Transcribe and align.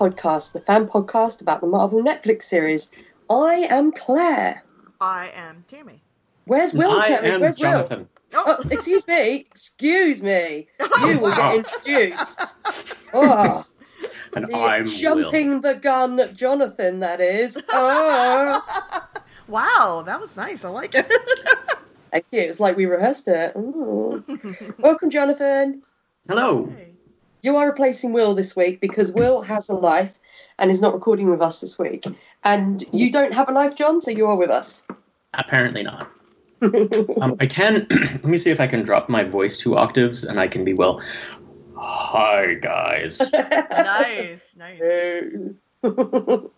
the 0.00 0.08
Defenders 0.08 0.50
podcast, 0.50 0.52
the 0.52 0.60
fan 0.60 0.86
podcast 0.86 1.40
about 1.40 1.60
the 1.60 1.66
Marvel 1.66 2.02
Netflix 2.02 2.44
series. 2.44 2.90
I 3.28 3.66
am 3.70 3.92
Claire. 3.92 4.64
I 5.00 5.30
am 5.34 5.64
Tammy. 5.68 6.02
Where's 6.46 6.72
Will? 6.74 6.90
I 6.90 7.06
Terry? 7.06 7.30
am 7.30 7.40
Where's 7.40 7.56
Jonathan. 7.56 8.08
Will? 8.32 8.44
Oh, 8.46 8.64
excuse 8.70 9.06
me. 9.06 9.36
Excuse 9.36 10.22
me. 10.22 10.68
You 11.02 11.18
will 11.18 11.34
get 11.34 11.54
introduced. 11.56 12.56
Oh, 13.12 13.64
And 14.34 14.46
the 14.46 14.54
I'm 14.54 14.86
jumping 14.86 15.48
Will. 15.50 15.60
the 15.60 15.74
gun, 15.74 16.20
Jonathan. 16.34 17.00
That 17.00 17.20
is. 17.20 17.58
Oh, 17.70 18.62
wow, 19.48 20.02
that 20.06 20.20
was 20.20 20.36
nice. 20.36 20.64
I 20.64 20.68
like 20.68 20.94
it. 20.94 21.06
thank 22.12 22.24
you. 22.30 22.40
It's 22.42 22.60
like 22.60 22.76
we 22.76 22.86
rehearsed 22.86 23.26
it. 23.28 23.52
Ooh. 23.56 24.24
Welcome, 24.78 25.10
Jonathan. 25.10 25.82
Hello. 26.28 26.66
Hey. 26.66 26.89
You 27.42 27.56
are 27.56 27.66
replacing 27.66 28.12
Will 28.12 28.34
this 28.34 28.54
week 28.54 28.80
because 28.80 29.12
Will 29.12 29.40
has 29.42 29.68
a 29.68 29.74
life 29.74 30.18
and 30.58 30.70
is 30.70 30.82
not 30.82 30.92
recording 30.92 31.30
with 31.30 31.40
us 31.40 31.60
this 31.60 31.78
week. 31.78 32.04
And 32.44 32.84
you 32.92 33.10
don't 33.10 33.32
have 33.32 33.48
a 33.48 33.52
life, 33.52 33.74
John, 33.74 34.00
so 34.00 34.10
you 34.10 34.26
are 34.26 34.36
with 34.36 34.50
us. 34.50 34.82
Apparently 35.34 35.82
not. 35.82 36.10
Um, 37.22 37.36
I 37.40 37.46
can. 37.46 37.86
let 37.90 38.24
me 38.24 38.36
see 38.36 38.50
if 38.50 38.60
I 38.60 38.66
can 38.66 38.82
drop 38.82 39.08
my 39.08 39.24
voice 39.24 39.56
two 39.56 39.78
octaves, 39.78 40.24
and 40.24 40.38
I 40.38 40.46
can 40.46 40.62
be 40.62 40.74
well. 40.74 41.02
Hi 41.76 42.54
guys. 42.54 43.22
nice, 43.32 44.54
nice. 44.56 44.78
you 45.82 46.50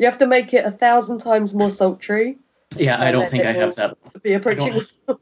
have 0.00 0.16
to 0.18 0.26
make 0.26 0.54
it 0.54 0.64
a 0.64 0.70
thousand 0.70 1.18
times 1.18 1.54
more 1.54 1.68
sultry. 1.68 2.38
Yeah, 2.76 2.98
I 2.98 3.12
don't 3.12 3.28
think 3.30 3.44
I 3.44 3.52
have 3.52 3.76
that. 3.76 3.98
Be 4.22 4.32
approaching. 4.32 4.80
I 5.08 5.14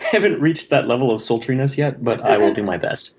haven't 0.00 0.38
reached 0.38 0.68
that 0.68 0.86
level 0.86 1.10
of 1.10 1.22
sultriness 1.22 1.78
yet, 1.78 2.04
but 2.04 2.20
I 2.20 2.36
will 2.36 2.52
do 2.52 2.62
my 2.62 2.76
best. 2.76 3.16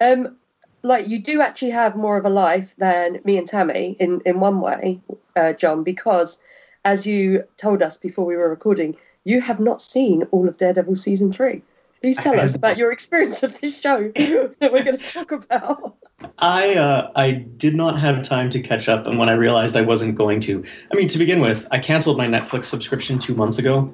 Um, 0.00 0.36
like 0.82 1.08
you 1.08 1.18
do 1.18 1.40
actually 1.40 1.70
have 1.70 1.96
more 1.96 2.16
of 2.16 2.24
a 2.24 2.30
life 2.30 2.74
than 2.76 3.20
me 3.24 3.36
and 3.38 3.46
Tammy 3.46 3.96
in 3.98 4.20
in 4.24 4.40
one 4.40 4.60
way, 4.60 5.00
uh, 5.36 5.52
John, 5.52 5.82
because 5.82 6.38
as 6.84 7.06
you 7.06 7.42
told 7.56 7.82
us 7.82 7.96
before 7.96 8.24
we 8.24 8.36
were 8.36 8.48
recording, 8.48 8.96
you 9.24 9.40
have 9.40 9.58
not 9.58 9.82
seen 9.82 10.22
all 10.30 10.48
of 10.48 10.56
Daredevil 10.56 10.96
season 10.96 11.32
three. 11.32 11.62
Please 12.00 12.18
tell 12.18 12.38
us 12.38 12.54
about 12.54 12.76
your 12.76 12.92
experience 12.92 13.42
of 13.42 13.58
this 13.60 13.80
show 13.80 14.08
that 14.14 14.70
we're 14.72 14.84
going 14.84 14.98
to 14.98 15.12
talk 15.12 15.32
about. 15.32 15.96
I 16.38 16.74
uh, 16.74 17.10
I 17.16 17.32
did 17.32 17.74
not 17.74 17.98
have 17.98 18.22
time 18.22 18.50
to 18.50 18.60
catch 18.60 18.88
up, 18.88 19.06
and 19.06 19.18
when 19.18 19.28
I 19.28 19.32
realized 19.32 19.76
I 19.76 19.82
wasn't 19.82 20.14
going 20.14 20.40
to, 20.42 20.64
I 20.92 20.94
mean, 20.94 21.08
to 21.08 21.18
begin 21.18 21.40
with, 21.40 21.66
I 21.72 21.78
canceled 21.78 22.18
my 22.18 22.26
Netflix 22.26 22.66
subscription 22.66 23.18
two 23.18 23.34
months 23.34 23.58
ago, 23.58 23.92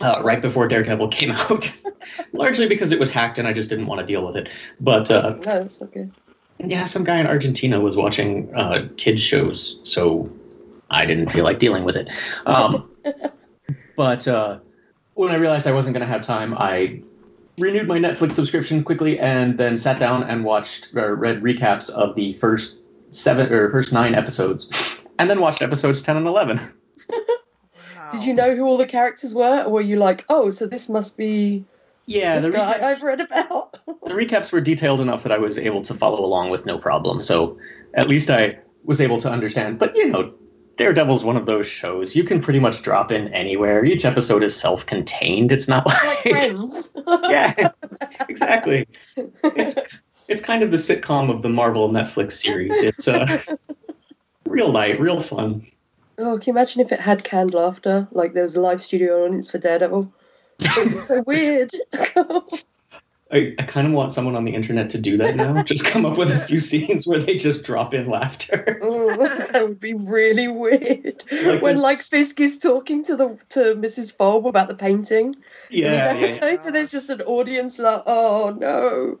uh, 0.00 0.20
right 0.22 0.40
before 0.42 0.68
Daredevil 0.68 1.08
came 1.08 1.30
out, 1.32 1.70
largely 2.32 2.66
because 2.66 2.92
it 2.92 2.98
was 3.00 3.10
hacked 3.10 3.38
and 3.38 3.46
I 3.48 3.52
just 3.52 3.68
didn't 3.68 3.86
want 3.86 4.00
to 4.00 4.06
deal 4.06 4.24
with 4.26 4.36
it. 4.36 4.48
But 4.80 5.10
uh, 5.10 5.30
No, 5.44 5.60
that's 5.60 5.78
good. 5.78 6.10
yeah, 6.58 6.84
some 6.84 7.04
guy 7.04 7.18
in 7.20 7.26
Argentina 7.26 7.80
was 7.80 7.96
watching 7.96 8.54
uh, 8.54 8.88
kids 8.96 9.22
shows, 9.22 9.78
so 9.82 10.30
I 10.90 11.06
didn't 11.06 11.30
feel 11.30 11.44
like 11.44 11.58
dealing 11.58 11.84
with 11.84 11.96
it. 11.96 12.08
Um, 12.46 12.90
but 13.96 14.26
uh, 14.28 14.58
when 15.14 15.30
I 15.30 15.36
realized 15.36 15.66
I 15.66 15.72
wasn't 15.72 15.94
going 15.94 16.06
to 16.06 16.12
have 16.12 16.22
time, 16.22 16.54
I 16.54 17.00
renewed 17.58 17.86
my 17.86 17.98
Netflix 17.98 18.32
subscription 18.32 18.82
quickly 18.82 19.18
and 19.18 19.58
then 19.58 19.78
sat 19.78 19.98
down 19.98 20.24
and 20.24 20.44
watched 20.44 20.94
or 20.94 21.14
read 21.14 21.40
recaps 21.42 21.88
of 21.90 22.16
the 22.16 22.34
first 22.34 22.80
seven 23.10 23.52
or 23.52 23.70
first 23.70 23.92
nine 23.92 24.14
episodes, 24.14 25.00
and 25.18 25.30
then 25.30 25.40
watched 25.40 25.62
episodes 25.62 26.02
ten 26.02 26.16
and 26.16 26.26
eleven. 26.26 26.60
Wow. 28.04 28.10
Did 28.18 28.26
you 28.26 28.34
know 28.34 28.54
who 28.54 28.66
all 28.66 28.76
the 28.76 28.86
characters 28.86 29.34
were, 29.34 29.62
or 29.64 29.70
were 29.70 29.80
you 29.80 29.96
like, 29.96 30.24
oh, 30.28 30.50
so 30.50 30.66
this 30.66 30.88
must 30.88 31.16
be 31.16 31.64
Yeah, 32.04 32.36
this 32.36 32.46
the 32.46 32.52
guy 32.52 32.78
recaps, 32.78 32.82
I've 32.82 33.02
read 33.02 33.20
about? 33.20 33.78
the 33.86 34.12
recaps 34.12 34.52
were 34.52 34.60
detailed 34.60 35.00
enough 35.00 35.22
that 35.22 35.32
I 35.32 35.38
was 35.38 35.58
able 35.58 35.82
to 35.82 35.94
follow 35.94 36.20
along 36.22 36.50
with 36.50 36.66
no 36.66 36.78
problem. 36.78 37.22
So 37.22 37.58
at 37.94 38.08
least 38.08 38.30
I 38.30 38.58
was 38.84 39.00
able 39.00 39.20
to 39.20 39.30
understand. 39.30 39.78
But 39.78 39.96
you 39.96 40.08
know, 40.08 40.34
Daredevil's 40.76 41.24
one 41.24 41.36
of 41.36 41.46
those 41.46 41.66
shows 41.66 42.14
you 42.14 42.24
can 42.24 42.42
pretty 42.42 42.58
much 42.58 42.82
drop 42.82 43.10
in 43.10 43.28
anywhere. 43.28 43.84
Each 43.84 44.04
episode 44.04 44.42
is 44.42 44.54
self-contained. 44.54 45.50
It's 45.50 45.68
not 45.68 45.86
like 45.86 46.04
like 46.04 46.22
friends. 46.22 46.92
yeah, 47.30 47.70
exactly. 48.28 48.86
It's 49.16 49.76
it's 50.28 50.42
kind 50.42 50.62
of 50.62 50.70
the 50.70 50.76
sitcom 50.76 51.30
of 51.30 51.42
the 51.42 51.48
Marvel 51.48 51.88
Netflix 51.88 52.32
series. 52.32 52.78
It's 52.80 53.08
uh, 53.08 53.38
real 54.46 54.70
light, 54.70 55.00
real 55.00 55.22
fun. 55.22 55.66
Oh, 56.18 56.38
can 56.38 56.52
you 56.52 56.58
imagine 56.58 56.80
if 56.80 56.92
it 56.92 57.00
had 57.00 57.24
canned 57.24 57.54
laughter? 57.54 58.06
Like 58.12 58.34
there 58.34 58.42
was 58.42 58.56
a 58.56 58.60
live 58.60 58.82
studio 58.82 59.24
audience 59.24 59.50
for 59.50 59.58
Daredevil. 59.58 60.12
It's 60.60 61.08
so 61.08 61.22
weird. 61.26 61.70
I, 63.32 63.52
I 63.58 63.62
kind 63.64 63.86
of 63.86 63.94
want 63.94 64.12
someone 64.12 64.36
on 64.36 64.44
the 64.44 64.54
internet 64.54 64.90
to 64.90 64.98
do 64.98 65.16
that 65.16 65.34
now. 65.34 65.60
just 65.64 65.84
come 65.84 66.06
up 66.06 66.16
with 66.16 66.30
a 66.30 66.38
few 66.40 66.60
scenes 66.60 67.06
where 67.06 67.18
they 67.18 67.36
just 67.36 67.64
drop 67.64 67.92
in 67.92 68.06
laughter. 68.06 68.78
oh, 68.82 69.16
that 69.50 69.62
would 69.66 69.80
be 69.80 69.94
really 69.94 70.46
weird. 70.46 71.24
Like 71.32 71.62
when 71.62 71.74
this- 71.74 71.82
like 71.82 71.98
Fisk 71.98 72.38
is 72.40 72.58
talking 72.58 73.02
to 73.04 73.16
the 73.16 73.36
to 73.50 73.74
Mrs. 73.74 74.14
Falb 74.14 74.46
about 74.46 74.68
the 74.68 74.74
painting. 74.76 75.34
Yeah, 75.70 75.88
these 75.90 75.90
yeah, 75.90 76.12
yeah. 76.12 76.26
episodes, 76.26 76.66
and 76.66 76.76
there's 76.76 76.90
just 76.92 77.10
an 77.10 77.22
audience 77.22 77.78
like, 77.78 78.02
oh 78.06 78.56
no. 78.58 79.18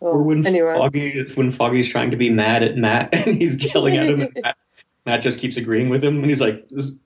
Or 0.00 0.18
Oh, 0.18 0.22
when 0.22 0.46
anyway, 0.46 0.74
Foggy 0.74 1.24
when 1.34 1.52
Foggy's 1.52 1.88
trying 1.88 2.10
to 2.10 2.16
be 2.16 2.30
mad 2.30 2.62
at 2.62 2.76
Matt 2.76 3.08
and 3.12 3.36
he's 3.40 3.62
yelling 3.64 3.96
at 3.96 4.06
him, 4.06 4.28
Matt, 4.42 4.56
Matt 5.08 5.22
just 5.22 5.40
keeps 5.40 5.56
agreeing 5.56 5.88
with 5.88 6.04
him, 6.04 6.18
and 6.18 6.26
he's 6.26 6.42
like, 6.42 6.68
this, 6.68 6.98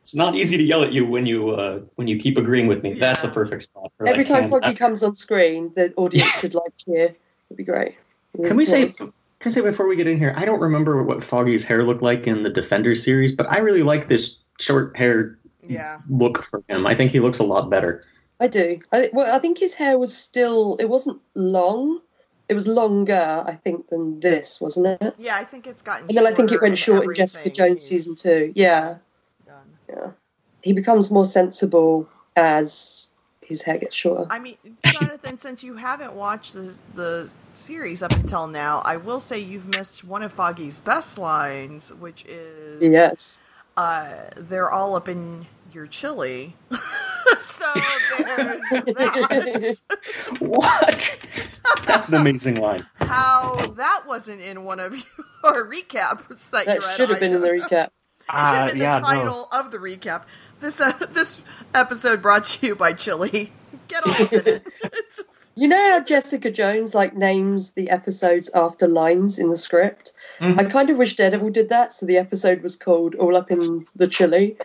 "It's 0.00 0.14
not 0.14 0.36
easy 0.36 0.56
to 0.56 0.62
yell 0.62 0.84
at 0.84 0.92
you 0.92 1.04
when 1.04 1.26
you 1.26 1.50
uh, 1.50 1.80
when 1.96 2.06
you 2.06 2.16
keep 2.16 2.38
agreeing 2.38 2.68
with 2.68 2.84
me." 2.84 2.94
That's 2.94 3.22
the 3.22 3.28
perfect 3.28 3.64
spot. 3.64 3.90
For, 3.98 4.06
every 4.06 4.18
like, 4.18 4.26
time 4.28 4.48
Foggy 4.48 4.74
comes 4.74 5.02
on 5.02 5.16
screen, 5.16 5.72
the 5.74 5.92
audience 5.96 6.28
should 6.38 6.54
like 6.54 6.72
cheer. 6.76 7.06
It'd 7.06 7.56
be 7.56 7.64
great. 7.64 7.96
Can 8.36 8.56
we 8.56 8.64
say? 8.64 8.86
Can 8.86 9.12
we 9.44 9.50
say 9.50 9.60
before 9.60 9.88
we 9.88 9.96
get 9.96 10.06
in 10.06 10.18
here? 10.18 10.32
I 10.36 10.44
don't 10.44 10.60
remember 10.60 11.02
what 11.02 11.22
Foggy's 11.22 11.64
hair 11.64 11.82
looked 11.82 12.02
like 12.02 12.28
in 12.28 12.44
the 12.44 12.50
Defender 12.50 12.94
series, 12.94 13.32
but 13.32 13.50
I 13.50 13.58
really 13.58 13.82
like 13.82 14.06
this 14.06 14.36
short 14.60 14.96
hair 14.96 15.36
Yeah. 15.66 15.98
look 16.08 16.44
for 16.44 16.62
him. 16.68 16.86
I 16.86 16.94
think 16.94 17.10
he 17.10 17.18
looks 17.18 17.40
a 17.40 17.44
lot 17.44 17.70
better. 17.70 18.04
I 18.40 18.46
do. 18.46 18.78
I, 18.92 19.10
well, 19.12 19.34
I 19.34 19.40
think 19.40 19.58
his 19.58 19.74
hair 19.74 19.98
was 19.98 20.16
still. 20.16 20.76
It 20.78 20.88
wasn't 20.88 21.20
long. 21.34 22.00
It 22.48 22.54
was 22.54 22.66
longer, 22.66 23.44
I 23.46 23.52
think, 23.52 23.88
than 23.88 24.20
this, 24.20 24.60
wasn't 24.60 25.00
it? 25.02 25.14
Yeah, 25.18 25.36
I 25.36 25.44
think 25.44 25.66
it's 25.66 25.82
gotten 25.82 26.08
And 26.08 26.16
then 26.16 26.26
I 26.26 26.32
think 26.32 26.50
it 26.50 26.62
went 26.62 26.78
short 26.78 27.04
in 27.04 27.14
Jessica 27.14 27.50
Jones 27.50 27.84
season 27.84 28.14
two. 28.14 28.52
Yeah, 28.54 28.96
done. 29.46 29.56
yeah. 29.88 30.10
He 30.62 30.72
becomes 30.72 31.10
more 31.10 31.26
sensible 31.26 32.08
as 32.36 33.10
his 33.42 33.62
hair 33.62 33.78
gets 33.78 33.96
shorter. 33.96 34.26
I 34.30 34.38
mean, 34.38 34.56
Jonathan, 34.86 35.38
since 35.46 35.62
you 35.62 35.76
haven't 35.76 36.14
watched 36.14 36.54
the 36.54 36.74
the 36.94 37.30
series 37.54 38.02
up 38.02 38.12
until 38.12 38.46
now, 38.46 38.80
I 38.84 38.96
will 38.96 39.20
say 39.20 39.38
you've 39.38 39.68
missed 39.68 40.04
one 40.04 40.22
of 40.22 40.32
Foggy's 40.32 40.80
best 40.80 41.18
lines, 41.18 41.92
which 41.94 42.24
is 42.26 42.82
Yes. 42.82 43.42
uh, 43.76 44.12
they're 44.36 44.70
all 44.70 44.94
up 44.94 45.08
in 45.08 45.46
your 45.72 45.86
chili. 45.86 46.56
so 47.38 47.64
there's 48.18 48.60
that. 48.86 49.78
What? 50.40 51.24
That's 51.86 52.08
an 52.08 52.14
amazing 52.16 52.56
line. 52.56 52.86
How 52.96 53.56
that 53.76 54.04
wasn't 54.06 54.40
in 54.40 54.64
one 54.64 54.80
of 54.80 54.94
your 55.44 55.64
recaps 55.70 56.50
that, 56.50 56.66
you 56.66 56.72
That 56.72 56.82
read. 56.82 56.96
should 56.96 57.10
have 57.10 57.20
been 57.20 57.34
in 57.34 57.40
the 57.40 57.48
either. 57.54 57.58
recap. 57.66 57.84
It 57.86 58.32
should 58.32 58.36
have 58.38 58.68
Uh, 58.68 58.72
been 58.72 58.80
yeah, 58.80 59.00
the 59.00 59.24
no. 59.24 59.46
of 59.52 59.70
the 59.70 59.78
recap. 59.78 60.22
This 60.60 60.80
uh, 60.80 60.92
this 61.10 61.40
episode 61.74 62.20
brought 62.22 62.44
to 62.44 62.66
you 62.66 62.74
by 62.74 62.92
Chili. 62.92 63.52
Get 63.88 64.04
all 64.04 64.10
up 64.12 64.32
it. 64.32 64.66
Just- 65.14 65.52
You 65.54 65.66
know 65.68 65.90
how 65.92 66.00
Jessica 66.04 66.50
Jones 66.50 66.94
like 66.94 67.16
names 67.16 67.70
the 67.72 67.88
episodes 67.90 68.50
after 68.54 68.86
lines 68.86 69.38
in 69.38 69.48
the 69.50 69.56
script? 69.56 70.12
Mhm. 70.40 70.58
I 70.60 70.64
kind 70.64 70.90
of 70.90 70.98
wish 70.98 71.16
Daredevil 71.16 71.50
did 71.50 71.70
that, 71.70 71.94
so 71.94 72.04
the 72.04 72.18
episode 72.18 72.62
was 72.62 72.76
called 72.76 73.14
All 73.14 73.34
Up 73.36 73.50
in 73.50 73.86
the 73.96 74.06
Chili. 74.06 74.58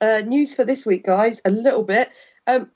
Uh, 0.00 0.22
news 0.26 0.54
for 0.54 0.64
this 0.64 0.86
week, 0.86 1.04
guys, 1.04 1.40
a 1.44 1.50
little 1.50 1.82
bit. 1.82 2.10
Um, 2.46 2.70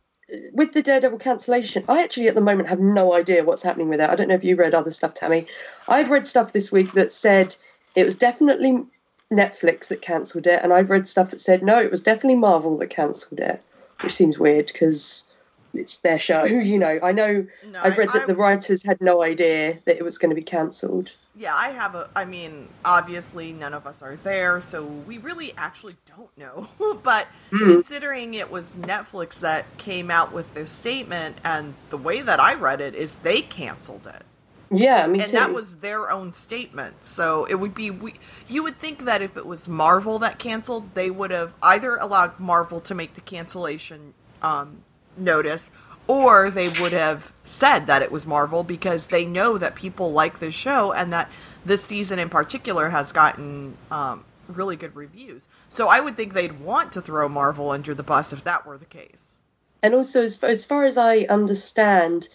with 0.52 0.72
the 0.72 0.82
Daredevil 0.82 1.18
cancellation, 1.18 1.84
I 1.88 2.02
actually 2.02 2.28
at 2.28 2.34
the 2.34 2.40
moment 2.40 2.68
have 2.68 2.80
no 2.80 3.14
idea 3.14 3.44
what's 3.44 3.62
happening 3.62 3.88
with 3.88 4.00
it. 4.00 4.08
I 4.08 4.14
don't 4.14 4.28
know 4.28 4.34
if 4.34 4.44
you 4.44 4.56
read 4.56 4.74
other 4.74 4.90
stuff, 4.90 5.14
Tammy. 5.14 5.46
I've 5.88 6.10
read 6.10 6.26
stuff 6.26 6.52
this 6.52 6.72
week 6.72 6.92
that 6.92 7.12
said 7.12 7.54
it 7.94 8.04
was 8.04 8.16
definitely 8.16 8.84
Netflix 9.30 9.88
that 9.88 10.02
cancelled 10.02 10.46
it, 10.46 10.60
and 10.62 10.72
I've 10.72 10.90
read 10.90 11.08
stuff 11.08 11.30
that 11.30 11.40
said 11.40 11.62
no, 11.62 11.80
it 11.80 11.90
was 11.90 12.02
definitely 12.02 12.36
Marvel 12.36 12.78
that 12.78 12.88
cancelled 12.88 13.40
it, 13.40 13.62
which 14.00 14.12
seems 14.12 14.38
weird 14.38 14.66
because 14.68 15.30
it's 15.74 15.98
their 15.98 16.18
show. 16.18 16.44
You 16.44 16.78
know, 16.78 16.98
I 17.02 17.12
know 17.12 17.46
no, 17.70 17.80
I've 17.82 17.98
read 17.98 18.10
I- 18.10 18.18
that 18.18 18.26
the 18.26 18.36
writers 18.36 18.82
had 18.82 19.00
no 19.00 19.22
idea 19.22 19.78
that 19.84 19.96
it 19.96 20.04
was 20.04 20.18
going 20.18 20.30
to 20.30 20.36
be 20.36 20.42
cancelled. 20.42 21.12
Yeah, 21.34 21.54
I 21.54 21.70
have 21.70 21.94
a. 21.94 22.10
I 22.14 22.26
mean, 22.26 22.68
obviously, 22.84 23.52
none 23.52 23.72
of 23.72 23.86
us 23.86 24.02
are 24.02 24.16
there, 24.16 24.60
so 24.60 24.84
we 24.84 25.16
really 25.18 25.54
actually 25.56 25.96
don't 26.06 26.36
know. 26.36 26.68
but 27.02 27.26
Mhm. 27.50 27.72
considering 27.74 28.34
it 28.34 28.50
was 28.50 28.76
Netflix 28.76 29.40
that 29.40 29.64
came 29.78 30.10
out 30.10 30.32
with 30.32 30.52
this 30.54 30.70
statement, 30.70 31.38
and 31.42 31.74
the 31.90 31.96
way 31.96 32.20
that 32.20 32.38
I 32.38 32.54
read 32.54 32.80
it 32.82 32.94
is 32.94 33.14
they 33.16 33.40
canceled 33.42 34.06
it. 34.06 34.24
Yeah, 34.70 35.06
me 35.06 35.20
and 35.20 35.28
too. 35.28 35.36
that 35.36 35.52
was 35.54 35.76
their 35.76 36.10
own 36.10 36.32
statement. 36.32 37.04
So 37.04 37.44
it 37.46 37.54
would 37.56 37.74
be 37.74 37.90
we, 37.90 38.14
you 38.48 38.62
would 38.62 38.78
think 38.78 39.04
that 39.04 39.20
if 39.22 39.36
it 39.36 39.46
was 39.46 39.68
Marvel 39.68 40.18
that 40.20 40.38
canceled, 40.38 40.94
they 40.94 41.10
would 41.10 41.30
have 41.30 41.54
either 41.62 41.96
allowed 41.96 42.40
Marvel 42.40 42.80
to 42.80 42.94
make 42.94 43.14
the 43.14 43.20
cancellation 43.22 44.14
um, 44.42 44.82
notice, 45.16 45.70
or 46.06 46.50
they 46.50 46.68
would 46.68 46.92
have 46.92 47.32
said 47.44 47.86
that 47.86 48.02
it 48.02 48.10
was 48.10 48.26
Marvel 48.26 48.62
because 48.62 49.08
they 49.08 49.24
know 49.24 49.58
that 49.58 49.74
people 49.74 50.12
like 50.12 50.38
the 50.38 50.50
show 50.50 50.92
and 50.92 51.12
that 51.12 51.30
this 51.64 51.84
season 51.84 52.18
in 52.18 52.28
particular 52.28 52.90
has 52.90 53.12
gotten 53.12 53.76
um, 53.90 54.24
really 54.48 54.76
good 54.76 54.94
reviews. 54.96 55.48
So 55.68 55.88
I 55.88 56.00
would 56.00 56.16
think 56.16 56.32
they'd 56.32 56.60
want 56.60 56.92
to 56.92 57.00
throw 57.00 57.28
Marvel 57.28 57.70
under 57.70 57.94
the 57.94 58.02
bus 58.02 58.32
if 58.32 58.44
that 58.44 58.66
were 58.66 58.78
the 58.78 58.84
case. 58.84 59.36
And 59.82 59.94
also, 59.94 60.22
as, 60.22 60.42
as 60.44 60.64
far 60.64 60.84
as 60.84 60.96
I 60.96 61.20
understand, 61.28 62.28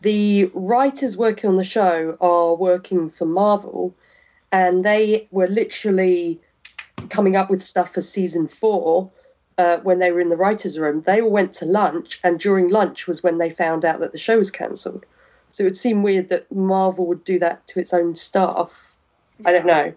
the 0.00 0.50
writers 0.54 1.16
working 1.16 1.50
on 1.50 1.56
the 1.56 1.64
show 1.64 2.16
are 2.20 2.54
working 2.54 3.10
for 3.10 3.26
Marvel, 3.26 3.94
and 4.50 4.84
they 4.84 5.28
were 5.30 5.48
literally 5.48 6.40
coming 7.10 7.36
up 7.36 7.50
with 7.50 7.62
stuff 7.62 7.92
for 7.92 8.00
season 8.00 8.48
four 8.48 9.10
uh, 9.58 9.78
when 9.78 9.98
they 9.98 10.12
were 10.12 10.20
in 10.20 10.28
the 10.28 10.36
writers' 10.36 10.78
room. 10.78 11.02
They 11.06 11.20
all 11.20 11.30
went 11.30 11.52
to 11.54 11.64
lunch, 11.64 12.20
and 12.22 12.38
during 12.38 12.68
lunch 12.68 13.06
was 13.06 13.22
when 13.22 13.38
they 13.38 13.50
found 13.50 13.84
out 13.84 14.00
that 14.00 14.12
the 14.12 14.18
show 14.18 14.38
was 14.38 14.50
cancelled. 14.50 15.06
So 15.50 15.64
it 15.64 15.66
would 15.66 15.76
seem 15.76 16.02
weird 16.02 16.28
that 16.28 16.50
Marvel 16.52 17.06
would 17.06 17.24
do 17.24 17.38
that 17.38 17.66
to 17.68 17.80
its 17.80 17.94
own 17.94 18.14
staff. 18.14 18.92
I 19.44 19.52
don't 19.52 19.66
know. 19.66 19.92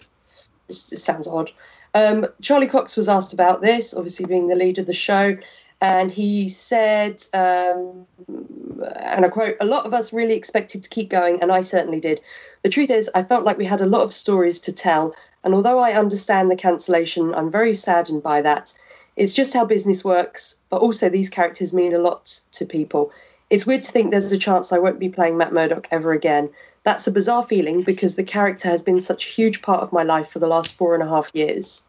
It, 0.69 0.75
sounds 0.75 1.27
odd. 1.27 1.51
Um, 1.95 2.27
Charlie 2.41 2.67
Cox 2.67 2.95
was 2.95 3.09
asked 3.09 3.33
about 3.33 3.61
this, 3.61 3.93
obviously 3.93 4.25
being 4.25 4.47
the 4.47 4.55
lead 4.55 4.77
of 4.77 4.85
the 4.85 4.93
show, 4.93 5.37
and 5.81 6.11
he 6.11 6.47
said, 6.47 7.23
um, 7.33 8.05
and 8.27 9.25
I 9.25 9.29
quote, 9.29 9.55
a 9.59 9.65
lot 9.65 9.85
of 9.85 9.93
us 9.93 10.13
really 10.13 10.35
expected 10.35 10.83
to 10.83 10.89
keep 10.89 11.09
going, 11.09 11.41
and 11.41 11.51
I 11.51 11.61
certainly 11.61 11.99
did. 11.99 12.21
The 12.63 12.69
truth 12.69 12.89
is, 12.89 13.09
I 13.15 13.23
felt 13.23 13.45
like 13.45 13.57
we 13.57 13.65
had 13.65 13.81
a 13.81 13.85
lot 13.85 14.03
of 14.03 14.13
stories 14.13 14.59
to 14.59 14.73
tell, 14.73 15.15
and 15.43 15.53
although 15.53 15.79
I 15.79 15.93
understand 15.93 16.49
the 16.49 16.55
cancellation, 16.55 17.33
I'm 17.33 17.49
very 17.49 17.73
saddened 17.73 18.21
by 18.21 18.41
that. 18.41 18.73
It's 19.19 19.33
just 19.33 19.53
how 19.53 19.65
business 19.65 20.05
works, 20.05 20.57
but 20.69 20.81
also 20.81 21.09
these 21.09 21.29
characters 21.29 21.73
mean 21.73 21.93
a 21.93 21.99
lot 21.99 22.39
to 22.53 22.65
people. 22.65 23.11
It's 23.49 23.65
weird 23.65 23.83
to 23.83 23.91
think 23.91 24.11
there's 24.11 24.31
a 24.31 24.37
chance 24.37 24.71
I 24.71 24.79
won't 24.79 24.97
be 24.97 25.09
playing 25.09 25.37
Matt 25.37 25.51
Murdock 25.51 25.89
ever 25.91 26.13
again. 26.13 26.49
That's 26.85 27.05
a 27.05 27.11
bizarre 27.11 27.43
feeling 27.43 27.83
because 27.83 28.15
the 28.15 28.23
character 28.23 28.69
has 28.69 28.81
been 28.81 29.01
such 29.01 29.25
a 29.25 29.29
huge 29.29 29.61
part 29.61 29.81
of 29.81 29.91
my 29.91 30.03
life 30.03 30.29
for 30.29 30.39
the 30.39 30.47
last 30.47 30.73
four 30.73 30.93
and 30.93 31.03
a 31.03 31.09
half 31.09 31.31
years. 31.33 31.83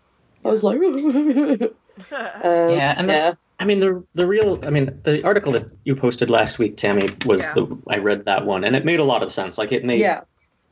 I 0.44 0.48
was 0.48 0.64
like, 0.64 0.80
um, 0.82 1.70
yeah, 2.10 2.94
and 2.98 3.08
yeah. 3.08 3.30
The, 3.30 3.38
I 3.60 3.64
mean 3.64 3.78
the 3.78 4.04
the 4.14 4.26
real 4.26 4.58
I 4.66 4.70
mean 4.70 4.98
the 5.04 5.24
article 5.24 5.52
that 5.52 5.68
you 5.84 5.94
posted 5.94 6.30
last 6.30 6.58
week, 6.58 6.78
Tammy, 6.78 7.10
was 7.26 7.42
Yeah. 7.42 7.54
the 7.54 7.78
I 7.88 7.98
read 7.98 8.24
that 8.24 8.44
one 8.44 8.64
and 8.64 8.74
it 8.74 8.84
made 8.84 8.98
a 8.98 9.04
lot 9.04 9.22
of 9.22 9.30
sense. 9.30 9.56
Like 9.56 9.70
it 9.70 9.84
made 9.84 10.00
yeah, 10.00 10.22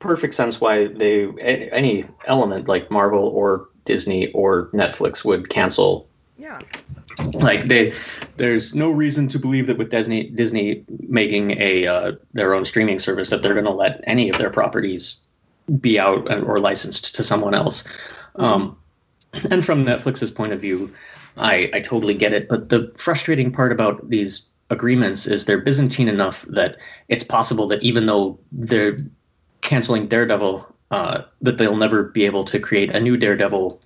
perfect 0.01 0.35
sense 0.35 0.61
why 0.61 0.89
they 0.89 1.29
any 1.41 2.05
element 2.27 2.67
like 2.67 2.91
Marvel 2.91 3.29
or 3.29 3.69
Disney 3.85 4.33
or 4.33 4.71
Netflix 4.73 5.25
would 5.25 5.51
cancel 5.51 6.08
Yeah. 6.39 6.61
like 7.35 7.67
they 7.67 7.93
there's 8.37 8.75
no 8.75 8.91
reason 8.91 9.27
to 9.29 9.39
believe 9.41 9.67
that 9.67 9.77
with 9.77 9.91
Disney 9.91 10.31
Disney 10.31 10.85
making 11.09 11.61
a 11.61 11.87
uh, 11.87 12.13
their 12.33 12.55
own 12.55 12.65
streaming 12.65 13.01
service 13.01 13.31
that 13.31 13.43
they're 13.43 13.55
going 13.55 13.65
to 13.67 13.73
let 13.73 14.01
any 14.07 14.31
of 14.31 14.39
their 14.39 14.51
properties 14.51 15.19
be 15.81 15.99
out 15.99 16.31
or 16.31 16.61
licensed 16.61 17.15
to 17.17 17.25
someone 17.25 17.55
else. 17.55 17.85
Um, 18.37 18.77
and 19.51 19.65
from 19.65 19.85
Netflix's 19.85 20.31
point 20.31 20.53
of 20.53 20.61
view, 20.61 20.93
I, 21.37 21.71
I 21.75 21.81
totally 21.81 22.15
get 22.15 22.33
it. 22.33 22.49
But 22.49 22.69
the 22.69 22.93
frustrating 22.97 23.53
part 23.53 23.73
about 23.73 24.09
these 24.09 24.47
agreements 24.71 25.27
is 25.27 25.45
they're 25.45 25.61
Byzantine 25.61 26.09
enough 26.09 26.45
that 26.49 26.77
it's 27.09 27.25
possible 27.25 27.67
that 27.69 27.83
even 27.83 28.07
though 28.07 28.39
they're 28.53 28.97
canceling 29.61 30.09
Daredevil, 30.09 30.75
uh, 30.91 31.23
that 31.43 31.59
they'll 31.59 31.77
never 31.77 32.05
be 32.05 32.25
able 32.25 32.45
to 32.45 32.59
create 32.59 32.95
a 32.95 33.01
new 33.01 33.17
Daredevil 33.17 33.81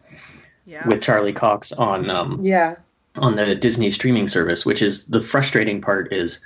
Yeah. 0.64 0.86
with 0.86 1.02
Charlie 1.02 1.32
Cox 1.32 1.72
on 1.72 2.08
um, 2.08 2.38
yeah, 2.40 2.76
on 3.16 3.36
the 3.36 3.54
Disney 3.54 3.90
streaming 3.90 4.28
service, 4.28 4.64
which 4.64 4.80
is 4.80 5.06
the 5.06 5.20
frustrating 5.20 5.80
part 5.80 6.12
is 6.12 6.40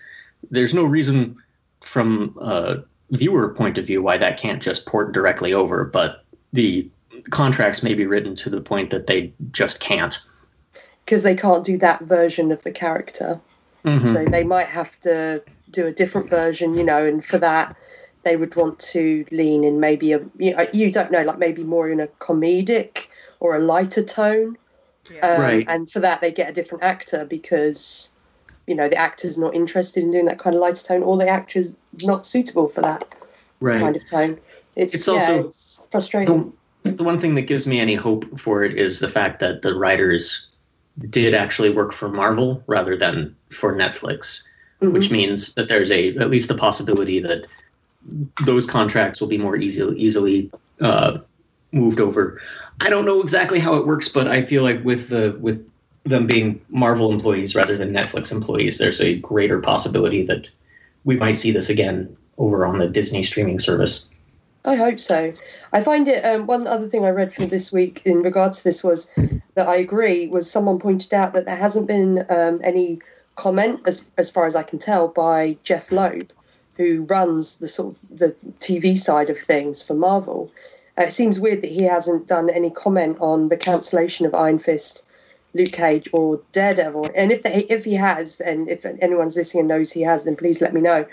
there's 0.50 0.74
no 0.74 0.84
reason 0.84 1.36
from 1.80 2.36
a 2.40 2.78
viewer 3.10 3.48
point 3.50 3.78
of 3.78 3.86
view 3.86 4.02
why 4.02 4.18
that 4.18 4.38
can't 4.38 4.62
just 4.62 4.86
port 4.86 5.12
directly 5.12 5.52
over, 5.52 5.84
but 5.84 6.24
the 6.52 6.88
contracts 7.30 7.82
may 7.82 7.94
be 7.94 8.06
written 8.06 8.34
to 8.36 8.50
the 8.50 8.60
point 8.60 8.90
that 8.90 9.06
they 9.06 9.32
just 9.52 9.80
can't. 9.80 10.18
because 11.04 11.22
they 11.22 11.36
can't 11.36 11.64
do 11.64 11.78
that 11.78 12.00
version 12.02 12.50
of 12.50 12.62
the 12.64 12.72
character. 12.72 13.40
Mhm. 13.84 14.12
So 14.12 14.24
they 14.24 14.42
might 14.42 14.66
have 14.66 14.98
to 15.02 15.40
do 15.70 15.86
a 15.86 15.92
different 15.92 16.28
version, 16.28 16.74
you 16.74 16.82
know, 16.82 17.06
and 17.06 17.24
for 17.24 17.38
that 17.38 17.76
they 18.24 18.36
would 18.36 18.56
want 18.56 18.80
to 18.80 19.24
lean 19.30 19.62
in 19.62 19.78
maybe 19.78 20.12
a 20.12 20.20
you 20.38 20.56
know 20.56 20.66
you 20.72 20.90
don't 20.90 21.12
know 21.12 21.22
like 21.22 21.38
maybe 21.38 21.62
more 21.62 21.88
in 21.88 22.00
a 22.00 22.08
comedic 22.18 23.06
or 23.40 23.56
a 23.56 23.60
lighter 23.60 24.02
tone, 24.02 24.56
yeah. 25.12 25.20
um, 25.34 25.40
Right. 25.40 25.66
and 25.68 25.90
for 25.90 26.00
that 26.00 26.20
they 26.20 26.32
get 26.32 26.50
a 26.50 26.52
different 26.52 26.84
actor 26.84 27.24
because 27.24 28.10
you 28.66 28.74
know 28.74 28.88
the 28.88 28.96
actor's 28.96 29.38
not 29.38 29.54
interested 29.54 30.02
in 30.02 30.10
doing 30.10 30.24
that 30.26 30.38
kind 30.38 30.54
of 30.56 30.60
lighter 30.60 30.82
tone, 30.82 31.02
or 31.02 31.16
the 31.16 31.28
actor's 31.28 31.74
not 32.02 32.26
suitable 32.26 32.68
for 32.68 32.80
that 32.82 33.04
right. 33.60 33.78
kind 33.78 33.96
of 33.96 34.04
tone. 34.06 34.38
It's, 34.74 34.94
It's 34.94 35.06
yeah, 35.06 35.14
also- 35.14 35.48
it's 35.48 35.82
frustrating. 35.90 36.52
the 36.82 37.02
one 37.04 37.18
thing 37.18 37.34
that 37.36 37.42
gives 37.42 37.66
me 37.66 37.80
any 37.80 37.94
hope 37.94 38.38
for 38.38 38.62
it 38.64 38.76
is 38.78 39.00
the 39.00 39.08
fact 39.08 39.40
that 39.40 39.62
the 39.62 39.74
writers 39.74 40.46
did 41.10 41.34
actually 41.34 41.70
work 41.70 41.92
for 41.92 42.08
Marvel 42.08 42.62
rather 42.66 42.96
than 42.96 43.34
for 43.50 43.74
Netflix, 43.74 44.42
Mhm. 44.82 44.92
which 44.92 45.10
means 45.10 45.54
that 45.54 45.68
there's 45.68 45.90
a 45.90 46.16
at 46.16 46.30
least 46.30 46.48
the 46.48 46.54
possibility 46.54 47.20
that 47.20 47.46
those 48.44 48.66
contracts 48.66 49.20
will 49.20 49.28
be 49.28 49.38
more 49.38 49.56
easily 49.56 49.98
easily 49.98 50.50
uh, 50.80 51.18
moved 51.72 52.00
over. 52.00 52.40
I 52.80 52.90
don't 52.90 53.04
know 53.04 53.20
exactly 53.20 53.58
how 53.58 53.76
it 53.76 53.86
works, 53.86 54.08
but 54.08 54.28
I 54.28 54.44
feel 54.44 54.62
like 54.62 54.84
with 54.84 55.08
the 55.08 55.36
with 55.40 55.66
them 56.04 56.26
being 56.26 56.60
Marvel 56.68 57.12
employees 57.12 57.54
rather 57.54 57.76
than 57.76 57.92
Netflix 57.92 58.30
employees, 58.30 58.78
there's 58.78 59.00
a 59.00 59.16
greater 59.16 59.60
possibility 59.60 60.24
that 60.26 60.48
we 61.04 61.16
might 61.16 61.36
see 61.36 61.50
this 61.50 61.68
again 61.68 62.16
over 62.38 62.66
on 62.66 62.78
the 62.78 62.86
Disney 62.86 63.22
streaming 63.22 63.58
service. 63.58 64.08
I 64.64 64.74
hope 64.74 64.98
so. 64.98 65.32
I 65.72 65.80
find 65.80 66.08
it. 66.08 66.24
Um, 66.24 66.46
one 66.46 66.66
other 66.66 66.88
thing 66.88 67.04
I 67.04 67.10
read 67.10 67.32
from 67.32 67.48
this 67.48 67.72
week 67.72 68.02
in 68.04 68.18
regards 68.18 68.58
to 68.58 68.64
this 68.64 68.82
was 68.82 69.10
that 69.54 69.68
I 69.68 69.76
agree. 69.76 70.26
Was 70.26 70.50
someone 70.50 70.78
pointed 70.78 71.14
out 71.14 71.32
that 71.34 71.46
there 71.46 71.56
hasn't 71.56 71.86
been 71.86 72.26
um, 72.28 72.60
any 72.62 73.00
comment, 73.36 73.80
as 73.86 74.10
as 74.18 74.30
far 74.30 74.46
as 74.46 74.56
I 74.56 74.64
can 74.64 74.78
tell, 74.78 75.08
by 75.08 75.56
Jeph 75.62 75.92
Loeb, 75.92 76.30
who 76.76 77.04
runs 77.04 77.56
the 77.56 77.68
sort 77.68 77.94
of 77.94 78.18
the 78.18 78.34
TV 78.58 78.96
side 78.96 79.30
of 79.30 79.38
things 79.38 79.82
for 79.82 79.94
Marvel. 79.94 80.50
Uh, 80.98 81.04
it 81.04 81.12
seems 81.12 81.38
weird 81.38 81.62
that 81.62 81.70
he 81.70 81.82
hasn't 81.82 82.26
done 82.26 82.50
any 82.50 82.70
comment 82.70 83.18
on 83.20 83.48
the 83.48 83.56
cancellation 83.56 84.26
of 84.26 84.34
Iron 84.34 84.58
Fist, 84.58 85.04
Luke 85.54 85.72
Cage, 85.72 86.08
or 86.12 86.40
Daredevil. 86.52 87.10
And 87.14 87.32
if 87.32 87.42
they, 87.42 87.64
if 87.64 87.84
he 87.84 87.94
has, 87.94 88.40
and 88.40 88.68
if 88.68 88.84
anyone's 88.84 89.36
listening 89.36 89.62
and 89.62 89.68
knows 89.68 89.92
he 89.92 90.02
has, 90.02 90.24
then 90.24 90.36
please 90.36 90.60
let 90.60 90.74
me 90.74 90.80
know. 90.80 91.06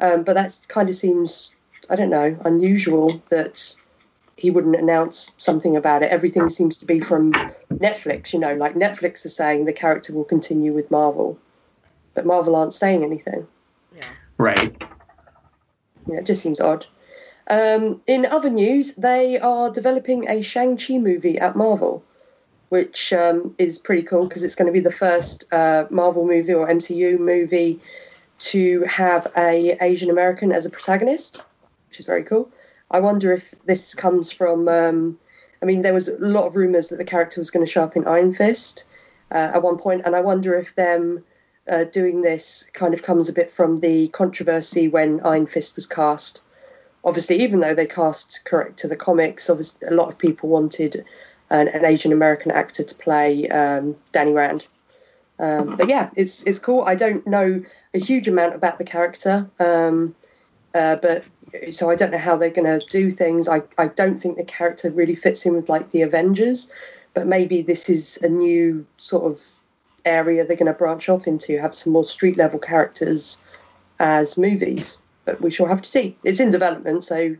Um, 0.00 0.22
but 0.22 0.34
that 0.34 0.66
kind 0.68 0.88
of 0.88 0.94
seems 0.94 1.56
I 1.90 1.96
don't 1.96 2.10
know, 2.10 2.36
unusual 2.44 3.22
that 3.28 3.76
he 4.36 4.50
wouldn't 4.50 4.76
announce 4.76 5.32
something 5.36 5.76
about 5.76 6.02
it. 6.02 6.10
Everything 6.10 6.48
seems 6.48 6.78
to 6.78 6.86
be 6.86 7.00
from 7.00 7.32
Netflix, 7.72 8.32
you 8.32 8.38
know, 8.38 8.54
like 8.54 8.74
Netflix 8.74 9.26
is 9.26 9.34
saying 9.34 9.64
the 9.64 9.72
character 9.72 10.12
will 10.12 10.24
continue 10.24 10.72
with 10.72 10.90
Marvel, 10.90 11.38
but 12.14 12.26
Marvel 12.26 12.56
aren't 12.56 12.74
saying 12.74 13.04
anything. 13.04 13.46
Yeah. 13.94 14.08
Right. 14.38 14.82
Yeah, 16.08 16.18
it 16.18 16.26
just 16.26 16.42
seems 16.42 16.60
odd. 16.60 16.86
Um, 17.48 18.00
in 18.06 18.26
other 18.26 18.50
news, 18.50 18.94
they 18.94 19.38
are 19.38 19.70
developing 19.70 20.28
a 20.28 20.42
Shang-Chi 20.42 20.98
movie 20.98 21.38
at 21.38 21.56
Marvel, 21.56 22.04
which 22.68 23.12
um, 23.12 23.54
is 23.58 23.78
pretty 23.78 24.02
cool 24.02 24.26
because 24.26 24.44
it's 24.44 24.54
going 24.54 24.66
to 24.66 24.72
be 24.72 24.80
the 24.80 24.90
first 24.90 25.52
uh, 25.52 25.84
Marvel 25.90 26.26
movie 26.26 26.54
or 26.54 26.68
MCU 26.68 27.18
movie 27.18 27.80
to 28.38 28.82
have 28.82 29.26
a 29.36 29.76
Asian 29.80 30.10
American 30.10 30.52
as 30.52 30.66
a 30.66 30.70
protagonist, 30.70 31.42
which 31.88 32.00
is 32.00 32.06
very 32.06 32.24
cool. 32.24 32.50
I 32.90 33.00
wonder 33.00 33.32
if 33.32 33.54
this 33.66 33.94
comes 33.94 34.30
from. 34.30 34.68
Um, 34.68 35.18
I 35.60 35.64
mean, 35.64 35.82
there 35.82 35.94
was 35.94 36.08
a 36.08 36.18
lot 36.18 36.46
of 36.46 36.56
rumors 36.56 36.88
that 36.88 36.96
the 36.96 37.04
character 37.04 37.40
was 37.40 37.50
going 37.50 37.64
to 37.64 37.70
show 37.70 37.84
up 37.84 37.96
in 37.96 38.06
Iron 38.06 38.32
Fist 38.32 38.84
uh, 39.30 39.52
at 39.54 39.62
one 39.62 39.78
point, 39.78 40.02
and 40.04 40.16
I 40.16 40.20
wonder 40.20 40.54
if 40.54 40.74
them 40.74 41.24
uh, 41.70 41.84
doing 41.84 42.22
this 42.22 42.68
kind 42.72 42.94
of 42.94 43.02
comes 43.02 43.28
a 43.28 43.32
bit 43.32 43.50
from 43.50 43.80
the 43.80 44.08
controversy 44.08 44.88
when 44.88 45.20
Iron 45.20 45.46
Fist 45.46 45.76
was 45.76 45.86
cast. 45.86 46.44
Obviously, 47.04 47.36
even 47.42 47.60
though 47.60 47.74
they 47.74 47.86
cast 47.86 48.44
correct 48.44 48.78
to 48.78 48.88
the 48.88 48.96
comics, 48.96 49.50
obviously 49.50 49.88
a 49.88 49.94
lot 49.94 50.08
of 50.08 50.16
people 50.18 50.48
wanted 50.48 51.04
an, 51.50 51.68
an 51.68 51.84
Asian 51.84 52.12
American 52.12 52.50
actor 52.52 52.84
to 52.84 52.94
play 52.94 53.48
um, 53.48 53.96
Danny 54.12 54.32
Rand. 54.32 54.68
Um, 55.38 55.76
but 55.76 55.88
yeah, 55.88 56.10
it's 56.14 56.44
it's 56.44 56.58
cool. 56.58 56.82
I 56.82 56.94
don't 56.94 57.26
know 57.26 57.64
a 57.94 57.98
huge 57.98 58.28
amount 58.28 58.54
about 58.54 58.78
the 58.78 58.84
character, 58.84 59.48
um, 59.58 60.14
uh, 60.74 60.96
but 60.96 61.24
so 61.70 61.90
I 61.90 61.96
don't 61.96 62.12
know 62.12 62.18
how 62.18 62.36
they're 62.36 62.50
going 62.50 62.78
to 62.80 62.86
do 62.86 63.10
things. 63.10 63.48
I, 63.48 63.62
I 63.76 63.88
don't 63.88 64.16
think 64.16 64.36
the 64.36 64.44
character 64.44 64.90
really 64.90 65.14
fits 65.14 65.44
in 65.44 65.54
with 65.54 65.68
like 65.68 65.90
the 65.90 66.02
Avengers, 66.02 66.72
but 67.14 67.26
maybe 67.26 67.60
this 67.62 67.90
is 67.90 68.18
a 68.22 68.28
new 68.28 68.86
sort 68.98 69.24
of 69.30 69.42
area 70.04 70.44
they're 70.44 70.56
going 70.56 70.72
to 70.72 70.78
branch 70.78 71.08
off 71.08 71.26
into, 71.26 71.60
have 71.60 71.74
some 71.74 71.92
more 71.92 72.04
street 72.04 72.36
level 72.36 72.58
characters 72.58 73.42
as 73.98 74.38
movies. 74.38 74.98
But 75.24 75.40
we 75.40 75.50
shall 75.50 75.66
have 75.66 75.82
to 75.82 75.88
see. 75.88 76.16
It's 76.24 76.40
in 76.40 76.50
development, 76.50 77.04
so 77.04 77.36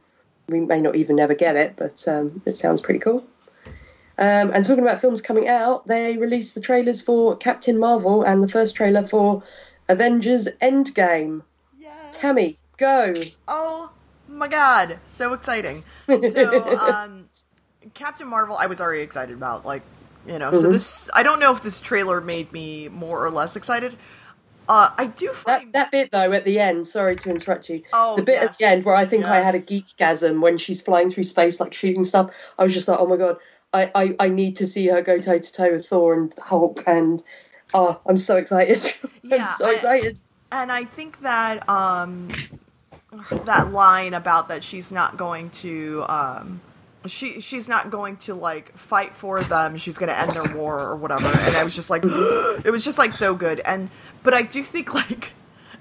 we 0.48 0.60
may 0.60 0.80
not 0.80 0.94
even 0.94 1.18
ever 1.18 1.34
get 1.34 1.56
it, 1.56 1.74
but 1.76 2.06
um, 2.06 2.40
it 2.46 2.56
sounds 2.56 2.80
pretty 2.80 3.00
cool. 3.00 3.24
Um, 4.18 4.52
and 4.52 4.64
talking 4.64 4.84
about 4.84 5.00
films 5.00 5.22
coming 5.22 5.48
out, 5.48 5.86
they 5.88 6.16
released 6.16 6.54
the 6.54 6.60
trailers 6.60 7.00
for 7.00 7.36
Captain 7.36 7.78
Marvel 7.78 8.22
and 8.22 8.42
the 8.42 8.48
first 8.48 8.76
trailer 8.76 9.06
for 9.06 9.42
Avengers 9.88 10.46
Endgame. 10.60 11.42
Yes. 11.78 11.94
Tammy, 12.12 12.56
go. 12.76 13.14
Oh 13.48 13.90
my 14.28 14.48
god, 14.48 14.98
so 15.06 15.32
exciting. 15.32 15.82
So, 16.06 16.76
um, 16.80 17.28
Captain 17.94 18.28
Marvel, 18.28 18.56
I 18.56 18.66
was 18.66 18.80
already 18.80 19.02
excited 19.02 19.34
about. 19.34 19.64
Like, 19.66 19.82
you 20.26 20.38
know, 20.38 20.52
so 20.52 20.68
Mhm. 20.68 20.72
this, 20.72 21.10
I 21.14 21.22
don't 21.22 21.40
know 21.40 21.52
if 21.52 21.62
this 21.62 21.80
trailer 21.80 22.20
made 22.20 22.52
me 22.52 22.88
more 22.88 23.24
or 23.24 23.30
less 23.30 23.56
excited. 23.56 23.96
Uh, 24.68 24.90
I 24.96 25.06
do 25.06 25.28
That, 25.28 25.36
find. 25.36 25.72
that 25.72 25.90
bit 25.90 26.10
though 26.12 26.32
at 26.32 26.44
the 26.44 26.58
end, 26.60 26.86
sorry 26.86 27.16
to 27.16 27.30
interrupt 27.30 27.68
you. 27.68 27.82
oh, 27.92 28.16
the 28.16 28.22
bit 28.22 28.42
at 28.42 28.56
the 28.58 28.64
end 28.64 28.84
where 28.84 28.94
I 28.94 29.04
think 29.04 29.24
I 29.24 29.40
had 29.40 29.54
a 29.54 29.58
yes. 29.58 29.94
geekgasm 29.94 30.40
when 30.40 30.56
she's 30.58 30.80
flying 30.80 31.10
through 31.10 31.24
space, 31.24 31.60
like 31.60 31.74
shooting 31.74 32.04
stuff. 32.04 32.30
I 32.58 32.62
was 32.62 32.72
just 32.72 32.86
like, 32.88 32.98
oh 33.00 33.06
my 33.06 33.16
god, 33.16 33.36
I, 33.72 33.90
I, 33.94 34.16
I 34.20 34.28
need 34.28 34.56
to 34.56 34.66
see 34.66 34.86
her 34.88 35.02
go 35.02 35.18
toe 35.18 35.38
to 35.38 35.52
toe 35.52 35.72
with 35.72 35.86
Thor 35.86 36.14
and 36.14 36.32
Hulk, 36.38 36.82
and 36.86 37.22
oh, 37.74 38.00
I'm 38.06 38.16
so 38.16 38.36
excited. 38.36 38.92
Yeah, 39.24 39.44
I'm 39.48 39.56
so 39.56 39.70
excited. 39.70 40.18
and 40.50 40.70
I 40.72 40.84
think 40.84 41.20
that 41.22 41.68
um 41.68 42.28
that 43.44 43.72
line 43.72 44.14
about 44.14 44.48
that 44.48 44.62
she's 44.64 44.90
not 44.90 45.16
going 45.16 45.50
to 45.50 46.04
um 46.08 46.60
she 47.06 47.40
she's 47.40 47.68
not 47.68 47.90
going 47.90 48.16
to 48.16 48.34
like 48.34 48.76
fight 48.76 49.14
for 49.14 49.42
them 49.42 49.76
she's 49.76 49.98
going 49.98 50.08
to 50.08 50.18
end 50.18 50.32
their 50.32 50.54
war 50.56 50.80
or 50.80 50.96
whatever 50.96 51.26
and 51.26 51.56
I 51.56 51.64
was 51.64 51.74
just 51.74 51.90
like 51.90 52.02
it 52.06 52.70
was 52.70 52.84
just 52.84 52.98
like 52.98 53.14
so 53.14 53.34
good 53.34 53.60
and 53.60 53.90
but 54.22 54.34
I 54.34 54.42
do 54.42 54.62
think 54.64 54.92
like 54.94 55.32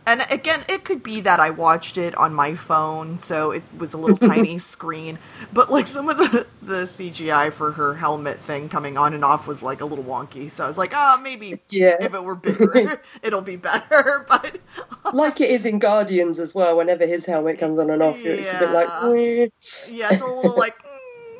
and 0.04 0.26
again 0.32 0.66
it 0.68 0.84
could 0.84 1.04
be 1.04 1.22
that 1.22 1.40
I 1.40 1.52
watched 1.52 1.96
it 1.98 2.16
on 2.16 2.34
my 2.34 2.56
phone 2.56 3.20
so 3.20 3.52
it 3.52 3.64
was 3.78 3.94
a 3.94 3.98
little 3.98 4.18
tiny 4.30 4.58
screen 4.58 5.20
but 5.54 5.72
like 5.72 5.86
some 5.86 6.10
of 6.10 6.18
the 6.18 6.48
the 6.62 6.84
CGI 6.86 7.52
for 7.54 7.74
her 7.74 7.94
helmet 7.96 8.40
thing 8.40 8.68
coming 8.68 8.98
on 8.98 9.14
and 9.14 9.24
off 9.24 9.46
was 9.46 9.62
like 9.62 9.80
a 9.82 9.86
little 9.86 10.04
wonky 10.04 10.50
so 10.52 10.64
I 10.64 10.68
was 10.68 10.78
like 10.78 10.92
oh 10.96 11.20
maybe 11.22 11.60
Yeah. 11.70 11.98
if 12.00 12.16
it 12.16 12.24
were 12.24 12.36
bigger 12.36 13.00
it'll 13.22 13.42
be 13.42 13.58
better 13.58 14.26
but 14.28 14.58
uh, 15.06 15.12
like 15.14 15.40
it 15.42 15.50
is 15.52 15.66
in 15.66 15.80
Guardians 15.80 16.40
as 16.40 16.54
well. 16.56 16.78
Whenever 16.78 17.06
his 17.06 17.26
helmet 17.26 17.60
comes 17.60 17.80
on 17.80 17.90
and 17.90 18.02
off, 18.02 18.20
it's 18.24 18.54
a 18.54 18.60
bit 18.60 18.70
like. 18.72 18.88
Yeah. 18.88 19.46
Yeah, 19.90 20.10
it's 20.12 20.22
a 20.22 20.26
little 20.26 20.56
like 20.58 20.76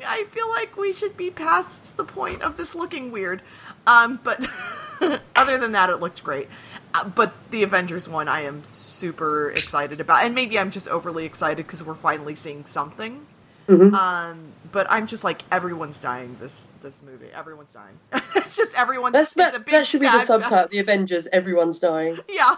I 0.06 0.26
feel 0.32 0.50
like 0.50 0.78
we 0.78 0.94
should 0.94 1.16
be 1.18 1.30
past 1.30 1.96
the 1.98 2.04
point 2.04 2.42
of 2.42 2.58
this 2.58 2.76
looking 2.76 3.12
weird. 3.12 3.42
Um, 3.88 4.20
but 4.24 4.40
other 5.36 5.58
than 5.58 5.72
that, 5.74 5.90
it 5.90 5.98
looked 5.98 6.24
great. 6.24 6.48
Uh, 6.94 7.08
but 7.10 7.34
the 7.52 7.64
Avengers 7.64 8.08
one, 8.10 8.28
I 8.28 8.42
am 8.42 8.64
super 8.66 9.50
excited 9.52 10.00
about, 10.00 10.24
and 10.26 10.36
maybe 10.36 10.60
I'm 10.60 10.72
just 10.72 10.88
overly 10.88 11.26
excited 11.26 11.66
because 11.66 11.84
we're 11.84 11.96
finally 11.96 12.36
seeing 12.36 12.66
something. 12.66 13.26
Mhm. 13.68 13.94
Um, 13.94 14.52
but 14.72 14.88
I'm 14.90 15.08
just 15.08 15.24
like 15.24 15.44
everyone's 15.52 16.00
dying 16.00 16.36
this 16.42 16.68
this 16.82 17.02
movie. 17.04 17.28
Everyone's 17.34 17.72
dying. 17.72 18.00
it's 18.36 18.56
just 18.58 18.74
everyone's. 18.76 19.14
That's, 19.14 19.34
that's, 19.34 19.62
that 19.64 19.88
should 19.88 20.02
be 20.02 20.08
the 20.08 20.24
subtitle. 20.24 20.68
The 20.70 20.80
Avengers. 20.80 21.28
Everyone's 21.32 21.80
dying. 21.80 22.20
Yeah. 22.30 22.56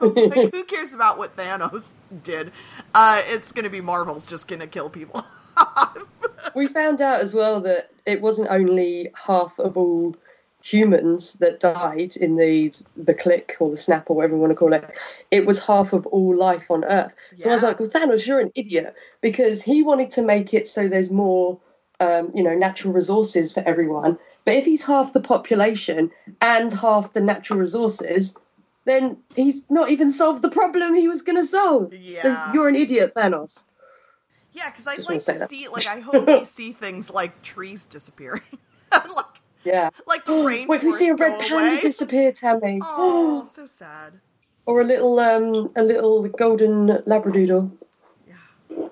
Like, 0.00 0.52
who 0.52 0.64
cares 0.64 0.92
about 0.94 1.16
what 1.18 1.36
Thanos 1.36 1.88
did? 2.22 2.52
Uh, 2.94 3.22
it's 3.26 3.52
gonna 3.52 3.70
be 3.70 3.80
Marvel's 3.80 4.26
just 4.26 4.48
gonna 4.48 4.66
kill 4.66 4.88
people. 4.90 5.24
We 6.54 6.66
found 6.66 7.00
out 7.00 7.20
as 7.20 7.34
well 7.34 7.60
that 7.62 7.90
it 8.06 8.20
wasn't 8.20 8.48
only 8.50 9.10
half 9.14 9.58
of 9.58 9.76
all 9.76 10.14
humans 10.64 11.34
that 11.34 11.60
died 11.60 12.16
in 12.16 12.36
the 12.36 12.72
the 12.96 13.12
click 13.12 13.54
or 13.60 13.68
the 13.68 13.76
snap 13.76 14.08
or 14.08 14.16
whatever 14.16 14.34
you 14.34 14.40
want 14.40 14.50
to 14.50 14.56
call 14.56 14.72
it. 14.72 14.98
It 15.30 15.44
was 15.44 15.64
half 15.64 15.92
of 15.92 16.06
all 16.06 16.34
life 16.34 16.70
on 16.70 16.84
Earth. 16.84 17.14
So 17.36 17.50
I 17.50 17.52
was 17.52 17.62
like, 17.62 17.78
well, 17.78 17.88
Thanos, 17.88 18.26
you're 18.26 18.40
an 18.40 18.52
idiot 18.54 18.94
because 19.20 19.62
he 19.62 19.82
wanted 19.82 20.10
to 20.12 20.22
make 20.22 20.54
it 20.54 20.66
so 20.66 20.88
there's 20.88 21.10
more, 21.10 21.58
um, 22.00 22.30
you 22.34 22.42
know, 22.42 22.54
natural 22.54 22.94
resources 22.94 23.52
for 23.52 23.60
everyone. 23.66 24.18
But 24.46 24.54
if 24.54 24.64
he's 24.64 24.82
half 24.84 25.12
the 25.12 25.20
population 25.20 26.10
and 26.40 26.72
half 26.72 27.12
the 27.12 27.20
natural 27.20 27.58
resources, 27.58 28.36
then 28.86 29.18
he's 29.34 29.64
not 29.70 29.90
even 29.90 30.10
solved 30.10 30.42
the 30.42 30.50
problem 30.50 30.94
he 30.94 31.08
was 31.08 31.20
going 31.22 31.36
to 31.38 31.46
solve. 31.46 31.92
So 32.22 32.28
you're 32.54 32.68
an 32.68 32.76
idiot, 32.76 33.12
Thanos. 33.14 33.64
Yeah, 34.54 34.70
because 34.70 34.86
I'd 34.86 34.96
Just 34.96 35.10
like 35.10 35.20
wanna 35.26 35.38
that. 35.40 35.50
see, 35.50 35.68
like, 35.68 35.86
I 35.86 36.00
hope 36.00 36.26
we 36.26 36.44
see 36.46 36.72
things 36.72 37.10
like 37.10 37.42
trees 37.42 37.84
disappearing, 37.86 38.40
like, 38.92 39.26
Yeah. 39.64 39.90
like 40.06 40.24
the 40.24 40.32
rainforest 40.32 40.68
Wait, 40.68 40.82
we 40.84 40.92
see 40.92 41.08
a 41.08 41.14
red 41.16 41.38
panda 41.40 41.54
away. 41.56 41.80
disappear, 41.80 42.32
Tammy. 42.32 42.80
Oh, 42.84 43.46
so 43.52 43.66
sad. 43.66 44.14
or 44.66 44.80
a 44.80 44.84
little 44.84 45.18
um 45.20 45.70
a 45.76 45.82
little 45.82 46.26
golden 46.28 46.86
labradoodle. 47.06 47.70
Yeah. 48.26 48.88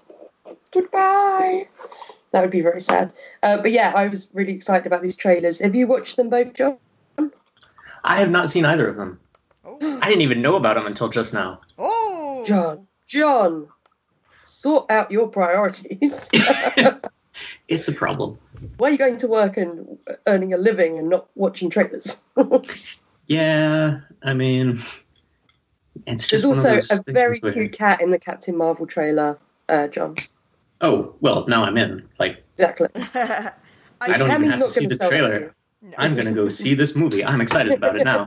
Goodbye. 0.72 1.68
That 2.32 2.40
would 2.40 2.50
be 2.50 2.60
very 2.62 2.80
sad. 2.80 3.12
Uh, 3.42 3.58
but 3.58 3.72
yeah, 3.72 3.92
I 3.94 4.08
was 4.08 4.30
really 4.32 4.52
excited 4.52 4.86
about 4.86 5.02
these 5.02 5.16
trailers. 5.16 5.58
Have 5.60 5.74
you 5.74 5.86
watched 5.86 6.16
them 6.16 6.30
both, 6.30 6.54
John? 6.54 6.78
I 8.04 8.18
have 8.18 8.30
not 8.30 8.50
seen 8.50 8.64
either 8.64 8.88
of 8.88 8.96
them. 8.96 9.20
Oh. 9.64 9.98
I 10.02 10.08
didn't 10.08 10.22
even 10.22 10.40
know 10.42 10.56
about 10.56 10.74
them 10.76 10.86
until 10.86 11.08
just 11.08 11.34
now. 11.34 11.60
Oh. 11.78 12.42
John, 12.46 12.86
John, 13.06 13.68
sort 14.52 14.90
out 14.90 15.10
your 15.10 15.28
priorities. 15.28 16.30
It's 17.68 17.88
a 17.88 17.92
problem. 17.92 18.38
Why 18.76 18.88
are 18.88 18.90
you 18.90 18.98
going 18.98 19.16
to 19.18 19.26
work 19.26 19.56
and 19.56 19.98
earning 20.26 20.52
a 20.52 20.58
living 20.58 20.98
and 20.98 21.08
not 21.08 21.28
watching 21.34 21.70
trailers? 21.70 22.22
Yeah, 23.28 24.00
I 24.24 24.34
mean, 24.34 24.82
it's 26.06 26.28
There's 26.28 26.42
just 26.42 26.46
one 26.46 26.56
also 26.58 26.94
a 26.94 27.12
very 27.12 27.38
where- 27.38 27.52
cute 27.52 27.72
cat 27.72 28.02
in 28.02 28.10
the 28.10 28.18
Captain 28.18 28.56
Marvel 28.56 28.86
trailer, 28.86 29.38
uh, 29.68 29.86
John. 29.86 30.16
Oh 30.80 31.14
well, 31.20 31.46
now 31.46 31.62
I'm 31.64 31.78
in. 31.78 32.06
Like, 32.18 32.44
Exactly. 32.58 32.88
I, 32.96 33.52
I 34.02 34.18
don't 34.18 34.28
even 34.28 34.50
have 34.50 34.60
to 34.60 34.68
see 34.68 34.86
the 34.86 34.96
sell 34.96 35.10
that 35.10 35.16
to 35.20 35.28
trailer. 35.28 35.54
no. 35.82 35.94
I'm 35.98 36.14
gonna 36.14 36.32
go 36.34 36.48
see 36.48 36.74
this 36.74 36.94
movie. 36.96 37.24
I'm 37.24 37.40
excited 37.40 37.72
about 37.72 37.96
it 37.96 38.04
now. 38.04 38.26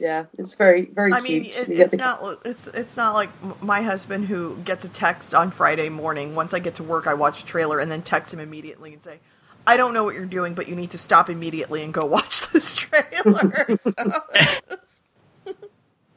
Yeah, 0.00 0.24
it's 0.38 0.54
very, 0.54 0.86
very 0.86 1.12
I 1.12 1.20
cute. 1.20 1.30
mean, 1.42 1.44
it, 1.44 1.68
it's 1.68 1.90
the- 1.90 1.96
not. 1.98 2.40
It's 2.46 2.66
it's 2.68 2.96
not 2.96 3.12
like 3.14 3.28
my 3.62 3.82
husband 3.82 4.26
who 4.28 4.56
gets 4.64 4.82
a 4.84 4.88
text 4.88 5.34
on 5.34 5.50
Friday 5.50 5.90
morning. 5.90 6.34
Once 6.34 6.54
I 6.54 6.58
get 6.58 6.74
to 6.76 6.82
work, 6.82 7.06
I 7.06 7.12
watch 7.12 7.42
a 7.42 7.46
trailer 7.46 7.78
and 7.80 7.92
then 7.92 8.00
text 8.00 8.32
him 8.32 8.40
immediately 8.40 8.94
and 8.94 9.02
say, 9.02 9.18
"I 9.66 9.76
don't 9.76 9.92
know 9.92 10.02
what 10.02 10.14
you're 10.14 10.24
doing, 10.24 10.54
but 10.54 10.68
you 10.68 10.74
need 10.74 10.90
to 10.92 10.98
stop 10.98 11.28
immediately 11.28 11.82
and 11.84 11.92
go 11.92 12.06
watch 12.16 12.50
this 12.50 12.74
trailer." 12.76 13.66
So- 13.78 13.92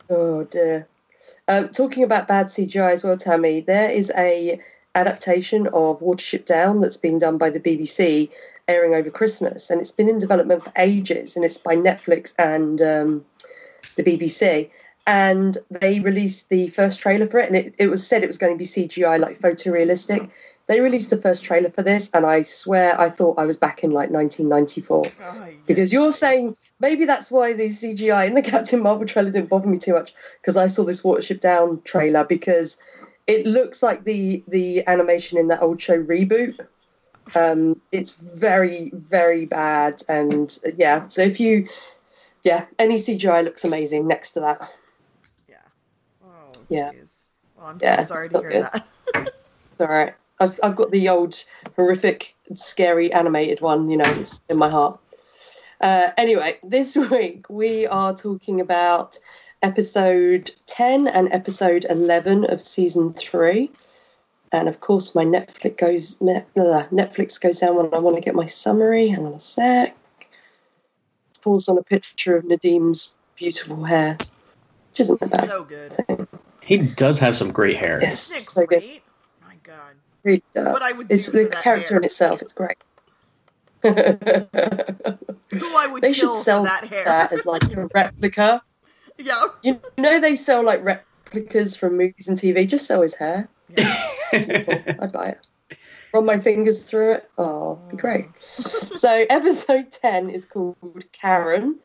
Oh 0.10 0.44
dear. 0.46 0.88
Um, 1.48 1.70
talking 1.70 2.04
about 2.04 2.28
bad 2.28 2.48
CGI 2.48 2.92
as 2.94 3.04
well, 3.04 3.18
Tammy. 3.18 3.62
There 3.62 3.90
is 3.90 4.12
a 4.18 4.60
adaptation 4.96 5.68
of 5.68 6.00
Watership 6.02 6.46
Down 6.46 6.82
that's 6.82 6.98
being 6.98 7.18
done 7.18 7.38
by 7.38 7.50
the 7.50 7.60
BBC, 7.60 8.30
airing 8.68 8.94
over 8.94 9.10
Christmas, 9.10 9.70
and 9.70 9.82
it's 9.82 9.92
been 9.92 10.10
in 10.10 10.18
development 10.20 10.64
for 10.64 10.72
ages, 10.78 11.36
and 11.36 11.44
it's 11.44 11.58
by 11.58 11.76
Netflix 11.76 12.34
and 12.38 12.82
um, 12.82 13.26
the 13.96 14.04
BBC. 14.04 14.70
And 15.06 15.58
they 15.70 16.00
released 16.00 16.48
the 16.48 16.70
first 16.70 17.02
trailer 17.02 17.28
for 17.28 17.38
it, 17.38 17.48
and 17.48 17.58
it, 17.58 17.76
it 17.78 17.88
was 17.88 18.08
said 18.08 18.24
it 18.24 18.28
was 18.28 18.38
going 18.38 18.54
to 18.54 18.58
be 18.58 18.64
CGI, 18.64 19.20
like 19.20 19.38
photorealistic. 19.38 20.30
They 20.68 20.80
released 20.80 21.10
the 21.10 21.18
first 21.18 21.44
trailer 21.44 21.70
for 21.70 21.84
this, 21.84 22.10
and 22.14 22.26
I 22.26 22.44
swear 22.44 22.98
I 23.00 23.10
thought 23.10 23.38
I 23.38 23.46
was 23.46 23.58
back 23.58 23.84
in 23.84 23.92
like 23.92 24.12
1994 24.12 25.04
Oh, 25.06 25.12
yeah. 25.20 25.52
because 25.66 25.92
you're 25.92 26.14
saying 26.14 26.56
maybe 26.80 27.04
that's 27.04 27.30
why 27.30 27.52
the 27.52 27.68
CGI 27.68 28.28
in 28.28 28.34
the 28.34 28.42
Captain 28.54 28.82
Marvel 28.82 29.06
trailer 29.06 29.30
didn't 29.30 29.50
bother 29.50 29.68
me 29.68 29.78
too 29.78 29.92
much 29.92 30.14
because 30.42 30.56
I 30.56 30.68
saw 30.68 30.86
this 30.86 31.02
Watership 31.02 31.42
Down 31.42 31.82
trailer 31.84 32.24
because 32.24 32.78
it 33.28 33.46
looks 33.46 33.84
like 33.84 34.06
the 34.06 34.42
the 34.48 34.88
animation 34.88 35.38
in 35.38 35.50
that 35.50 35.62
old 35.62 35.82
show 35.82 36.02
reboot. 36.02 36.58
Um, 37.36 37.82
it's 37.92 38.14
very 38.14 38.90
very 38.94 39.46
bad 39.46 40.02
and 40.08 40.58
yeah. 40.78 41.08
So 41.10 41.22
if 41.24 41.42
you 41.42 41.68
yeah, 42.44 42.66
any 42.80 42.96
CGI 42.96 43.44
looks 43.44 43.64
amazing 43.64 44.08
next 44.08 44.32
to 44.32 44.40
that. 44.42 44.72
yeah. 45.48 45.56
Oh, 46.24 46.52
Yeah. 46.70 46.92
jeez. 46.92 47.12
Well, 47.58 47.68
I'm 47.68 47.80
Yeah, 47.82 47.98
so 48.04 48.06
sorry 48.16 48.30
to 48.30 48.40
hear 48.40 48.50
good. 48.50 48.64
that. 48.64 48.86
It's 49.74 49.82
all 49.82 49.88
right. 49.88 50.14
I've, 50.40 50.60
I've 50.62 50.76
got 50.76 50.92
the 50.92 51.10
old 51.10 51.44
horrific, 51.76 52.36
scary 52.54 53.12
animated 53.12 53.60
one. 53.62 53.90
You 53.90 53.98
know, 53.98 54.06
it's 54.20 54.40
in 54.50 54.58
my 54.58 54.70
heart. 54.70 55.00
Uh, 55.82 56.12
anyway, 56.18 56.60
this 56.64 56.96
week 57.12 57.46
we 57.50 57.88
are 57.88 58.14
talking 58.14 58.62
about 58.62 59.18
episode 59.64 60.52
10 60.68 61.08
and 61.08 61.32
episode 61.34 61.86
11 61.90 62.46
of 62.52 62.62
season 62.62 63.14
3 63.14 63.72
and 64.52 64.68
of 64.68 64.82
course 64.82 65.16
my 65.16 65.24
netflix 65.24 65.78
goes 65.78 66.16
netflix 66.20 67.40
goes 67.40 67.60
down 67.62 67.78
when 67.78 67.94
i 67.94 67.98
want 67.98 68.14
to 68.18 68.22
get 68.22 68.36
my 68.36 68.46
summary 68.46 69.08
hang 69.08 69.26
on 69.26 69.34
a 69.34 69.40
sec 69.40 69.96
pause 71.44 71.68
on 71.70 71.78
a 71.78 71.84
picture 71.84 72.38
of 72.38 72.46
Nadeem's 72.46 73.18
beautiful 73.36 73.84
hair 73.84 74.18
which 74.92 75.00
isn't 75.00 75.20
that 75.22 75.32
bad 75.32 75.50
so 75.50 75.64
good. 75.64 76.28
He 76.62 76.78
does 76.78 77.18
have 77.20 77.36
some 77.36 77.52
great 77.52 77.78
hair. 77.78 78.00
Yes. 78.00 78.28
Isn't 78.28 78.38
it 78.38 78.42
so 78.44 78.66
good. 78.68 78.84
My 79.46 79.56
God. 79.64 79.96
really 80.24 80.44
does. 80.54 80.72
What 80.72 80.82
I 80.84 80.92
would 80.94 81.12
it's 81.12 81.32
the 81.32 81.46
that 81.46 81.62
character 81.62 81.96
hair. 81.96 82.00
in 82.00 82.06
itself 82.06 82.42
it's 82.42 82.54
great 82.54 82.78
Who 83.84 83.92
I 83.92 85.88
would 85.92 86.02
they 86.04 86.14
kill 86.14 86.34
should 86.34 86.42
sell 86.44 86.64
for 86.64 86.70
that 86.70 86.88
hair. 86.88 87.04
that 87.06 87.32
as 87.34 87.46
like 87.46 87.64
a 87.64 87.88
replica 87.94 88.62
yeah. 89.18 89.44
you 89.62 89.80
know 89.98 90.20
they 90.20 90.36
sell 90.36 90.64
like 90.64 90.84
replicas 90.84 91.76
from 91.76 91.98
movies 91.98 92.28
and 92.28 92.38
tv 92.38 92.68
just 92.68 92.86
sell 92.88 93.02
his 93.02 93.14
hair 93.16 93.50
yeah. 93.78 94.10
I'd 94.34 95.12
buy 95.12 95.26
it. 95.26 95.48
Run 96.14 96.26
my 96.26 96.38
fingers 96.38 96.86
through 96.86 97.14
it. 97.14 97.30
Oh, 97.38 97.80
it'd 97.88 97.90
be 97.90 97.98
great. 97.98 98.26
so, 98.96 99.26
episode 99.30 99.92
10 99.92 100.30
is 100.30 100.46
called 100.46 101.04
Karen 101.12 101.80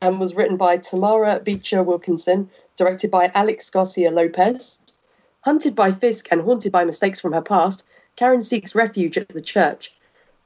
and 0.00 0.18
was 0.18 0.34
written 0.34 0.56
by 0.56 0.78
Tamara 0.78 1.40
Becher 1.40 1.82
Wilkinson, 1.82 2.50
directed 2.76 3.10
by 3.10 3.30
Alex 3.34 3.70
Garcia 3.70 4.10
Lopez, 4.10 4.80
Hunted 5.42 5.74
by 5.74 5.90
Fisk 5.90 6.28
and 6.30 6.40
haunted 6.40 6.70
by 6.70 6.84
mistakes 6.84 7.18
from 7.18 7.32
her 7.32 7.42
past, 7.42 7.84
Karen 8.14 8.44
seeks 8.44 8.76
refuge 8.76 9.18
at 9.18 9.28
the 9.28 9.40
church. 9.40 9.92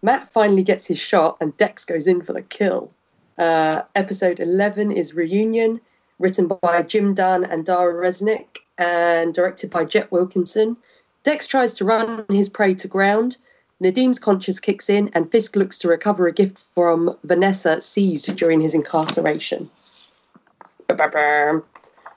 Matt 0.01 0.31
finally 0.31 0.63
gets 0.63 0.87
his 0.87 0.99
shot, 0.99 1.37
and 1.41 1.57
Dex 1.59 1.85
goes 1.85 2.07
in 2.07 2.23
for 2.23 2.33
the 2.33 2.43
kill. 2.43 2.91
Uh, 3.37 3.83
episode 3.95 4.41
11 4.41 4.93
is 4.93 5.15
Reunion, 5.15 5.81
written 6.19 6.47
by 6.47 6.83
Jim 6.83 7.13
Dunn 7.13 7.45
and 7.45 7.67
Dara 7.67 7.93
Resnick, 7.93 8.61
and 8.79 9.35
directed 9.35 9.71
by 9.71 9.85
Jet 9.85 10.11
Wilkinson. 10.11 10.79
Dex 11.27 11.49
tries 11.49 11.75
to 11.75 11.85
run 11.85 12.25
his 12.29 12.49
prey 12.49 12.73
to 12.75 12.87
ground. 12.87 13.37
Nadeem's 13.81 14.21
conscience 14.21 14.61
kicks 14.61 14.89
in, 14.89 15.11
and 15.13 15.29
Fisk 15.29 15.57
looks 15.57 15.77
to 15.81 15.89
recover 15.89 16.29
a 16.29 16.33
gift 16.33 16.57
from 16.57 17.19
Vanessa 17.25 17.81
seized 17.81 18.37
during 18.37 18.61
his 18.61 18.77
incarceration. 18.77 19.69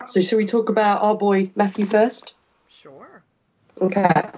So, 0.05 0.21
shall 0.21 0.37
we 0.37 0.45
talk 0.45 0.69
about 0.69 1.01
our 1.01 1.15
boy 1.15 1.49
Matthew 1.55 1.87
first? 1.87 2.35
Sure. 2.69 3.23
Okay. 3.81 4.29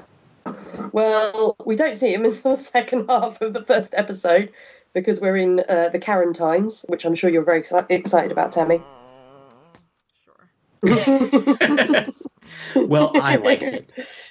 Well, 0.93 1.57
we 1.65 1.75
don't 1.75 1.95
see 1.95 2.13
him 2.13 2.23
until 2.31 2.51
the 2.51 2.57
second 2.57 3.09
half 3.09 3.41
of 3.41 3.51
the 3.51 3.65
first 3.65 3.93
episode 3.97 4.53
because 4.93 5.19
we're 5.19 5.35
in 5.35 5.65
uh, 5.67 5.89
the 5.89 5.99
Karen 5.99 6.31
times, 6.31 6.85
which 6.87 7.03
I'm 7.03 7.15
sure 7.15 7.29
you're 7.29 7.43
very 7.43 7.61
exci- 7.61 7.85
excited 7.89 8.31
about, 8.31 8.53
Tammy. 8.53 8.79
Sure. 10.23 12.07
Well, 12.75 13.11
I 13.15 13.35
liked 13.35 13.63
it. 13.63 13.91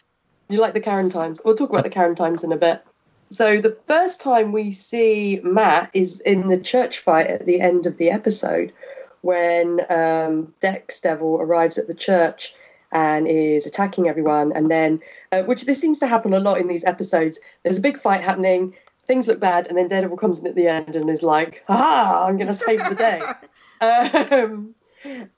You 0.50 0.60
like 0.60 0.74
the 0.74 0.80
Karen 0.80 1.10
times? 1.10 1.40
We'll 1.44 1.54
talk 1.54 1.70
about 1.70 1.84
the 1.84 1.90
Karen 1.90 2.16
times 2.16 2.42
in 2.42 2.50
a 2.50 2.56
bit. 2.56 2.82
So 3.30 3.60
the 3.60 3.76
first 3.86 4.20
time 4.20 4.50
we 4.50 4.72
see 4.72 5.40
Matt 5.44 5.90
is 5.94 6.20
in 6.22 6.48
the 6.48 6.58
church 6.58 6.98
fight 6.98 7.28
at 7.28 7.46
the 7.46 7.60
end 7.60 7.86
of 7.86 7.96
the 7.96 8.10
episode 8.10 8.72
when 9.20 9.80
um, 9.88 10.52
Dex 10.58 10.98
Devil 10.98 11.40
arrives 11.40 11.78
at 11.78 11.86
the 11.86 11.94
church 11.94 12.52
and 12.90 13.28
is 13.28 13.64
attacking 13.64 14.08
everyone. 14.08 14.50
And 14.52 14.68
then, 14.68 15.00
uh, 15.30 15.42
which 15.42 15.66
this 15.66 15.80
seems 15.80 16.00
to 16.00 16.08
happen 16.08 16.34
a 16.34 16.40
lot 16.40 16.58
in 16.58 16.66
these 16.66 16.84
episodes, 16.84 17.38
there's 17.62 17.78
a 17.78 17.82
big 17.82 17.98
fight 17.98 18.22
happening, 18.22 18.74
things 19.06 19.28
look 19.28 19.38
bad, 19.38 19.68
and 19.68 19.78
then 19.78 19.86
Daredevil 19.86 20.16
comes 20.16 20.40
in 20.40 20.48
at 20.48 20.56
the 20.56 20.66
end 20.66 20.96
and 20.96 21.08
is 21.08 21.22
like, 21.22 21.62
ah, 21.68 22.26
I'm 22.26 22.36
going 22.36 22.48
to 22.48 22.52
save 22.52 22.80
the 22.88 22.96
day. 22.96 23.22
um, 24.32 24.74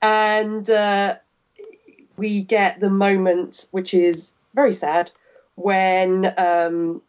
and 0.01 0.67
uh, 0.71 1.17
we 2.17 2.41
get 2.41 2.79
the 2.79 2.89
moment, 2.89 3.67
which 3.69 3.93
is 3.93 4.33
very 4.53 4.73
sad, 4.73 5.11
when 5.55 6.33
um, 6.37 7.01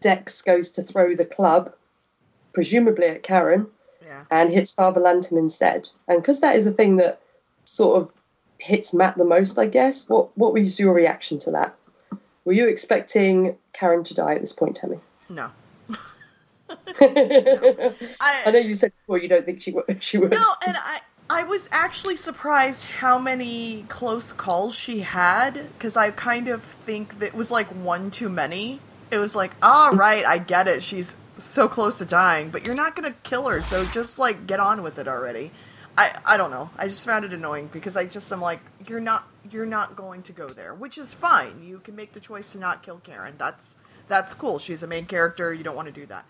Dex 0.00 0.42
goes 0.42 0.70
to 0.72 0.82
throw 0.82 1.14
the 1.14 1.24
club, 1.24 1.72
presumably 2.52 3.06
at 3.06 3.22
Karen, 3.22 3.66
Yeah. 4.04 4.24
and 4.30 4.50
hits 4.50 4.72
Father 4.72 5.00
Lantom 5.00 5.38
instead. 5.38 5.88
And 6.08 6.20
because 6.20 6.40
that 6.40 6.56
is 6.56 6.64
the 6.64 6.72
thing 6.72 6.96
that 6.96 7.20
sort 7.64 8.02
of 8.02 8.12
hits 8.58 8.94
Matt 8.94 9.16
the 9.16 9.24
most, 9.24 9.58
I 9.58 9.66
guess. 9.66 10.08
What 10.08 10.36
what 10.36 10.52
was 10.52 10.78
your 10.78 10.94
reaction 10.94 11.38
to 11.40 11.50
that? 11.52 11.74
Were 12.44 12.52
you 12.52 12.68
expecting 12.68 13.56
Karen 13.72 14.02
to 14.04 14.14
die 14.14 14.34
at 14.34 14.40
this 14.40 14.52
point, 14.52 14.76
Tammy? 14.76 14.98
No. 15.28 15.50
I 17.00 18.50
know 18.52 18.58
you 18.58 18.74
said 18.74 18.92
before 19.00 19.18
you 19.18 19.28
don't 19.28 19.44
think 19.44 19.60
she 19.60 19.72
would. 19.72 20.02
She 20.02 20.18
would. 20.18 20.30
No, 20.30 20.40
and 20.66 20.76
I 20.76 21.00
I 21.32 21.44
was 21.44 21.66
actually 21.72 22.18
surprised 22.18 22.84
how 22.84 23.18
many 23.18 23.86
close 23.88 24.34
calls 24.34 24.74
she 24.74 25.00
had 25.00 25.72
because 25.72 25.96
I 25.96 26.10
kind 26.10 26.48
of 26.48 26.62
think 26.62 27.20
that 27.20 27.32
was 27.32 27.50
like 27.50 27.68
one 27.68 28.10
too 28.10 28.28
many. 28.28 28.80
It 29.10 29.16
was 29.16 29.34
like, 29.34 29.52
all 29.62 29.92
right, 29.92 30.26
I 30.26 30.36
get 30.36 30.68
it. 30.68 30.82
She's 30.82 31.16
so 31.38 31.68
close 31.68 31.96
to 31.98 32.04
dying, 32.04 32.50
but 32.50 32.66
you're 32.66 32.74
not 32.74 32.94
gonna 32.94 33.14
kill 33.22 33.48
her, 33.48 33.62
so 33.62 33.86
just 33.86 34.18
like 34.18 34.46
get 34.46 34.60
on 34.60 34.82
with 34.82 34.98
it 34.98 35.08
already. 35.08 35.52
I 35.96 36.18
I 36.26 36.36
don't 36.36 36.50
know. 36.50 36.68
I 36.76 36.86
just 36.86 37.06
found 37.06 37.24
it 37.24 37.32
annoying 37.32 37.70
because 37.72 37.96
I 37.96 38.04
just 38.04 38.30
am 38.30 38.42
like, 38.42 38.60
you're 38.86 39.00
not 39.00 39.26
you're 39.50 39.64
not 39.64 39.96
going 39.96 40.22
to 40.24 40.32
go 40.32 40.48
there, 40.48 40.74
which 40.74 40.98
is 40.98 41.14
fine. 41.14 41.64
You 41.64 41.78
can 41.78 41.96
make 41.96 42.12
the 42.12 42.20
choice 42.20 42.52
to 42.52 42.58
not 42.58 42.82
kill 42.82 42.98
Karen. 42.98 43.36
That's 43.38 43.76
that's 44.06 44.34
cool. 44.34 44.58
She's 44.58 44.82
a 44.82 44.86
main 44.86 45.06
character. 45.06 45.54
You 45.54 45.64
don't 45.64 45.76
want 45.76 45.86
to 45.86 45.92
do 45.92 46.04
that 46.06 46.26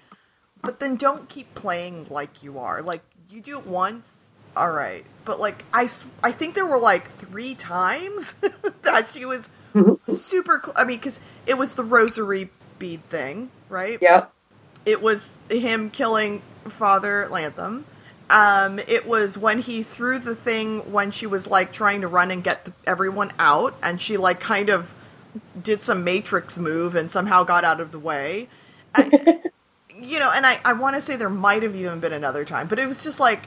but 0.63 0.79
then 0.79 0.97
don't 0.97 1.29
keep 1.29 1.55
playing 1.55 2.07
like 2.09 2.43
you 2.43 2.59
are. 2.59 2.83
Like 2.83 3.03
you 3.29 3.41
do 3.41 3.59
it 3.59 3.67
once, 3.67 4.31
all 4.57 4.71
right. 4.71 5.05
But 5.25 5.41
like 5.41 5.65
I, 5.73 5.89
I 6.23 6.33
think 6.33 6.55
there 6.55 6.67
were 6.67 6.79
like 6.79 7.11
three 7.17 7.55
times 7.55 8.35
that 8.83 9.11
she 9.11 9.25
was 9.25 9.49
super. 10.07 10.61
Cl- 10.65 10.77
I 10.77 10.85
mean, 10.85 10.99
because 10.99 11.21
it 11.47 11.55
was 11.55 11.75
the 11.75 11.85
rosary 11.85 12.51
bead 12.79 13.09
thing, 13.09 13.51
right? 13.69 13.99
Yeah. 14.01 14.27
It 14.85 15.01
was 15.01 15.31
him 15.49 15.91
killing 15.91 16.43
Father 16.69 17.29
Lantom. 17.31 17.87
Um, 18.31 18.79
it 18.89 19.07
was 19.07 19.37
when 19.37 19.59
he 19.61 19.83
threw 19.83 20.19
the 20.19 20.35
thing 20.35 20.91
when 20.93 21.11
she 21.11 21.27
was 21.27 21.47
like 21.47 21.73
trying 21.73 22.01
to 22.01 22.09
run 22.09 22.31
and 22.31 22.43
get 22.43 22.65
the, 22.65 22.73
everyone 22.87 23.33
out, 23.39 23.75
and 23.83 24.01
she 24.01 24.17
like 24.17 24.41
kind 24.41 24.71
of 24.71 24.91
did 25.61 25.83
some 25.83 26.05
Matrix 26.05 26.59
move 26.59 26.95
and 26.95 27.11
somehow 27.11 27.45
got 27.45 27.65
out 27.65 27.81
of 27.81 27.93
the 27.93 27.99
way. 27.99 28.49
I- 28.95 29.41
you 30.01 30.19
know, 30.19 30.31
and 30.35 30.47
I, 30.47 30.59
I 30.65 30.73
want 30.73 30.97
to 30.97 31.03
say 31.03 31.17
there 31.17 31.31
might 31.31 31.63
have 31.63 31.77
even 31.77 32.01
been 32.01 32.13
another 32.13 32.45
time, 32.45 32.67
but 32.67 32.79
it 32.79 32.87
was 32.89 33.05
just 33.05 33.21
like, 33.21 33.45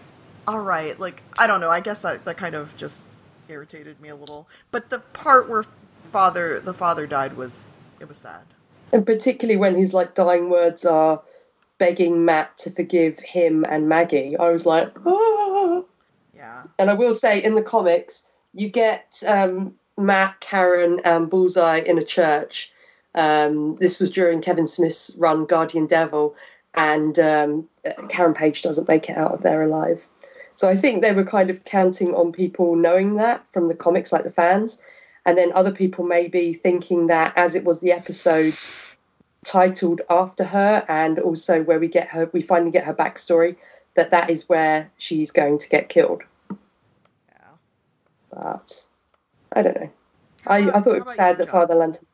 all 0.48 0.60
right, 0.60 1.00
like 1.00 1.22
I 1.38 1.48
don't 1.48 1.62
know. 1.62 1.70
I 1.70 1.80
guess 1.80 2.02
that 2.02 2.26
that 2.26 2.38
kind 2.38 2.56
of 2.56 2.76
just 2.78 3.04
irritated 3.48 4.00
me 4.00 4.10
a 4.10 4.16
little. 4.16 4.48
But 4.72 4.90
the 4.90 5.00
part 5.00 5.50
where 5.50 5.66
father 6.12 6.60
the 6.60 6.74
father 6.74 7.08
died 7.08 7.38
was 7.38 7.72
it 8.00 8.08
was 8.08 8.18
sad. 8.18 8.42
And 8.92 9.06
particularly 9.06 9.58
when 9.58 9.76
his 9.76 9.94
like 9.94 10.16
dying 10.16 10.50
words 10.50 10.86
are 10.86 11.22
begging 11.78 12.24
Matt 12.24 12.58
to 12.60 12.72
forgive 12.72 13.20
him 13.20 13.66
and 13.68 13.90
Maggie, 13.90 14.38
I 14.38 14.50
was 14.50 14.66
like, 14.66 14.92
ah. 15.06 15.84
Yeah. 16.36 16.64
And 16.80 16.90
I 16.90 16.94
will 16.94 17.14
say, 17.14 17.44
in 17.44 17.56
the 17.56 17.62
comics, 17.62 18.30
you 18.54 18.70
get 18.70 19.22
um, 19.28 19.74
Matt, 19.98 20.40
Karen, 20.40 21.02
and 21.04 21.30
Bullseye 21.30 21.80
in 21.80 21.98
a 21.98 22.04
church. 22.04 22.72
Um, 23.16 23.78
this 23.78 24.00
was 24.00 24.10
during 24.10 24.42
Kevin 24.42 24.68
Smith's 24.68 25.16
run, 25.18 25.46
Guardian 25.46 25.88
Devil, 25.88 26.36
and 26.74 27.18
um, 27.20 27.68
Karen 28.10 28.34
Page 28.34 28.62
doesn't 28.62 28.88
make 28.88 29.10
it 29.10 29.18
out 29.18 29.34
of 29.34 29.44
there 29.44 29.62
alive. 29.62 30.08
So 30.56 30.70
I 30.70 30.76
think 30.76 31.02
they 31.02 31.12
were 31.12 31.26
kind 31.26 31.50
of 31.50 31.64
counting 31.66 32.14
on 32.16 32.32
people 32.32 32.76
knowing 32.76 33.16
that 33.16 33.46
from 33.52 33.68
the 33.68 33.76
comics, 33.76 34.12
like 34.12 34.24
the 34.24 34.32
fans, 34.32 34.80
and 35.26 35.38
then 35.38 35.52
other 35.54 35.72
people 35.72 36.06
maybe 36.06 36.54
thinking 36.54 37.08
that 37.08 37.34
as 37.36 37.56
it 37.56 37.66
was 37.66 37.80
the 37.82 37.92
episode 37.92 38.56
titled 39.44 40.02
after 40.10 40.44
her, 40.44 40.86
and 40.88 41.20
also 41.20 41.62
where 41.64 41.80
we 41.80 41.88
get 41.88 42.08
her, 42.08 42.30
we 42.34 42.42
finally 42.42 42.72
get 42.72 42.86
her 42.86 42.94
backstory, 42.94 43.56
that 43.96 44.12
that 44.12 44.30
is 44.30 44.48
where 44.50 44.90
she's 44.98 45.32
going 45.32 45.58
to 45.58 45.70
get 45.70 45.90
killed 45.90 46.22
Yeah. 46.50 47.38
but 48.30 48.88
I 49.54 49.62
don't 49.62 49.80
know. 49.80 49.90
I, 50.48 50.58
I 50.70 50.80
thought 50.80 50.96
it 50.96 51.06
was 51.06 51.16
sad 51.16 51.38
that 51.40 51.50
Father 51.50 51.76
Lantom. 51.76 52.06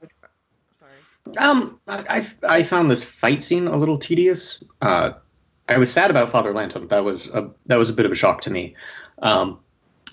Sorry. 0.73 0.91
Um, 1.37 1.79
I, 1.87 1.97
I 2.17 2.57
I 2.57 2.63
found 2.63 2.89
this 2.89 3.03
fight 3.03 3.41
scene 3.41 3.67
a 3.67 3.75
little 3.75 3.97
tedious. 3.97 4.63
Uh, 4.81 5.11
I 5.71 5.77
was 5.77 5.91
sad 5.91 6.11
about 6.11 6.29
Father 6.29 6.53
Lantom. 6.53 6.87
That 6.87 7.03
was 7.03 7.29
a 7.33 7.49
that 7.67 7.77
was 7.77 7.89
a 7.89 7.93
bit 7.93 8.05
of 8.05 8.11
a 8.11 8.15
shock 8.15 8.41
to 8.41 8.51
me. 8.51 8.75
Um, 9.21 9.59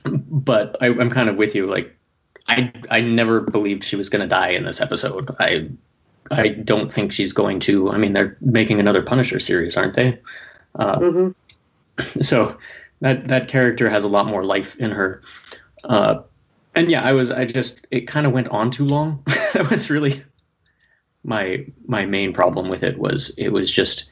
but 0.04 0.76
I, 0.80 0.86
I'm 0.86 1.10
kind 1.10 1.28
of 1.28 1.36
with 1.36 1.54
you. 1.54 1.66
Like, 1.66 1.96
I 2.48 2.72
I 2.90 3.00
never 3.00 3.40
believed 3.40 3.84
she 3.84 3.96
was 3.96 4.08
going 4.08 4.22
to 4.22 4.28
die 4.28 4.50
in 4.50 4.64
this 4.64 4.80
episode. 4.80 5.34
I 5.40 5.68
I 6.30 6.48
don't 6.48 6.92
think 6.92 7.12
she's 7.12 7.32
going 7.32 7.60
to. 7.60 7.90
I 7.90 7.98
mean, 7.98 8.12
they're 8.12 8.36
making 8.40 8.80
another 8.80 9.02
Punisher 9.02 9.40
series, 9.40 9.76
aren't 9.76 9.94
they? 9.94 10.18
Uh, 10.74 10.98
hmm 10.98 11.28
so 12.20 12.56
that 13.00 13.28
that 13.28 13.48
character 13.48 13.88
has 13.88 14.04
a 14.04 14.08
lot 14.08 14.26
more 14.26 14.44
life 14.44 14.76
in 14.76 14.90
her 14.90 15.22
uh 15.84 16.20
and 16.74 16.90
yeah 16.90 17.02
i 17.02 17.12
was 17.12 17.30
i 17.30 17.44
just 17.44 17.86
it 17.90 18.02
kind 18.02 18.26
of 18.26 18.32
went 18.32 18.48
on 18.48 18.70
too 18.70 18.84
long 18.84 19.22
that 19.52 19.68
was 19.70 19.90
really 19.90 20.22
my 21.24 21.64
my 21.86 22.06
main 22.06 22.32
problem 22.32 22.68
with 22.68 22.82
it 22.82 22.98
was 22.98 23.30
it 23.36 23.48
was 23.50 23.70
just 23.70 24.06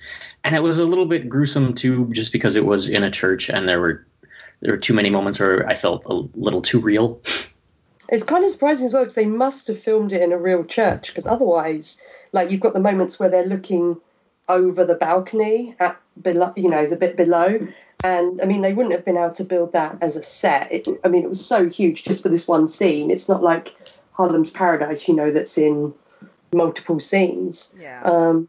and 0.46 0.54
it 0.54 0.62
was 0.62 0.78
a 0.78 0.84
little 0.84 1.06
bit 1.06 1.28
gruesome 1.28 1.74
too 1.74 2.10
just 2.12 2.32
because 2.32 2.56
it 2.56 2.64
was 2.64 2.88
in 2.88 3.02
a 3.02 3.10
church 3.10 3.50
and 3.50 3.68
there 3.68 3.80
were 3.80 4.06
there 4.60 4.72
were 4.72 4.78
too 4.78 4.94
many 4.94 5.10
moments 5.10 5.38
where 5.38 5.66
i 5.68 5.74
felt 5.74 6.02
a 6.06 6.14
little 6.34 6.62
too 6.62 6.80
real 6.80 7.20
It's 8.08 8.24
kind 8.24 8.44
of 8.44 8.50
surprising 8.50 8.86
as 8.86 8.92
well 8.92 9.02
because 9.02 9.14
they 9.14 9.26
must 9.26 9.66
have 9.66 9.78
filmed 9.78 10.12
it 10.12 10.22
in 10.22 10.32
a 10.32 10.38
real 10.38 10.64
church 10.64 11.08
because 11.08 11.26
otherwise, 11.26 12.00
like 12.32 12.50
you've 12.50 12.60
got 12.60 12.74
the 12.74 12.80
moments 12.80 13.18
where 13.18 13.28
they're 13.28 13.46
looking 13.46 14.00
over 14.48 14.84
the 14.84 14.94
balcony 14.94 15.74
at 15.80 16.00
below, 16.22 16.52
you 16.56 16.68
know, 16.68 16.86
the 16.86 16.96
bit 16.96 17.16
below. 17.16 17.66
And 18.04 18.40
I 18.40 18.44
mean, 18.44 18.60
they 18.60 18.74
wouldn't 18.74 18.94
have 18.94 19.04
been 19.04 19.16
able 19.16 19.32
to 19.32 19.44
build 19.44 19.72
that 19.72 19.98
as 20.00 20.16
a 20.16 20.22
set. 20.22 20.70
It, 20.70 20.86
I 21.04 21.08
mean, 21.08 21.24
it 21.24 21.28
was 21.28 21.44
so 21.44 21.68
huge 21.68 22.04
just 22.04 22.22
for 22.22 22.28
this 22.28 22.46
one 22.46 22.68
scene. 22.68 23.10
It's 23.10 23.28
not 23.28 23.42
like 23.42 23.74
Harlem's 24.12 24.50
Paradise, 24.50 25.08
you 25.08 25.14
know, 25.14 25.32
that's 25.32 25.58
in 25.58 25.92
multiple 26.52 27.00
scenes. 27.00 27.74
Yeah. 27.80 28.02
Um, 28.04 28.48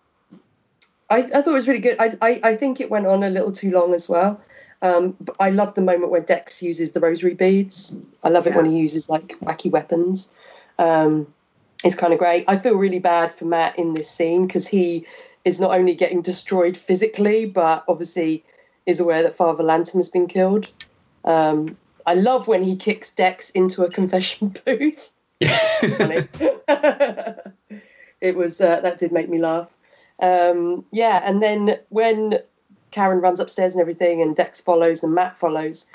I, 1.10 1.18
I 1.20 1.22
thought 1.22 1.48
it 1.48 1.54
was 1.54 1.68
really 1.68 1.80
good. 1.80 1.98
I, 2.00 2.18
I, 2.22 2.40
I 2.44 2.56
think 2.56 2.80
it 2.80 2.90
went 2.90 3.08
on 3.08 3.24
a 3.24 3.30
little 3.30 3.52
too 3.52 3.72
long 3.72 3.94
as 3.94 4.10
well. 4.10 4.42
Um, 4.82 5.16
but 5.20 5.36
I 5.40 5.50
love 5.50 5.74
the 5.74 5.82
moment 5.82 6.12
where 6.12 6.22
Dex 6.22 6.62
uses 6.62 6.92
the 6.92 7.00
rosary 7.00 7.34
beads. 7.34 7.96
I 8.24 8.30
love 8.30 8.46
it 8.46 8.54
when 8.54 8.66
he 8.66 8.78
uses 8.78 9.10
like 9.10 9.30
wacky 9.40 9.72
weapons. 9.72 10.30
Um, 10.78 11.34
it's 11.84 11.96
kind 11.96 12.14
of 12.14 12.20
great. 12.20 12.46
I 12.48 12.58
feel 12.58 12.76
really 12.78 13.00
bad 13.00 13.32
for 13.32 13.46
Matt 13.46 13.78
in 13.80 13.94
this 13.94 14.10
scene 14.10 14.46
because 14.46 14.68
he 14.68 15.06
is 15.46 15.60
not 15.60 15.72
only 15.72 15.96
getting 15.96 16.22
destroyed 16.22 16.78
physically, 16.78 17.46
but 17.46 17.84
obviously 17.88 18.44
is 18.86 19.00
aware 19.00 19.24
that 19.24 19.36
Father 19.36 19.64
Lantom 19.64 20.00
has 20.00 20.10
been 20.10 20.28
killed. 20.28 20.72
Um, 21.26 21.78
I 22.06 22.14
love 22.14 22.48
when 22.48 22.64
he 22.64 22.76
kicks 22.76 23.10
Dex 23.10 23.50
into 23.52 23.84
a 23.84 23.90
confession 23.90 24.56
booth. 24.66 25.12
funny. 25.98 26.28
it 28.22 28.36
was 28.36 28.60
uh, 28.60 28.80
that 28.82 28.98
did 28.98 29.12
make 29.12 29.30
me 29.30 29.40
laugh. 29.40 29.77
Um, 30.20 30.86
yeah, 30.92 31.22
and 31.24 31.42
then 31.44 31.78
when 31.90 32.40
Karen 32.92 33.20
runs 33.20 33.40
upstairs 33.40 33.74
and 33.74 33.82
everything, 33.82 34.22
and 34.22 34.36
Dex 34.36 34.62
follows 34.62 35.04
and 35.04 35.14
Matt 35.14 35.38
follows, 35.38 35.88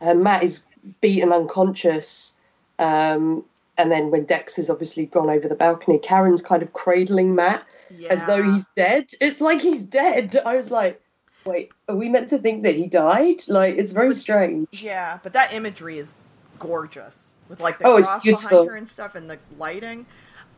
and 0.00 0.22
Matt 0.22 0.42
is 0.42 0.64
beaten 1.00 1.32
unconscious. 1.32 2.36
Um, 2.78 3.44
and 3.78 3.90
then 3.92 4.10
when 4.10 4.24
Dex 4.24 4.56
has 4.56 4.70
obviously 4.70 5.06
gone 5.06 5.28
over 5.30 5.48
the 5.48 5.54
balcony, 5.54 5.98
Karen's 5.98 6.42
kind 6.42 6.62
of 6.62 6.72
cradling 6.72 7.34
Matt 7.34 7.64
Yeah. 7.96 8.08
as 8.12 8.24
though 8.24 8.42
he's 8.42 8.66
dead. 8.76 9.10
It's 9.20 9.40
like 9.40 9.60
he's 9.60 9.82
dead. 9.82 10.38
I 10.46 10.56
was 10.56 10.70
like, 10.70 11.00
wait, 11.44 11.70
are 11.88 11.96
we 11.96 12.08
meant 12.08 12.28
to 12.30 12.38
think 12.38 12.64
that 12.64 12.74
he 12.74 12.86
died? 12.86 13.42
Like, 13.48 13.76
it's 13.76 13.92
very 13.92 14.14
strange. 14.14 14.82
Yeah, 14.82 15.18
but 15.22 15.32
that 15.34 15.52
imagery 15.52 15.98
is 15.98 16.14
gorgeous 16.58 17.32
with 17.48 17.60
like 17.60 17.78
the 17.78 17.86
Oh, 17.86 18.02
cross 18.02 18.24
behind 18.24 18.68
her 18.68 18.76
and 18.76 18.88
stuff 18.88 19.14
and 19.14 19.28
the 19.30 19.38
lighting. 19.58 20.06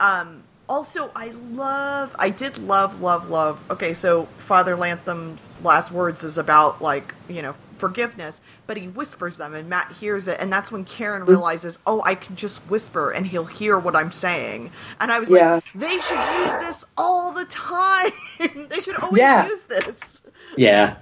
Um, 0.00 0.44
also, 0.68 1.10
I 1.16 1.28
love, 1.28 2.14
I 2.18 2.30
did 2.30 2.58
love, 2.58 3.00
love, 3.00 3.30
love. 3.30 3.62
Okay, 3.70 3.94
so 3.94 4.26
Father 4.38 4.76
Lantom's 4.76 5.56
last 5.62 5.90
words 5.92 6.24
is 6.24 6.38
about 6.38 6.82
like 6.82 7.14
you 7.28 7.42
know 7.42 7.54
forgiveness, 7.78 8.40
but 8.66 8.76
he 8.76 8.88
whispers 8.88 9.38
them 9.38 9.54
and 9.54 9.68
Matt 9.68 9.92
hears 9.92 10.26
it, 10.28 10.38
and 10.40 10.52
that's 10.52 10.72
when 10.72 10.84
Karen 10.84 11.22
Mm-hmm. 11.22 11.30
realizes, 11.30 11.78
oh, 11.86 12.02
I 12.04 12.14
can 12.16 12.36
just 12.36 12.58
whisper 12.68 13.10
and 13.10 13.26
he'll 13.28 13.44
hear 13.44 13.78
what 13.78 13.94
I'm 13.96 14.10
saying. 14.12 14.72
And 15.00 15.12
I 15.12 15.18
was 15.20 15.30
Yeah. 15.30 15.54
like, 15.54 15.64
they 15.74 16.00
should 16.00 16.18
use 16.18 16.52
this 16.66 16.84
all 16.96 17.32
the 17.32 17.44
time. 17.46 18.12
they 18.68 18.80
should 18.80 18.96
always 18.96 19.20
Yeah. 19.20 19.46
use 19.46 19.62
this 19.62 20.22
Yeah. 20.56 20.96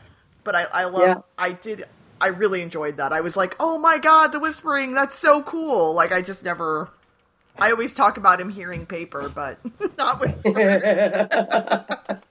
but 0.45 0.55
I, 0.55 0.65
I 0.73 0.85
love 0.85 1.03
Yeah. 1.09 1.21
I 1.39 1.53
did 1.53 1.85
I 2.21 2.29
really 2.29 2.63
enjoyed 2.63 2.97
that. 2.99 3.13
I 3.13 3.21
was 3.21 3.37
like, 3.37 3.55
oh 3.61 3.79
my 3.79 3.99
god, 3.99 4.29
the 4.33 4.41
whispering, 4.41 4.95
that's 4.95 5.19
so 5.19 5.43
cool. 5.43 5.93
Like 5.95 6.13
I 6.13 6.23
just 6.23 6.45
never 6.45 6.89
I 7.59 7.71
always 7.71 7.95
talk 7.95 8.17
about 8.17 8.41
him 8.41 8.51
hearing 8.51 8.87
paper, 8.87 9.31
but 9.35 9.59
not 9.99 10.21
whispering. 10.21 10.83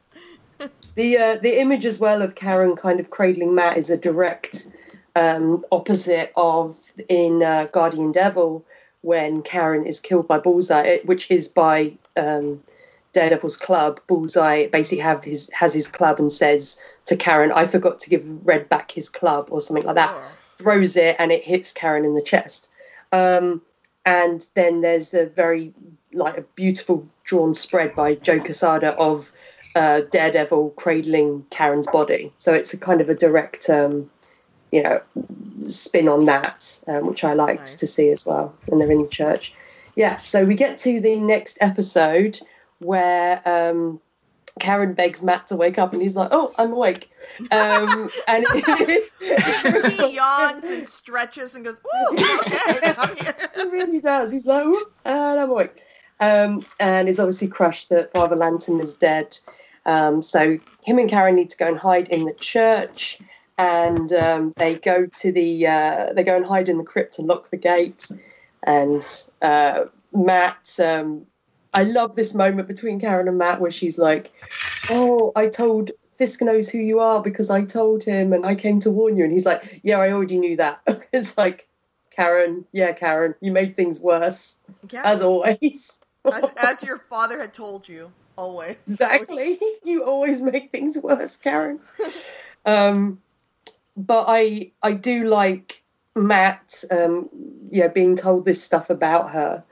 The 0.95 1.17
uh, 1.17 1.35
the 1.41 1.59
image 1.59 1.85
as 1.85 1.99
well 1.99 2.21
of 2.21 2.35
Karen 2.35 2.77
kind 2.77 3.01
of 3.01 3.09
cradling 3.09 3.53
Matt 3.53 3.77
is 3.77 3.89
a 3.89 3.97
direct 3.97 4.67
um, 5.15 5.65
opposite 5.71 6.31
of 6.37 6.79
in 7.09 7.43
uh, 7.43 7.65
Guardian 7.71 8.13
Devil 8.13 8.65
when 9.01 9.41
Karen 9.41 9.85
is 9.85 9.99
killed 9.99 10.27
by 10.27 10.39
Bullseye, 10.39 10.99
which 11.03 11.29
is 11.29 11.49
by 11.49 11.97
um, 12.15 12.63
Daredevil's 13.11 13.57
club. 13.57 13.99
Bullseye 14.07 14.67
basically 14.67 15.03
have 15.03 15.23
his 15.23 15.49
has 15.49 15.73
his 15.73 15.89
club 15.89 16.17
and 16.17 16.31
says 16.31 16.81
to 17.05 17.17
Karen, 17.17 17.51
"I 17.51 17.65
forgot 17.67 17.99
to 17.99 18.09
give 18.09 18.23
Red 18.45 18.69
back 18.69 18.91
his 18.91 19.09
club" 19.09 19.49
or 19.51 19.59
something 19.59 19.85
like 19.85 19.97
that. 19.97 20.15
Ugh. 20.15 20.37
Throws 20.57 20.95
it 20.95 21.17
and 21.19 21.33
it 21.33 21.43
hits 21.43 21.73
Karen 21.73 22.05
in 22.05 22.15
the 22.15 22.21
chest. 22.21 22.69
Um, 23.11 23.61
and 24.05 24.47
then 24.53 24.81
there's 24.81 25.13
a 25.13 25.25
very 25.25 25.73
like 26.13 26.37
a 26.37 26.41
beautiful 26.55 27.07
drawn 27.23 27.53
spread 27.53 27.95
by 27.95 28.15
Joe 28.15 28.39
Quesada 28.39 28.95
of 28.97 29.31
uh, 29.75 30.01
Daredevil 30.11 30.71
cradling 30.71 31.45
Karen's 31.49 31.87
body. 31.87 32.31
So 32.37 32.53
it's 32.53 32.73
a 32.73 32.77
kind 32.77 33.01
of 33.01 33.09
a 33.09 33.15
direct, 33.15 33.69
um, 33.69 34.09
you 34.71 34.81
know, 34.81 35.01
spin 35.67 36.07
on 36.07 36.25
that, 36.25 36.79
um, 36.87 37.07
which 37.07 37.23
I 37.23 37.33
liked 37.33 37.59
Nice. 37.59 37.75
to 37.75 37.87
see 37.87 38.09
as 38.11 38.25
well. 38.25 38.55
And 38.67 38.79
they're 38.79 38.91
in 38.91 39.01
the 39.01 39.09
church. 39.09 39.53
Yeah. 39.95 40.21
So 40.23 40.45
we 40.45 40.55
get 40.55 40.77
to 40.79 41.01
the 41.01 41.19
next 41.19 41.57
episode 41.61 42.39
where 42.79 43.41
um, 43.47 43.99
Karen 44.59 44.93
begs 44.93 45.21
Matt 45.21 45.47
to 45.47 45.55
wake 45.55 45.77
up, 45.77 45.93
and 45.93 46.01
he's 46.01 46.15
like, 46.15 46.29
"Oh, 46.31 46.53
I'm 46.57 46.71
awake." 46.71 47.09
Um, 47.51 48.09
and 48.27 48.45
he 48.53 50.15
yawns 50.15 50.65
and 50.65 50.87
stretches 50.87 51.55
and 51.55 51.65
goes, 51.65 51.79
Ooh, 51.79 52.17
okay, 52.17 52.93
I'm 52.97 53.15
here. 53.17 53.35
he 53.55 53.63
really 53.63 53.99
does. 53.99 54.31
He's 54.31 54.45
like, 54.45 54.65
"Whoop," 54.65 54.93
and 55.05 55.39
I'm 55.39 55.49
awake. 55.49 55.81
Um, 56.19 56.65
and 56.79 57.09
is 57.09 57.19
obviously 57.19 57.47
crushed 57.47 57.89
that 57.89 58.11
Father 58.11 58.35
Lantom 58.35 58.79
is 58.79 58.95
dead. 58.95 59.37
Um, 59.85 60.21
so 60.21 60.57
him 60.83 60.97
and 60.97 61.09
Karen 61.09 61.35
need 61.35 61.49
to 61.49 61.57
go 61.57 61.67
and 61.67 61.77
hide 61.77 62.07
in 62.07 62.25
the 62.25 62.33
church, 62.33 63.19
and 63.57 64.11
um, 64.13 64.53
they 64.57 64.75
go 64.75 65.05
to 65.05 65.31
the 65.31 65.67
uh, 65.67 66.13
they 66.13 66.23
go 66.23 66.35
and 66.35 66.45
hide 66.45 66.69
in 66.69 66.77
the 66.77 66.83
crypt 66.83 67.19
and 67.19 67.27
lock 67.27 67.49
the 67.49 67.57
gate. 67.57 68.09
And 68.63 69.05
uh, 69.41 69.85
Matt, 70.13 70.79
um, 70.83 71.25
I 71.73 71.83
love 71.83 72.15
this 72.15 72.33
moment 72.33 72.67
between 72.67 72.99
Karen 72.99 73.27
and 73.27 73.37
Matt 73.37 73.61
where 73.61 73.71
she's 73.71 73.97
like, 73.97 74.31
"Oh, 74.89 75.31
I 75.35 75.47
told." 75.47 75.91
Fisk 76.17 76.41
knows 76.41 76.69
who 76.69 76.77
you 76.77 76.99
are 76.99 77.21
because 77.21 77.49
I 77.49 77.65
told 77.65 78.03
him 78.03 78.31
and 78.33 78.45
I 78.45 78.55
came 78.55 78.79
to 78.81 78.91
warn 78.91 79.17
you. 79.17 79.23
And 79.23 79.33
he's 79.33 79.45
like, 79.45 79.81
Yeah, 79.83 79.99
I 79.99 80.11
already 80.11 80.37
knew 80.37 80.55
that. 80.57 80.81
it's 81.13 81.37
like, 81.37 81.67
Karen, 82.11 82.65
yeah, 82.71 82.93
Karen, 82.93 83.35
you 83.41 83.51
made 83.51 83.75
things 83.75 83.99
worse, 83.99 84.59
Yeah, 84.89 85.01
as 85.03 85.21
always. 85.21 85.99
as, 86.31 86.45
as 86.57 86.83
your 86.83 86.99
father 87.09 87.39
had 87.39 87.53
told 87.53 87.87
you, 87.89 88.11
always. 88.37 88.77
exactly. 88.87 89.59
You 89.83 90.03
always 90.05 90.41
make 90.41 90.71
things 90.71 90.97
worse, 90.97 91.37
Karen. 91.37 91.79
um, 92.65 93.21
but 93.97 94.25
I 94.27 94.71
I 94.81 94.93
do 94.93 95.25
like 95.25 95.83
Matt, 96.15 96.83
um, 96.91 97.29
you 97.69 97.81
know, 97.81 97.89
being 97.89 98.15
told 98.15 98.45
this 98.45 98.63
stuff 98.63 98.89
about 98.89 99.31
her, 99.31 99.63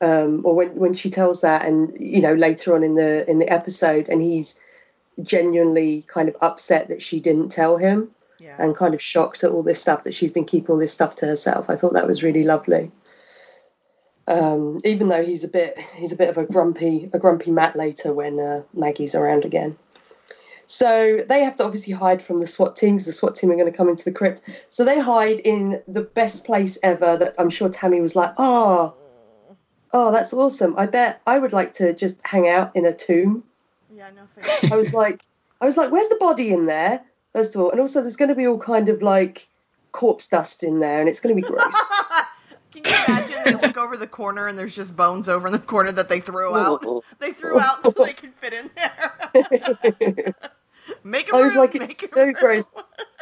um, 0.00 0.42
or 0.44 0.54
when 0.54 0.74
when 0.76 0.94
she 0.94 1.10
tells 1.10 1.40
that, 1.42 1.66
and 1.66 1.92
you 2.00 2.20
know, 2.20 2.34
later 2.34 2.74
on 2.74 2.82
in 2.82 2.94
the 2.94 3.28
in 3.28 3.38
the 3.40 3.48
episode, 3.52 4.08
and 4.08 4.22
he's 4.22 4.60
genuinely 5.22 6.02
kind 6.08 6.28
of 6.28 6.36
upset 6.40 6.88
that 6.88 7.02
she 7.02 7.20
didn't 7.20 7.48
tell 7.50 7.76
him 7.76 8.10
Yeah. 8.38 8.56
and 8.58 8.76
kind 8.76 8.94
of 8.94 9.02
shocked 9.02 9.42
at 9.44 9.50
all 9.50 9.62
this 9.62 9.80
stuff 9.80 10.04
that 10.04 10.14
she's 10.14 10.32
been 10.32 10.44
keeping 10.44 10.70
all 10.70 10.78
this 10.78 10.92
stuff 10.92 11.16
to 11.16 11.26
herself. 11.26 11.68
I 11.68 11.76
thought 11.76 11.92
that 11.94 12.06
was 12.06 12.22
really 12.22 12.44
lovely. 12.44 12.90
Um, 14.26 14.80
even 14.84 15.08
though 15.08 15.24
he's 15.24 15.42
a 15.42 15.48
bit 15.48 15.78
he's 15.96 16.12
a 16.12 16.16
bit 16.16 16.28
of 16.28 16.36
a 16.36 16.44
grumpy 16.44 17.08
a 17.14 17.18
grumpy 17.18 17.50
Matt 17.50 17.74
later 17.76 18.12
when 18.12 18.38
uh, 18.38 18.62
Maggie's 18.74 19.14
around 19.14 19.44
again. 19.44 19.76
So 20.66 21.24
they 21.26 21.42
have 21.42 21.56
to 21.56 21.64
obviously 21.64 21.94
hide 21.94 22.20
from 22.20 22.36
the 22.40 22.46
SWAT 22.46 22.76
team 22.76 22.96
because 22.96 23.06
the 23.06 23.12
SWAT 23.14 23.34
team 23.34 23.50
are 23.50 23.54
going 23.56 23.72
to 23.72 23.76
come 23.76 23.88
into 23.88 24.04
the 24.04 24.12
crypt. 24.12 24.42
So 24.68 24.84
they 24.84 25.00
hide 25.00 25.40
in 25.40 25.80
the 25.88 26.02
best 26.02 26.44
place 26.44 26.76
ever. 26.82 27.16
That 27.16 27.36
I'm 27.38 27.48
sure 27.48 27.70
Tammy 27.70 28.02
was 28.02 28.14
like, 28.14 28.34
"Oh, 28.36 28.92
oh, 29.94 30.12
that's 30.12 30.34
awesome! 30.34 30.74
I 30.76 30.84
bet 30.84 31.22
I 31.26 31.38
would 31.38 31.54
like 31.54 31.72
to 31.74 31.94
just 31.94 32.20
hang 32.26 32.48
out 32.48 32.76
in 32.76 32.84
a 32.84 32.92
tomb." 32.92 33.44
Yeah, 33.94 34.10
nothing. 34.10 34.70
I 34.72 34.76
was 34.76 34.92
like, 34.92 35.22
I 35.60 35.64
was 35.66 35.76
like, 35.76 35.90
where's 35.90 36.08
the 36.08 36.16
body 36.20 36.52
in 36.52 36.66
there? 36.66 37.02
First 37.32 37.54
of 37.54 37.60
all, 37.62 37.70
and 37.70 37.80
also 37.80 38.00
there's 38.00 38.16
going 38.16 38.30
to 38.30 38.34
be 38.34 38.46
all 38.46 38.58
kind 38.58 38.88
of 38.88 39.02
like 39.02 39.48
corpse 39.92 40.28
dust 40.28 40.62
in 40.62 40.80
there, 40.80 41.00
and 41.00 41.08
it's 41.08 41.20
going 41.20 41.34
to 41.36 41.40
be 41.40 41.46
gross. 41.46 41.74
Can 42.72 42.84
you 42.84 42.90
imagine 43.08 43.36
they 43.44 43.66
look 43.66 43.76
over 43.78 43.96
the 43.96 44.06
corner 44.06 44.46
and 44.46 44.58
there's 44.58 44.76
just 44.76 44.94
bones 44.94 45.28
over 45.28 45.48
in 45.48 45.52
the 45.52 45.58
corner 45.58 45.90
that 45.92 46.08
they 46.08 46.20
threw 46.20 46.54
out? 46.56 46.84
They 47.18 47.32
threw 47.32 47.58
out 47.58 47.82
so 47.82 47.90
they 47.90 48.12
could 48.12 48.34
fit 48.34 48.52
in 48.52 48.70
there. 48.76 50.34
make 51.02 51.32
a 51.32 51.36
I 51.36 51.40
was 51.42 51.52
room, 51.54 51.60
like, 51.62 51.74
make 51.74 51.90
it's 52.02 52.10
so 52.12 52.24
room. 52.26 52.34
gross. 52.38 52.68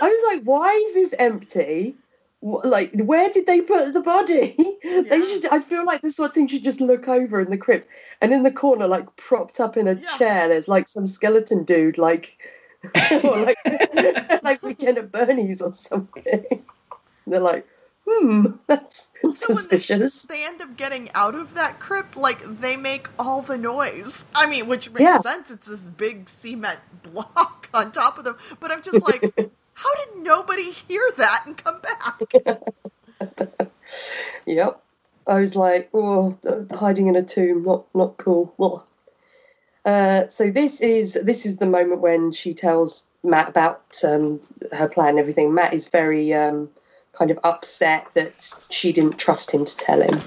I 0.00 0.08
was 0.08 0.34
like, 0.34 0.42
why 0.44 0.70
is 0.88 0.94
this 0.94 1.14
empty? 1.18 1.94
Like, 2.42 2.92
where 3.00 3.28
did 3.30 3.46
they 3.46 3.60
put 3.60 3.92
the 3.92 4.00
body? 4.02 4.56
Yeah. 4.84 5.00
They 5.02 5.20
should. 5.22 5.46
I 5.46 5.58
feel 5.60 5.84
like 5.84 6.00
this 6.00 6.14
sort 6.16 6.28
of 6.30 6.34
thing 6.34 6.46
should 6.46 6.62
just 6.62 6.80
look 6.80 7.08
over 7.08 7.40
in 7.40 7.50
the 7.50 7.58
crypt, 7.58 7.88
and 8.20 8.32
in 8.32 8.44
the 8.44 8.52
corner, 8.52 8.86
like 8.86 9.16
propped 9.16 9.58
up 9.58 9.76
in 9.76 9.88
a 9.88 9.94
Yeah. 9.94 10.04
chair, 10.16 10.48
there's 10.48 10.68
like 10.68 10.86
some 10.86 11.06
skeleton 11.08 11.64
dude, 11.64 11.98
like, 11.98 12.38
like, 12.94 13.56
like 14.44 14.62
Weekend 14.62 14.98
at 14.98 15.10
Bernie's 15.10 15.60
or 15.60 15.72
something. 15.72 16.62
They're 17.26 17.40
like, 17.40 17.66
hmm, 18.08 18.46
that's 18.68 19.10
Also, 19.24 19.48
when 19.48 19.56
they- 19.56 19.62
suspicious. 19.62 20.26
They 20.26 20.44
end 20.46 20.62
up 20.62 20.76
getting 20.76 21.10
out 21.14 21.34
of 21.34 21.54
that 21.54 21.80
crypt, 21.80 22.16
like 22.16 22.60
they 22.60 22.76
make 22.76 23.08
all 23.18 23.42
the 23.42 23.58
noise. 23.58 24.24
I 24.34 24.46
mean, 24.46 24.68
which 24.68 24.90
makes 24.90 25.00
Yeah. 25.02 25.20
sense. 25.20 25.50
It's 25.50 25.66
this 25.66 25.88
big 25.88 26.28
cement 26.28 26.78
block 27.02 27.68
on 27.74 27.90
top 27.90 28.18
of 28.18 28.24
them. 28.24 28.36
But 28.60 28.70
I'm 28.70 28.82
just 28.82 29.02
like, 29.02 29.34
how 29.76 29.94
did 29.94 30.22
nobody 30.22 30.70
hear 30.70 31.02
that 31.18 31.44
and 31.46 31.56
come 31.56 31.80
back? 31.80 33.70
Yep. 34.46 34.82
I 35.26 35.40
was 35.40 35.56
like, 35.56 35.88
oh, 35.92 36.38
hiding 36.72 37.08
in 37.08 37.16
a 37.16 37.22
tomb, 37.22 37.64
not 37.64 37.84
not 37.94 38.16
cool. 38.16 38.54
Well, 38.58 38.86
Uh, 39.84 40.28
so 40.28 40.50
this 40.50 40.80
is 40.80 41.14
this 41.14 41.46
is 41.46 41.56
the 41.58 41.66
moment 41.66 42.00
when 42.00 42.32
she 42.32 42.54
tells 42.54 43.08
Matt 43.22 43.48
about 43.48 43.82
um, 44.04 44.40
her 44.72 44.88
plan 44.88 45.10
and 45.10 45.18
everything. 45.18 45.54
Matt 45.54 45.74
is 45.74 45.88
very 45.88 46.32
um, 46.34 46.68
kind 47.12 47.30
of 47.30 47.38
upset 47.44 48.06
that 48.14 48.52
she 48.70 48.92
didn't 48.92 49.18
trust 49.18 49.50
him 49.52 49.64
to 49.64 49.76
tell 49.76 50.00
him, 50.02 50.20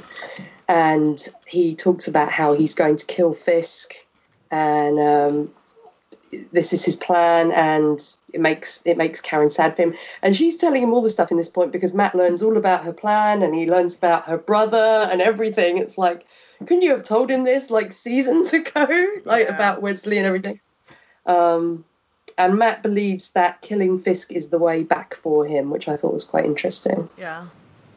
and 0.68 1.18
he 1.46 1.76
talks 1.76 2.08
about 2.08 2.32
how 2.32 2.54
he's 2.54 2.76
going 2.76 2.98
to 2.98 3.06
kill 3.06 3.34
Fisk, 3.34 3.94
and 4.52 5.00
um, 5.00 5.52
this 6.52 6.74
is 6.74 6.86
his 6.86 6.96
plan, 6.96 7.52
and 7.52 8.14
it 8.34 8.40
makes 8.42 8.82
it 8.86 8.98
makes 8.98 9.22
Karen 9.22 9.50
sad 9.50 9.76
for 9.76 9.82
him. 9.84 9.96
And 10.22 10.36
she's 10.36 10.58
telling 10.58 10.82
him 10.84 10.94
all 10.94 11.02
the 11.02 11.10
stuff 11.10 11.32
in 11.32 11.38
this 11.38 11.50
point 11.50 11.72
because 11.72 11.94
Matt 11.94 12.16
learns 12.16 12.42
all 12.42 12.58
about 12.58 12.84
her 12.84 12.94
plan, 12.94 13.42
and 13.42 13.56
he 13.56 13.70
learns 13.70 13.98
about 13.98 14.26
her 14.26 14.38
brother 14.38 15.08
and 15.12 15.22
everything. 15.22 15.78
It's 15.78 15.98
like, 15.98 16.26
couldn't 16.60 16.82
you 16.84 16.92
have 16.92 17.04
told 17.04 17.30
him 17.32 17.44
this 17.44 17.70
like 17.72 17.92
seasons 17.92 18.54
ago, 18.60 18.88
like 19.26 19.48
Yeah. 19.48 19.56
about 19.56 19.82
Wesley 19.82 20.18
and 20.18 20.26
everything? 20.28 20.60
Um, 21.26 21.86
and 22.38 22.58
Matt 22.58 22.82
believes 22.84 23.32
that 23.32 23.62
killing 23.62 24.00
Fisk 24.00 24.32
is 24.32 24.50
the 24.50 24.58
way 24.60 24.84
back 24.84 25.14
for 25.16 25.46
him, 25.46 25.70
which 25.70 25.88
I 25.88 25.98
thought 25.98 26.14
was 26.14 26.24
quite 26.24 26.46
interesting 26.46 27.10
Yeah. 27.18 27.48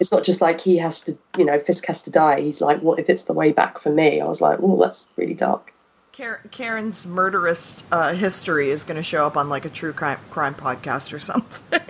it's 0.01 0.11
not 0.11 0.25
just 0.25 0.41
like 0.41 0.61
he 0.61 0.77
has 0.79 1.03
to, 1.05 1.17
you 1.39 1.45
know, 1.45 1.59
Fisk 1.61 1.87
has 1.87 2.03
to 2.03 2.11
die. 2.11 2.41
He's 2.41 2.61
like, 2.61 2.81
what 2.81 2.99
if 2.99 3.09
it's 3.09 3.25
the 3.25 3.33
way 3.33 3.53
back 3.53 3.79
for 3.79 3.91
me? 3.91 4.21
I 4.21 4.27
was 4.27 4.41
like, 4.41 4.59
oh, 4.61 4.81
that's 4.81 5.09
really 5.17 5.35
dark. 5.35 5.72
Karen's 6.13 7.07
murderous 7.07 7.83
uh, 7.91 8.13
history 8.13 8.71
is 8.71 8.85
going 8.85 8.97
to 8.97 9.03
show 9.03 9.27
up 9.27 9.37
on 9.37 9.49
like 9.49 9.65
a 9.65 9.71
true 9.71 9.93
crime, 9.93 10.19
crime 10.31 10.55
podcast 10.55 11.13
or 11.13 11.19
something. 11.19 11.81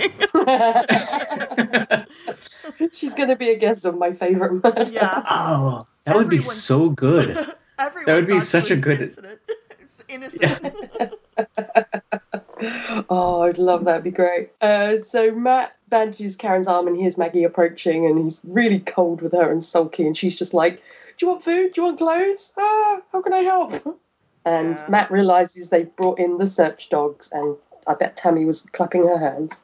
She's 2.92 3.14
going 3.14 3.28
to 3.28 3.36
be 3.36 3.50
a 3.50 3.56
guest 3.58 3.84
of 3.84 3.96
my 3.98 4.12
favorite 4.12 4.62
murder. 4.62 4.84
Yeah. 4.92 5.22
Oh, 5.28 5.86
that 6.04 6.16
would 6.16 6.28
be 6.30 6.38
so 6.38 6.88
good. 6.90 7.30
Everyone 7.78 8.06
That 8.06 8.14
would 8.16 8.26
be 8.28 8.38
such 8.40 8.70
a 8.70 8.74
was 8.74 8.82
good- 8.82 9.02
incident. 9.02 9.40
It's 9.80 10.02
innocent. 10.08 10.74
Oh, 13.10 13.42
I'd 13.42 13.58
love 13.58 13.86
that. 13.86 13.94
It'd 13.94 14.04
be 14.04 14.12
great. 14.12 14.50
Uh, 14.60 14.98
so 14.98 15.34
Matt 15.34 15.72
bandages 15.88 16.36
Karen's 16.36 16.68
arm 16.68 16.86
and 16.86 16.96
hears 16.96 17.18
Maggie 17.18 17.42
approaching, 17.42 18.06
and 18.06 18.16
he's 18.22 18.40
really 18.44 18.78
cold 18.78 19.20
with 19.20 19.32
her 19.32 19.50
and 19.50 19.64
sulky. 19.64 20.06
And 20.06 20.16
she's 20.16 20.36
just 20.38 20.54
like, 20.54 20.76
"Do 21.16 21.26
you 21.26 21.32
want 21.32 21.42
food? 21.42 21.72
Do 21.72 21.80
you 21.80 21.84
want 21.86 21.98
clothes? 21.98 22.52
Ah, 22.56 23.00
how 23.10 23.20
can 23.20 23.34
I 23.34 23.38
help?" 23.38 23.98
And 24.44 24.78
Yeah. 24.78 24.86
Matt 24.88 25.10
realizes 25.10 25.68
they've 25.70 25.94
brought 25.96 26.18
in 26.18 26.38
the 26.38 26.46
search 26.46 26.90
dogs, 26.90 27.30
and 27.32 27.56
I 27.86 27.94
bet 27.94 28.16
Tammy 28.16 28.44
was 28.44 28.62
clapping 28.72 29.06
her 29.06 29.18
hands. 29.18 29.62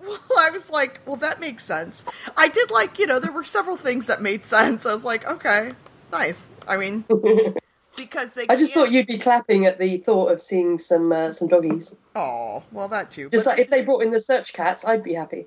Well, 0.00 0.18
I 0.38 0.50
was 0.50 0.70
like, 0.70 1.00
well, 1.06 1.16
that 1.16 1.40
makes 1.40 1.64
sense. 1.64 2.04
I 2.36 2.48
did 2.48 2.70
like, 2.70 2.98
you 2.98 3.06
know, 3.06 3.18
there 3.18 3.32
were 3.32 3.44
several 3.44 3.76
things 3.76 4.06
that 4.06 4.22
made 4.22 4.44
sense. 4.44 4.86
I 4.86 4.94
was 4.94 5.04
like, 5.04 5.26
okay, 5.26 5.72
nice. 6.12 6.48
I 6.68 6.76
mean, 6.76 7.04
because 7.96 8.34
they. 8.34 8.46
I 8.48 8.56
just 8.56 8.72
thought 8.72 8.92
you'd 8.92 9.06
be 9.06 9.18
clapping 9.18 9.66
at 9.66 9.78
the 9.78 9.98
thought 9.98 10.30
of 10.32 10.40
seeing 10.40 10.78
some 10.78 11.10
uh, 11.12 11.32
some 11.32 11.48
doggies. 11.48 11.94
Oh, 12.14 12.62
well, 12.72 12.88
that 12.88 13.10
too. 13.10 13.28
Just 13.30 13.44
but 13.44 13.52
like 13.52 13.60
if 13.60 13.70
they 13.70 13.82
brought 13.82 14.02
in 14.02 14.10
the 14.12 14.20
search 14.20 14.52
cats, 14.52 14.84
I'd 14.84 15.02
be 15.02 15.14
happy. 15.14 15.46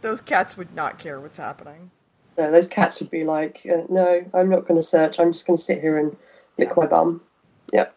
those 0.00 0.20
cats 0.20 0.56
would 0.56 0.74
not 0.74 0.98
care 0.98 1.20
what's 1.20 1.38
happening. 1.38 1.90
No, 2.38 2.50
those 2.50 2.68
cats 2.68 3.00
would 3.00 3.10
be 3.10 3.24
like, 3.24 3.66
uh, 3.70 3.82
"No, 3.88 4.24
I'm 4.34 4.48
not 4.48 4.66
going 4.66 4.76
to 4.78 4.82
search. 4.86 5.18
I'm 5.18 5.32
just 5.32 5.46
going 5.46 5.56
to 5.56 5.62
sit 5.62 5.80
here 5.80 5.98
and 5.98 6.16
lick 6.58 6.76
my 6.76 6.86
bum." 6.86 7.20
Yep. 7.72 7.94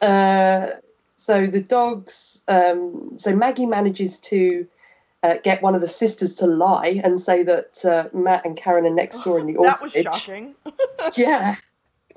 Uh, 0.00 0.66
so 1.16 1.46
the 1.46 1.60
dogs. 1.60 2.42
Um, 2.48 3.12
so 3.16 3.34
Maggie 3.34 3.66
manages 3.66 4.18
to 4.20 4.66
uh, 5.22 5.34
get 5.44 5.62
one 5.62 5.74
of 5.74 5.80
the 5.80 5.88
sisters 5.88 6.34
to 6.36 6.46
lie 6.46 7.00
and 7.04 7.20
say 7.20 7.42
that 7.44 7.84
uh, 7.84 8.08
Matt 8.16 8.44
and 8.44 8.56
Karen 8.56 8.84
are 8.86 8.90
next 8.90 9.20
door 9.20 9.38
in 9.38 9.46
the 9.46 9.56
orphanage. 9.56 9.94
That 10.04 10.04
was 10.06 10.22
shocking. 10.22 10.54
Yeah. 11.16 11.54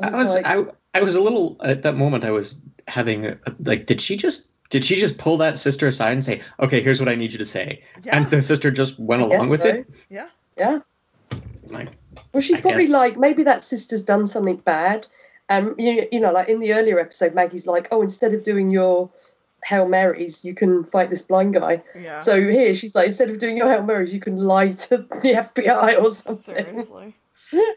I 0.02 0.10
was 0.10 0.34
like, 0.34 0.46
I, 0.46 0.66
I 0.94 1.02
was 1.02 1.16
a 1.16 1.22
little 1.22 1.56
at 1.64 1.84
that 1.84 1.96
moment 1.96 2.26
I 2.26 2.32
was 2.32 2.56
having 2.90 3.26
a, 3.28 3.38
like 3.62 3.86
did 3.86 4.02
she 4.02 4.18
just 4.18 4.50
did 4.70 4.84
she 4.84 4.96
just 5.00 5.18
pull 5.18 5.38
that 5.38 5.58
sister 5.58 5.88
aside 5.88 6.12
and 6.12 6.24
say 6.26 6.42
okay 6.60 6.82
here's 6.82 7.00
what 7.00 7.08
I 7.08 7.16
need 7.16 7.32
you 7.32 7.38
to 7.38 7.46
say 7.46 7.82
Yeah. 8.04 8.18
and 8.18 8.30
the 8.30 8.42
sister 8.44 8.70
just 8.72 9.00
went 9.00 9.22
along 9.22 9.50
with 9.50 9.62
so. 9.62 9.70
it 9.70 9.90
Yeah. 10.10 10.28
Yeah. 10.58 10.80
like 11.70 11.90
Well, 12.34 12.42
she's 12.42 12.58
I 12.58 12.62
probably 12.62 12.84
guess. 12.88 12.92
like 12.94 13.18
maybe 13.18 13.44
that 13.44 13.64
sister's 13.64 14.04
done 14.04 14.28
something 14.28 14.58
bad, 14.58 15.08
and 15.50 15.76
you 15.78 16.08
you 16.12 16.20
know 16.20 16.32
like 16.32 16.50
in 16.50 16.60
the 16.60 16.74
earlier 16.74 17.00
episode, 17.00 17.34
Maggie's 17.36 17.68
like, 17.68 17.88
oh, 17.92 18.02
instead 18.02 18.34
of 18.34 18.44
doing 18.44 18.70
your 18.70 19.10
hail 19.64 19.88
marys, 19.88 20.46
you 20.46 20.54
can 20.54 20.84
fight 20.84 21.10
this 21.10 21.22
blind 21.22 21.56
guy. 21.56 21.82
Yeah. 22.00 22.20
So 22.20 22.40
here 22.40 22.74
she's 22.76 22.94
like, 22.96 23.08
instead 23.08 23.30
of 23.30 23.40
doing 23.40 23.58
your 23.58 23.68
hail 23.68 23.84
marys, 23.84 24.14
you 24.14 24.20
can 24.20 24.38
lie 24.38 24.70
to 24.70 24.98
the 24.98 25.34
FBI 25.56 26.02
or 26.02 26.10
something. 26.10 26.66
Seriously. 26.66 27.16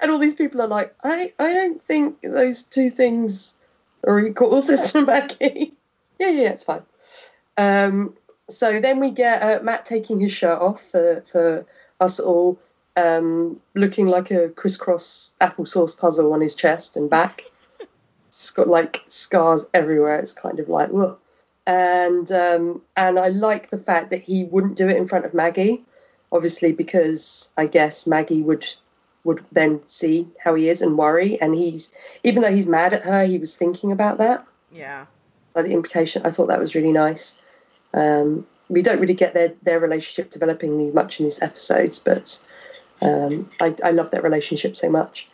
And 0.00 0.10
all 0.10 0.18
these 0.18 0.34
people 0.34 0.62
are 0.62 0.66
like, 0.66 0.94
I 1.04 1.32
I 1.38 1.52
don't 1.52 1.80
think 1.80 2.22
those 2.22 2.62
two 2.62 2.90
things 2.90 3.58
are 4.06 4.18
equal, 4.18 4.62
Sister 4.72 5.02
Maggie. 5.02 5.74
yeah, 6.18 6.30
yeah, 6.30 6.48
it's 6.50 6.64
fine. 6.64 6.82
Um, 7.58 8.14
so 8.48 8.80
then 8.80 8.98
we 8.98 9.10
get 9.10 9.42
uh, 9.42 9.62
Matt 9.62 9.84
taking 9.84 10.20
his 10.20 10.32
shirt 10.32 10.58
off 10.58 10.82
for 10.82 11.22
for 11.30 11.66
us 12.00 12.18
all, 12.18 12.58
um, 12.96 13.60
looking 13.74 14.06
like 14.06 14.30
a 14.30 14.48
crisscross 14.50 15.32
applesauce 15.40 15.98
puzzle 15.98 16.32
on 16.32 16.40
his 16.40 16.56
chest 16.56 16.96
and 16.96 17.10
back. 17.10 17.42
It's 18.38 18.52
got 18.52 18.68
like 18.68 19.02
scars 19.08 19.66
everywhere. 19.74 20.20
It's 20.20 20.32
kind 20.32 20.60
of 20.60 20.68
like, 20.68 20.90
whoa. 20.90 21.18
And 21.66 22.30
um, 22.30 22.80
and 22.96 23.18
I 23.18 23.28
like 23.28 23.70
the 23.70 23.78
fact 23.78 24.10
that 24.10 24.22
he 24.22 24.44
wouldn't 24.44 24.76
do 24.76 24.88
it 24.88 24.96
in 24.96 25.08
front 25.08 25.24
of 25.24 25.34
Maggie, 25.34 25.84
obviously 26.30 26.70
because 26.70 27.52
I 27.56 27.66
guess 27.66 28.06
Maggie 28.06 28.42
would 28.42 28.64
would 29.24 29.44
then 29.50 29.80
see 29.86 30.28
how 30.38 30.54
he 30.54 30.68
is 30.68 30.80
and 30.80 30.96
worry. 30.96 31.38
And 31.40 31.56
he's 31.56 31.92
even 32.22 32.42
though 32.42 32.54
he's 32.54 32.68
mad 32.68 32.94
at 32.94 33.02
her, 33.02 33.24
he 33.24 33.38
was 33.38 33.56
thinking 33.56 33.90
about 33.90 34.18
that. 34.18 34.46
Yeah. 34.70 35.06
By 35.52 35.62
the 35.62 35.72
implication, 35.72 36.24
I 36.24 36.30
thought 36.30 36.46
that 36.46 36.60
was 36.60 36.76
really 36.76 36.92
nice. 36.92 37.40
Um, 37.92 38.46
we 38.68 38.82
don't 38.82 39.00
really 39.00 39.14
get 39.14 39.34
their 39.34 39.52
their 39.62 39.80
relationship 39.80 40.30
developing 40.30 40.78
these 40.78 40.94
much 40.94 41.18
in 41.18 41.24
these 41.24 41.42
episodes, 41.42 41.98
but 41.98 42.40
um, 43.02 43.50
I, 43.60 43.74
I 43.82 43.90
love 43.90 44.12
that 44.12 44.22
relationship 44.22 44.76
so 44.76 44.88
much. 44.88 45.28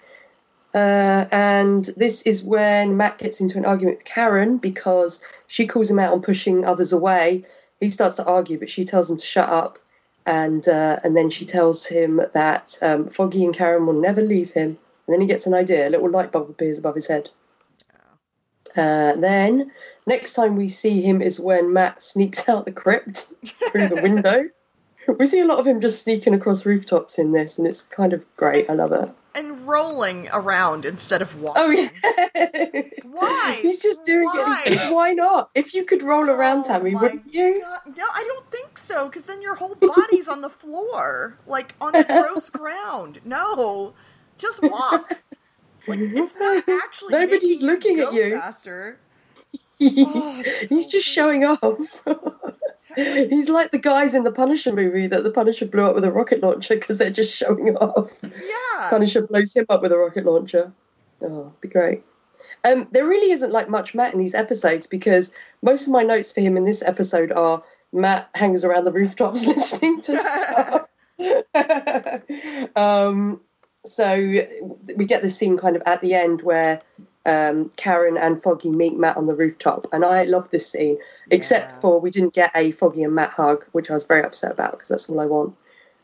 Uh, 0.74 1.26
and 1.30 1.90
this 1.96 2.22
is 2.22 2.42
when 2.42 2.96
Matt 2.96 3.18
gets 3.18 3.40
into 3.40 3.56
an 3.58 3.64
argument 3.64 3.98
with 3.98 4.06
Karen 4.06 4.58
because 4.58 5.22
she 5.46 5.66
calls 5.66 5.88
him 5.88 6.00
out 6.00 6.12
on 6.12 6.20
pushing 6.20 6.64
others 6.64 6.92
away. 6.92 7.44
He 7.80 7.90
starts 7.90 8.16
to 8.16 8.24
argue, 8.24 8.58
but 8.58 8.68
she 8.68 8.84
tells 8.84 9.08
him 9.08 9.16
to 9.16 9.24
shut 9.24 9.48
up. 9.48 9.78
And 10.26 10.66
uh, 10.66 11.00
and 11.04 11.14
then 11.14 11.28
she 11.28 11.44
tells 11.44 11.86
him 11.86 12.20
that 12.32 12.78
um, 12.80 13.08
Foggy 13.08 13.44
and 13.44 13.54
Karen 13.54 13.86
will 13.86 14.00
never 14.00 14.22
leave 14.22 14.52
him. 14.52 14.78
And 15.06 15.12
then 15.12 15.20
he 15.20 15.26
gets 15.26 15.46
an 15.46 15.54
idea. 15.54 15.86
A 15.86 15.90
little 15.90 16.10
light 16.10 16.32
bulb 16.32 16.48
appears 16.48 16.78
above 16.78 16.94
his 16.94 17.06
head. 17.06 17.28
Uh, 18.74 19.14
then 19.16 19.70
next 20.06 20.32
time 20.32 20.56
we 20.56 20.68
see 20.68 21.02
him 21.02 21.22
is 21.22 21.38
when 21.38 21.72
Matt 21.72 22.02
sneaks 22.02 22.48
out 22.48 22.64
the 22.64 22.72
crypt 22.72 23.32
through 23.70 23.88
the 23.88 24.02
window. 24.02 24.48
we 25.18 25.26
see 25.26 25.40
a 25.40 25.46
lot 25.46 25.58
of 25.58 25.66
him 25.66 25.80
just 25.80 26.02
sneaking 26.02 26.34
across 26.34 26.66
rooftops 26.66 27.18
in 27.18 27.32
this, 27.32 27.58
and 27.58 27.68
it's 27.68 27.82
kind 27.82 28.12
of 28.12 28.24
great. 28.36 28.68
I 28.68 28.72
love 28.72 28.92
it. 28.92 29.10
And 29.34 29.66
rolling 29.66 30.28
around 30.32 30.84
instead 30.84 31.20
of 31.22 31.36
oh, 31.36 31.40
walking. 31.40 31.62
Oh 31.64 31.70
yeah. 31.70 32.82
Why? 33.04 33.58
He's 33.62 33.82
just 33.82 34.04
doing 34.04 34.24
Why? 34.24 34.62
it. 34.66 34.92
Why 34.92 35.12
not? 35.12 35.50
If 35.54 35.74
you 35.74 35.84
could 35.84 36.02
roll 36.02 36.30
around, 36.30 36.64
Oh 36.66 36.68
Tammy, 36.68 36.94
wouldn't 36.94 37.32
you? 37.32 37.60
God. 37.62 37.96
No, 37.96 38.04
I 38.14 38.24
don't 38.24 38.50
think 38.50 38.78
so. 38.78 39.06
Because 39.06 39.26
then 39.26 39.42
your 39.42 39.56
whole 39.56 39.74
body's 39.74 40.28
on 40.28 40.40
the 40.40 40.50
floor, 40.50 41.38
like 41.46 41.74
on 41.80 41.92
the 41.92 42.04
gross 42.04 42.48
ground. 42.50 43.20
No, 43.24 43.94
just 44.38 44.62
walk. 44.62 45.10
Like, 45.86 45.98
it's 46.02 46.36
not 46.36 46.68
actually. 46.68 47.12
Nobody's 47.12 47.62
looking 47.62 48.00
at 48.00 48.12
you. 48.12 48.38
Faster. 48.38 49.00
Oh, 49.80 50.42
it's 50.44 50.68
He's 50.68 50.84
so 50.84 50.90
just 50.90 51.08
showing 51.08 51.44
off. 51.44 52.04
He's 53.30 53.48
like 53.48 53.70
the 53.70 53.78
guys 53.78 54.14
in 54.14 54.24
the 54.24 54.32
Punisher 54.32 54.72
movie 54.72 55.06
that 55.06 55.24
the 55.24 55.30
Punisher 55.30 55.66
blew 55.66 55.84
up 55.84 55.94
with 55.94 56.04
a 56.04 56.12
rocket 56.12 56.42
launcher 56.42 56.74
because 56.74 56.98
they're 56.98 57.10
just 57.10 57.34
showing 57.34 57.76
off. 57.76 58.18
Yeah. 58.22 58.88
Punisher 58.90 59.26
blows 59.26 59.54
him 59.54 59.66
up 59.68 59.82
with 59.82 59.92
a 59.92 59.98
rocket 59.98 60.24
launcher. 60.24 60.72
Oh, 61.22 61.52
be 61.60 61.68
great. 61.68 62.02
Um, 62.64 62.88
there 62.92 63.06
really 63.06 63.30
isn't 63.30 63.52
like 63.52 63.68
much 63.68 63.94
Matt 63.94 64.14
in 64.14 64.20
these 64.20 64.34
episodes 64.34 64.86
because 64.86 65.32
most 65.62 65.86
of 65.86 65.92
my 65.92 66.02
notes 66.02 66.32
for 66.32 66.40
him 66.40 66.56
in 66.56 66.64
this 66.64 66.82
episode 66.82 67.30
are 67.32 67.62
Matt 67.92 68.28
hangs 68.34 68.64
around 68.64 68.84
the 68.84 68.92
rooftops 68.92 69.46
listening 69.46 70.00
to 70.02 70.16
stuff. 70.16 70.88
um, 72.76 73.40
so 73.86 74.16
we 74.96 75.04
get 75.04 75.22
this 75.22 75.36
scene 75.36 75.58
kind 75.58 75.76
of 75.76 75.82
at 75.86 76.00
the 76.00 76.14
end 76.14 76.42
where 76.42 76.80
um, 77.26 77.70
Karen 77.76 78.16
and 78.16 78.42
Foggy 78.42 78.70
meet 78.70 78.98
Matt 78.98 79.16
on 79.16 79.26
the 79.26 79.34
rooftop, 79.34 79.86
and 79.92 80.04
I 80.04 80.24
love 80.24 80.50
this 80.50 80.68
scene. 80.70 80.98
Except 81.30 81.80
for 81.80 82.00
we 82.00 82.10
didn't 82.10 82.34
get 82.34 82.50
a 82.54 82.70
Foggy 82.72 83.02
and 83.02 83.14
Matt 83.14 83.30
hug, 83.30 83.64
which 83.72 83.90
I 83.90 83.94
was 83.94 84.04
very 84.04 84.22
upset 84.22 84.52
about 84.52 84.72
because 84.72 84.88
that's 84.88 85.08
all 85.08 85.20
I 85.20 85.26
want. 85.26 85.54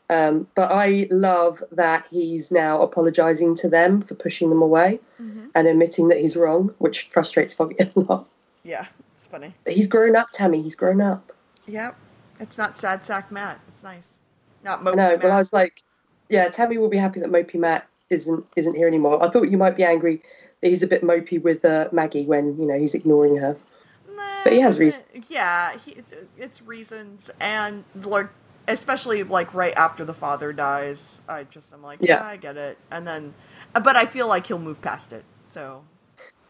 Um, 0.09 0.47
but 0.55 0.71
I 0.71 1.07
love 1.09 1.63
that 1.71 2.05
he's 2.11 2.51
now 2.51 2.81
apologising 2.81 3.55
to 3.55 3.69
them 3.69 4.01
for 4.01 4.13
pushing 4.15 4.49
them 4.49 4.61
away 4.61 4.99
Mhm. 5.21 5.51
and 5.55 5.67
admitting 5.67 6.09
that 6.09 6.17
he's 6.17 6.35
wrong, 6.35 6.73
which 6.79 7.09
frustrates 7.11 7.53
Foggy 7.53 7.75
a 7.79 7.89
lot. 7.95 8.27
Yeah, 8.63 8.87
it's 9.15 9.25
funny. 9.27 9.55
But 9.63 9.73
he's 9.73 9.87
grown 9.87 10.15
up, 10.17 10.31
Tammy. 10.33 10.61
He's 10.61 10.75
grown 10.75 10.99
up. 11.01 11.31
Yep. 11.65 11.95
It's 12.41 12.57
not 12.57 12.77
sad 12.77 13.05
sack 13.05 13.31
Matt. 13.31 13.59
It's 13.69 13.83
nice. 13.83 14.15
Not 14.63 14.81
mopey 14.81 14.95
No, 14.97 15.17
but 15.17 15.31
I 15.31 15.37
was 15.37 15.53
like, 15.53 15.81
yeah, 16.29 16.47
Tammy 16.49 16.77
will 16.77 16.89
be 16.89 16.97
happy 16.97 17.19
that 17.21 17.29
Mopey 17.29 17.55
Matt 17.55 17.87
isn't 18.09 18.43
isn't 18.57 18.75
here 18.75 18.87
anymore. 18.87 19.23
I 19.25 19.29
thought 19.29 19.43
you 19.49 19.57
might 19.57 19.77
be 19.77 19.83
angry 19.85 20.21
he's 20.61 20.83
a 20.83 20.87
bit 20.87 21.01
mopey 21.03 21.41
with 21.41 21.65
uh, 21.65 21.89
Maggie 21.91 22.25
when 22.25 22.57
you 22.59 22.65
know 22.65 22.77
he's 22.77 22.93
ignoring 22.93 23.37
her. 23.37 23.57
Nah, 24.15 24.43
But 24.43 24.53
he 24.53 24.59
has 24.59 24.79
reasons. 24.79 25.25
Yeah, 25.29 25.77
he, 25.77 25.97
it's 26.37 26.61
reasons, 26.61 27.29
and 27.39 27.83
Lord, 27.95 28.29
especially 28.67 29.23
like 29.23 29.53
right 29.53 29.73
after 29.75 30.05
the 30.05 30.13
father 30.13 30.53
dies, 30.53 31.19
I 31.27 31.43
just 31.43 31.73
am 31.73 31.81
like, 31.81 31.99
yeah, 32.01 32.17
Yeah. 32.19 32.25
I 32.25 32.37
get 32.37 32.57
it, 32.57 32.77
and 32.89 33.07
then, 33.07 33.33
but 33.73 33.95
I 33.95 34.05
feel 34.05 34.27
like 34.27 34.47
he'll 34.47 34.59
move 34.59 34.81
past 34.81 35.13
it. 35.13 35.23
So, 35.47 35.83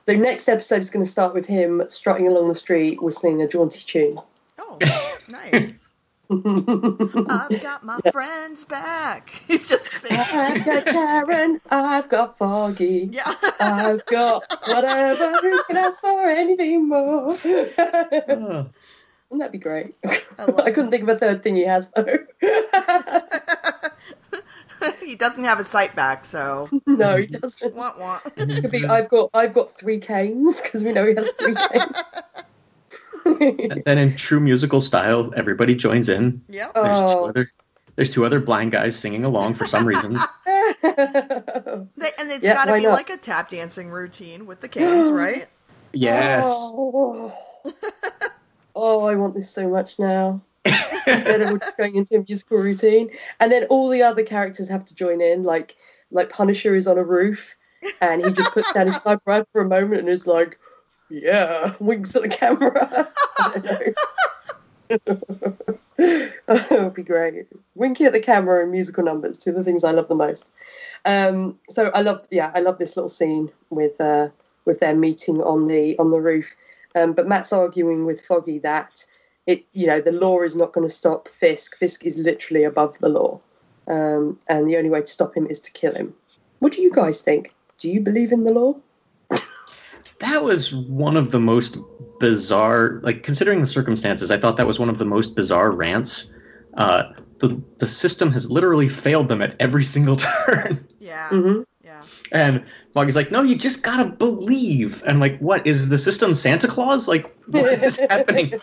So 0.05 0.13
next 0.13 0.47
episode 0.47 0.79
is 0.79 0.89
going 0.89 1.05
to 1.05 1.11
start 1.11 1.33
with 1.33 1.45
him 1.45 1.83
strutting 1.87 2.27
along 2.27 2.47
the 2.49 2.55
street 2.55 3.01
whistling 3.01 3.41
a 3.41 3.47
jaunty 3.47 3.83
tune. 3.85 4.17
oh, 4.59 5.17
nice. 5.29 5.80
I've 7.29 7.61
got 7.61 7.83
my 7.83 7.99
friends 8.11 8.63
back. 8.63 9.29
He's 9.47 9.67
just 9.67 9.85
saying. 9.85 10.17
I've 10.17 10.65
got 10.65 10.85
Karen, 10.85 11.59
I've 11.69 12.07
got 12.07 12.37
Foggy, 12.37 13.09
Yeah. 13.11 13.33
I've 13.59 14.05
got 14.05 14.45
whatever 14.67 15.45
you 15.47 15.61
can 15.67 15.75
ask 15.77 15.99
for 15.99 16.19
anything 16.29 16.87
more. 16.87 17.37
oh, 17.43 18.67
Wouldn't 19.29 19.39
that 19.39 19.51
be 19.51 19.57
great? 19.59 19.95
I 20.05 20.45
I 20.65 20.71
couldn't 20.71 20.91
think 20.91 21.03
of 21.03 21.09
a 21.09 21.17
third 21.17 21.41
thing 21.43 21.55
he 21.55 21.63
has 21.63 21.89
though. 21.91 22.17
he 25.01 25.15
doesn't 25.15 25.43
have 25.43 25.59
a 25.59 25.63
sight 25.65 25.95
back, 25.95 26.25
so 26.25 26.67
no, 26.85 27.17
he 27.17 27.27
doesn't. 27.27 27.73
want 27.75 27.99
want. 27.99 28.23
It 28.37 28.61
could 28.61 28.71
be 28.71 28.85
I've 28.85 29.09
got 29.09 29.29
I've 29.33 29.53
got 29.53 29.69
three 29.71 29.99
canes 29.99 30.61
because 30.61 30.83
we 30.83 30.91
know 30.91 31.05
he 31.05 31.15
has 31.15 31.31
three 31.33 31.55
canes. 31.55 31.95
And 33.25 33.83
then 33.85 33.97
in 33.97 34.15
true 34.15 34.39
musical 34.39 34.81
style, 34.81 35.31
everybody 35.35 35.75
joins 35.75 36.09
in. 36.09 36.41
Yep. 36.49 36.73
There's 36.73 36.99
two 37.01 37.05
Oh. 37.07 37.29
other 37.29 37.51
there's 37.97 38.09
two 38.09 38.25
other 38.25 38.39
blind 38.39 38.71
guys 38.71 38.97
singing 38.97 39.23
along 39.25 39.55
for 39.55 39.67
some 39.67 39.85
reason. 39.85 40.17
They, 40.83 42.09
and 42.17 42.31
it's 42.31 42.43
Yeah, 42.43 42.53
got 42.53 42.65
to 42.65 42.73
be 42.73 42.83
not? 42.83 42.93
like 42.93 43.09
a 43.09 43.17
tap 43.17 43.49
dancing 43.49 43.89
routine 43.89 44.45
with 44.45 44.61
the 44.61 44.67
canes, 44.67 45.11
right? 45.11 45.47
Yes. 45.93 46.45
Oh. 46.47 47.33
Oh, 48.75 49.05
I 49.05 49.15
want 49.15 49.35
this 49.35 49.49
so 49.51 49.69
much 49.69 49.99
now. 49.99 50.41
then 51.05 51.51
we're 51.51 51.57
just 51.59 51.77
going 51.77 51.95
into 51.95 52.15
a 52.15 52.19
musical 52.27 52.57
routine, 52.57 53.09
and 53.39 53.51
then 53.51 53.65
all 53.65 53.89
the 53.89 54.01
other 54.01 54.23
characters 54.23 54.69
have 54.69 54.85
to 54.85 54.95
join 54.95 55.19
in. 55.21 55.43
Like, 55.43 55.75
like 56.11 56.29
Punisher 56.29 56.75
is 56.75 56.87
on 56.87 56.97
a 56.97 57.03
roof, 57.03 57.55
and 57.99 58.23
he 58.23 58.31
just 58.31 58.51
puts 58.53 58.71
down 58.73 58.87
his 58.87 58.95
sniper 59.01 59.21
rifle 59.25 59.47
for 59.51 59.61
a 59.61 59.67
moment 59.67 59.99
and 60.01 60.09
is 60.09 60.25
like, 60.27 60.57
"Yeah," 61.11 61.73
winks 61.79 62.15
at 62.15 62.23
the 62.23 62.29
camera. 62.29 63.07
It 65.97 66.81
would 66.83 66.93
be 66.93 67.03
great. 67.03 67.47
Winking 67.75 68.07
at 68.07 68.13
the 68.13 68.19
camera 68.19 68.61
and 68.63 68.71
musical 68.71 69.03
numbers, 69.03 69.37
two 69.37 69.51
of 69.51 69.55
the 69.55 69.63
things 69.63 69.83
I 69.83 69.91
love 69.91 70.07
the 70.07 70.15
most. 70.15 70.51
Um, 71.05 71.59
so 71.69 71.91
I 71.93 72.01
love, 72.01 72.27
yeah, 72.31 72.51
I 72.55 72.59
love 72.59 72.79
this 72.79 72.95
little 72.95 73.09
scene 73.09 73.51
with 73.69 73.99
uh, 74.01 74.29
with 74.65 74.79
their 74.79 74.95
meeting 74.95 75.41
on 75.41 75.67
the 75.67 75.97
on 75.99 76.11
the 76.11 76.19
roof. 76.19 76.55
Um, 76.95 77.13
but 77.13 77.27
Matt's 77.27 77.53
arguing 77.53 78.05
with 78.05 78.21
Foggy 78.21 78.59
that 78.59 79.05
it, 79.47 79.63
you 79.73 79.87
know, 79.87 80.01
the 80.01 80.11
law 80.11 80.41
is 80.41 80.55
not 80.55 80.73
going 80.73 80.87
to 80.87 80.93
stop 80.93 81.27
Fisk. 81.39 81.77
Fisk 81.77 82.05
is 82.05 82.17
literally 82.17 82.63
above 82.63 82.97
the 82.99 83.09
law, 83.09 83.39
um, 83.87 84.39
and 84.47 84.67
the 84.67 84.77
only 84.77 84.89
way 84.89 85.01
to 85.01 85.07
stop 85.07 85.35
him 85.35 85.47
is 85.47 85.59
to 85.61 85.71
kill 85.71 85.95
him. 85.95 86.13
What 86.59 86.73
do 86.73 86.81
you 86.81 86.91
guys 86.91 87.21
think? 87.21 87.53
Do 87.79 87.89
you 87.89 88.01
believe 88.01 88.31
in 88.31 88.43
the 88.43 88.51
law? 88.51 88.75
That 90.21 90.43
was 90.43 90.71
one 90.73 91.17
of 91.17 91.31
the 91.31 91.39
most 91.39 91.77
bizarre, 92.19 92.99
like 93.03 93.23
considering 93.23 93.59
the 93.59 93.65
circumstances, 93.65 94.31
I 94.31 94.37
thought 94.39 94.55
that 94.57 94.67
was 94.67 94.79
one 94.79 94.89
of 94.89 94.97
the 94.97 95.05
most 95.05 95.35
bizarre 95.35 95.71
rants. 95.71 96.31
Uh, 96.77 97.03
the 97.39 97.61
the 97.79 97.87
system 97.87 98.31
has 98.31 98.49
literally 98.49 98.87
failed 98.87 99.27
them 99.27 99.41
at 99.41 99.55
every 99.59 99.83
single 99.95 100.15
turn. 100.15 100.87
Yeah. 100.99 101.29
Mm-hmm. 101.29 101.61
Yeah. 101.83 102.01
And 102.31 102.63
Foggy's 102.93 103.15
like, 103.15 103.31
no, 103.31 103.41
you 103.41 103.55
just 103.55 103.83
gotta 103.83 104.05
believe. 104.11 105.03
And 105.07 105.19
like, 105.19 105.39
what 105.39 105.65
is 105.65 105.89
the 105.89 105.97
system 105.97 106.33
Santa 106.33 106.67
Claus? 106.67 107.07
Like, 107.07 107.35
what 107.47 107.83
is 107.83 107.97
happening? 108.09 108.53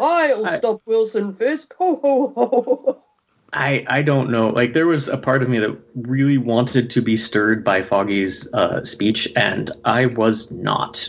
I'll 0.00 0.46
I- 0.46 0.58
stop 0.58 0.82
Wilson 0.86 1.34
Fisk. 1.34 1.74
Ho 1.78 1.96
ho 1.96 2.32
ho. 2.34 3.04
I 3.52 3.84
I 3.88 4.02
don't 4.02 4.30
know. 4.30 4.48
Like, 4.48 4.74
there 4.74 4.86
was 4.86 5.08
a 5.08 5.16
part 5.16 5.42
of 5.42 5.48
me 5.48 5.58
that 5.58 5.76
really 5.94 6.38
wanted 6.38 6.90
to 6.90 7.00
be 7.00 7.16
stirred 7.16 7.64
by 7.64 7.82
Foggy's 7.82 8.52
uh, 8.52 8.84
speech, 8.84 9.28
and 9.36 9.70
I 9.84 10.06
was 10.06 10.50
not. 10.50 11.08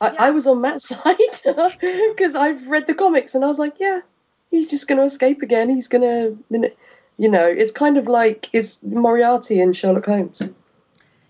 I, 0.00 0.14
I 0.18 0.30
was 0.30 0.46
on 0.46 0.60
Matt's 0.60 0.88
side 1.02 1.16
because 1.80 2.34
I've 2.34 2.66
read 2.68 2.86
the 2.86 2.94
comics 2.94 3.34
and 3.34 3.44
I 3.44 3.48
was 3.48 3.58
like, 3.58 3.74
yeah, 3.78 4.00
he's 4.50 4.68
just 4.68 4.88
going 4.88 4.98
to 4.98 5.04
escape 5.04 5.42
again. 5.42 5.68
He's 5.68 5.88
going 5.88 6.02
to, 6.02 6.72
you 7.18 7.28
know, 7.28 7.46
it's 7.46 7.72
kind 7.72 7.96
of 7.96 8.06
like 8.06 8.48
it's 8.52 8.82
Moriarty 8.82 9.60
and 9.60 9.76
Sherlock 9.76 10.06
Holmes. 10.06 10.42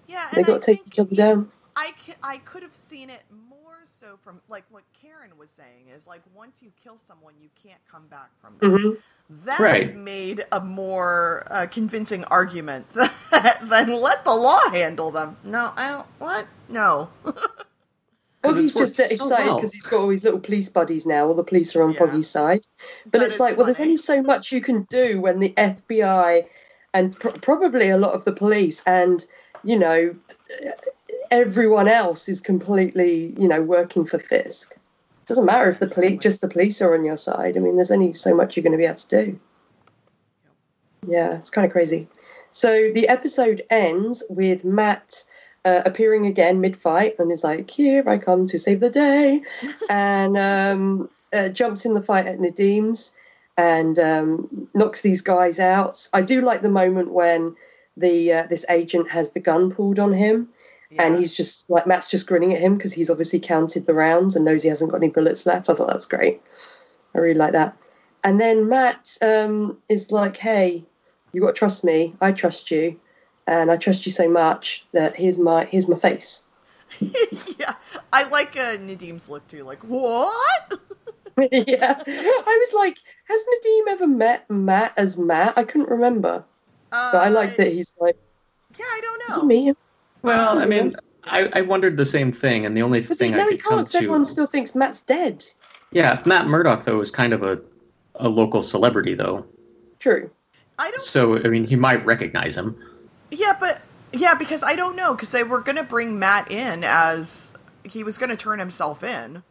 Yeah. 0.06 0.26
They 0.32 0.42
got 0.42 0.56
I 0.56 0.58
to 0.58 0.66
take 0.66 0.86
each 0.86 0.98
other 0.98 1.14
down. 1.14 1.50
I, 1.76 1.92
c- 2.04 2.14
I 2.22 2.38
could 2.38 2.62
have 2.62 2.74
seen 2.74 3.10
it 3.10 3.22
more 4.06 4.12
so 4.12 4.18
from 4.22 4.40
like 4.48 4.64
what 4.70 4.84
Karen 5.00 5.30
was 5.38 5.48
saying 5.56 5.94
is 5.94 6.06
like 6.06 6.22
once 6.34 6.62
you 6.62 6.70
kill 6.82 6.98
someone, 7.06 7.34
you 7.40 7.48
can't 7.62 7.80
come 7.90 8.06
back 8.08 8.30
from 8.40 8.54
that. 8.60 8.66
hmm 8.68 9.44
That 9.44 9.60
Right. 9.60 9.96
made 9.96 10.44
a 10.52 10.60
more 10.60 11.46
uh, 11.50 11.66
convincing 11.66 12.24
argument 12.24 12.86
than 13.62 13.92
let 14.00 14.24
the 14.24 14.34
law 14.34 14.68
handle 14.70 15.10
them. 15.10 15.36
No, 15.44 15.72
I 15.76 15.88
don't. 15.90 16.06
What? 16.18 16.46
No. 16.68 17.08
Well, 18.44 18.54
'Cause 18.54 18.62
he's 18.62 18.74
just 18.74 18.94
so 18.94 19.04
excited 19.06 19.46
well. 19.46 19.56
because 19.56 19.72
he's 19.72 19.86
got 19.86 20.02
all 20.02 20.08
his 20.10 20.22
little 20.22 20.38
police 20.38 20.68
buddies 20.68 21.04
now. 21.04 21.26
All 21.26 21.34
the 21.34 21.42
police 21.42 21.74
are 21.74 21.82
on 21.82 21.94
Yeah. 21.94 21.98
Foggy's 21.98 22.30
side. 22.30 22.60
But, 23.06 23.12
But 23.12 23.22
it's, 23.22 23.34
it's 23.34 23.40
like, 23.40 23.56
well, 23.56 23.66
there's 23.66 23.80
only 23.80 23.96
so 23.96 24.22
much 24.22 24.52
you 24.52 24.60
can 24.60 24.84
do 24.88 25.20
when 25.20 25.40
the 25.40 25.52
FBI 25.56 26.46
and 26.94 27.18
pr- 27.18 27.30
probably 27.42 27.88
a 27.90 27.96
lot 27.96 28.12
of 28.12 28.24
the 28.24 28.30
police 28.30 28.84
and, 28.86 29.26
you 29.64 29.76
know, 29.76 30.14
everyone 31.30 31.88
else 31.88 32.28
is 32.28 32.40
completely, 32.40 33.34
you 33.38 33.48
know, 33.48 33.62
working 33.62 34.04
for 34.04 34.18
Fisk. 34.18 34.74
Doesn't 35.26 35.44
matter 35.44 35.68
if 35.68 35.80
the 35.80 35.88
police, 35.88 36.20
just 36.20 36.40
the 36.40 36.48
police 36.48 36.80
are 36.80 36.94
on 36.94 37.04
your 37.04 37.16
side. 37.16 37.56
I 37.56 37.60
mean, 37.60 37.76
there's 37.76 37.90
only 37.90 38.12
so 38.12 38.34
much 38.34 38.56
you're 38.56 38.62
going 38.62 38.72
to 38.72 38.78
be 38.78 38.84
able 38.84 38.96
to 38.96 39.24
do. 39.24 39.40
Yeah, 41.06 41.34
it's 41.34 41.50
kind 41.50 41.66
of 41.66 41.72
crazy. 41.72 42.08
So 42.52 42.90
the 42.94 43.08
episode 43.08 43.62
ends 43.70 44.22
with 44.30 44.64
Matt 44.64 45.24
uh, 45.64 45.82
appearing 45.84 46.26
again 46.26 46.60
mid-fight 46.60 47.18
and 47.18 47.30
is 47.32 47.44
like, 47.44 47.68
"Here 47.68 48.08
I 48.08 48.18
come 48.18 48.46
to 48.46 48.58
save 48.58 48.80
the 48.80 48.90
day," 48.90 49.42
and 49.90 50.36
um, 50.38 51.10
uh, 51.32 51.48
jumps 51.48 51.84
in 51.84 51.94
the 51.94 52.00
fight 52.00 52.26
at 52.26 52.40
Nadeem's 52.40 53.12
and 53.58 53.98
um, 53.98 54.68
knocks 54.74 55.02
these 55.02 55.22
guys 55.22 55.58
out. 55.58 56.08
I 56.12 56.22
do 56.22 56.40
like 56.40 56.62
the 56.62 56.68
moment 56.68 57.12
when 57.12 57.56
the 57.96 58.32
uh, 58.32 58.46
this 58.48 58.64
agent 58.68 59.10
has 59.10 59.32
the 59.32 59.40
gun 59.40 59.70
pulled 59.70 59.98
on 59.98 60.12
him 60.12 60.48
and 60.98 61.16
he's 61.16 61.36
just 61.36 61.68
like 61.70 61.86
Matt's 61.86 62.10
just 62.10 62.26
grinning 62.26 62.54
at 62.54 62.60
him 62.60 62.76
because 62.76 62.92
he's 62.92 63.10
obviously 63.10 63.40
counted 63.40 63.86
the 63.86 63.94
rounds 63.94 64.36
and 64.36 64.44
knows 64.44 64.62
he 64.62 64.68
hasn't 64.68 64.90
got 64.90 64.98
any 64.98 65.08
bullets 65.08 65.46
left. 65.46 65.68
I 65.68 65.74
thought 65.74 65.88
that 65.88 65.96
was 65.96 66.06
great. 66.06 66.40
I 67.14 67.18
really 67.18 67.38
like 67.38 67.52
that. 67.52 67.76
And 68.24 68.40
then 68.40 68.68
Matt 68.68 69.16
um, 69.22 69.78
is 69.88 70.10
like, 70.10 70.36
"Hey, 70.36 70.84
you 71.32 71.40
got 71.40 71.48
to 71.54 71.58
trust 71.58 71.84
me. 71.84 72.14
I 72.20 72.32
trust 72.32 72.70
you, 72.70 72.98
and 73.46 73.70
I 73.70 73.76
trust 73.76 74.06
you 74.06 74.12
so 74.12 74.28
much 74.28 74.84
that 74.92 75.16
here's 75.16 75.38
my 75.38 75.64
here's 75.66 75.88
my 75.88 75.96
face." 75.96 76.44
yeah. 77.00 77.74
I 78.12 78.24
like 78.28 78.56
uh, 78.56 78.76
Nadeem's 78.78 79.28
look 79.28 79.46
too. 79.48 79.64
Like 79.64 79.82
what? 79.84 80.72
yeah, 81.52 82.02
I 82.06 82.64
was 82.64 82.72
like, 82.74 82.96
"Has 83.28 83.46
Nadeem 83.46 83.92
ever 83.92 84.06
met 84.06 84.48
Matt 84.48 84.94
as 84.96 85.18
Matt?" 85.18 85.58
I 85.58 85.64
couldn't 85.64 85.90
remember, 85.90 86.44
Uh, 86.92 87.12
but 87.12 87.22
I 87.22 87.28
like 87.28 87.56
that 87.56 87.72
he's 87.72 87.94
like, 88.00 88.16
Yeah, 88.78 88.86
I 88.86 89.00
don't 89.02 89.18
"Did 89.20 89.28
you 89.28 89.42
know. 89.42 89.46
meet 89.48 89.64
him?" 89.66 89.76
Well, 90.26 90.58
I 90.58 90.66
mean, 90.66 90.96
I, 91.24 91.48
I 91.52 91.60
wondered 91.62 91.96
the 91.96 92.04
same 92.06 92.32
thing, 92.32 92.66
and 92.66 92.76
the 92.76 92.82
only 92.82 93.00
Because 93.00 93.20
he, 93.20 93.28
thing 93.28 93.36
no, 93.36 93.46
I 93.46 93.50
he 93.50 93.56
could 93.56 93.62
come 93.64 93.78
can't. 93.78 93.86
'cause 93.86 93.94
Everyone 93.94 94.24
to, 94.24 94.30
still 94.30 94.46
thinks 94.46 94.74
Matt's 94.74 95.00
dead. 95.00 95.44
yeah, 95.92 96.20
Matt 96.26 96.48
Murdock 96.48 96.84
though 96.84 97.00
is 97.00 97.10
kind 97.10 97.32
of 97.32 97.42
a 97.42 97.60
a 98.16 98.28
local 98.28 98.62
celebrity 98.62 99.14
though, 99.14 99.44
True. 99.98 100.30
I 100.78 100.90
don't. 100.90 101.00
so 101.00 101.36
I 101.38 101.48
mean, 101.48 101.64
he 101.64 101.76
might 101.76 102.04
recognize 102.04 102.56
him. 102.56 102.76
Yeah, 103.30 103.56
but 103.58 103.82
yeah, 104.12 104.34
because 104.34 104.62
I 104.62 104.74
don't 104.74 104.96
know 104.96 105.14
because 105.14 105.30
they 105.32 105.44
were 105.44 105.60
gonna 105.60 105.82
bring 105.84 106.18
Matt 106.18 106.50
in 106.50 106.82
as 106.82 107.52
he 107.84 108.02
was 108.02 108.18
gonna 108.18 108.36
turn 108.36 108.58
himself 108.58 109.04
in. 109.04 109.42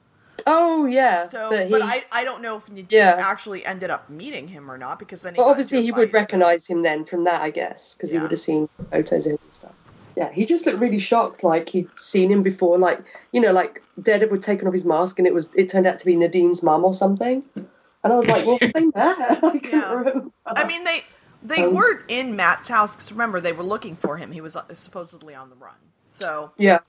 Oh 0.48 0.86
yeah, 0.86 1.28
So, 1.28 1.50
but, 1.50 1.70
but, 1.72 1.82
I 1.82 2.04
I 2.12 2.24
don't 2.24 2.42
know 2.42 2.58
if 2.58 2.68
Nadeem 2.68 2.92
Yeah. 2.92 3.16
actually 3.20 3.66
ended 3.66 3.90
up 3.90 4.10
meeting 4.10 4.48
him 4.50 4.70
or 4.70 4.78
not 4.78 5.00
because 5.00 5.22
then. 5.22 5.34
He 5.34 5.38
But 5.38 5.46
got 5.46 5.52
obviously, 5.52 5.82
he 5.84 5.92
would 5.92 6.14
recognise 6.14 6.68
him 6.68 6.82
then 6.84 7.06
from 7.06 7.24
that, 7.24 7.42
I 7.42 7.50
guess, 7.50 7.96
because 7.96 8.12
he 8.12 8.20
would 8.20 8.30
have 8.32 8.40
seen 8.40 8.68
photos 8.92 9.26
of 9.26 9.32
him 9.34 9.38
and 9.44 9.54
stuff. 9.54 9.72
Yeah, 10.16 10.32
he 10.32 10.46
just 10.46 10.66
looked 10.66 10.80
really 10.80 11.00
shocked, 11.00 11.44
like 11.44 11.68
he'd 11.70 11.90
seen 11.98 12.32
him 12.32 12.44
before, 12.44 12.78
like 12.78 13.04
you 13.34 13.42
know, 13.42 13.52
like 13.52 13.84
Daredevil 14.02 14.36
had 14.36 14.42
taken 14.42 14.68
off 14.68 14.74
his 14.74 14.86
mask, 14.86 15.20
and 15.20 15.28
it 15.28 15.34
was 15.34 15.50
it 15.56 15.70
turned 15.70 15.88
out 15.88 16.00
to 16.00 16.06
be 16.06 16.16
Nadeem's 16.16 16.64
mum 16.64 16.86
or 16.86 16.94
something. 16.94 17.44
And 17.56 18.14
I 18.14 18.16
was 18.16 18.28
like, 18.28 18.46
well, 18.46 18.60
they 18.62 18.86
met. 18.86 18.94
I 18.96 19.60
Yeah. 19.64 19.94
remember. 19.94 20.32
I 20.46 20.66
mean, 20.68 20.84
they 20.86 21.04
they 21.44 21.64
Um, 21.64 21.76
weren't 21.76 22.02
in 22.08 22.36
Matt's 22.36 22.70
house 22.70 22.96
because 22.96 23.12
remember 23.12 23.42
they 23.42 23.54
were 23.54 23.64
looking 23.64 23.96
for 23.96 24.18
him. 24.18 24.32
He 24.32 24.42
was 24.42 24.56
uh, 24.56 24.64
supposedly 24.76 25.36
on 25.36 25.50
the 25.50 25.56
run. 25.56 25.74
So, 26.12 26.52
yeah, 26.58 26.80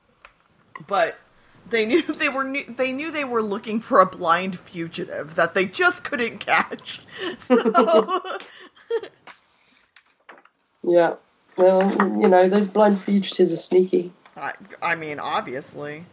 but 0.87 1.19
they 1.69 1.85
knew 1.85 2.03
they 2.13 2.29
were 2.29 2.45
new, 2.45 2.65
they 2.65 2.93
knew 2.93 3.11
they 3.11 3.25
were 3.25 3.43
looking 3.43 3.81
for 3.81 4.01
a 4.01 4.07
blind 4.07 4.59
fugitive 4.59 5.35
that 5.35 5.55
they 5.55 5.65
just 5.65 6.05
couldn't 6.05 6.39
catch. 6.39 7.01
So, 7.39 7.57
yeah. 10.85 11.15
Well, 11.57 11.91
you 12.21 12.29
know, 12.29 12.49
those 12.49 12.69
blind 12.69 12.99
fugitives 13.01 13.53
are 13.53 13.57
sneaky. 13.57 14.13
I, 14.37 14.53
I 14.83 14.95
mean, 14.95 15.19
obviously, 15.19 16.05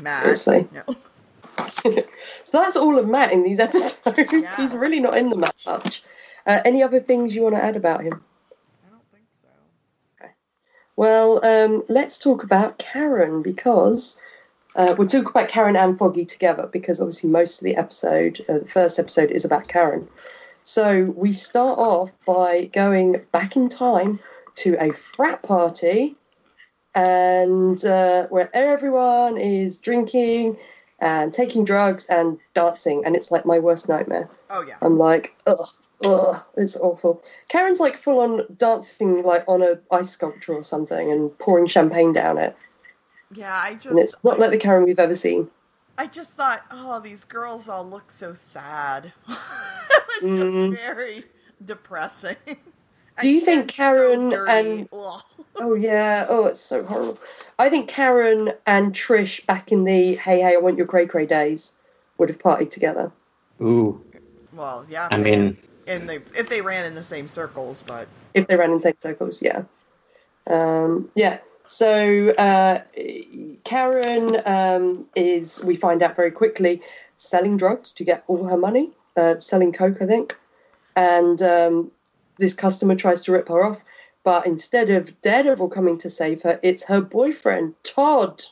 Matt. 0.00 0.22
Seriously. 0.22 0.68
Yeah. 0.72 0.82
So 2.44 2.60
that's 2.60 2.76
all 2.76 2.98
of 2.98 3.08
Matt 3.08 3.32
in 3.32 3.42
these 3.42 3.58
episodes. 3.68 4.32
Yeah. 4.32 4.56
He's 4.56 4.74
really 4.74 5.00
not 5.00 5.16
in 5.16 5.30
them 5.30 5.40
that 5.40 5.54
much. 5.66 6.02
Uh, 6.46 6.60
any 6.64 6.82
other 6.82 7.00
things 7.00 7.34
you 7.34 7.42
want 7.42 7.54
to 7.54 7.64
add 7.64 7.76
about 7.76 8.02
him? 8.02 8.22
I 8.86 8.90
don't 8.90 9.02
think 9.10 9.24
so. 9.42 10.28
Well, 10.96 11.44
um, 11.44 11.82
let's 11.88 12.18
talk 12.18 12.44
about 12.44 12.78
Karen 12.78 13.42
because 13.42 14.20
uh, 14.76 14.94
we'll 14.98 15.08
talk 15.08 15.30
about 15.30 15.48
Karen 15.48 15.76
and 15.76 15.98
Foggy 15.98 16.24
together 16.24 16.68
because 16.70 17.00
obviously 17.00 17.30
most 17.30 17.60
of 17.60 17.64
the 17.64 17.76
episode, 17.76 18.44
uh, 18.48 18.58
the 18.58 18.68
first 18.68 18.98
episode, 18.98 19.30
is 19.30 19.44
about 19.44 19.68
Karen. 19.68 20.06
So 20.64 21.04
we 21.16 21.32
start 21.32 21.78
off 21.78 22.12
by 22.26 22.66
going 22.72 23.22
back 23.32 23.56
in 23.56 23.68
time 23.68 24.20
to 24.56 24.76
a 24.80 24.92
frat 24.92 25.42
party 25.42 26.16
and 26.94 27.84
uh, 27.84 28.26
where 28.26 28.50
everyone 28.54 29.36
is 29.36 29.78
drinking 29.78 30.56
and 31.00 31.34
taking 31.34 31.64
drugs 31.64 32.06
and 32.06 32.38
dancing, 32.54 33.04
and 33.04 33.16
it's 33.16 33.30
like 33.32 33.44
my 33.44 33.58
worst 33.58 33.88
nightmare. 33.88 34.28
Oh 34.48 34.62
yeah. 34.62 34.76
I'm 34.80 34.96
like, 34.96 35.34
ugh, 35.46 35.66
ugh, 36.04 36.40
it's 36.56 36.76
awful. 36.76 37.22
Karen's 37.48 37.80
like 37.80 37.96
full 37.96 38.20
on 38.20 38.46
dancing 38.56 39.22
like 39.24 39.44
on 39.48 39.60
a 39.62 39.78
ice 39.90 40.10
sculpture 40.10 40.54
or 40.54 40.62
something 40.62 41.10
and 41.10 41.36
pouring 41.40 41.66
champagne 41.66 42.12
down 42.12 42.38
it, 42.38 42.56
Yeah, 43.34 43.54
I 43.54 43.74
just 43.74 43.86
and 43.86 43.98
it's 43.98 44.16
not 44.22 44.38
like 44.38 44.52
the 44.52 44.56
Karen 44.58 44.84
we've 44.84 44.98
ever 45.00 45.14
seen. 45.16 45.50
I 45.98 46.06
just 46.06 46.30
thought, 46.30 46.62
oh, 46.70 47.00
these 47.00 47.24
girls 47.24 47.68
all 47.68 47.86
look 47.88 48.10
so 48.10 48.32
sad. 48.34 49.12
it 49.28 50.22
was 50.22 50.30
Mhm. 50.30 50.70
just 50.70 50.80
very 50.80 51.24
depressing. 51.64 52.36
Do 53.20 53.28
you 53.28 53.40
think 53.40 53.68
Karen 53.68 54.28
dirty. 54.28 54.52
and- 54.52 54.88
Oh 55.56 55.74
yeah, 55.74 56.26
oh 56.28 56.46
it's 56.46 56.58
so 56.58 56.82
horrible. 56.82 57.18
I 57.60 57.68
think 57.68 57.88
Karen 57.88 58.52
and 58.66 58.92
Trish 58.92 59.46
back 59.46 59.70
in 59.70 59.84
the 59.84 60.16
Hey 60.16 60.40
Hey 60.40 60.56
I 60.56 60.58
Want 60.58 60.76
Your 60.76 60.86
Cray 60.86 61.06
Cray 61.06 61.26
days 61.26 61.74
would 62.18 62.28
have 62.28 62.38
partied 62.40 62.70
together. 62.70 63.12
Ooh, 63.60 64.02
Well, 64.52 64.84
yeah. 64.90 65.08
I 65.12 65.16
mean, 65.16 65.56
and 65.86 66.08
they 66.08 66.16
if 66.36 66.48
they 66.48 66.60
ran 66.60 66.84
in 66.84 66.96
the 66.96 67.04
same 67.04 67.28
circles, 67.28 67.84
but 67.86 68.08
if 68.34 68.48
they 68.48 68.56
ran 68.56 68.70
in 68.70 68.78
the 68.78 68.82
same 68.82 68.96
circles, 68.98 69.40
yeah. 69.42 69.62
Um, 70.48 71.08
yeah. 71.14 71.38
So 71.66 72.30
uh, 72.30 72.82
Karen 73.64 74.42
um, 74.44 75.06
is, 75.14 75.62
we 75.64 75.76
find 75.76 76.02
out 76.02 76.16
very 76.16 76.30
quickly, 76.30 76.82
selling 77.16 77.56
drugs 77.56 77.92
to 77.92 78.04
get 78.04 78.24
all 78.26 78.44
her 78.44 78.56
money, 78.56 78.90
uh, 79.16 79.38
selling 79.40 79.72
coke, 79.72 80.02
I 80.02 80.06
think. 80.06 80.36
And 80.96 81.40
um, 81.42 81.90
this 82.38 82.54
customer 82.54 82.94
tries 82.94 83.22
to 83.24 83.32
rip 83.32 83.48
her 83.48 83.64
off, 83.64 83.84
but 84.24 84.46
instead 84.46 84.90
of 84.90 85.20
Daredevil 85.20 85.68
coming 85.68 85.98
to 85.98 86.10
save 86.10 86.42
her, 86.42 86.58
it's 86.62 86.84
her 86.84 87.00
boyfriend 87.00 87.74
Todd. 87.82 88.42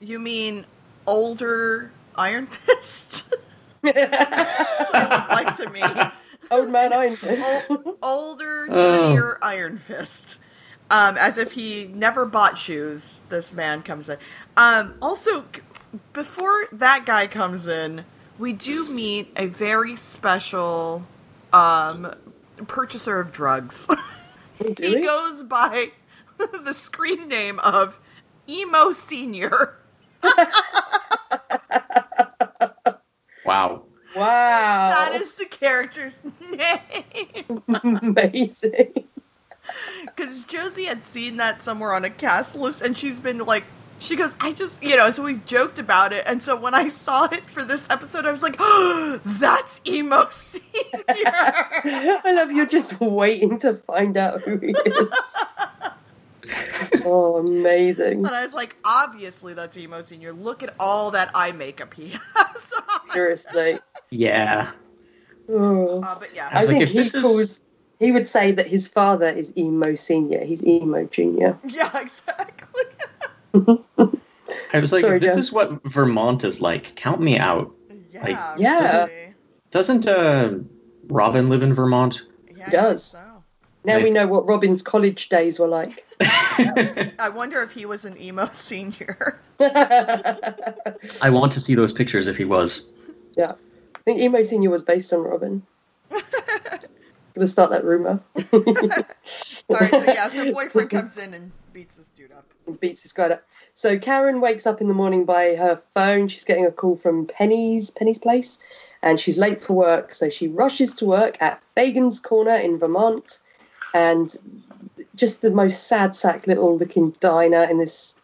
you 0.00 0.18
mean 0.18 0.64
older 1.06 1.90
Iron 2.16 2.46
Fist? 2.48 3.32
That's 3.82 4.92
what 4.92 5.02
it 5.02 5.10
looked 5.10 5.30
like 5.30 5.56
to 5.58 5.70
me. 5.70 5.82
Old 6.50 6.70
man 6.70 6.92
Iron 6.92 7.16
Fist. 7.16 7.70
Ol- 7.70 7.98
older, 8.02 8.66
Oh. 8.70 9.34
Iron 9.42 9.78
Fist. 9.78 10.38
Um, 10.90 11.16
as 11.18 11.36
if 11.36 11.52
he 11.52 11.90
never 11.92 12.24
bought 12.24 12.56
shoes. 12.58 13.20
This 13.28 13.52
man 13.52 13.82
comes 13.82 14.08
in. 14.08 14.18
Um, 14.56 14.94
also, 15.02 15.44
before 16.12 16.66
that 16.72 17.04
guy 17.04 17.26
comes 17.26 17.66
in, 17.66 18.04
we 18.38 18.52
do 18.52 18.86
meet 18.88 19.32
a 19.36 19.46
very 19.46 19.96
special 19.96 21.04
um, 21.52 22.14
purchaser 22.64 23.20
of 23.20 23.32
drugs. 23.32 23.86
Oh, 24.58 24.72
do 24.72 24.82
he 24.84 25.02
goes 25.02 25.42
by 25.42 25.90
the 26.38 26.72
screen 26.72 27.28
name 27.28 27.58
of 27.58 28.00
Emo 28.48 28.92
Senior. 28.92 29.74
wow. 33.44 33.82
Wow. 34.14 34.88
That 34.94 35.20
is 35.20 35.34
the 35.34 35.44
character's 35.44 36.14
name. 36.50 37.62
amazing. 38.02 39.04
Because 40.06 40.44
Josie 40.44 40.86
had 40.86 41.04
seen 41.04 41.36
that 41.36 41.62
somewhere 41.62 41.92
on 41.92 42.04
a 42.04 42.10
cast 42.10 42.54
list, 42.54 42.80
and 42.80 42.96
she's 42.96 43.18
been 43.18 43.38
like, 43.38 43.64
she 43.98 44.16
goes, 44.16 44.34
I 44.40 44.52
just, 44.52 44.82
you 44.82 44.96
know, 44.96 45.10
so 45.10 45.22
we've 45.22 45.44
joked 45.46 45.78
about 45.78 46.12
it. 46.12 46.24
And 46.26 46.42
so 46.42 46.54
when 46.56 46.74
I 46.74 46.88
saw 46.88 47.24
it 47.24 47.44
for 47.50 47.64
this 47.64 47.86
episode, 47.90 48.26
I 48.26 48.30
was 48.30 48.42
like, 48.42 48.56
oh, 48.58 49.20
that's 49.24 49.80
Emo 49.86 50.28
Senior. 50.30 50.64
I 51.08 52.32
love 52.34 52.50
you 52.52 52.66
just 52.66 53.00
waiting 53.00 53.58
to 53.60 53.74
find 53.76 54.16
out 54.16 54.42
who 54.42 54.58
he 54.58 54.68
is. 54.84 55.08
oh, 57.04 57.36
amazing. 57.46 58.18
and 58.24 58.28
I 58.34 58.44
was 58.44 58.54
like, 58.54 58.76
obviously 58.84 59.54
that's 59.54 59.76
Emo 59.76 60.02
Senior. 60.02 60.32
Look 60.32 60.62
at 60.62 60.74
all 60.78 61.10
that 61.12 61.30
eye 61.34 61.52
makeup 61.52 61.94
he 61.94 62.08
has. 62.34 62.72
on. 62.76 63.10
Seriously. 63.12 63.78
Yeah. 64.10 64.70
Oh. 65.48 66.02
Uh, 66.02 66.18
but 66.18 66.34
yeah. 66.34 66.48
I 66.52 66.60
was 66.60 66.68
like, 66.68 66.78
think 66.78 66.82
if 66.82 66.90
he 66.90 66.98
this 66.98 67.14
is- 67.14 67.22
calls. 67.22 67.60
He 67.98 68.12
would 68.12 68.26
say 68.26 68.52
that 68.52 68.66
his 68.66 68.86
father 68.88 69.26
is 69.26 69.56
emo 69.56 69.94
senior. 69.94 70.44
He's 70.44 70.62
emo 70.62 71.06
junior. 71.06 71.58
Yeah, 71.66 71.90
exactly. 71.98 72.82
I 74.72 74.78
was 74.80 74.92
like, 74.92 75.02
Sorry, 75.02 75.18
this 75.18 75.30
Jen. 75.32 75.38
is 75.38 75.52
what 75.52 75.82
Vermont 75.84 76.44
is 76.44 76.60
like, 76.60 76.94
count 76.96 77.20
me 77.20 77.38
out. 77.38 77.72
Yeah. 78.12 78.54
Yeah. 78.58 79.04
really. 79.06 79.34
Doesn't 79.70 80.06
uh, 80.06 80.54
Robin 81.08 81.48
live 81.48 81.62
in 81.62 81.74
Vermont? 81.74 82.20
Yeah, 82.56 82.70
does. 82.70 83.02
so. 83.04 83.20
Now 83.84 83.94
Right. 83.94 84.04
we 84.04 84.10
know 84.10 84.26
what 84.26 84.46
Robin's 84.48 84.82
college 84.82 85.28
days 85.28 85.58
were 85.58 85.68
like. 85.68 86.04
I 86.20 87.30
wonder 87.34 87.60
if 87.62 87.72
he 87.72 87.86
was 87.86 88.04
an 88.04 88.20
emo 88.20 88.48
senior. 88.50 89.40
I 89.60 91.30
want 91.30 91.52
to 91.52 91.60
see 91.60 91.74
those 91.74 91.92
pictures 91.92 92.26
if 92.26 92.36
he 92.36 92.44
was. 92.44 92.84
yeah. 93.36 93.52
I 93.94 93.98
think 94.04 94.20
emo 94.20 94.42
senior 94.42 94.70
was 94.70 94.82
based 94.82 95.12
on 95.12 95.20
Robin. 95.22 95.62
Gonna 97.34 97.46
start 97.46 97.70
that 97.70 97.84
rumor. 97.84 98.20
All 98.52 99.76
right, 99.76 99.90
so 99.90 100.04
yeah, 100.04 100.28
so 100.30 100.52
boyfriend 100.52 100.88
comes 100.90 101.18
in 101.18 101.34
and 101.34 101.52
beats 101.72 101.96
this 101.96 102.08
dude 102.15 102.15
up. 102.15 102.15
Beats 102.74 103.02
his 103.02 103.12
guy 103.12 103.28
up. 103.28 103.44
So 103.74 103.98
Karen 103.98 104.40
wakes 104.40 104.66
up 104.66 104.80
in 104.80 104.88
the 104.88 104.94
morning 104.94 105.24
by 105.24 105.54
her 105.54 105.76
phone. 105.76 106.28
She's 106.28 106.44
getting 106.44 106.66
a 106.66 106.72
call 106.72 106.96
from 106.96 107.26
Penny's 107.26 107.90
Penny's 107.90 108.18
place, 108.18 108.58
and 109.02 109.18
she's 109.20 109.38
late 109.38 109.60
for 109.60 109.74
work. 109.74 110.14
So 110.14 110.30
she 110.30 110.48
rushes 110.48 110.94
to 110.96 111.06
work 111.06 111.40
at 111.40 111.62
Fagan's 111.62 112.20
Corner 112.20 112.56
in 112.56 112.78
Vermont, 112.78 113.38
and 113.94 114.34
just 115.14 115.42
the 115.42 115.50
most 115.50 115.84
sad 115.88 116.14
sack 116.14 116.46
little 116.46 116.76
looking 116.76 117.10
diner 117.20 117.64
in 117.64 117.78
this, 117.78 118.14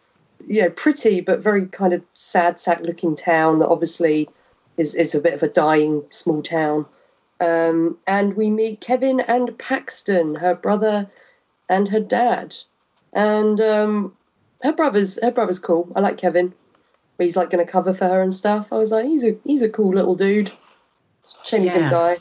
you 0.47 0.61
know, 0.61 0.69
pretty 0.69 1.21
but 1.21 1.39
very 1.39 1.65
kind 1.67 1.93
of 1.93 2.03
sad 2.13 2.59
sack 2.59 2.81
looking 2.81 3.15
town 3.15 3.59
that 3.59 3.69
obviously 3.69 4.29
is 4.77 4.95
is 4.95 5.15
a 5.15 5.21
bit 5.21 5.33
of 5.33 5.43
a 5.43 5.47
dying 5.47 6.03
small 6.09 6.41
town. 6.41 6.85
Um, 7.39 7.97
and 8.07 8.35
we 8.35 8.49
meet 8.49 8.79
Kevin 8.79 9.19
and 9.21 9.57
Paxton, 9.57 10.35
her 10.35 10.55
brother 10.55 11.09
and 11.67 11.89
her 11.89 11.99
dad 11.99 12.55
and 13.13 13.61
um, 13.61 14.13
her 14.63 14.73
brother's 14.73 15.19
her 15.21 15.31
brother's 15.31 15.59
cool. 15.59 15.91
I 15.95 15.99
like 15.99 16.17
Kevin. 16.17 16.53
He's 17.19 17.37
like 17.37 17.49
going 17.51 17.63
to 17.65 17.71
cover 17.71 17.93
for 17.93 18.05
her 18.05 18.21
and 18.21 18.33
stuff. 18.33 18.73
I 18.73 18.77
was 18.77 18.91
like, 18.91 19.05
he's 19.05 19.23
a 19.23 19.37
he's 19.43 19.61
a 19.61 19.69
cool 19.69 19.93
little 19.93 20.15
dude. 20.15 20.51
Shame 21.45 21.61
he's 21.61 21.71
going 21.71 21.83
to 21.83 21.89
die. 21.89 22.17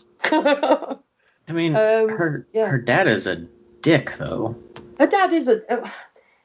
I 1.49 1.53
mean, 1.53 1.75
Um, 1.77 2.09
her 2.09 2.47
yeah. 2.53 2.67
her 2.67 2.79
dad 2.79 3.09
is 3.09 3.27
a 3.27 3.37
dick, 3.81 4.13
though. 4.19 4.57
her 4.99 5.07
dad 5.07 5.33
is 5.33 5.49
a. 5.49 5.61
uh, 5.73 5.89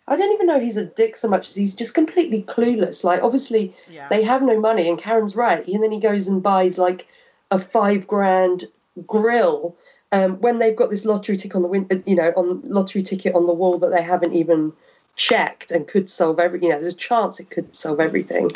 I 0.09 0.15
don't 0.15 0.31
even 0.31 0.47
know 0.47 0.55
if 0.55 0.63
he's 0.63 0.77
a 0.77 0.85
dick 0.85 1.17
so 1.17 1.27
much 1.27 1.47
as 1.49 1.55
he's 1.55 1.75
just 1.75 1.93
completely 1.93 2.43
clueless. 2.43 3.03
Like, 3.03 3.21
obviously, 3.21 3.75
Yeah. 3.91 4.07
they 4.09 4.23
have 4.23 4.41
no 4.41 4.57
money, 4.59 4.87
and 4.87 4.97
Karen's 4.97 5.35
right. 5.35 5.67
And 5.67 5.83
then 5.83 5.91
he 5.91 5.99
goes 5.99 6.27
and 6.29 6.41
buys 6.41 6.77
like 6.77 7.07
a 7.51 7.59
five 7.59 8.07
grand 8.07 8.65
grill 9.05 9.75
um, 10.13 10.39
when 10.39 10.59
they've 10.59 10.75
got 10.75 10.89
this 10.89 11.05
lottery 11.05 11.35
ticket 11.35 11.55
on 11.57 11.61
the 11.61 11.67
win- 11.67 11.87
uh, 11.91 11.97
you 12.05 12.15
know, 12.15 12.31
on 12.37 12.61
lottery 12.63 13.03
ticket 13.03 13.35
on 13.35 13.45
the 13.47 13.53
wall 13.53 13.77
that 13.79 13.91
they 13.91 14.01
haven't 14.01 14.33
even 14.33 14.71
checked 15.17 15.71
and 15.71 15.87
could 15.87 16.09
solve 16.09 16.39
every. 16.39 16.61
You 16.61 16.69
know, 16.69 16.79
there's 16.79 16.93
a 16.93 16.97
chance 16.97 17.39
it 17.39 17.49
could 17.49 17.75
solve 17.75 17.99
everything, 17.99 18.51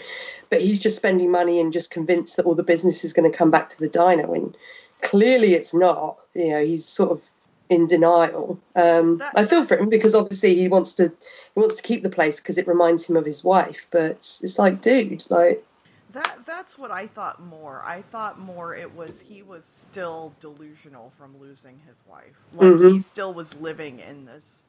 but 0.49 0.61
he's 0.61 0.79
just 0.79 0.95
spending 0.95 1.29
money 1.31 1.59
and 1.59 1.73
just 1.73 1.91
convinced 1.91 2.37
that 2.37 2.45
all 2.45 2.55
the 2.55 2.63
business 2.63 3.03
is 3.03 3.13
going 3.13 3.29
to 3.29 3.37
come 3.37 3.51
back 3.51 3.69
to 3.69 3.79
the 3.79 3.89
diner 3.89 4.27
when 4.27 4.55
clearly 5.01 5.53
it's 5.53 5.73
not. 5.73 6.17
You 6.33 6.51
know, 6.51 6.63
he's 6.63 6.85
sort 6.85 7.11
of 7.11 7.23
in 7.69 7.87
denial. 7.87 8.59
Um, 8.75 9.17
That- 9.17 9.33
I 9.35 9.45
feel 9.45 9.65
for 9.65 9.77
him 9.77 9.89
because 9.89 10.13
obviously 10.15 10.55
he 10.55 10.67
wants 10.67 10.93
to 10.93 11.05
he 11.53 11.59
wants 11.59 11.75
to 11.75 11.83
keep 11.83 12.03
the 12.03 12.09
place 12.09 12.39
because 12.39 12.57
it 12.57 12.67
reminds 12.67 13.05
him 13.05 13.17
of 13.17 13.25
his 13.25 13.43
wife. 13.43 13.87
But 13.91 14.11
it's, 14.11 14.43
it's 14.43 14.59
like, 14.59 14.81
dude, 14.81 15.23
like 15.29 15.63
That 16.11 16.39
that's 16.45 16.77
what 16.77 16.91
I 16.91 17.07
thought 17.07 17.41
more. 17.41 17.81
I 17.85 18.01
thought 18.01 18.37
more 18.37 18.75
it 18.75 18.93
was 18.93 19.21
he 19.21 19.41
was 19.41 19.63
still 19.65 20.33
delusional 20.41 21.11
from 21.17 21.39
losing 21.39 21.79
his 21.87 22.01
wife. 22.05 22.37
Like 22.53 22.67
Mhm. 22.73 22.95
he 22.95 23.01
still 23.01 23.33
was 23.33 23.55
living 23.55 23.99
in 23.99 24.25
this 24.25 24.65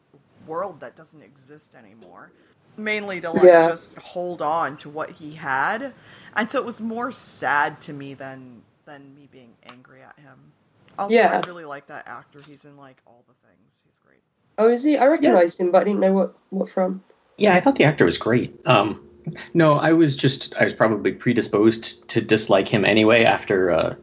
world 0.46 0.80
that 0.80 0.96
doesn't 0.96 1.22
exist 1.22 1.74
anymore. 1.74 2.30
Mainly 2.76 3.20
to 3.20 3.30
like 3.30 3.44
Yeah. 3.44 3.68
just 3.68 3.96
hold 3.98 4.40
on 4.40 4.76
to 4.78 4.88
what 4.88 5.10
he 5.10 5.34
had. 5.34 5.92
And 6.34 6.50
so 6.50 6.58
it 6.58 6.64
was 6.64 6.80
more 6.80 7.12
sad 7.12 7.80
to 7.82 7.92
me 7.92 8.14
than 8.14 8.62
than 8.84 9.14
me 9.14 9.28
being 9.30 9.52
angry 9.70 10.02
at 10.02 10.18
him. 10.18 10.52
Also, 10.98 11.14
Yeah. 11.14 11.40
I 11.42 11.46
really 11.46 11.64
like 11.64 11.86
that 11.86 12.06
actor. 12.08 12.40
He's 12.46 12.64
in 12.64 12.76
like 12.76 12.96
all 13.06 13.24
the 13.28 13.34
things. 13.46 13.80
He's 13.84 13.98
great. 14.04 14.20
oh, 14.58 14.68
is 14.68 14.82
he? 14.84 14.96
I 14.98 15.06
recognised 15.06 15.60
him, 15.60 15.70
but 15.70 15.82
I 15.82 15.84
didn't 15.84 16.00
know 16.00 16.12
what 16.12 16.34
what 16.50 16.68
from. 16.68 17.02
Yeah, 17.36 17.54
I 17.54 17.60
thought 17.60 17.76
the 17.76 17.84
actor 17.84 18.04
was 18.04 18.18
great. 18.18 18.58
Um, 18.66 19.06
no, 19.54 19.74
I 19.74 19.92
was 19.92 20.16
just 20.16 20.54
I 20.58 20.64
was 20.64 20.74
probably 20.74 21.12
predisposed 21.12 22.06
to 22.08 22.20
dislike 22.20 22.68
him 22.68 22.84
anyway. 22.84 23.24
After 23.24 23.70
uh, 23.70 23.94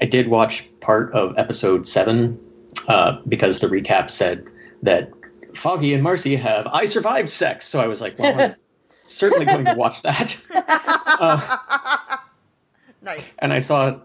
I 0.00 0.04
did 0.06 0.28
watch 0.28 0.68
part 0.80 1.12
of 1.12 1.36
episode 1.38 1.86
seven 1.86 2.38
uh, 2.88 3.18
because 3.28 3.60
the 3.60 3.66
recap 3.68 4.10
said 4.10 4.46
that 4.82 5.10
Foggy 5.54 5.94
and 5.94 6.02
Marcy 6.02 6.36
have 6.36 6.66
I 6.66 6.84
survived 6.84 7.30
sex. 7.30 7.66
So 7.68 7.80
I 7.80 7.86
was 7.86 8.00
like, 8.00 8.18
well, 8.18 8.40
I'm 8.40 8.54
certainly 9.04 9.46
going 9.46 9.64
to 9.66 9.74
watch 9.74 10.02
that. 10.02 10.36
Uh, 11.22 12.16
Nice. 13.02 13.24
and 13.40 13.52
I 13.52 13.58
saw 13.58 13.98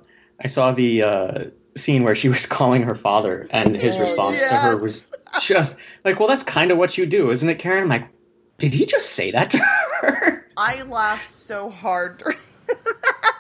I 0.44 0.48
saw 0.48 0.72
the 0.72 1.04
uh, 1.04 1.44
scene 1.76 2.04
where 2.04 2.16
she 2.16 2.30
was 2.30 2.46
calling 2.46 2.84
her 2.84 2.96
father, 2.96 3.48
and 3.52 3.76
his 3.76 3.96
Oh, 3.96 4.02
response 4.02 4.40
to 4.40 4.48
her 4.56 4.76
was 4.78 5.10
just 5.42 5.76
like, 6.04 6.20
"Well, 6.20 6.28
that's 6.28 6.44
kind 6.44 6.70
of 6.72 6.78
what 6.78 6.98
you 6.98 7.06
do, 7.06 7.32
isn't 7.32 7.48
it, 7.48 7.60
Karen?" 7.60 7.84
I'm 7.84 7.90
like, 7.90 8.08
"Did 8.58 8.74
he 8.74 8.86
just 8.86 9.12
say 9.12 9.32
that 9.32 9.50
to 9.52 9.60
her?" 9.60 10.46
I 10.58 10.82
laughed 10.84 11.30
so 11.30 11.70
hard 11.70 12.24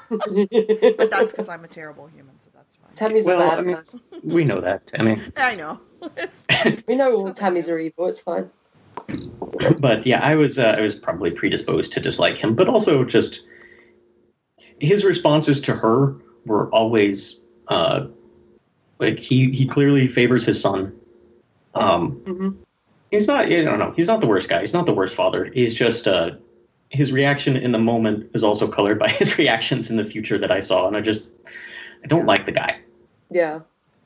but 0.09 1.09
that's 1.11 1.31
because 1.31 1.49
I'm 1.49 1.63
a 1.65 1.67
terrible 1.67 2.07
human, 2.07 2.39
so 2.39 2.49
that's 2.53 2.75
fine. 2.75 2.93
Tammy's 2.95 3.25
Well, 3.25 3.41
a 3.41 3.47
bad 3.49 3.59
I 3.59 3.61
mean- 3.63 3.75
person. 3.75 4.01
We 4.23 4.45
know 4.45 4.61
that. 4.61 4.91
I 4.97 5.03
mean, 5.03 5.33
I 5.35 5.55
know. 5.55 5.81
It's, 6.01 6.45
We 6.87 6.95
know 6.95 7.15
all 7.15 7.31
Tammys 7.31 7.71
are 7.71 7.79
evil. 7.79 8.07
It's 8.07 8.21
fine. 8.21 8.49
but 9.79 10.05
yeah, 10.05 10.19
I 10.21 10.35
was 10.35 10.59
uh, 10.59 10.75
I 10.77 10.81
was 10.81 10.95
probably 10.95 11.31
predisposed 11.31 11.93
to 11.93 11.99
dislike 11.99 12.37
him, 12.37 12.55
but 12.55 12.67
also 12.67 13.03
just 13.03 13.43
his 14.79 15.03
responses 15.03 15.59
to 15.61 15.73
her 15.73 16.15
were 16.45 16.69
always 16.69 17.43
uh, 17.67 18.07
like 18.99 19.19
he 19.19 19.51
he 19.51 19.67
clearly 19.67 20.07
favors 20.07 20.45
his 20.45 20.59
son. 20.59 20.93
Um, 21.75 22.11
hmm 22.25 22.49
he's 23.11 23.27
not 23.27 23.45
I 23.45 23.63
don't 23.63 23.79
know 23.79 23.93
he's 23.95 24.07
not 24.07 24.21
the 24.21 24.27
worst 24.27 24.49
guy. 24.49 24.61
He's 24.61 24.73
not 24.73 24.85
the 24.85 24.93
worst 24.93 25.15
father. 25.15 25.45
He's 25.45 25.73
just 25.73 26.07
uh, 26.07 26.31
his 26.89 27.11
reaction 27.11 27.55
in 27.55 27.71
the 27.71 27.79
moment 27.79 28.29
is 28.33 28.43
also 28.43 28.67
colored 28.67 28.99
by 28.99 29.09
his 29.21 29.37
reactions 29.37 29.89
in 29.89 29.97
the 29.97 30.03
future 30.03 30.37
that 30.37 30.51
I 30.51 30.59
saw, 30.59 30.87
and 30.87 30.97
I 30.97 31.01
just 31.01 31.29
I 32.03 32.07
don't 32.07 32.25
like 32.25 32.45
the 32.45 32.51
guy. 32.51 32.79
Yeah. 33.29 33.61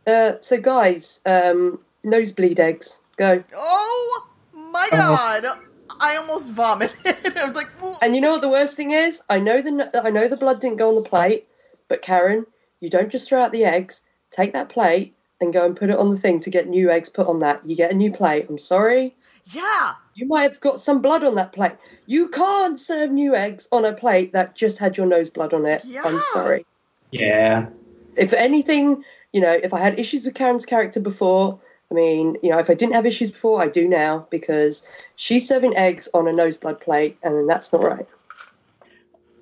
Uh, 0.07 0.33
so, 0.41 0.59
guys, 0.59 1.21
um, 1.25 1.79
nosebleed 2.03 2.59
eggs. 2.59 3.01
Go. 3.17 3.43
oh 3.55 4.27
my 4.53 4.89
Oh. 4.91 4.97
god! 4.97 5.59
I 5.99 6.15
almost 6.15 6.51
vomited. 6.51 6.95
I 7.37 7.45
was 7.45 7.55
like, 7.55 7.67
"Ugh." 7.83 7.95
And 8.01 8.15
you 8.15 8.21
know 8.21 8.31
what 8.31 8.41
the 8.41 8.49
worst 8.49 8.75
thing 8.77 8.91
is? 8.91 9.21
I 9.29 9.39
know 9.39 9.61
the 9.61 9.91
I 10.03 10.09
know 10.09 10.27
the 10.27 10.37
blood 10.37 10.59
didn't 10.59 10.77
go 10.77 10.89
on 10.89 10.95
the 10.95 11.07
plate, 11.07 11.47
but 11.87 12.01
Karen, 12.01 12.45
you 12.79 12.89
don't 12.89 13.11
just 13.11 13.27
throw 13.29 13.41
out 13.41 13.51
the 13.51 13.65
eggs. 13.65 14.01
Take 14.31 14.53
that 14.53 14.69
plate 14.69 15.13
and 15.41 15.51
go 15.53 15.65
and 15.65 15.75
put 15.75 15.89
it 15.89 15.97
on 15.99 16.09
the 16.09 16.17
thing 16.17 16.39
to 16.39 16.49
get 16.49 16.67
new 16.67 16.89
eggs 16.89 17.09
put 17.09 17.27
on 17.27 17.39
that. 17.39 17.63
You 17.65 17.75
get 17.75 17.91
a 17.91 17.95
new 17.95 18.11
plate. 18.11 18.45
I'm 18.49 18.57
sorry. 18.57 19.15
yeah. 19.47 19.93
You 20.15 20.27
might 20.27 20.43
have 20.49 20.59
got 20.59 20.79
some 20.79 21.01
blood 21.01 21.23
on 21.23 21.35
that 21.35 21.51
plate. 21.53 21.73
You 22.05 22.27
can't 22.29 22.79
serve 22.79 23.11
new 23.11 23.35
eggs 23.35 23.67
on 23.71 23.85
a 23.85 23.93
plate 23.93 24.33
that 24.33 24.55
just 24.55 24.77
had 24.77 24.97
your 24.97 25.05
nose 25.07 25.29
blood 25.29 25.53
on 25.53 25.65
it. 25.65 25.83
Yeah. 25.85 26.01
I'm 26.05 26.21
sorry. 26.33 26.65
Yeah, 27.11 27.67
If 28.15 28.33
anything, 28.33 29.03
you 29.33 29.41
know, 29.41 29.51
if 29.51 29.73
I 29.73 29.79
had 29.79 29.99
issues 29.99 30.25
with 30.25 30.33
Karen's 30.35 30.65
character 30.65 30.99
before, 30.99 31.59
I 31.89 31.93
mean, 31.93 32.37
you 32.41 32.49
know, 32.49 32.59
if 32.59 32.69
I 32.69 32.73
didn't 32.73 32.93
have 32.95 33.05
issues 33.05 33.31
before, 33.31 33.61
I 33.61 33.67
do 33.67 33.87
now 33.87 34.25
because 34.29 34.87
she's 35.15 35.47
serving 35.47 35.75
eggs 35.75 36.07
on 36.13 36.27
a 36.27 36.33
nose 36.33 36.57
blood 36.57 36.79
plate, 36.79 37.17
and 37.23 37.49
that's 37.49 37.71
not 37.73 37.83
right. 37.83 38.07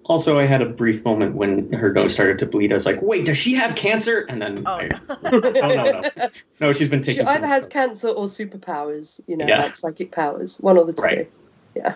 Also, 0.06 0.40
I 0.40 0.46
had 0.46 0.64
a 0.64 0.66
brief 0.66 1.06
moment 1.06 1.36
when 1.36 1.72
her 1.72 1.94
nose 1.94 2.16
started 2.16 2.40
to 2.40 2.48
bleed. 2.48 2.72
I 2.72 2.76
was 2.76 2.86
like, 2.88 3.00
"Wait, 3.04 3.26
does 3.26 3.38
she 3.38 3.54
have 3.54 3.76
cancer?" 3.76 4.22
And 4.22 4.42
then, 4.42 4.64
Oh, 4.66 4.72
I, 4.80 4.88
no. 4.88 4.98
oh 5.26 5.40
no, 5.40 6.02
no, 6.18 6.30
no, 6.60 6.74
she's 6.74 6.90
been 6.90 7.04
taking. 7.04 7.24
She 7.26 7.28
either 7.30 7.42
some- 7.42 7.50
has 7.50 7.68
cancer 7.68 8.08
or 8.08 8.26
superpowers, 8.26 9.22
you 9.28 9.38
know, 9.38 9.46
Yeah. 9.46 9.62
like 9.62 9.76
psychic 9.76 10.12
powers. 10.12 10.58
One 10.62 10.80
or 10.80 10.86
the 10.86 10.94
two. 10.94 11.02
Right. 11.04 11.32
Yeah. 11.76 11.96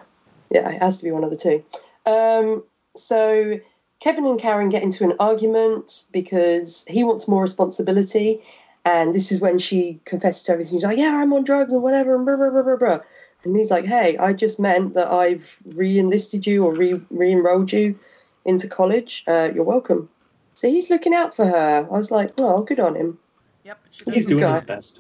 Yeah, 0.52 0.70
it 0.70 0.80
has 0.80 1.00
to 1.00 1.04
be 1.04 1.10
one 1.12 1.24
of 1.24 1.32
the 1.32 1.38
two. 1.38 1.64
Um, 2.06 2.64
so 2.96 3.56
Kevin 4.04 4.26
and 4.26 4.38
Karen 4.38 4.68
get 4.68 4.84
into 4.84 5.06
an 5.06 5.14
argument 5.22 6.04
because 6.12 6.84
he 6.90 7.06
wants 7.06 7.26
more 7.26 7.42
responsibility. 7.42 8.42
And 8.84 9.16
this 9.16 9.32
is 9.32 9.40
when 9.40 9.60
she 9.60 10.02
confesses 10.04 10.44
to 10.44 10.52
everything. 10.52 10.78
She's 10.78 10.84
like, 10.84 10.98
Yeah, 10.98 11.22
I'm 11.22 11.32
on 11.32 11.46
drugs 11.46 11.72
and 11.72 11.82
whatever, 11.82 12.14
and 12.14 12.26
blah, 12.26 12.36
blah, 12.36 12.50
blah, 12.50 12.64
blah, 12.64 12.76
blah. 12.76 13.00
And 13.46 13.56
he's 13.56 13.72
like, 13.72 13.86
Hey, 13.86 14.18
I 14.18 14.34
just 14.34 14.60
meant 14.60 14.94
that 14.96 15.08
I've 15.08 15.58
re 15.66 15.98
enlisted 15.98 16.46
you 16.46 16.66
or 16.66 16.76
re 16.76 17.00
enrolled 17.32 17.72
you 17.72 17.98
into 18.44 18.68
college. 18.68 19.24
Uh, 19.26 19.52
you're 19.56 19.64
welcome. 19.64 20.10
So 20.54 20.68
he's 20.68 20.90
looking 20.90 21.14
out 21.14 21.34
for 21.34 21.46
her. 21.46 21.88
I 21.90 21.98
was 21.98 22.12
like, 22.12 22.32
Oh, 22.38 22.64
good 22.64 22.82
on 22.82 22.96
him. 22.96 23.18
Yep. 23.64 23.80
She 23.92 24.04
He's 24.04 24.16
He's 24.16 24.26
a 24.26 24.28
doesn't- 24.28 24.30
doing 24.38 24.42
guy. 24.52 24.56
his 24.60 24.66
best. 24.66 25.00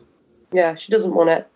Yeah, 0.53 0.75
she 0.75 0.91
doesn't 0.93 1.13
want 1.13 1.29
it. 1.29 1.47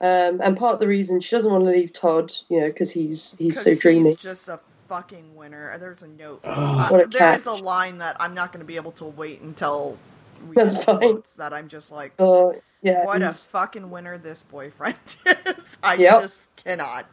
Um, 0.00 0.40
and 0.42 0.56
part 0.56 0.74
of 0.74 0.80
the 0.80 0.88
reason 0.88 1.20
she 1.20 1.36
doesn't 1.36 1.50
want 1.52 1.64
to 1.64 1.70
leave 1.70 1.92
Todd, 1.92 2.32
you 2.48 2.60
know, 2.60 2.66
because 2.68 2.90
he's 2.90 3.36
he's 3.38 3.60
so 3.60 3.74
dreamy. 3.76 4.10
He's 4.10 4.16
just 4.16 4.48
a 4.48 4.58
fucking 4.88 5.34
winner. 5.36 5.76
There's 5.78 6.02
a 6.02 6.08
note. 6.08 6.40
Oh. 6.44 6.50
Uh, 6.50 6.88
What 6.88 7.04
a 7.04 7.06
there 7.08 7.40
a 7.46 7.52
line 7.52 7.98
that 7.98 8.16
I'm 8.20 8.34
not 8.34 8.52
going 8.52 8.60
to 8.60 8.66
be 8.66 8.76
able 8.76 8.92
to 8.92 9.04
wait 9.04 9.40
until 9.40 9.96
we 10.48 10.54
That's 10.54 10.76
get 10.76 10.86
fine. 10.86 10.98
quotes 10.98 11.34
that 11.34 11.52
I'm 11.52 11.68
just 11.68 11.92
like, 11.92 12.12
Oh, 12.18 12.54
yeah. 12.82 13.04
what 13.04 13.22
a 13.22 13.30
fucking 13.32 13.90
winner 13.90 14.18
this 14.18 14.42
boyfriend 14.44 14.96
is. 15.46 15.76
I 15.82 15.94
Yep. 15.94 16.22
just 16.22 16.56
cannot. 16.56 17.06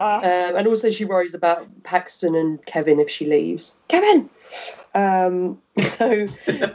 Uh, 0.00 0.20
um, 0.50 0.56
and 0.56 0.68
also, 0.68 0.90
she 0.90 1.04
worries 1.04 1.34
about 1.34 1.66
Paxton 1.82 2.36
and 2.36 2.64
Kevin 2.66 3.00
if 3.00 3.10
she 3.10 3.26
leaves. 3.26 3.78
Kevin. 3.88 4.30
Um, 4.94 5.60
so 5.80 6.28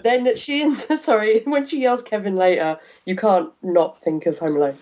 then 0.04 0.36
she 0.36 0.62
and 0.62 0.78
sorry, 1.00 1.42
when 1.46 1.66
she 1.66 1.82
yells 1.82 2.02
Kevin 2.02 2.36
later, 2.36 2.78
you 3.06 3.16
can't 3.16 3.50
not 3.62 3.98
think 4.02 4.26
of 4.26 4.40
Home 4.40 4.58
Alone. 4.58 4.78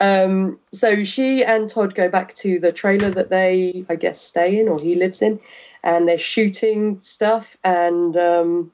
Um, 0.00 0.58
so 0.72 1.04
she 1.04 1.42
and 1.44 1.68
Todd 1.68 1.94
go 1.94 2.08
back 2.08 2.34
to 2.34 2.58
the 2.58 2.72
trailer 2.72 3.10
that 3.10 3.30
they, 3.30 3.84
I 3.88 3.96
guess, 3.96 4.20
stay 4.20 4.58
in 4.58 4.68
or 4.68 4.78
he 4.78 4.94
lives 4.94 5.22
in, 5.22 5.40
and 5.82 6.08
they're 6.08 6.18
shooting 6.18 7.00
stuff. 7.00 7.56
And 7.64 8.16
um, 8.16 8.72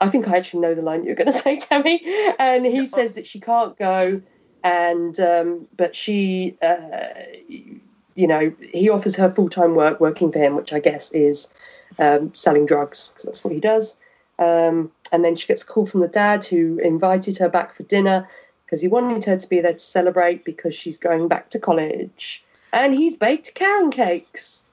I 0.00 0.08
think 0.08 0.28
I 0.28 0.36
actually 0.36 0.60
know 0.60 0.74
the 0.74 0.82
line 0.82 1.04
you're 1.04 1.14
going 1.14 1.26
to 1.32 1.32
say, 1.32 1.56
Tammy. 1.56 2.02
And 2.38 2.66
he 2.66 2.86
says 2.86 3.14
that 3.14 3.26
she 3.26 3.40
can't 3.40 3.76
go, 3.78 4.20
and 4.62 5.18
um, 5.20 5.66
but 5.76 5.96
she, 5.96 6.56
uh, 6.62 7.14
you 7.48 8.26
know, 8.26 8.52
he 8.72 8.90
offers 8.90 9.16
her 9.16 9.28
full 9.28 9.48
time 9.48 9.74
work 9.74 10.00
working 10.00 10.30
for 10.30 10.38
him, 10.38 10.56
which 10.56 10.72
I 10.72 10.80
guess 10.80 11.12
is 11.12 11.52
um, 11.98 12.34
selling 12.34 12.66
drugs 12.66 13.08
because 13.08 13.24
that's 13.24 13.44
what 13.44 13.52
he 13.52 13.60
does. 13.60 13.96
Um, 14.38 14.90
and 15.12 15.24
then 15.24 15.36
she 15.36 15.46
gets 15.46 15.62
a 15.62 15.66
call 15.66 15.86
from 15.86 16.00
the 16.00 16.08
dad 16.08 16.44
who 16.44 16.78
invited 16.78 17.36
her 17.38 17.48
back 17.48 17.74
for 17.74 17.82
dinner 17.84 18.26
because 18.70 18.80
he 18.82 18.86
wanted 18.86 19.24
her 19.24 19.36
to 19.36 19.48
be 19.48 19.60
there 19.60 19.72
to 19.72 19.78
celebrate 19.78 20.44
because 20.44 20.72
she's 20.72 20.96
going 20.96 21.26
back 21.26 21.50
to 21.50 21.58
college. 21.58 22.44
And 22.72 22.94
he's 22.94 23.16
baked 23.16 23.52
Karen 23.54 23.90
cakes. 23.90 24.70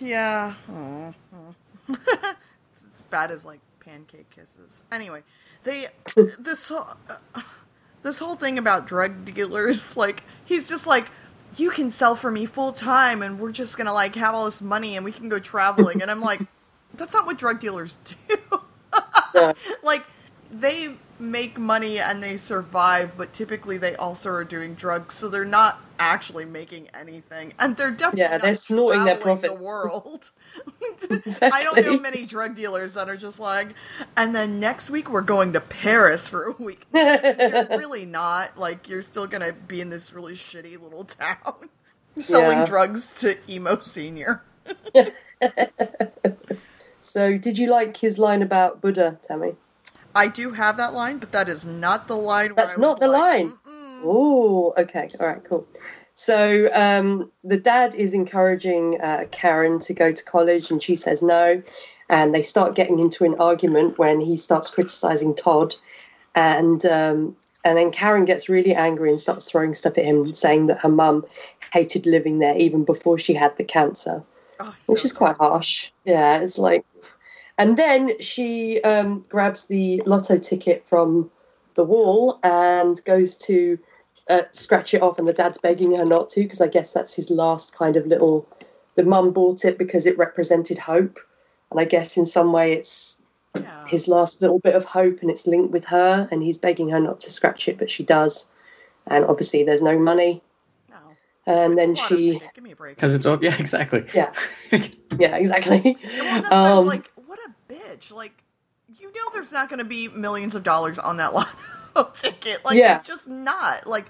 yeah. 0.00 0.54
It's 1.86 2.82
as 2.82 3.02
bad 3.10 3.30
as 3.30 3.44
like 3.44 3.60
pancake 3.80 4.30
kisses. 4.30 4.80
Anyway, 4.90 5.20
they 5.64 5.88
this 6.38 6.68
whole 6.70 6.86
uh, 7.34 7.42
this 8.02 8.18
whole 8.18 8.36
thing 8.36 8.56
about 8.56 8.86
drug 8.86 9.26
dealers, 9.26 9.94
like 10.04 10.22
he's 10.44 10.68
just 10.68 10.86
like. 10.86 11.08
You 11.56 11.70
can 11.70 11.92
sell 11.92 12.16
for 12.16 12.32
me 12.32 12.46
full 12.46 12.72
time, 12.72 13.22
and 13.22 13.38
we're 13.38 13.52
just 13.52 13.76
gonna 13.76 13.92
like 13.92 14.16
have 14.16 14.34
all 14.34 14.46
this 14.46 14.60
money, 14.60 14.96
and 14.96 15.04
we 15.04 15.12
can 15.12 15.28
go 15.28 15.38
traveling. 15.38 16.02
And 16.02 16.10
I'm 16.10 16.20
like, 16.20 16.40
that's 16.94 17.12
not 17.12 17.26
what 17.26 17.38
drug 17.38 17.60
dealers 17.60 18.00
do. 18.26 18.36
No. 19.36 19.54
like 19.84 20.04
they 20.50 20.94
make 21.18 21.58
money 21.58 21.98
and 21.98 22.22
they 22.22 22.36
survive, 22.36 23.16
but 23.16 23.32
typically 23.32 23.78
they 23.78 23.94
also 23.96 24.30
are 24.30 24.44
doing 24.44 24.74
drugs, 24.74 25.14
so 25.14 25.28
they're 25.28 25.44
not 25.44 25.80
actually 25.98 26.44
making 26.44 26.88
anything, 26.94 27.52
and 27.58 27.76
they're 27.76 27.90
definitely 27.90 28.20
Yeah, 28.22 28.30
not 28.32 28.42
they're 28.42 28.54
snorting 28.54 29.04
their 29.04 29.16
profits. 29.16 29.52
The 29.54 29.60
world. 29.62 30.30
I 31.50 31.62
don't 31.62 31.82
know 31.82 31.98
many 31.98 32.26
drug 32.26 32.54
dealers 32.56 32.94
that 32.94 33.08
are 33.08 33.16
just 33.16 33.38
like, 33.38 33.74
and 34.16 34.34
then 34.34 34.60
next 34.60 34.90
week 34.90 35.10
we're 35.10 35.20
going 35.22 35.52
to 35.52 35.60
Paris 35.60 36.28
for 36.28 36.44
a 36.44 36.52
week. 36.52 36.86
You're 36.94 37.66
really 37.70 38.06
not. 38.06 38.58
Like 38.58 38.88
you're 38.88 39.02
still 39.02 39.26
gonna 39.26 39.52
be 39.52 39.80
in 39.80 39.90
this 39.90 40.12
really 40.12 40.34
shitty 40.34 40.80
little 40.80 41.04
town, 41.04 41.68
selling 42.18 42.58
Yeah. 42.58 42.64
drugs 42.64 43.12
to 43.20 43.36
emo 43.50 43.78
senior. 43.78 44.42
So, 47.00 47.36
did 47.38 47.58
you 47.58 47.70
like 47.70 47.96
his 47.98 48.18
line 48.18 48.42
about 48.42 48.80
Buddha, 48.80 49.18
Tammy? 49.22 49.56
I 50.14 50.28
do 50.28 50.50
have 50.52 50.76
that 50.76 50.94
line, 50.94 51.18
but 51.18 51.32
that 51.32 51.48
is 51.48 51.64
not 51.64 52.08
the 52.08 52.16
line. 52.16 52.54
That's 52.54 52.78
not 52.78 53.00
the 53.00 53.08
like, 53.08 53.44
line. 53.44 53.52
Oh, 53.66 54.74
okay. 54.78 55.10
All 55.20 55.26
right, 55.26 55.42
cool. 55.44 55.66
So 56.14 56.70
um, 56.72 57.30
the 57.42 57.56
dad 57.56 57.94
is 57.94 58.14
encouraging 58.14 59.00
uh, 59.00 59.24
Karen 59.32 59.80
to 59.80 59.94
go 59.94 60.12
to 60.12 60.24
college, 60.24 60.70
and 60.70 60.82
she 60.82 60.96
says 60.96 61.22
no. 61.22 61.62
And 62.10 62.34
they 62.34 62.42
start 62.42 62.74
getting 62.74 62.98
into 62.98 63.24
an 63.24 63.34
argument 63.40 63.98
when 63.98 64.20
he 64.20 64.36
starts 64.36 64.70
criticizing 64.70 65.34
Todd, 65.34 65.74
and 66.34 66.84
um, 66.84 67.36
and 67.64 67.78
then 67.78 67.90
Karen 67.90 68.26
gets 68.26 68.48
really 68.48 68.74
angry 68.74 69.08
and 69.08 69.18
starts 69.18 69.50
throwing 69.50 69.74
stuff 69.74 69.96
at 69.96 70.04
him, 70.04 70.26
saying 70.26 70.66
that 70.66 70.80
her 70.80 70.88
mum 70.88 71.24
hated 71.72 72.04
living 72.06 72.38
there 72.38 72.56
even 72.56 72.84
before 72.84 73.18
she 73.18 73.32
had 73.32 73.56
the 73.56 73.64
cancer 73.64 74.22
Oh, 74.60 74.72
so 74.76 74.92
which 74.92 75.04
is 75.04 75.12
quite 75.12 75.36
harsh. 75.36 75.90
Yeah, 76.04 76.40
it's 76.40 76.58
like, 76.58 76.84
and 77.58 77.76
then 77.76 78.18
she 78.20 78.80
um, 78.82 79.18
grabs 79.28 79.66
the 79.66 80.02
lotto 80.06 80.38
ticket 80.38 80.86
from 80.86 81.30
the 81.74 81.84
wall 81.84 82.38
and 82.42 83.02
goes 83.04 83.34
to 83.36 83.78
uh, 84.30 84.42
scratch 84.52 84.94
it 84.94 85.02
off, 85.02 85.18
and 85.18 85.28
the 85.28 85.32
dad's 85.32 85.58
begging 85.58 85.94
her 85.96 86.04
not 86.04 86.30
to 86.30 86.42
because 86.42 86.60
I 86.60 86.68
guess 86.68 86.92
that's 86.92 87.14
his 87.14 87.30
last 87.30 87.76
kind 87.76 87.96
of 87.96 88.06
little. 88.06 88.48
The 88.96 89.04
mum 89.04 89.32
bought 89.32 89.64
it 89.64 89.76
because 89.76 90.06
it 90.06 90.16
represented 90.16 90.78
hope, 90.78 91.18
and 91.70 91.80
I 91.80 91.84
guess 91.84 92.16
in 92.16 92.26
some 92.26 92.52
way 92.52 92.72
it's 92.72 93.20
Yeah. 93.56 93.86
his 93.86 94.08
last 94.08 94.40
little 94.42 94.58
bit 94.60 94.74
of 94.74 94.84
hope, 94.84 95.20
and 95.20 95.30
it's 95.30 95.46
linked 95.46 95.72
with 95.72 95.84
her, 95.84 96.28
and 96.30 96.42
he's 96.42 96.58
begging 96.58 96.88
her 96.90 97.00
not 97.00 97.20
to 97.20 97.30
scratch 97.30 97.68
it, 97.68 97.76
but 97.78 97.90
she 97.90 98.02
does, 98.04 98.48
and 99.08 99.24
obviously 99.26 99.62
there's 99.64 99.82
no 99.82 99.98
money, 99.98 100.42
No. 100.90 100.96
and 101.46 101.72
It's 101.72 101.76
then 101.76 101.88
a 101.90 101.92
lot 101.92 102.10
of 102.12 102.18
she. 102.18 102.40
Give 102.54 102.64
me 102.64 102.72
a 102.72 102.76
break. 102.76 102.96
Because 102.96 103.14
it's 103.14 103.26
all 103.26 103.42
yeah, 103.44 103.54
exactly. 103.58 104.04
yeah, 104.14 104.32
yeah, 105.18 105.36
exactly. 105.36 105.96
Well, 106.18 106.24
that's 106.42 106.48
why 106.50 106.56
I 106.56 106.72
Um, 106.72 106.86
like, 106.86 107.10
Like, 108.10 108.42
you 108.98 109.08
know 109.12 109.30
there's 109.32 109.52
not 109.52 109.68
going 109.68 109.78
to 109.78 109.84
be 109.84 110.08
millions 110.08 110.54
of 110.54 110.62
dollars 110.62 110.98
on 110.98 111.16
that 111.18 111.32
lotto 111.34 112.10
ticket. 112.14 112.64
Like, 112.64 112.76
Yeah. 112.76 112.96
it's 112.98 113.06
just 113.08 113.26
not. 113.28 113.86
Like, 113.86 114.06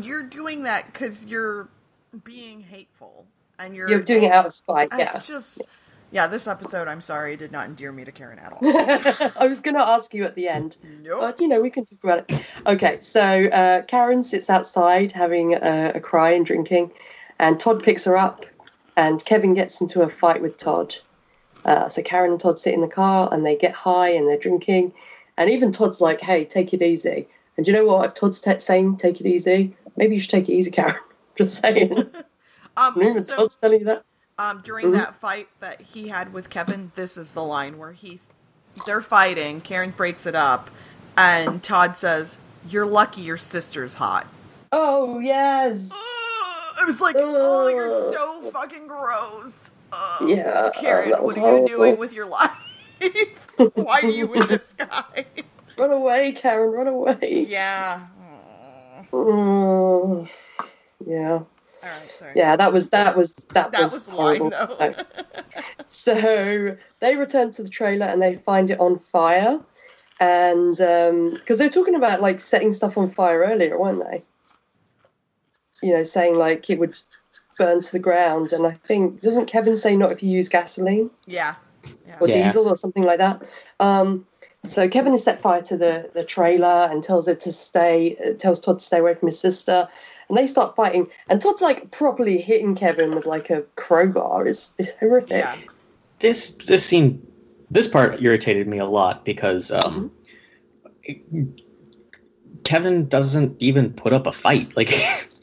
you're 0.00 0.22
doing 0.22 0.64
that 0.64 0.86
because 0.86 1.26
you're 1.26 1.68
being 2.24 2.60
hateful. 2.60 3.26
And 3.58 3.74
you're, 3.76 3.88
You're 3.88 4.00
doing 4.02 4.24
it 4.24 4.32
out 4.32 4.46
of 4.46 4.52
spite, 4.52 4.88
yeah. 4.96 5.12
It's 5.16 5.26
just, 5.26 5.62
Yeah, 6.10 6.26
this 6.26 6.48
episode, 6.48 6.88
I'm 6.88 7.00
sorry, 7.00 7.36
did 7.36 7.52
not 7.52 7.66
endear 7.66 7.92
me 7.92 8.04
to 8.04 8.10
Karen 8.10 8.38
at 8.40 8.52
all. 8.52 8.58
I 9.40 9.46
was 9.46 9.60
going 9.60 9.76
to 9.76 9.86
ask 9.86 10.12
you 10.12 10.24
at 10.24 10.34
the 10.34 10.48
end, 10.48 10.76
Nope. 11.02 11.20
but 11.20 11.40
you 11.40 11.46
know 11.46 11.60
we 11.60 11.70
can 11.70 11.84
talk 11.84 12.02
about 12.02 12.24
it. 12.30 12.44
Okay, 12.66 12.98
so 13.00 13.20
uh, 13.20 13.82
Karen 13.82 14.22
sits 14.24 14.50
outside 14.50 15.12
having 15.12 15.54
a, 15.54 15.92
a 15.94 16.00
cry 16.00 16.30
and 16.30 16.44
drinking, 16.44 16.90
and 17.38 17.60
Todd 17.60 17.82
picks 17.82 18.04
her 18.06 18.16
up, 18.16 18.44
and 18.96 19.24
Kevin 19.24 19.54
gets 19.54 19.80
into 19.80 20.02
a 20.02 20.08
fight 20.08 20.42
with 20.42 20.56
Todd. 20.56 20.96
Uh, 21.64 21.88
so 21.88 22.02
Karen 22.02 22.30
and 22.30 22.40
Todd 22.40 22.58
sit 22.58 22.74
in 22.74 22.80
the 22.80 22.88
car 22.88 23.28
and 23.32 23.44
they 23.46 23.56
get 23.56 23.72
high 23.72 24.10
and 24.10 24.26
they're 24.28 24.38
drinking, 24.38 24.92
and 25.38 25.50
even 25.50 25.72
Todd's 25.72 26.00
like, 26.00 26.20
"Hey, 26.20 26.44
take 26.44 26.72
it 26.74 26.82
easy." 26.82 27.26
And 27.56 27.66
you 27.66 27.72
know 27.72 27.84
what? 27.86 28.04
If 28.06 28.14
Todd's 28.14 28.40
te- 28.40 28.58
saying 28.58 28.96
"take 28.98 29.20
it 29.20 29.26
easy," 29.26 29.76
maybe 29.96 30.14
you 30.14 30.20
should 30.20 30.30
take 30.30 30.48
it 30.48 30.52
easy, 30.52 30.70
Karen. 30.70 30.96
Just 31.36 31.60
saying. 31.60 32.06
Um, 32.76 32.94
Even 33.00 33.18
also, 33.18 33.36
Todd's 33.36 33.56
telling 33.56 33.78
you 33.78 33.84
that. 33.84 34.02
um, 34.36 34.60
during 34.64 34.88
Mhm. 34.88 34.94
that 34.94 35.14
fight 35.14 35.46
that 35.60 35.80
he 35.80 36.08
had 36.08 36.32
with 36.32 36.50
Kevin, 36.50 36.90
this 36.96 37.16
is 37.16 37.30
the 37.30 37.42
line 37.44 37.78
where 37.78 37.92
he's 37.92 38.30
they're 38.84 39.00
fighting. 39.00 39.60
Karen 39.60 39.92
breaks 39.96 40.26
it 40.26 40.34
up, 40.34 40.70
and 41.16 41.62
Todd 41.62 41.96
says, 41.96 42.36
"You're 42.68 42.84
lucky 42.84 43.20
your 43.20 43.36
sister's 43.36 43.94
hot." 43.94 44.26
Oh 44.72 45.20
yes. 45.20 45.92
Ugh, 45.92 46.76
I 46.80 46.84
was 46.84 47.00
like, 47.00 47.14
"Oh, 47.16 47.68
you're 47.68 48.10
so 48.10 48.50
fucking 48.50 48.88
gross." 48.88 49.70
Ugh. 49.94 50.28
Yeah, 50.28 50.48
uh, 50.48 50.70
Karen, 50.70 51.10
that 51.10 51.22
was 51.22 51.36
what 51.36 51.54
are 51.54 51.58
you 51.60 51.68
doing 51.68 51.96
with 51.96 52.12
your 52.12 52.26
life? 52.26 52.50
Why 53.74 54.00
are 54.00 54.08
you 54.08 54.26
with 54.26 54.48
this 54.48 54.72
guy? 54.76 55.26
Run 55.78 55.92
away, 55.92 56.32
Karen. 56.32 56.70
Run 56.72 56.86
away. 56.88 57.46
yeah. 57.48 58.06
Mm, 59.12 60.28
yeah. 61.06 61.30
All 61.32 61.46
right, 61.82 62.10
sorry. 62.18 62.32
Yeah, 62.34 62.56
that 62.56 62.72
was 62.72 62.90
that 62.90 63.16
was 63.16 63.34
that, 63.52 63.72
That 63.72 63.82
was, 63.82 63.92
was 63.92 64.08
line, 64.08 64.50
horrible. 64.50 64.50
though. 64.50 64.94
So 65.86 66.76
they 67.00 67.16
return 67.16 67.50
to 67.52 67.62
the 67.62 67.68
trailer 67.68 68.06
and 68.06 68.22
they 68.22 68.36
find 68.36 68.70
it 68.70 68.80
on 68.80 68.98
fire, 68.98 69.60
and 70.20 70.80
um, 70.80 71.30
because 71.34 71.58
they 71.58 71.66
were 71.66 71.70
talking 71.72 71.94
about 71.94 72.22
like 72.22 72.40
setting 72.40 72.72
stuff 72.72 72.96
on 72.96 73.10
fire 73.10 73.40
earlier, 73.40 73.78
weren't 73.78 74.02
they? 74.02 74.22
You 75.82 75.92
know, 75.94 76.02
saying 76.02 76.36
like 76.38 76.70
it 76.70 76.78
would 76.78 76.98
burn 77.56 77.80
to 77.80 77.92
the 77.92 77.98
ground, 77.98 78.52
and 78.52 78.66
I 78.66 78.72
think 78.72 79.20
doesn't 79.20 79.46
Kevin 79.46 79.76
say 79.76 79.96
not 79.96 80.12
if 80.12 80.22
you 80.22 80.30
use 80.30 80.48
gasoline 80.48 81.10
Yeah. 81.26 81.54
Yeah. 82.06 82.16
or 82.20 82.28
Yeah. 82.28 82.44
diesel 82.44 82.68
or 82.68 82.76
something 82.76 83.02
like 83.04 83.18
that? 83.18 83.42
Um, 83.80 84.26
so 84.64 84.88
Kevin 84.88 85.12
has 85.12 85.22
set 85.24 85.40
fire 85.40 85.62
to 85.62 85.76
the 85.76 86.10
the 86.14 86.24
trailer 86.24 86.88
and 86.90 87.02
tells 87.02 87.26
her 87.26 87.34
to 87.34 87.52
stay, 87.52 88.16
uh, 88.24 88.32
tells 88.34 88.60
Todd 88.60 88.78
to 88.78 88.84
stay 88.84 88.98
away 88.98 89.14
from 89.14 89.28
his 89.28 89.38
sister. 89.38 89.88
And 90.28 90.38
they 90.38 90.46
start 90.46 90.74
fighting, 90.74 91.06
and 91.28 91.38
Todd's 91.40 91.60
like 91.60 91.90
properly 91.90 92.40
hitting 92.40 92.74
Kevin 92.74 93.10
with 93.14 93.26
like 93.26 93.50
a 93.50 93.60
crowbar. 93.76 94.46
It's, 94.46 94.72
it's 94.78 94.92
horrific. 94.92 95.44
Yeah. 95.44 95.56
this 96.20 96.50
this 96.66 96.84
scene 96.84 97.20
this 97.70 97.88
part 97.88 98.22
irritated 98.22 98.66
me 98.66 98.78
a 98.78 98.86
lot 98.86 99.24
because 99.24 99.70
um 99.70 100.10
kevin 102.62 103.06
doesn't 103.08 103.54
even 103.60 103.92
put 103.92 104.12
up 104.12 104.26
a 104.26 104.32
fight 104.32 104.74
like 104.76 104.90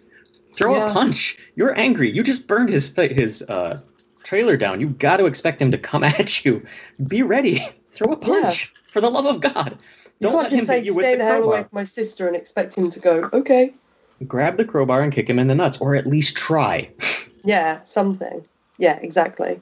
throw 0.62 0.76
Yeah. 0.76 0.90
a 0.90 0.94
punch. 0.94 1.38
You're 1.56 1.78
angry. 1.78 2.10
You 2.12 2.24
just 2.24 2.48
burned 2.48 2.70
his 2.70 2.96
his 2.96 3.42
uh 3.44 3.80
trailer 4.24 4.56
down. 4.58 4.80
You 4.80 4.90
got 4.90 5.18
to 5.18 5.26
expect 5.26 5.62
him 5.62 5.72
to 5.72 5.78
come 5.78 6.04
at 6.20 6.46
you. 6.46 6.66
Be 7.08 7.24
ready. 7.24 7.68
Throw 7.90 8.14
a 8.14 8.18
punch 8.18 8.74
for 8.88 9.02
the 9.02 9.10
love 9.10 9.26
of 9.26 9.42
god. 9.42 9.78
Don't 10.22 10.34
can't 10.34 10.44
let 10.44 10.52
just 10.52 10.62
him 10.62 10.66
say 10.68 10.76
hit 10.78 10.86
you 10.86 10.96
with 10.96 11.06
the 11.06 11.18
the 11.18 11.24
hell 11.24 11.44
away 11.44 11.62
from 11.62 11.70
my 11.72 11.84
sister 11.84 12.28
and 12.28 12.36
expect 12.36 12.78
him 12.78 12.92
to 12.92 13.00
go, 13.00 13.30
okay, 13.34 13.74
grab 14.28 14.58
the 14.58 14.66
crowbar 14.66 15.02
and 15.02 15.12
kick 15.12 15.28
him 15.28 15.40
in 15.40 15.48
the 15.48 15.56
nuts 15.56 15.80
or 15.80 15.96
at 15.96 16.06
least 16.08 16.38
try. 16.38 16.90
Yeah, 17.44 17.82
something. 17.86 18.46
Yeah, 18.78 19.00
exactly. 19.02 19.60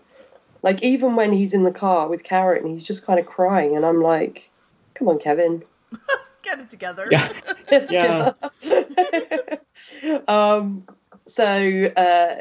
Like 0.64 0.84
even 0.84 1.16
when 1.16 1.32
he's 1.32 1.54
in 1.54 1.64
the 1.64 1.72
car 1.72 2.10
with 2.10 2.24
Carrot 2.26 2.62
and 2.62 2.70
he's 2.74 2.84
just 2.84 3.06
kind 3.06 3.22
of 3.22 3.26
crying, 3.26 3.74
and 3.74 3.86
I'm 3.86 4.02
like, 4.02 4.52
come 4.95 5.08
on, 5.08 5.18
Kevin. 5.18 5.64
Get 6.50 6.60
it 6.60 6.70
together. 6.70 7.08
yeah 7.12 7.32
Yeah. 7.89 8.32
um, 10.28 10.86
so 11.26 11.86
uh, 11.95 12.36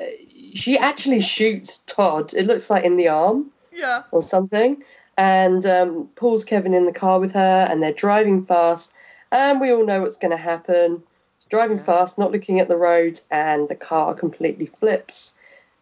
she 0.55 0.79
actually 0.79 1.21
shoots 1.21 1.79
Todd. 1.87 2.33
It 2.35 2.47
looks 2.47 2.71
like 2.71 2.85
in 2.85 2.97
the 2.97 3.09
arm 3.09 3.51
Yeah. 3.73 4.03
or 4.11 4.23
something, 4.23 4.83
and 5.19 5.67
um, 5.67 6.09
pulls 6.17 6.45
Kevin 6.45 6.73
in 6.75 6.87
the 6.87 6.93
car 6.93 7.21
with 7.21 7.33
her, 7.33 7.67
and 7.71 7.83
they're 7.83 7.93
driving 7.93 8.45
fast. 8.47 8.93
And 9.31 9.61
we 9.61 9.71
all 9.73 9.85
know 9.85 10.01
what's 10.01 10.17
going 10.17 10.31
to 10.31 10.37
happen. 10.43 11.03
Driving 11.51 11.79
Yeah. 11.79 11.85
fast, 11.85 12.19
not 12.19 12.33
looking 12.33 12.61
at 12.61 12.69
the 12.69 12.77
road, 12.77 13.21
and 13.31 13.69
the 13.69 13.75
car 13.75 14.15
completely 14.15 14.67
flips. 14.67 15.37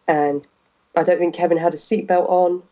And 0.09 0.47
I 0.97 1.03
don't 1.05 1.19
think 1.19 1.35
Kevin 1.35 1.59
had 1.59 1.75
a 1.75 1.77
seatbelt 1.77 2.29
on. 2.29 2.63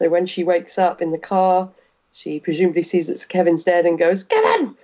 So 0.00 0.08
when 0.08 0.26
she 0.26 0.42
wakes 0.42 0.76
up 0.78 1.00
in 1.00 1.12
the 1.12 1.18
car, 1.18 1.68
she 2.12 2.40
presumably 2.40 2.82
sees 2.82 3.06
that 3.06 3.24
Kevin's 3.28 3.62
dead 3.64 3.86
and 3.86 3.98
goes, 3.98 4.24
Kevin! 4.24 4.76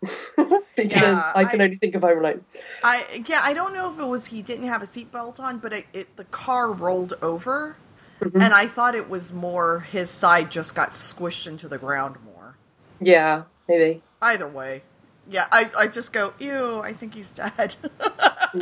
because 0.76 0.92
Yeah, 0.92 1.32
I 1.34 1.44
can 1.44 1.60
I- 1.60 1.64
only 1.64 1.76
think 1.76 1.94
of 1.94 2.02
Home 2.02 2.18
Alone. 2.18 2.44
I 2.84 3.24
yeah, 3.26 3.40
I 3.42 3.52
don't 3.52 3.74
know 3.74 3.92
if 3.92 3.98
it 3.98 4.06
was 4.06 4.26
he 4.26 4.42
didn't 4.42 4.66
have 4.68 4.82
a 4.82 4.86
seatbelt 4.86 5.40
on, 5.40 5.58
but 5.58 5.72
it, 5.72 5.86
it 5.92 6.16
the 6.16 6.24
car 6.24 6.70
rolled 6.70 7.14
over, 7.22 7.76
Mhm. 8.20 8.40
and 8.42 8.54
I 8.54 8.66
thought 8.66 8.94
it 8.94 9.08
was 9.08 9.32
more 9.32 9.80
his 9.80 10.10
side 10.10 10.50
just 10.50 10.74
got 10.74 10.92
squished 10.92 11.46
into 11.46 11.68
the 11.68 11.78
ground 11.78 12.16
more. 12.24 12.56
Yeah, 13.00 13.44
maybe. 13.68 14.02
Either 14.22 14.46
way, 14.48 14.82
yeah, 15.28 15.46
I 15.52 15.70
I 15.76 15.86
just 15.88 16.12
go 16.12 16.32
ew. 16.38 16.80
I 16.80 16.92
think 16.92 17.14
he's 17.14 17.30
dead. 17.30 17.74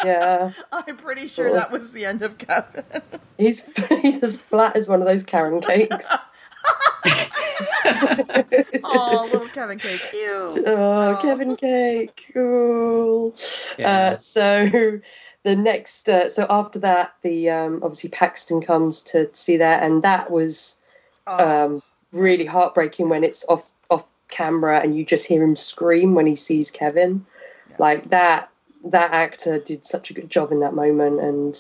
Yeah. 0.05 0.51
I'm 0.73 0.97
pretty 0.97 1.29
sure 1.29 1.47
Ugh. 1.47 1.55
that 1.55 1.71
was 1.71 1.93
the 1.93 2.05
end 2.07 2.21
of 2.23 2.39
Kevin. 2.39 2.83
He's 3.39 3.65
he's 4.03 4.21
as 4.21 4.35
flat 4.35 4.75
as 4.75 4.89
one 4.89 5.01
of 5.01 5.07
those 5.07 5.23
Karen 5.23 5.61
cakes. 5.61 6.09
oh, 8.85 9.29
little 9.33 9.49
Kevin 9.49 9.79
cake. 9.79 10.01
Ew. 10.13 10.53
Oh, 10.67 11.17
Oh. 11.17 11.19
Kevin 11.23 11.57
Cake. 11.57 12.31
Cool. 12.33 13.35
Yeah. 13.79 13.91
Uh, 14.13 14.17
so 14.17 15.01
the 15.45 15.57
next, 15.57 16.09
uh, 16.09 16.29
so 16.29 16.47
after 16.51 16.79
that, 16.81 17.15
the 17.23 17.51
um, 17.51 17.81
obviously 17.83 18.11
Paxton 18.11 18.61
comes 18.61 19.03
to 19.03 19.29
see 19.33 19.57
that, 19.57 19.83
and 19.83 20.03
that 20.03 20.31
was 20.31 20.81
Oh, 21.29 21.65
um, 21.65 21.83
really 22.13 22.47
heartbreaking 22.47 23.09
when 23.09 23.25
it's 23.25 23.45
off 23.49 23.69
off 23.91 24.09
camera 24.29 24.79
and 24.81 24.97
you 24.97 25.05
just 25.05 25.27
hear 25.27 25.43
him 25.43 25.57
scream 25.57 26.15
when 26.15 26.27
he 26.27 26.37
sees 26.37 26.71
Kevin. 26.71 27.27
Yeah. 27.71 27.77
Like 27.81 28.11
that, 28.11 28.49
that 28.85 29.13
actor 29.13 29.59
did 29.59 29.85
such 29.85 30.11
a 30.11 30.15
good 30.15 30.31
job 30.31 30.53
in 30.53 30.61
that 30.61 30.75
moment, 30.75 31.21
and 31.21 31.59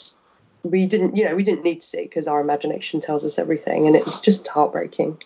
we 0.63 0.87
didn't, 0.87 1.17
you 1.17 1.25
know, 1.25 1.35
we 1.35 1.43
didn't 1.43 1.65
need 1.65 1.81
to 1.81 1.87
see 1.87 2.03
because 2.03 2.29
our 2.29 2.41
imagination 2.41 3.01
tells 3.01 3.25
us 3.25 3.39
everything, 3.39 3.87
and 3.89 3.97
it's 3.97 4.21
just 4.21 4.47
heartbreaking. 4.49 5.21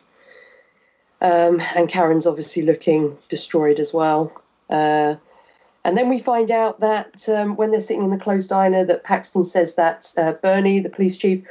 Um, 1.22 1.60
and 1.74 1.88
Karen's 1.88 2.26
obviously 2.26 2.62
looking 2.62 3.16
destroyed 3.28 3.78
as 3.78 3.92
well. 3.92 4.32
Uh, 4.70 5.16
and 5.84 5.96
then 5.96 6.08
we 6.08 6.18
find 6.18 6.50
out 6.50 6.80
that 6.80 7.28
um, 7.28 7.56
when 7.56 7.70
they're 7.70 7.80
sitting 7.80 8.04
in 8.04 8.10
the 8.10 8.18
closed 8.18 8.48
diner, 8.48 8.84
that 8.84 9.04
Paxton 9.04 9.44
says 9.44 9.74
that 9.76 10.12
uh, 10.16 10.32
Bernie, 10.32 10.80
the 10.80 10.90
police 10.90 11.18
chief, 11.18 11.42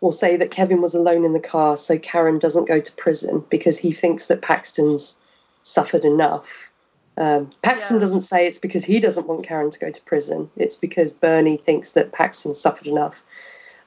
will 0.00 0.12
say 0.12 0.36
that 0.36 0.50
Kevin 0.50 0.80
was 0.80 0.94
alone 0.94 1.24
in 1.24 1.32
the 1.32 1.40
car, 1.40 1.76
so 1.76 1.98
Karen 1.98 2.38
doesn't 2.38 2.68
go 2.68 2.80
to 2.80 2.92
prison 2.92 3.44
because 3.50 3.78
he 3.78 3.92
thinks 3.92 4.26
that 4.26 4.42
Paxton's 4.42 5.18
suffered 5.62 6.04
enough. 6.04 6.70
Um, 7.16 7.50
Paxton 7.62 7.96
Yeah. 7.96 8.00
doesn't 8.00 8.20
say 8.20 8.46
it's 8.46 8.58
because 8.58 8.84
he 8.84 9.00
doesn't 9.00 9.26
want 9.26 9.44
Karen 9.44 9.70
to 9.70 9.78
go 9.78 9.90
to 9.90 10.02
prison. 10.02 10.48
It's 10.56 10.76
because 10.76 11.12
Bernie 11.12 11.56
thinks 11.56 11.92
that 11.92 12.12
Paxton 12.12 12.54
suffered 12.54 12.86
enough. 12.86 13.22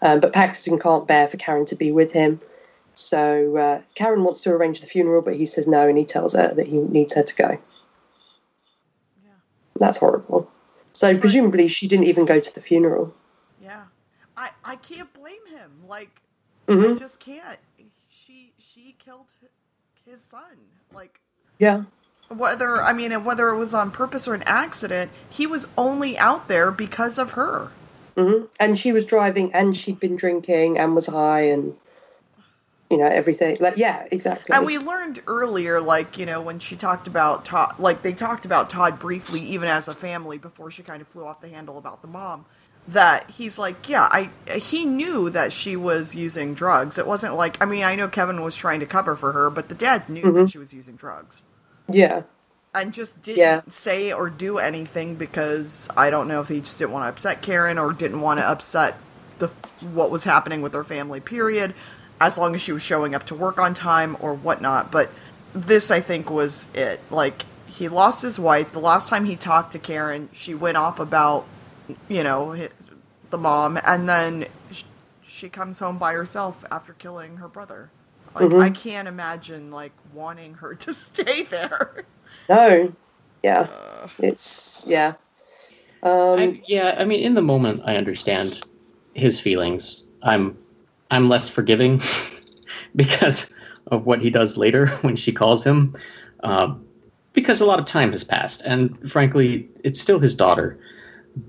Um, 0.02 0.20
but 0.20 0.34
Paxton 0.34 0.80
can't 0.80 1.08
bear 1.08 1.28
for 1.28 1.38
Karen 1.38 1.66
to 1.68 1.76
be 1.76 1.92
with 1.92 2.12
him. 2.12 2.42
So 3.02 3.58
uh, 3.58 3.82
Karen 3.95 4.24
wants 4.24 4.41
to 4.41 4.52
arrange 4.52 4.82
the 4.82 4.88
funeral, 4.88 5.22
but 5.22 5.36
he 5.36 5.45
says 5.45 5.68
no, 5.68 5.88
and 5.88 5.97
he 5.97 6.06
tells 6.06 6.34
her 6.36 6.54
that 6.54 6.68
he 6.68 6.78
needs 6.78 7.14
her 7.16 7.24
to 7.24 7.36
go. 7.36 7.49
yeah, 9.24 9.32
That's 9.78 9.97
horrible. 9.97 10.49
So 10.93 11.18
presumably 11.18 11.68
she 11.68 11.88
didn't 11.88 12.08
even 12.08 12.26
go 12.26 12.39
to 12.39 12.56
the 12.56 12.62
funeral. 12.62 13.14
yeah. 13.62 13.86
I 14.38 14.49
I 14.64 14.76
can't 14.78 15.12
blame 15.14 15.45
him. 15.49 15.72
Like 15.88 16.22
hmm 16.68 16.95
I 16.95 16.95
just 16.97 17.20
can't. 17.20 17.60
She 18.10 18.54
she 18.60 18.95
killed 18.97 19.28
his 20.06 20.22
son. 20.22 20.58
Like 20.93 21.20
Yeah. 21.60 21.84
whether 22.30 22.82
I 22.82 22.93
mean 22.93 23.12
whether 23.24 23.49
it 23.49 23.58
was 23.58 23.74
on 23.74 23.91
purpose 23.91 24.28
or 24.28 24.34
an 24.34 24.43
accident, 24.45 25.12
he 25.30 25.45
was 25.47 25.68
only 25.78 26.18
out 26.18 26.47
there 26.47 26.72
because 26.72 27.18
of 27.18 27.32
her. 27.34 27.70
hmm 28.16 28.45
And 28.60 28.78
she 28.78 28.91
was 28.91 29.06
driving, 29.06 29.54
and 29.54 29.76
she'd 29.76 29.99
been 29.99 30.16
drinking, 30.16 30.78
and 30.78 30.95
was 30.95 31.08
high, 31.08 31.41
and 31.41 31.76
you 32.92 32.98
know 32.98 33.06
everything. 33.08 33.58
Like, 33.60 33.78
yeah, 33.78 34.06
exactly. 34.12 34.56
And 34.56 34.66
we 34.66 34.78
learned 34.78 35.22
earlier, 35.28 35.82
like 35.82 36.18
you 36.18 36.26
know, 36.26 36.42
when 36.42 36.60
she 36.60 36.76
talked 36.76 37.08
about 37.08 37.46
Todd, 37.46 37.76
like 37.80 38.02
they 38.04 38.14
talked 38.14 38.46
about 38.46 38.70
Todd 38.70 39.00
briefly, 39.00 39.39
even 39.42 39.68
as 39.70 39.88
a 39.88 39.94
family, 39.96 40.38
before 40.38 40.70
she 40.70 40.84
kind 40.84 41.02
of 41.02 41.08
flew 41.08 41.26
off 41.26 41.42
the 41.42 41.50
handle 41.50 41.78
about 41.78 42.02
the 42.02 42.08
mom. 42.08 42.46
That 42.88 43.30
he's 43.30 43.60
like, 43.60 43.88
yeah, 43.88 44.08
I 44.12 44.30
he 44.58 44.86
knew 44.86 45.30
that 45.30 45.54
she 45.54 45.76
was 45.76 46.16
using 46.16 46.54
drugs. 46.56 46.98
It 46.98 47.06
wasn't 47.08 47.36
like 47.36 47.62
I 47.62 47.66
mean, 47.66 47.84
I 47.84 47.96
know 47.96 48.08
Kevin 48.08 48.42
was 48.42 48.56
trying 48.56 48.80
to 48.82 48.86
cover 48.88 49.16
for 49.16 49.32
her, 49.34 49.50
but 49.50 49.70
the 49.70 49.76
dad 49.76 50.10
knew 50.10 50.24
Mhm. 50.24 50.34
that 50.34 50.50
she 50.52 50.58
was 50.58 50.74
using 50.74 50.96
drugs. 50.96 51.44
yeah, 51.88 52.24
and 52.74 52.94
just 52.94 53.22
didn't 53.22 53.38
Yeah. 53.38 53.62
say 53.70 54.12
or 54.12 54.30
do 54.32 54.58
anything 54.58 55.16
because 55.16 55.88
I 55.96 56.10
don't 56.10 56.28
know 56.28 56.42
if 56.42 56.48
he 56.48 56.60
just 56.62 56.80
didn't 56.80 56.92
want 56.92 57.06
to 57.06 57.10
upset 57.10 57.42
Karen 57.44 57.78
or 57.78 57.94
didn't 57.94 58.22
want 58.22 58.39
to 58.39 58.48
upset 58.50 58.96
the 59.39 59.50
what 59.94 60.10
was 60.10 60.24
happening 60.24 60.62
with 60.64 60.72
their 60.72 60.84
family. 60.84 61.20
Period. 61.20 61.74
As 62.22 62.38
long 62.38 62.55
as 62.55 62.61
she 62.61 62.72
was 62.72 62.84
showing 62.84 63.15
up 63.15 63.26
to 63.26 63.36
work 63.36 63.59
on 63.59 63.74
time 63.74 64.15
or 64.22 64.34
whatnot. 64.34 64.91
But 64.91 65.09
this, 65.53 65.91
I 65.91 65.99
think, 65.99 66.30
was 66.30 66.67
it. 66.74 67.01
Like, 67.09 67.43
he 67.67 67.89
lost 67.89 68.22
his 68.22 68.39
wife. 68.39 68.72
The 68.72 68.80
last 68.80 69.09
time 69.09 69.26
he 69.26 69.36
talked 69.36 69.74
to 69.74 69.80
Karen, 69.80 70.30
she 70.32 70.53
went 70.53 70.78
off 70.78 70.99
about, 70.99 71.45
you 72.07 72.24
know, 72.24 72.55
hi- 72.55 72.69
the 73.32 73.38
mom, 73.38 73.80
and 73.84 74.07
then 74.07 74.45
she 75.28 75.49
comes 75.49 75.80
home 75.80 75.97
by 75.97 76.13
herself 76.13 76.63
after 76.72 76.93
killing 76.93 77.38
her 77.38 77.47
brother. 77.47 77.89
Like, 78.36 78.53
I 78.53 78.69
can't 78.69 79.07
imagine, 79.07 79.72
like, 79.72 79.93
wanting 80.13 80.55
her 80.55 80.76
to 80.86 80.93
stay 80.93 81.43
there. 81.43 82.05
No. 82.47 82.93
Yeah. 83.43 83.67
It's 84.19 84.86
yeah. 84.88 85.13
Um, 86.03 86.39
I, 86.39 86.61
yeah, 86.67 86.95
I 86.97 87.05
mean, 87.05 87.22
in 87.22 87.36
the 87.36 87.41
moment, 87.41 87.82
I 87.86 87.95
understand 87.97 88.61
his 89.13 89.39
feelings. 89.39 90.03
I'm, 90.24 90.57
I'm 91.12 91.28
less 91.28 91.49
forgiving 91.49 92.01
because 92.95 93.49
of 93.88 94.05
what 94.05 94.22
he 94.22 94.30
does 94.30 94.57
later 94.57 94.88
when 95.01 95.16
she 95.16 95.32
calls 95.32 95.64
him, 95.64 95.95
uh, 96.43 96.74
because 97.34 97.62
a 97.62 97.66
lot 97.66 97.80
of 97.80 97.86
time 97.86 98.12
has 98.12 98.24
passed, 98.24 98.62
and 98.66 99.09
frankly, 99.09 99.70
it's 99.84 100.01
still 100.01 100.20
his 100.20 100.36
daughter, 100.36 100.80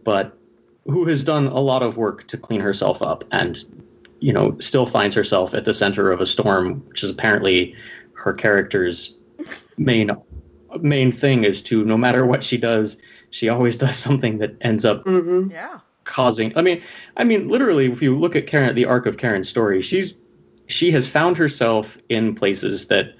but 0.04 0.36
who 0.84 1.06
has 1.06 1.24
done 1.24 1.46
a 1.46 1.60
lot 1.60 1.82
of 1.82 1.96
work 1.96 2.26
to 2.28 2.36
clean 2.36 2.60
herself 2.60 3.02
up, 3.02 3.24
and 3.32 3.64
you 4.20 4.32
know, 4.32 4.56
still 4.60 4.86
finds 4.86 5.16
herself 5.16 5.52
at 5.54 5.64
the 5.64 5.74
center 5.74 6.12
of 6.12 6.20
a 6.20 6.26
storm, 6.26 6.84
which 6.88 7.02
is 7.02 7.10
apparently 7.10 7.74
her 8.14 8.32
character's 8.32 9.14
main 9.76 10.10
main 10.80 11.12
thing 11.12 11.44
is 11.44 11.60
to 11.62 11.84
no 11.84 11.96
matter 11.96 12.24
what 12.24 12.44
she 12.44 12.56
does, 12.56 12.96
she 13.30 13.48
always 13.48 13.76
does 13.76 13.96
something 13.96 14.38
that 14.38 14.56
ends 14.60 14.84
up 14.84 15.04
mhm. 15.04 15.50
Yeah. 15.50 15.80
Causing 16.04 16.56
i 16.56 16.62
mean 16.62 16.82
i 17.16 17.24
mean 17.24 17.48
literally 17.48 17.90
if 17.90 18.02
you 18.02 18.18
look 18.18 18.34
at 18.36 18.46
karen 18.46 18.74
the 18.74 18.84
arc 18.84 19.06
of 19.06 19.16
karen's 19.16 19.48
story 19.48 19.82
she's 19.82 20.14
she 20.66 20.90
has 20.90 21.06
found 21.06 21.36
herself 21.36 21.98
in 22.08 22.34
places 22.34 22.88
that 22.88 23.14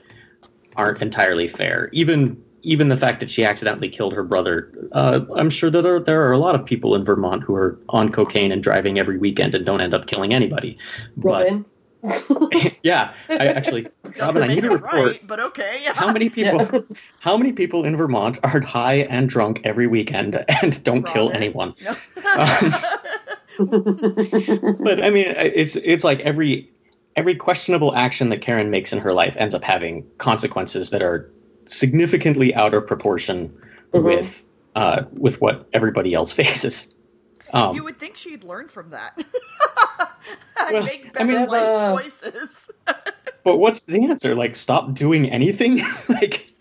aren't 0.77 1.01
entirely 1.03 1.49
fair 1.49 1.89
even 1.93 2.41
even 2.65 2.89
the 2.89 2.97
fact 2.97 3.19
that 3.21 3.31
she 3.31 3.45
accidentally 3.45 3.89
killed 3.89 4.13
her 4.13 4.25
brother 4.25 4.73
uh, 4.93 5.21
i'm 5.37 5.51
sure 5.51 5.71
that 5.71 5.83
there, 5.83 6.01
there 6.01 6.27
are 6.27 6.33
a 6.33 6.39
lot 6.39 6.55
of 6.55 6.65
people 6.65 6.95
in 6.95 7.05
vermont 7.05 7.43
who 7.43 7.55
are 7.55 7.79
on 7.91 8.11
cocaine 8.11 8.53
and 8.53 8.63
driving 8.63 8.99
every 8.99 9.19
weekend 9.19 9.55
and 9.55 9.67
don't 9.67 9.81
end 9.81 9.95
up 9.95 10.07
killing 10.07 10.33
anybody 10.33 10.77
Robin. 11.17 11.65
but 12.03 12.77
yeah 12.83 13.15
i 13.29 13.47
actually 13.47 13.87
Doesn't 14.17 14.35
robin 14.41 14.43
i 14.51 14.55
need 14.55 14.65
a 14.65 14.69
it 14.69 14.73
report 14.73 14.93
right, 14.95 15.27
but 15.27 15.41
okay. 15.41 15.81
Yeah. 15.83 15.93
how 15.95 16.13
many 16.13 16.29
people 16.29 16.63
Yeah. 16.73 16.81
how 17.21 17.37
many 17.37 17.53
people 17.53 17.85
in 17.85 17.97
vermont 17.97 18.39
are 18.43 18.61
high 18.61 18.99
and 19.11 19.29
drunk 19.29 19.61
every 19.65 19.87
weekend 19.87 20.45
and 20.63 20.83
don't 20.85 21.07
kill 21.07 21.31
anyone 21.33 21.75
No. 21.83 21.95
but 23.59 25.03
I 25.03 25.11
mean, 25.11 25.27
it's 25.37 25.77
it's 25.77 26.05
like 26.05 26.21
every 26.21 26.71
every 27.17 27.35
questionable 27.35 27.95
action 27.95 28.31
that 28.31 28.41
Karen 28.41 28.71
makes 28.71 28.93
in 28.93 28.99
her 28.99 29.13
life 29.13 29.35
ends 29.39 29.55
up 29.55 29.63
having 29.63 30.07
consequences 30.19 30.91
that 30.91 31.03
are 31.03 31.31
significantly 31.67 32.55
out 32.55 32.75
of 32.75 32.87
proportion 32.87 33.53
Mhm. 33.93 34.05
with 34.05 34.45
uh, 34.75 35.03
with 35.13 35.41
what 35.41 35.67
everybody 35.75 36.15
else 36.15 36.33
faces. 36.33 36.95
Um, 37.53 37.75
you 37.77 37.85
would 37.85 37.99
think 37.99 38.17
she'd 38.17 38.45
learn 38.45 38.69
from 38.69 38.91
that. 38.91 39.19
Well, 40.73 40.85
make 40.85 41.07
I 41.09 41.25
better 41.25 41.41
mean- 41.41 41.49
life 41.49 41.63
Uh, 41.63 41.97
choices. 42.01 42.71
but 43.45 43.57
what's 43.57 43.83
the 43.83 44.05
answer? 44.05 44.35
Like, 44.37 44.55
stop 44.55 44.95
doing 44.95 45.29
anything? 45.31 45.83
like, 46.09 46.53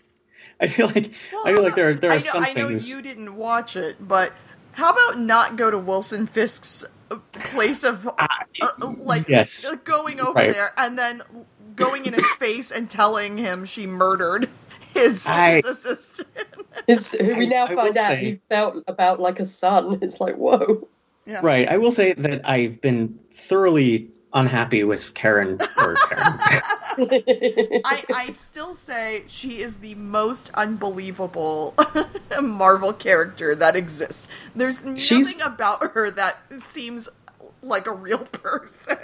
I 0.60 0.66
feel 0.66 0.86
like 0.88 1.12
Well, 1.32 1.46
I 1.46 1.52
feel 1.52 1.62
like 1.62 1.74
there 1.76 1.90
are 1.90 1.94
there 1.94 2.10
I 2.10 2.14
are 2.14 2.18
know, 2.18 2.24
some 2.24 2.44
I 2.44 2.52
know 2.52 2.68
things. 2.68 2.90
you 2.90 3.00
didn't 3.00 3.36
watch 3.36 3.76
it, 3.76 3.96
but 4.06 4.32
how 4.72 4.90
about 4.90 5.20
not 5.20 5.56
go 5.56 5.70
to 5.70 5.78
Wilson 5.78 6.26
Fisk's 6.26 6.84
uh, 7.12 7.18
place 7.32 7.84
of 7.84 8.08
uh, 8.08 8.26
uh, 8.60 8.68
like 8.96 9.28
yes. 9.28 9.64
going 9.84 10.18
over 10.20 10.32
Right. 10.32 10.52
there 10.52 10.72
and 10.76 10.98
then 10.98 11.22
going 11.76 12.06
in 12.06 12.14
his 12.14 12.26
face 12.38 12.72
and 12.72 12.90
telling 12.90 13.38
him 13.38 13.64
she 13.64 13.86
murdered 13.86 14.48
his, 15.00 15.26
I- 15.26 15.56
his 15.56 15.64
assistant. 15.66 16.28
It's, 16.88 17.12
who 17.12 17.36
we 17.36 17.46
now 17.46 17.66
I 17.66 17.74
will 17.74 17.82
find 17.84 17.96
out 17.96 18.06
say- 18.08 18.24
he 18.24 18.40
felt 18.48 18.82
about 18.86 19.20
like 19.20 19.40
a 19.40 19.46
son. 19.46 19.98
It's 20.02 20.20
like 20.20 20.36
whoa. 20.36 20.86
yeah. 21.26 21.40
Right. 21.42 21.68
I 21.68 21.76
will 21.78 21.92
say 21.92 22.12
that 22.14 22.48
I've 22.48 22.80
been 22.80 23.18
thoroughly 23.32 24.10
unhappy 24.34 24.82
with 24.82 25.12
Karen 25.14 25.58
or 25.76 25.94
Karen. 25.94 26.38
I, 27.84 28.04
I 28.14 28.32
still 28.32 28.74
say 28.74 29.24
she 29.26 29.60
is 29.60 29.76
the 29.78 29.94
most 29.94 30.50
unbelievable 30.54 31.74
Marvel 32.40 32.92
character 32.92 33.54
that 33.54 33.76
exists. 33.76 34.26
There's 34.56 34.84
nothing 34.84 34.96
She's- 34.96 35.36
about 35.42 35.92
her 35.92 36.10
that 36.12 36.38
seems 36.60 37.08
like 37.62 37.86
a 37.86 37.92
real 37.92 38.18
person. 38.18 38.96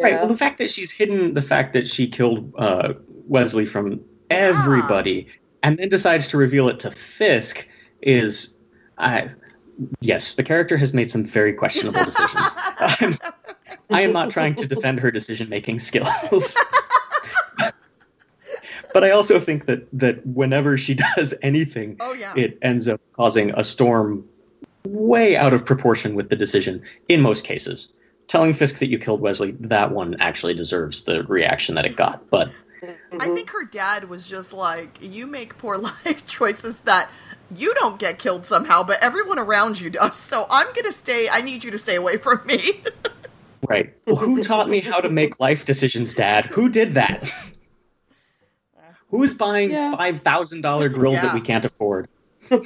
Right. 0.00 0.14
Well, 0.14 0.28
the 0.28 0.36
fact 0.36 0.58
that 0.58 0.70
she's 0.70 0.90
hidden 0.90 1.34
the 1.34 1.42
fact 1.42 1.72
that 1.72 1.88
she 1.88 2.06
killed 2.08 2.52
uh, 2.56 2.94
Wesley 3.26 3.66
from 3.66 4.00
everybody, 4.32 5.26
and 5.62 5.78
then 5.78 5.88
decides 5.88 6.28
to 6.28 6.36
reveal 6.36 6.68
it 6.68 6.80
to 6.80 6.90
Fisk 6.90 7.66
is, 8.00 8.54
I, 8.98 9.30
yes, 10.00 10.34
the 10.34 10.42
character 10.42 10.76
has 10.76 10.92
made 10.92 11.10
some 11.10 11.24
very 11.24 11.52
questionable 11.52 12.04
decisions. 12.04 12.50
I'm, 12.56 13.18
I 13.90 14.02
am 14.02 14.12
not 14.12 14.30
trying 14.30 14.54
to 14.56 14.66
defend 14.66 15.00
her 15.00 15.10
decision-making 15.10 15.78
skills. 15.80 16.56
But 18.92 19.04
I 19.04 19.10
also 19.10 19.38
think 19.38 19.66
that 19.66 19.86
that 19.92 20.24
whenever 20.26 20.76
she 20.76 20.94
does 21.16 21.34
anything, 21.42 21.96
oh 22.00 22.12
yeah. 22.12 22.34
it 22.36 22.58
ends 22.62 22.88
up 22.88 23.00
causing 23.14 23.50
a 23.56 23.64
storm 23.64 24.24
way 24.84 25.36
out 25.36 25.54
of 25.54 25.64
proportion 25.64 26.14
with 26.14 26.28
the 26.28 26.36
decision 26.36 26.82
in 27.08 27.20
most 27.20 27.44
cases. 27.44 27.88
Telling 28.28 28.54
Fisk 28.54 28.78
that 28.78 28.88
you 28.88 28.98
killed 28.98 29.20
Wesley, 29.20 29.52
that 29.60 29.92
one 29.92 30.16
actually 30.20 30.54
deserves 30.54 31.04
the 31.04 31.24
reaction 31.24 31.74
that 31.74 31.86
it 31.86 31.96
got. 31.96 32.28
But 32.30 32.50
I 33.18 33.28
think 33.28 33.50
her 33.50 33.64
dad 33.64 34.08
was 34.08 34.26
just 34.26 34.52
like, 34.52 34.98
you 35.00 35.26
make 35.26 35.56
poor 35.58 35.76
life 36.04 36.26
choices 36.26 36.80
that 36.80 37.10
you 37.54 37.74
don't 37.74 37.98
get 37.98 38.18
killed 38.18 38.46
somehow, 38.46 38.82
but 38.82 39.02
everyone 39.02 39.38
around 39.38 39.80
you 39.80 39.90
does. 39.90 40.16
So 40.16 40.46
I'm 40.50 40.66
gonna 40.74 40.92
stay. 40.92 41.28
I 41.28 41.42
need 41.42 41.64
you 41.64 41.70
to 41.70 41.78
stay 41.78 41.96
away 41.96 42.16
from 42.16 42.40
me. 42.46 42.82
right, 43.68 43.94
well, 44.06 44.16
who 44.16 44.42
taught 44.42 44.68
me 44.68 44.80
how 44.80 45.00
to 45.00 45.10
make 45.10 45.38
life 45.38 45.64
decisions, 45.64 46.14
Dad? 46.14 46.46
Who 46.46 46.68
did 46.68 46.94
that? 46.94 47.30
Who 49.10 49.22
is 49.22 49.34
buying 49.34 49.70
Yeah. 49.70 49.94
five 49.94 50.20
thousand 50.20 50.62
dollar 50.62 50.88
grills 50.88 51.16
Yeah. 51.16 51.26
that 51.26 51.34
we 51.34 51.40
can't 51.42 51.64
afford? 51.64 52.08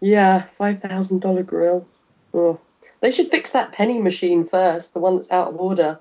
yeah, 0.00 0.42
five 0.44 0.80
thousand 0.80 1.20
dollar 1.20 1.42
grill. 1.42 1.86
Oh. 2.34 2.60
They 3.00 3.10
should 3.10 3.30
fix 3.30 3.52
that 3.52 3.72
penny 3.72 4.00
machine 4.00 4.44
first, 4.46 4.94
the 4.94 5.00
one 5.00 5.16
that's 5.16 5.30
out 5.30 5.48
of 5.48 5.56
order. 5.60 6.00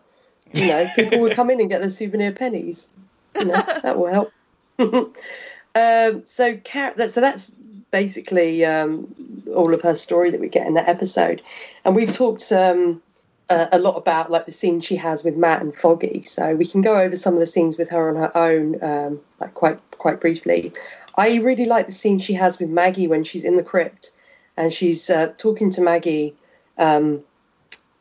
You 0.56 0.68
know, 0.68 0.90
people 0.96 1.20
will 1.20 1.34
come 1.34 1.50
in 1.50 1.60
and 1.60 1.70
get 1.70 1.82
their 1.82 1.90
souvenir 1.90 2.32
pennies. 2.32 2.90
You 3.36 3.46
know, 3.46 3.54
that 3.84 3.98
will 3.98 4.12
help. 4.12 4.34
um, 4.80 6.26
so, 6.26 6.58
Car- 6.58 6.94
that, 6.96 7.10
so 7.10 7.22
that's 7.22 7.50
basically 7.92 8.66
um, 8.66 9.14
all 9.54 9.74
of 9.74 9.82
her 9.82 9.96
story 9.96 10.32
that 10.32 10.40
we 10.40 10.50
get 10.50 10.68
in 10.68 10.74
that 10.76 10.88
episode, 10.88 11.42
and 11.84 11.96
we've 11.96 12.14
talked 12.14 12.52
um, 12.52 13.02
uh, 13.50 13.68
a 13.72 13.80
lot 13.80 13.96
about 13.96 14.32
like 14.32 14.46
the 14.46 14.52
scene 14.52 14.82
she 14.82 14.96
has 14.96 15.24
with 15.24 15.36
Matt 15.36 15.62
and 15.62 15.76
Foggy. 15.76 16.22
So 16.24 16.56
we 16.56 16.66
can 16.66 16.82
go 16.82 17.00
over 17.00 17.16
some 17.16 17.34
of 17.34 17.40
the 17.40 17.48
scenes 17.48 17.78
with 17.78 17.90
her 17.90 18.10
on 18.10 18.16
her 18.16 18.36
own, 18.38 18.84
um, 18.84 19.20
like 19.40 19.54
quite 19.54 19.80
quite 19.98 20.22
briefly. 20.22 20.72
I 21.18 21.36
really 21.38 21.66
like 21.66 21.86
the 21.86 21.92
scene 21.92 22.20
she 22.20 22.34
has 22.34 22.60
with 22.60 22.70
Maggie 22.70 23.08
when 23.08 23.24
she's 23.24 23.46
in 23.46 23.56
the 23.56 23.64
crypt 23.64 24.12
and 24.58 24.74
she's 24.74 25.10
uh, 25.10 25.34
talking 25.38 25.72
to 25.72 25.82
Maggie. 25.82 26.36
Um, 26.78 27.24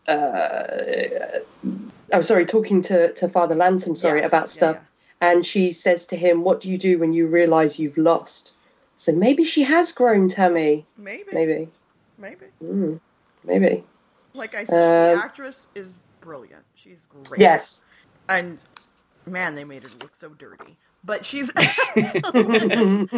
uh, 0.08 1.40
oh, 2.14 2.22
sorry, 2.22 2.46
talking 2.46 2.82
to, 2.82 3.12
to 3.14 3.28
Father 3.28 3.54
Lantom, 3.54 3.96
sorry, 3.96 4.20
Yes, 4.20 4.28
about 4.28 4.42
yeah, 4.42 4.46
stuff. 4.46 4.76
And 5.20 5.44
she 5.44 5.72
says 5.72 6.06
to 6.06 6.16
him, 6.16 6.42
What 6.42 6.60
do 6.60 6.70
you 6.70 6.78
do 6.78 6.98
when 6.98 7.12
you 7.12 7.28
realize 7.28 7.78
you've 7.78 7.98
lost? 7.98 8.54
So 8.96 9.12
maybe 9.12 9.44
she 9.44 9.62
has 9.62 9.92
grown, 9.92 10.28
Tammy. 10.28 10.86
Maybe. 10.96 11.24
Maybe. 11.32 11.68
Maybe. 12.18 12.46
Mm, 12.62 13.00
maybe. 13.44 13.84
Like 14.34 14.54
I 14.54 14.64
said, 14.64 15.12
Um, 15.12 15.18
the 15.18 15.24
actress 15.24 15.66
is 15.74 15.98
brilliant. 16.20 16.64
She's 16.74 17.06
great. 17.24 17.40
Yes. 17.40 17.84
And 18.28 18.58
man, 19.26 19.54
they 19.54 19.64
made 19.64 19.82
her 19.82 19.88
look 20.00 20.14
so 20.14 20.30
dirty. 20.30 20.76
But 21.02 21.24
she's 21.24 21.50
um 21.56 23.08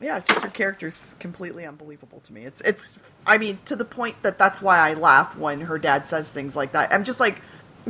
yeah, 0.00 0.16
it's 0.16 0.26
just 0.26 0.42
her 0.42 0.48
character's 0.48 1.14
completely 1.20 1.66
unbelievable 1.66 2.20
to 2.20 2.32
me. 2.32 2.44
It's 2.44 2.60
it's 2.62 2.98
I 3.26 3.38
mean 3.38 3.58
to 3.66 3.76
the 3.76 3.84
point 3.84 4.22
that 4.22 4.38
that's 4.38 4.62
why 4.62 4.78
I 4.78 4.94
laugh 4.94 5.36
when 5.36 5.62
her 5.62 5.78
dad 5.78 6.06
says 6.06 6.30
things 6.30 6.56
like 6.56 6.72
that. 6.72 6.92
I'm 6.92 7.04
just 7.04 7.20
like, 7.20 7.40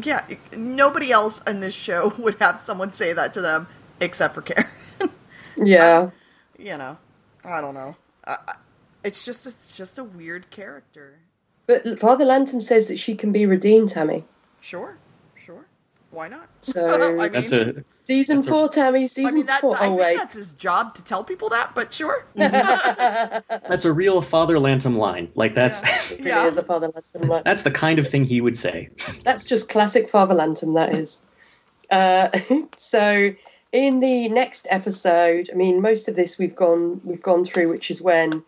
yeah, 0.01 0.25
nobody 0.57 1.13
else 1.13 1.41
in 1.47 1.61
this 1.61 1.75
show 1.75 2.13
would 2.19 2.39
have 2.41 2.59
someone 2.59 2.93
say 2.93 3.13
that 3.13 3.33
to 3.35 3.41
them 3.41 3.69
except 4.01 4.35
for 4.35 4.43
Karen. 4.43 4.67
yeah. 5.57 6.11
you 6.59 6.77
know, 6.77 6.99
I 7.45 7.61
don't 7.61 7.75
know. 7.75 7.97
I, 8.25 8.37
I, 8.49 8.55
it's 9.05 9.25
just 9.25 9.47
it's 9.47 9.73
just 9.73 9.99
a 9.99 10.05
weird 10.05 10.51
character. 10.51 11.21
But 11.67 12.01
Father 12.01 12.25
Lantom 12.25 12.61
says 12.61 12.89
that 12.89 12.99
she 12.99 13.15
can 13.15 13.31
be 13.31 13.47
redeemed, 13.47 13.91
Tammy. 13.91 14.25
Sure. 14.61 14.97
Why 16.11 16.29
not? 16.29 16.49
So 16.63 17.19
I 17.21 17.29
That's 17.29 17.53
mean- 17.53 17.61
a 17.79 17.85
season 18.05 18.37
that's 18.39 18.47
a- 18.47 18.51
four, 18.51 18.69
Tammy. 18.69 19.07
Season 19.07 19.33
I 19.33 19.37
mean, 19.37 19.47
that, 19.47 19.61
four. 19.61 19.77
I 19.77 19.87
Oh 19.87 19.91
think 19.91 20.01
wait. 20.01 20.17
that's 20.17 20.35
his 20.35 20.55
job 20.55 20.95
to 20.97 21.03
tell 21.03 21.23
people 21.25 21.49
that, 21.51 21.75
but 21.75 21.95
sure. 21.95 22.27
that's 22.35 23.85
a 23.85 23.93
real 23.93 24.21
Father 24.21 24.59
Lantom 24.59 24.97
line. 24.97 25.31
Like 25.35 25.55
that's 25.55 25.83
Yeah. 25.83 25.99
It 26.19 26.25
really 26.25 26.49
is 26.49 26.59
a 26.59 26.63
Father 26.63 26.89
Lantom. 26.95 27.29
Like, 27.31 27.45
that's 27.45 27.63
the 27.63 27.71
kind 27.71 27.99
of 27.99 28.09
thing 28.09 28.25
he 28.25 28.41
would 28.41 28.57
say. 28.59 28.89
That's 29.25 29.45
just 29.45 29.69
classic 29.69 30.09
Father 30.09 30.35
Lantom, 30.35 30.75
that 30.75 30.95
is. 30.95 31.23
Uh, 31.91 32.29
so 32.77 33.31
in 33.73 34.01
the 34.01 34.29
next 34.29 34.67
episode, 34.71 35.49
I 35.53 35.57
mean, 35.57 35.81
most 35.81 36.09
of 36.09 36.17
this 36.17 36.39
we've 36.39 36.55
gone 36.57 37.01
we've 37.05 37.23
gone 37.23 37.45
through, 37.45 37.69
which 37.69 37.91
is 37.91 38.03
when 38.03 38.43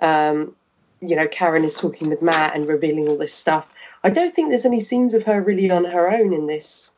um, 0.00 0.54
you 1.00 1.14
know 1.16 1.28
Karen 1.28 1.64
is 1.64 1.74
talking 1.74 2.08
with 2.10 2.22
Matt 2.22 2.54
and 2.56 2.66
revealing 2.66 3.08
all 3.08 3.18
this 3.18 3.34
stuff. 3.34 3.72
I 4.04 4.10
don't 4.10 4.34
think 4.34 4.50
there's 4.50 4.64
any 4.66 4.80
scenes 4.80 5.14
of 5.14 5.22
her 5.24 5.40
really 5.40 5.70
on 5.70 5.84
her 5.84 6.10
own 6.10 6.32
in 6.32 6.46
this 6.46 6.92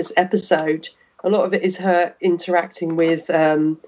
this 0.00 0.12
episode. 0.16 0.88
A 1.24 1.28
lot 1.28 1.44
of 1.44 1.52
it 1.52 1.62
is 1.62 1.76
her 1.76 2.14
interacting 2.22 2.96
with 2.96 3.28
um, 3.28 3.78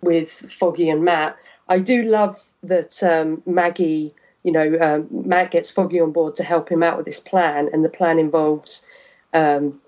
with 0.00 0.30
Foggy 0.30 0.88
and 0.88 1.04
Matt. 1.04 1.36
I 1.68 1.78
do 1.78 2.02
love 2.02 2.40
that 2.62 3.02
um, 3.02 3.42
Maggie, 3.44 4.14
you 4.44 4.52
know, 4.52 4.78
um, 4.80 5.06
Matt 5.28 5.50
gets 5.50 5.70
Foggy 5.70 6.00
on 6.00 6.12
board 6.12 6.34
to 6.36 6.42
help 6.42 6.70
him 6.70 6.82
out 6.82 6.96
with 6.96 7.04
this 7.04 7.20
plan, 7.20 7.68
and 7.72 7.84
the 7.84 7.90
plan 7.90 8.18
involves 8.18 8.88
um, 9.34 9.78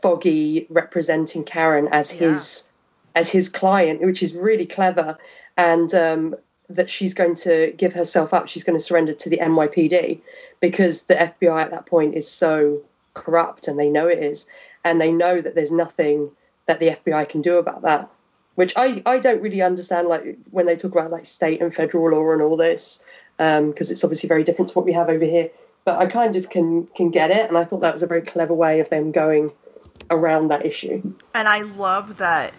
Foggy 0.00 0.66
representing 0.70 1.44
Karen 1.44 1.88
as 1.92 2.14
Yeah. 2.14 2.20
his 2.30 2.68
as 3.14 3.30
his 3.30 3.50
client, 3.50 4.00
which 4.00 4.22
is 4.22 4.34
really 4.34 4.64
clever, 4.64 5.18
and 5.58 5.92
um, 5.92 6.34
that 6.70 6.88
she's 6.88 7.12
going 7.12 7.34
to 7.34 7.74
give 7.76 7.92
herself 7.92 8.32
up. 8.32 8.48
She's 8.48 8.64
going 8.64 8.78
to 8.78 8.82
surrender 8.88 9.12
to 9.12 9.28
the 9.28 9.36
NYPD 9.36 10.18
because 10.60 11.02
the 11.02 11.16
FBI 11.16 11.60
at 11.60 11.70
that 11.70 11.84
point 11.84 12.14
is 12.14 12.26
so 12.26 12.80
corrupt, 13.12 13.68
and 13.68 13.78
they 13.78 13.90
know 13.90 14.08
it 14.08 14.18
is, 14.18 14.46
and 14.84 15.00
they 15.00 15.12
know 15.12 15.40
that 15.40 15.54
there's 15.54 15.72
nothing 15.72 16.30
that 16.66 16.80
the 16.80 16.90
FBI 16.90 17.28
can 17.28 17.42
do 17.42 17.56
about 17.58 17.82
that. 17.82 18.08
Which 18.54 18.74
I, 18.76 19.02
I 19.06 19.18
don't 19.18 19.40
really 19.40 19.62
understand, 19.62 20.08
like 20.08 20.36
when 20.50 20.66
they 20.66 20.76
talk 20.76 20.92
about 20.92 21.10
like 21.10 21.24
state 21.24 21.62
and 21.62 21.74
federal 21.74 22.10
law 22.10 22.32
and 22.32 22.42
all 22.42 22.56
this, 22.56 23.04
um, 23.38 23.70
because 23.70 23.90
it's 23.90 24.04
obviously 24.04 24.28
very 24.28 24.44
different 24.44 24.68
to 24.70 24.74
what 24.74 24.84
we 24.84 24.92
have 24.92 25.08
over 25.08 25.24
here. 25.24 25.50
But 25.84 25.98
I 25.98 26.06
kind 26.06 26.36
of 26.36 26.50
can 26.50 26.86
can 26.88 27.10
get 27.10 27.30
it, 27.30 27.48
and 27.48 27.56
I 27.56 27.64
thought 27.64 27.80
that 27.80 27.94
was 27.94 28.02
a 28.02 28.06
very 28.06 28.22
clever 28.22 28.54
way 28.54 28.80
of 28.80 28.90
them 28.90 29.10
going 29.10 29.52
around 30.10 30.48
that 30.48 30.66
issue. 30.66 31.14
And 31.34 31.48
I 31.48 31.62
love 31.62 32.18
that 32.18 32.52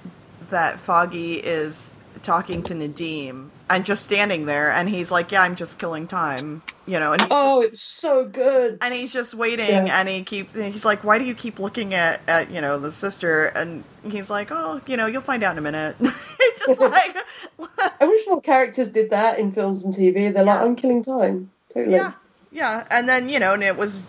that 0.49 0.80
Foggy 0.80 1.36
is 1.36 1.93
talking 2.24 2.63
to 2.63 2.74
Nadeem 2.74 3.49
and 3.76 3.86
just 3.86 4.03
standing 4.03 4.45
there, 4.45 4.71
and 4.71 4.88
he's 4.89 5.09
like, 5.11 5.32
"Yeah, 5.32 5.41
I'm 5.41 5.55
just 5.55 5.80
killing 5.80 6.07
time," 6.07 6.61
you 6.86 6.99
know. 6.99 7.13
And 7.13 7.26
Oh, 7.32 7.61
just, 7.61 7.67
it 7.67 7.71
was 7.71 7.82
so 7.82 8.26
good. 8.26 8.78
and 8.82 8.93
he's 8.93 9.11
just 9.11 9.34
waiting, 9.34 9.67
Yeah. 9.88 9.99
and 9.99 10.07
he 10.07 10.24
keeps. 10.24 10.53
He's 10.55 10.86
like, 10.86 11.03
"Why 11.03 11.17
do 11.17 11.26
you 11.26 11.34
keep 11.36 11.59
looking 11.59 11.93
at 11.93 12.21
at 12.28 12.51
you 12.51 12.61
know 12.61 12.78
the 12.80 12.91
sister?" 12.91 13.45
And 13.47 13.84
he's 14.03 14.30
like, 14.30 14.49
"Oh, 14.51 14.82
you 14.88 14.95
know, 14.97 15.05
you'll 15.07 15.21
find 15.21 15.43
out 15.43 15.53
in 15.53 15.57
a 15.57 15.61
minute." 15.61 15.95
it's 16.39 16.65
just 16.65 16.80
like, 16.99 17.15
I 18.01 18.05
wish 18.05 18.21
more 18.28 18.41
characters 18.41 18.89
did 18.89 19.09
that 19.09 19.39
in 19.39 19.51
films 19.51 19.84
and 19.84 19.93
TV. 19.93 20.34
They're 20.34 20.43
like, 20.43 20.61
I'm 20.61 20.76
killing 20.76 21.03
time. 21.03 21.49
Totally. 21.74 21.95
yeah, 21.95 22.13
yeah. 22.51 22.86
And 22.91 23.09
then 23.09 23.28
you 23.30 23.39
know, 23.39 23.53
and 23.53 23.63
it 23.63 23.76
was 23.78 24.03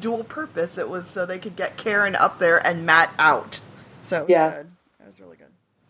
dual 0.00 0.24
purpose. 0.24 0.78
It 0.78 0.88
was 0.88 1.06
so 1.06 1.26
they 1.26 1.38
could 1.38 1.56
get 1.56 1.76
Karen 1.76 2.14
up 2.14 2.38
there 2.38 2.64
and 2.64 2.86
Matt 2.86 3.10
out. 3.18 3.60
So 4.02 4.24
Yeah. 4.28 4.50
good. 4.50 4.58
It 4.58 4.58
was 4.58 4.58
really 4.58 4.64
good. 4.64 4.77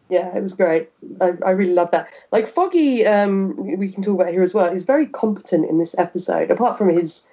Yeah, 0.09 0.34
it 0.34 0.42
was 0.42 0.54
great. 0.54 0.88
I, 1.20 1.32
I 1.44 1.50
really 1.50 1.74
love 1.74 1.90
that. 1.90 2.09
Like 2.32 2.46
Foggy, 2.48 3.06
um, 3.06 3.54
we 3.56 3.90
can 3.90 4.02
talk 4.02 4.20
about 4.20 4.32
here 4.32 4.42
as 4.42 4.54
well. 4.54 4.72
He's 4.72 4.84
very 4.84 5.06
competent 5.06 5.68
in 5.68 5.78
this 5.78 5.96
episode. 5.98 6.50
Apart 6.50 6.78
from 6.78 6.88
his 6.88 7.28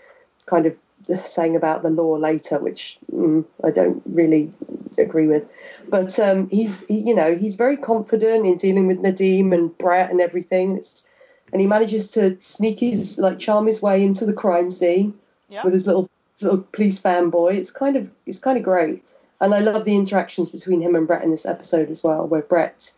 kind 0.45 0.65
of 0.65 0.75
saying 1.23 1.55
about 1.55 1.83
the 1.83 1.89
law 1.89 2.15
later, 2.15 2.59
which 2.59 2.97
mm, 3.13 3.45
I 3.63 3.71
don't 3.71 4.01
really 4.05 4.51
agree 4.97 5.27
with, 5.27 5.45
but 5.87 6.17
um, 6.19 6.49
he's 6.49 6.85
he, 6.87 6.99
you 6.99 7.13
know 7.15 7.35
he's 7.35 7.55
very 7.55 7.77
confident 7.77 8.45
in 8.45 8.57
dealing 8.57 8.87
with 8.87 9.01
Nadeem 9.01 9.53
and 9.53 9.75
Brett 9.77 10.09
and 10.11 10.19
everything. 10.19 10.77
It's, 10.77 11.07
and 11.51 11.61
he 11.61 11.67
manages 11.67 12.11
to 12.11 12.35
sneak 12.41 12.79
his 12.79 13.17
like 13.19 13.39
charm 13.39 13.67
his 13.67 13.81
way 13.81 14.03
into 14.03 14.25
the 14.25 14.33
crime 14.33 14.69
scene 14.71 15.13
Yeah. 15.47 15.63
with 15.63 15.73
his 15.73 15.87
little 15.87 16.09
little 16.41 16.59
police 16.73 17.01
fanboy. 17.01 17.55
It's 17.55 17.71
kind 17.71 17.95
of 17.95 18.11
it's 18.25 18.39
kind 18.39 18.57
of 18.57 18.63
great, 18.63 19.03
and 19.41 19.53
I 19.53 19.59
love 19.59 19.85
the 19.85 19.95
interactions 19.95 20.49
between 20.49 20.81
him 20.81 20.95
and 20.95 21.07
Brett 21.07 21.23
in 21.23 21.31
this 21.31 21.45
episode 21.45 21.89
as 21.89 22.03
well, 22.03 22.27
where 22.27 22.41
Brett 22.41 22.91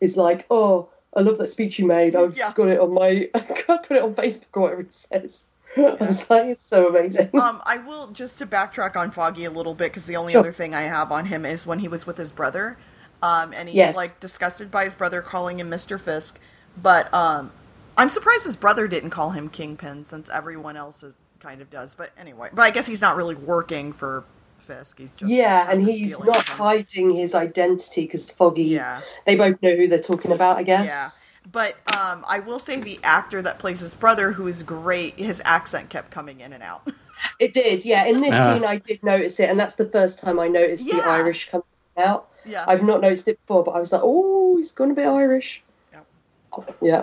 is 0.00 0.16
like, 0.16 0.46
"Oh, 0.50 0.88
I 1.16 1.20
love 1.20 1.38
that 1.38 1.48
speech 1.48 1.78
you 1.78 1.86
made. 1.86 2.16
I've 2.16 2.36
Yeah. 2.36 2.52
got 2.54 2.68
it 2.68 2.80
on 2.80 2.92
my, 2.94 3.28
I 3.34 3.40
put 3.40 3.90
it 3.90 4.02
on 4.02 4.14
Facebook 4.14 4.46
or 4.54 4.60
whatever 4.62 4.80
it 4.82 4.92
says." 4.92 5.46
I 5.76 5.96
was 6.04 6.28
like, 6.30 6.46
"It's 6.46 6.62
so 6.62 6.88
amazing." 6.88 7.30
um, 7.38 7.62
I 7.64 7.78
will 7.78 8.08
just 8.08 8.38
to 8.38 8.46
backtrack 8.46 8.96
on 8.96 9.10
Foggy 9.10 9.44
a 9.44 9.50
little 9.50 9.74
bit 9.74 9.90
because 9.92 10.04
the 10.06 10.16
only 10.16 10.32
Sure. 10.32 10.40
other 10.40 10.52
thing 10.52 10.74
I 10.74 10.82
have 10.82 11.10
on 11.12 11.26
him 11.26 11.44
is 11.46 11.66
when 11.66 11.78
he 11.78 11.88
was 11.88 12.06
with 12.06 12.18
his 12.18 12.32
brother, 12.32 12.76
um, 13.22 13.52
and 13.56 13.68
he's 13.68 13.76
Yes. 13.76 13.96
like 13.96 14.18
disgusted 14.20 14.70
by 14.70 14.84
his 14.84 14.94
brother 14.94 15.22
calling 15.22 15.60
him 15.60 15.68
Mister 15.68 15.98
Fisk. 15.98 16.38
But 16.80 17.12
um, 17.14 17.52
I'm 17.96 18.08
surprised 18.08 18.44
his 18.44 18.56
brother 18.56 18.88
didn't 18.88 19.10
call 19.10 19.30
him 19.30 19.48
Kingpin 19.50 20.04
since 20.06 20.28
everyone 20.30 20.76
else 20.76 21.04
kind 21.40 21.60
of 21.60 21.70
does. 21.70 21.94
But 21.94 22.10
anyway, 22.18 22.48
but 22.52 22.62
I 22.62 22.70
guess 22.70 22.86
he's 22.86 23.00
not 23.02 23.16
really 23.16 23.34
working 23.34 23.92
for 23.92 24.24
Fisk. 24.62 24.98
He's 24.98 25.10
just 25.16 25.30
yeah, 25.30 25.70
and 25.70 25.82
he's 25.82 26.18
not 26.18 26.26
with 26.28 26.36
him. 26.36 26.42
hiding 26.56 27.10
his 27.14 27.34
identity 27.34 28.02
because 28.06 28.30
Foggy. 28.30 28.62
Yeah. 28.64 29.00
They 29.26 29.36
both 29.36 29.60
know 29.62 29.74
who 29.76 29.86
they're 29.88 29.98
talking 29.98 30.32
about, 30.32 30.56
I 30.56 30.62
guess. 30.62 30.88
Yeah. 30.88 31.08
But 31.50 31.74
um, 31.98 32.24
I 32.28 32.38
will 32.38 32.58
say 32.60 32.78
the 32.80 33.00
actor 33.02 33.42
that 33.42 33.58
plays 33.58 33.80
his 33.80 33.94
brother, 33.96 34.30
who 34.32 34.46
is 34.46 34.62
great, 34.62 35.14
his 35.18 35.42
accent 35.44 35.90
kept 35.90 36.10
coming 36.10 36.40
in 36.40 36.52
and 36.52 36.62
out. 36.62 36.88
It 37.38 37.52
did, 37.52 37.84
yeah. 37.84 38.04
In 38.06 38.16
this 38.16 38.32
Ah. 38.32 38.54
scene, 38.54 38.64
I 38.64 38.78
did 38.78 39.00
notice 39.04 39.38
it, 39.38 39.48
and 39.48 39.60
that's 39.60 39.76
the 39.76 39.84
first 39.84 40.18
time 40.18 40.40
I 40.40 40.48
noticed 40.48 40.86
the 40.90 41.00
Irish 41.02 41.50
coming 41.50 41.64
out. 41.96 42.30
yeah. 42.44 42.64
I've 42.66 42.82
not 42.82 43.00
noticed 43.00 43.28
it 43.28 43.38
before, 43.46 43.62
but 43.62 43.72
I 43.72 43.78
was 43.80 43.92
like, 43.92 44.00
oh, 44.02 44.56
he's 44.56 44.72
going 44.72 44.90
to 44.90 44.96
be 44.96 45.04
Irish. 45.06 45.62
Yeah, 45.92 46.64
Yeah. 46.80 47.02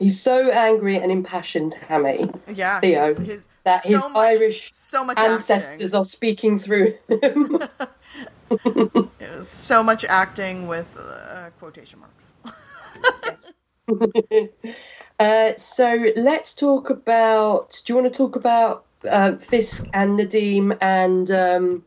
He's 0.00 0.20
so 0.20 0.50
angry 0.50 0.96
and 0.98 1.12
impassioned, 1.12 1.74
Hammy, 1.74 2.28
yeah. 2.52 2.80
Theo, 2.80 3.14
his, 3.14 3.18
his, 3.28 3.42
that 3.64 3.82
so 3.82 3.88
his 3.88 4.02
much- 4.04 4.16
Irish 4.16 4.72
so 4.74 5.04
much 5.04 5.18
ancestors 5.18 5.94
are 5.94 6.04
speaking 6.04 6.58
through 6.58 6.94
him. 7.08 7.58
It 8.64 9.38
was 9.38 9.48
so 9.48 9.82
much 9.82 10.04
acting 10.04 10.68
with 10.68 10.96
uh, 10.98 11.50
quotation 11.58 12.00
marks. 12.00 12.34
uh, 15.18 15.52
so 15.56 16.06
let's 16.16 16.54
talk 16.54 16.90
about. 16.90 17.80
Do 17.84 17.92
you 17.92 18.00
want 18.00 18.12
to 18.12 18.16
talk 18.16 18.36
about 18.36 18.84
uh, 19.08 19.36
Fisk 19.36 19.86
and 19.94 20.18
Nadeem 20.18 20.76
and 20.80 21.30
um, 21.30 21.84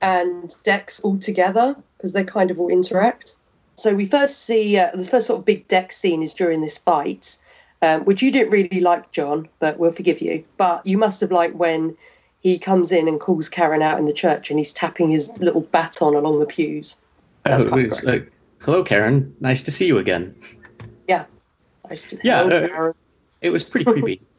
and 0.00 0.54
Dex 0.62 1.00
all 1.00 1.18
together 1.18 1.76
because 1.96 2.12
they 2.12 2.24
kind 2.24 2.50
of 2.50 2.58
all 2.60 2.68
interact? 2.68 3.36
So 3.74 3.94
we 3.94 4.06
first 4.06 4.42
see 4.42 4.78
uh, 4.78 4.90
the 4.94 5.04
first 5.04 5.26
sort 5.26 5.40
of 5.40 5.44
big 5.44 5.66
Dex 5.66 5.96
scene 5.96 6.22
is 6.22 6.34
during 6.34 6.60
this 6.60 6.78
fight, 6.78 7.38
um, 7.82 8.04
which 8.04 8.22
you 8.22 8.30
didn't 8.30 8.50
really 8.50 8.80
like, 8.80 9.10
John, 9.12 9.48
but 9.58 9.78
we'll 9.78 9.92
forgive 9.92 10.20
you. 10.20 10.44
But 10.56 10.84
you 10.86 10.98
must 10.98 11.20
have 11.20 11.30
liked 11.32 11.54
when 11.56 11.96
he 12.42 12.58
comes 12.58 12.90
in 12.92 13.06
and 13.08 13.20
calls 13.20 13.48
Karen 13.48 13.82
out 13.82 13.98
in 13.98 14.06
the 14.06 14.12
church 14.12 14.50
and 14.50 14.58
he's 14.58 14.72
tapping 14.72 15.08
his 15.10 15.30
little 15.38 15.62
baton 15.62 16.14
along 16.14 16.38
the 16.40 16.46
pews. 16.46 16.98
That's 17.44 17.66
Uh, 17.66 17.70
kind 17.70 17.82
it 17.82 17.90
was 17.90 18.02
like, 18.02 18.32
Hello, 18.60 18.82
Karen. 18.84 19.34
Nice 19.40 19.62
to 19.62 19.70
see 19.70 19.86
you 19.86 19.98
again. 19.98 20.34
Yeah. 21.08 21.24
Used 21.90 22.10
to- 22.10 22.18
Yeah, 22.22 22.42
Oh, 22.42 22.88
uh. 22.88 22.92
It 23.40 23.50
was 23.50 23.64
pretty 23.64 23.84
creepy. 23.84 24.20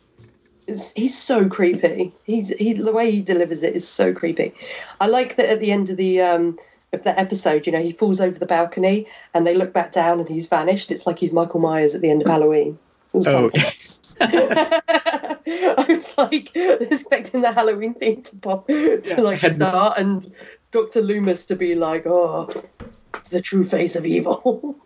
He's 0.95 1.17
so 1.17 1.49
creepy. 1.49 2.13
He's 2.23 2.49
he 2.49 2.73
the 2.73 2.91
way 2.93 3.09
he 3.11 3.21
delivers 3.21 3.63
it 3.63 3.75
is 3.75 3.85
so 3.87 4.13
creepy. 4.13 4.53
I 5.01 5.07
like 5.07 5.35
that 5.35 5.49
at 5.49 5.59
the 5.59 5.71
end 5.71 5.89
of 5.89 5.97
the 5.97 6.21
um 6.21 6.57
of 6.93 7.03
that 7.03 7.17
episode, 7.17 7.65
you 7.65 7.73
know, 7.73 7.81
he 7.81 7.91
falls 7.91 8.21
over 8.21 8.37
the 8.37 8.45
balcony 8.45 9.07
and 9.33 9.45
they 9.47 9.55
look 9.55 9.73
back 9.73 9.91
down 9.91 10.19
and 10.19 10.29
he's 10.29 10.45
vanished. 10.47 10.91
It's 10.91 11.07
like 11.07 11.17
he's 11.19 11.33
Michael 11.33 11.59
Myers 11.59 11.95
at 11.95 12.01
the 12.01 12.11
end 12.11 12.21
of 12.21 12.27
Halloween. 12.31 12.77
Oh. 13.13 13.51
nice. 13.53 14.15
I 14.21 15.85
was 15.89 16.17
like 16.17 16.55
expecting 16.55 17.41
the 17.41 17.51
Halloween 17.51 17.93
thing 17.93 18.23
to 18.23 18.37
pop 18.37 18.67
to 18.67 19.01
Yeah, 19.05 19.21
like 19.21 19.41
start 19.41 19.97
and 19.97 20.33
Dr. 20.71 21.01
Loomis 21.01 21.45
to 21.47 21.55
be 21.55 21.75
like, 21.75 22.05
oh, 22.05 22.49
the 23.29 23.41
true 23.41 23.63
face 23.63 23.95
of 23.95 24.05
evil. 24.05 24.77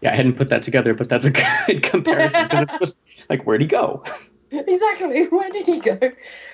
Yeah, 0.00 0.12
I 0.12 0.16
hadn't 0.16 0.36
put 0.36 0.48
that 0.50 0.64
together, 0.64 0.94
but 0.94 1.08
that's 1.08 1.24
a 1.24 1.30
good 1.66 1.82
comparison 1.84 2.42
because 2.44 2.62
it's 2.62 2.78
just 2.78 2.98
like, 3.30 3.44
where'd 3.44 3.60
he 3.60 3.68
go? 3.68 4.02
exactly. 4.50 5.26
Where 5.26 5.50
did 5.50 5.66
he 5.66 5.80
go? 5.80 5.98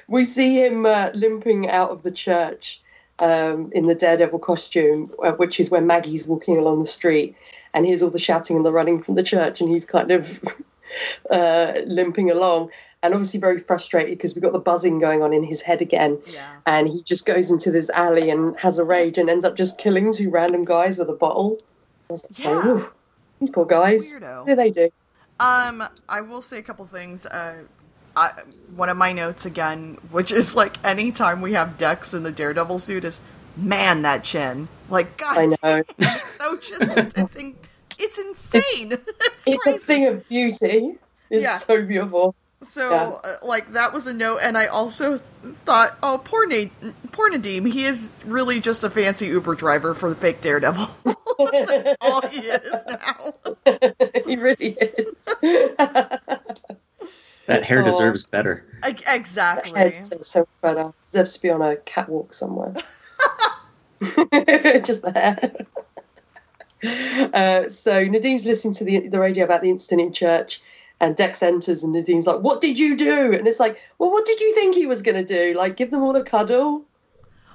We 0.06 0.24
see 0.24 0.64
him 0.64 0.84
uh, 0.84 1.10
limping 1.14 1.68
out 1.68 1.90
of 1.90 2.02
the 2.02 2.10
church 2.10 2.82
um, 3.18 3.70
in 3.72 3.86
the 3.86 3.94
daredevil 3.94 4.38
costume, 4.40 5.10
uh, 5.22 5.32
which 5.32 5.58
is 5.60 5.70
when 5.70 5.86
Maggie's 5.86 6.26
walking 6.26 6.56
along 6.56 6.80
the 6.80 6.86
street, 6.86 7.34
and 7.74 7.84
hears 7.86 8.02
all 8.02 8.10
the 8.10 8.18
shouting 8.18 8.56
and 8.56 8.64
the 8.64 8.72
running 8.72 9.02
from 9.02 9.14
the 9.14 9.22
church, 9.22 9.60
and 9.60 9.68
he's 9.68 9.84
kind 9.84 10.10
of 10.10 10.40
uh, 11.30 11.72
limping 11.86 12.30
along, 12.30 12.70
and 13.02 13.14
obviously 13.14 13.38
very 13.40 13.58
frustrated 13.58 14.18
because 14.18 14.34
we've 14.34 14.42
got 14.42 14.52
the 14.52 14.58
buzzing 14.58 14.98
going 14.98 15.22
on 15.22 15.32
in 15.32 15.42
his 15.44 15.62
head 15.62 15.80
again. 15.80 16.18
Yeah. 16.26 16.56
And 16.66 16.88
he 16.88 17.02
just 17.02 17.26
goes 17.26 17.50
into 17.50 17.70
this 17.70 17.90
alley 17.90 18.30
and 18.30 18.58
has 18.58 18.78
a 18.78 18.84
rage 18.84 19.18
and 19.18 19.28
ends 19.30 19.44
up 19.44 19.56
just 19.56 19.78
killing 19.78 20.12
two 20.12 20.30
random 20.30 20.64
guys 20.64 20.98
with 20.98 21.08
a 21.08 21.14
bottle. 21.14 21.58
Like, 22.08 22.20
Yeah. 22.36 22.60
"Oh, 22.64 22.90
these 23.40 23.50
poor 23.50 23.66
guys. 23.66 24.14
Weirdo. 24.14 24.38
What 24.38 24.46
do 24.48 24.56
they 24.56 24.70
do? 24.70 24.90
Um, 25.40 25.84
I 26.08 26.20
will 26.20 26.42
say 26.42 26.58
a 26.58 26.62
couple 26.62 26.84
things. 26.86 27.24
Uh, 27.26 27.58
I, 28.18 28.32
one 28.74 28.88
of 28.88 28.96
my 28.96 29.12
notes 29.12 29.46
again, 29.46 29.98
which 30.10 30.30
is 30.32 30.54
like 30.56 30.82
anytime 30.84 31.40
we 31.40 31.52
have 31.54 31.78
Dex 31.78 32.12
in 32.14 32.22
the 32.22 32.32
Daredevil 32.32 32.78
suit, 32.80 33.04
is 33.04 33.18
man, 33.56 34.02
that 34.02 34.24
chin. 34.24 34.68
Like, 34.90 35.16
God, 35.16 35.36
I 35.38 35.46
know. 35.46 35.82
it's 35.98 36.36
so 36.38 36.56
chiseled. 36.56 37.12
It's, 37.16 37.36
in, 37.36 37.56
it's 37.98 38.18
insane. 38.18 38.92
It's, 39.20 39.46
It's 39.46 39.62
crazy. 39.62 39.76
a 39.76 39.78
thing 39.80 40.06
of 40.06 40.28
beauty. 40.28 40.94
It's 41.30 41.42
Yeah. 41.42 41.56
so 41.58 41.84
beautiful. 41.84 42.34
So, 42.68 42.90
Yeah. 42.90 43.30
uh, 43.30 43.36
like, 43.46 43.72
that 43.74 43.92
was 43.92 44.06
a 44.06 44.14
note, 44.14 44.38
and 44.42 44.58
I 44.58 44.66
also 44.66 45.20
thought, 45.64 45.96
oh, 46.02 46.20
poor, 46.24 46.44
Na- 46.46 46.70
poor 47.12 47.30
Nadeem. 47.30 47.70
He 47.70 47.84
is 47.84 48.12
really 48.24 48.60
just 48.60 48.82
a 48.82 48.90
fancy 48.90 49.26
Uber 49.26 49.54
driver 49.54 49.94
for 49.94 50.08
the 50.10 50.16
fake 50.16 50.40
Daredevil. 50.40 50.88
That's 51.52 51.94
all 52.00 52.20
he 52.28 52.40
is 52.40 52.84
now. 52.88 53.34
he 54.26 54.36
really 54.36 54.76
is. 54.80 55.24
That 57.48 57.64
hair 57.64 57.80
Oh. 57.82 57.84
deserves 57.84 58.22
better. 58.22 58.64
Ex- 58.82 59.02
Exactly. 59.06 59.78
Heads 59.78 60.12
are 60.12 60.22
so 60.22 60.46
better. 60.62 60.92
Deserves 61.06 61.32
to 61.34 61.42
be 61.42 61.50
on 61.50 61.60
a 61.62 61.76
catwalk 61.76 62.32
somewhere. 62.32 62.72
Just 64.00 65.02
the 65.02 65.12
hair. 65.14 65.66
Uh, 67.34 67.68
so 67.68 68.04
Nadeem's 68.04 68.46
listening 68.46 68.74
to 68.74 68.84
the 68.84 69.08
the 69.08 69.18
radio 69.18 69.44
about 69.44 69.62
the 69.62 69.70
incident 69.70 70.06
in 70.06 70.12
church, 70.12 70.62
and 71.00 71.16
Dex 71.16 71.42
enters, 71.42 71.82
and 71.82 71.92
Nadeem's 71.92 72.26
like, 72.28 72.38
"What 72.40 72.60
did 72.60 72.78
you 72.78 72.96
do?" 72.96 73.32
And 73.32 73.48
it's 73.48 73.58
like, 73.58 73.80
"Well, 73.98 74.12
what 74.12 74.24
did 74.24 74.38
you 74.40 74.54
think 74.54 74.76
he 74.76 74.86
was 74.86 75.02
going 75.02 75.16
to 75.16 75.24
do? 75.24 75.58
Like, 75.58 75.76
give 75.76 75.90
them 75.90 76.02
all 76.02 76.14
a 76.14 76.22
cuddle?" 76.22 76.84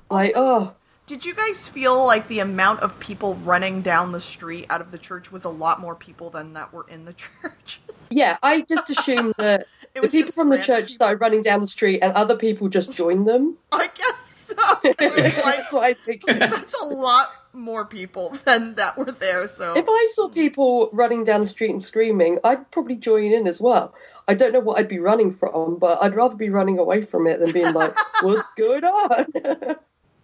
Like, 0.09 0.33
oh, 0.35 0.73
Did 1.05 1.25
you 1.25 1.33
guys 1.33 1.67
feel 1.69 2.05
like 2.05 2.27
the 2.27 2.39
amount 2.39 2.81
of 2.81 2.99
people 2.99 3.35
running 3.35 3.81
down 3.81 4.11
the 4.11 4.19
street 4.21 4.65
out 4.69 4.81
of 4.81 4.91
the 4.91 4.97
church 4.97 5.31
was 5.31 5.43
a 5.45 5.49
lot 5.49 5.79
more 5.79 5.95
people 5.95 6.29
than 6.29 6.53
that 6.53 6.73
were 6.73 6.85
in 6.89 7.05
the 7.05 7.13
church? 7.41 7.79
yeah. 8.09 8.37
I 8.43 8.61
just 8.61 8.89
assumed 8.89 9.33
that 9.37 9.61
It 9.61 9.67
the 10.01 10.01
was 10.01 10.11
people 10.11 10.27
just 10.27 10.35
from 10.35 10.49
the 10.49 10.57
church 10.57 10.85
people. 10.85 10.95
started 10.95 11.21
running 11.21 11.41
down 11.41 11.61
the 11.61 11.67
street, 11.67 11.99
and 12.01 12.13
other 12.13 12.35
people 12.35 12.69
just 12.69 12.91
joined 13.01 13.27
them. 13.27 13.57
I 13.71 13.89
guess 13.93 14.15
so. 14.35 14.55
like, 14.83 14.97
That's 14.97 15.73
what 15.73 15.83
I 15.83 15.93
think. 15.93 16.23
that's 16.25 16.73
a 16.73 16.85
lot 16.85 17.29
more 17.53 17.85
people 17.85 18.35
than 18.45 18.75
that 18.75 18.97
were 18.97 19.11
there. 19.11 19.47
So 19.47 19.77
If 19.77 19.85
I 19.87 20.07
saw 20.13 20.27
people 20.29 20.89
running 20.91 21.23
down 21.23 21.41
the 21.41 21.47
street 21.47 21.69
and 21.69 21.81
screaming, 21.81 22.39
I'd 22.43 22.69
probably 22.71 22.95
join 22.95 23.31
in 23.31 23.47
as 23.47 23.61
well. 23.61 23.93
I 24.27 24.33
don't 24.33 24.53
know 24.53 24.59
what 24.61 24.79
I'd 24.79 24.87
be 24.87 24.99
running 24.99 25.31
from, 25.31 25.77
but 25.77 26.01
I'd 26.01 26.15
rather 26.15 26.35
be 26.35 26.49
running 26.49 26.79
away 26.79 27.03
from 27.03 27.27
it 27.27 27.39
than 27.39 27.51
being 27.51 27.73
like, 27.73 27.93
"What's 28.21 28.49
going 28.53 28.83
on?" 28.85 29.25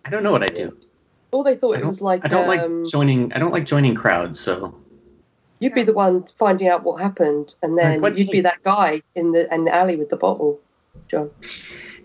I 0.05 0.09
don't 0.09 0.23
know 0.23 0.31
what 0.31 0.41
I 0.41 0.47
do. 0.47 0.75
Or 1.31 1.43
they 1.43 1.55
thought 1.55 1.75
I 1.77 1.81
it 1.81 1.85
was 1.85 2.01
like, 2.01 2.23
I 2.23 2.29
don't 2.29 2.49
um, 2.49 2.81
like 2.81 2.91
joining. 2.91 3.33
I 3.33 3.39
don't 3.39 3.51
like 3.51 3.65
joining 3.65 3.95
crowds. 3.95 4.39
So 4.39 4.73
you'd 5.59 5.73
be 5.73 5.83
the 5.83 5.93
one 5.93 6.23
finding 6.37 6.67
out 6.67 6.83
what 6.83 7.01
happened, 7.01 7.55
and 7.61 7.77
then 7.77 8.01
what 8.01 8.17
you'd 8.17 8.27
you 8.27 8.31
be 8.31 8.41
that 8.41 8.63
guy 8.63 9.01
in 9.15 9.31
the 9.31 9.53
in 9.53 9.65
the 9.65 9.73
alley 9.73 9.95
with 9.95 10.09
the 10.09 10.17
bottle, 10.17 10.59
John. 11.07 11.29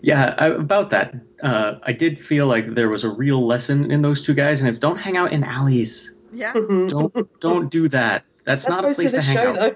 yeah, 0.01 0.35
I, 0.37 0.47
about 0.47 0.89
that, 0.91 1.15
uh, 1.43 1.75
I 1.83 1.91
did 1.93 2.19
feel 2.19 2.47
like 2.47 2.75
there 2.75 2.89
was 2.89 3.03
a 3.03 3.09
real 3.09 3.45
lesson 3.45 3.91
in 3.91 4.01
those 4.01 4.21
two 4.21 4.33
guys, 4.33 4.59
and 4.59 4.69
it's 4.69 4.79
don't 4.79 4.97
hang 4.97 5.17
out 5.17 5.31
in 5.31 5.43
alleys. 5.43 6.13
yeah, 6.33 6.53
Don't 6.87 7.39
don't 7.39 7.69
do 7.71 7.87
that. 7.89 8.23
That's, 8.45 8.65
That's 8.65 8.69
not 8.69 8.85
a 8.85 8.93
place 8.93 9.13
of 9.13 9.23
to 9.23 9.25
hang 9.25 9.35
show, 9.35 9.59
out. 9.59 9.75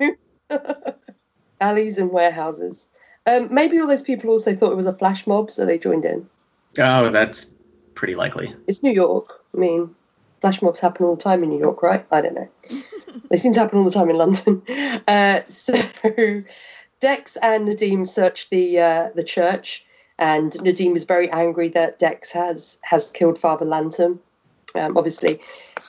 though. 0.50 0.96
Alleys 1.62 1.98
and 1.98 2.12
warehouses. 2.12 2.88
Um, 3.26 3.54
maybe 3.54 3.80
all 3.80 3.88
those 3.88 4.02
people 4.04 4.30
also 4.30 4.56
thought 4.56 4.72
it 4.72 4.76
was 4.78 4.86
a 4.86 4.94
flash 4.94 5.26
mob, 5.28 5.52
so 5.52 5.66
they 5.66 5.78
joined 5.78 6.06
in. 6.06 6.28
Oh, 6.78 7.10
that's 7.10 7.54
pretty 7.96 8.16
likely. 8.16 8.56
It's 8.68 8.82
New 8.84 8.94
York. 8.94 9.44
I 9.54 9.58
mean, 9.58 9.94
flash 10.42 10.62
mobs 10.62 10.80
happen 10.80 11.06
all 11.06 11.16
the 11.16 11.22
time 11.22 11.44
in 11.44 11.50
New 11.50 11.60
York, 11.60 11.82
right? 11.84 12.06
I 12.12 12.22
don't 12.22 12.36
know. 12.36 12.50
they 13.30 13.38
seem 13.38 13.54
to 13.54 13.60
happen 13.60 13.80
all 13.80 13.86
the 13.86 13.92
time 13.92 14.10
in 14.10 14.18
London. 14.18 14.62
Uh, 15.08 15.42
so 15.48 15.74
Dex 17.00 17.38
and 17.38 17.68
Nadeem 17.68 18.08
search 18.08 18.50
the 18.50 18.80
uh, 18.80 19.10
the 19.16 19.24
church, 19.24 19.86
and 20.20 20.52
Nadeem 20.54 20.96
is 20.96 21.04
very 21.04 21.30
angry 21.32 21.70
that 21.70 22.00
Dex 22.00 22.32
has 22.32 22.80
has 22.84 23.12
killed 23.12 23.40
Father 23.40 23.66
Lantom, 23.66 24.20
um, 24.76 24.98
obviously, 24.98 25.40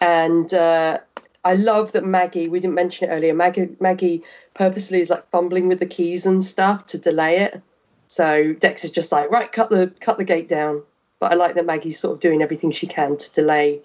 and. 0.01 0.53
Uh, 0.55 0.99
I 1.43 1.55
love 1.55 1.93
that 1.93 2.05
Maggie. 2.05 2.49
We 2.49 2.61
didn't 2.61 2.75
mention 2.75 3.09
it 3.09 3.13
earlier. 3.15 3.33
Maggie, 3.33 3.75
Maggie 3.81 4.23
purposely 4.53 5.01
is 5.01 5.09
like 5.09 5.25
fumbling 5.25 5.69
with 5.69 5.81
the 5.81 5.87
keys 5.87 6.27
and 6.27 6.45
stuff 6.45 6.85
to 6.87 6.99
delay 6.99 7.39
it. 7.39 7.63
So 8.09 8.53
Dex 8.55 8.85
is 8.85 8.91
just 8.91 9.11
like, 9.11 9.31
right, 9.31 9.51
cut 9.51 9.71
the 9.71 9.93
cut 10.01 10.19
the 10.19 10.25
gate 10.25 10.49
down. 10.49 10.83
But 11.19 11.33
I 11.33 11.35
like 11.37 11.55
that 11.55 11.65
Maggie's 11.65 11.99
sort 11.99 12.15
of 12.15 12.21
doing 12.21 12.43
everything 12.43 12.73
she 12.73 12.87
can 12.87 13.17
to 13.17 13.33
delay 13.33 13.81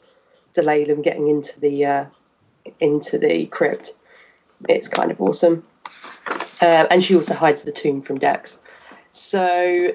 delay 0.56 0.86
them 0.86 1.02
getting 1.02 1.28
into 1.28 1.60
the 1.60 1.86
uh, 1.86 2.06
into 2.80 3.18
the 3.18 3.46
crypt. 3.48 3.94
It's 4.68 4.88
kind 4.88 5.12
of 5.12 5.22
awesome. 5.22 5.64
Uh, 6.62 6.88
and 6.90 7.04
she 7.04 7.16
also 7.16 7.36
hides 7.36 7.64
the 7.64 7.72
tomb 7.72 8.02
from 8.02 8.18
Dex. 8.18 8.60
So 9.12 9.92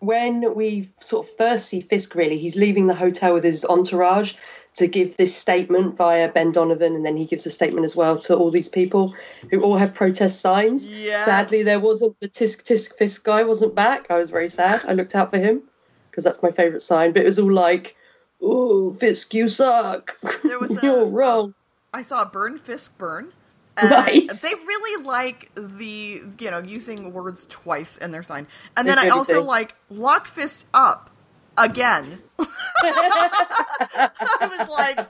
when 0.00 0.54
we 0.54 0.88
sort 1.00 1.26
of 1.26 1.36
first 1.36 1.66
see 1.68 1.80
Fisk, 1.80 2.14
really, 2.14 2.38
he's 2.38 2.56
leaving 2.56 2.86
the 2.86 2.94
hotel 2.94 3.34
with 3.34 3.44
his 3.44 3.64
entourage 3.64 4.34
to 4.74 4.86
give 4.86 5.16
this 5.16 5.34
statement 5.34 5.96
via 5.96 6.30
Ben 6.30 6.52
Donovan, 6.52 6.94
and 6.94 7.04
then 7.04 7.16
he 7.16 7.24
gives 7.24 7.44
a 7.46 7.50
statement 7.50 7.84
as 7.84 7.96
well 7.96 8.16
to 8.18 8.36
all 8.36 8.50
these 8.50 8.68
people 8.68 9.12
who 9.50 9.60
all 9.60 9.76
have 9.76 9.92
protest 9.92 10.40
signs. 10.40 10.88
Yes. 10.88 11.24
Sadly, 11.24 11.64
there 11.64 11.80
wasn't 11.80 12.18
the 12.20 12.28
Tisk 12.28 12.62
Tisk 12.62 12.96
Fisk 12.96 13.24
guy 13.24 13.42
wasn't 13.42 13.74
back. 13.74 14.06
I 14.08 14.18
was 14.18 14.30
very 14.30 14.48
sad. 14.48 14.82
I 14.86 14.92
looked 14.92 15.16
out 15.16 15.30
for 15.30 15.38
him 15.38 15.62
because 16.10 16.22
that's 16.22 16.42
my 16.42 16.52
favourite 16.52 16.82
sign. 16.82 17.12
But 17.12 17.22
it 17.22 17.26
was 17.26 17.40
all 17.40 17.52
like, 17.52 17.96
"Oh, 18.40 18.92
Fisk, 18.92 19.34
you 19.34 19.48
suck. 19.48 20.18
There 20.42 20.58
was 20.58 20.76
a- 20.78 20.80
You're 20.82 21.06
wrong." 21.06 21.54
I 21.92 22.02
saw 22.02 22.24
Burn 22.24 22.58
Fisk 22.58 22.96
Burn. 22.98 23.32
And 23.80 23.90
Nice. 23.90 24.42
They 24.42 24.48
really 24.48 25.04
like 25.04 25.52
the 25.54 26.20
you 26.40 26.50
know 26.50 26.58
using 26.58 27.12
words 27.12 27.46
twice 27.46 27.96
in 27.96 28.10
their 28.10 28.24
sign, 28.24 28.48
and 28.76 28.88
then 28.88 28.98
I 28.98 29.10
also 29.10 29.34
do. 29.34 29.40
like 29.40 29.76
lock 29.88 30.26
Fisk 30.26 30.66
up 30.74 31.10
again. 31.56 32.18
I 32.82 34.56
was 34.58 34.68
like, 34.68 35.06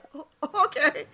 okay. 0.66 1.04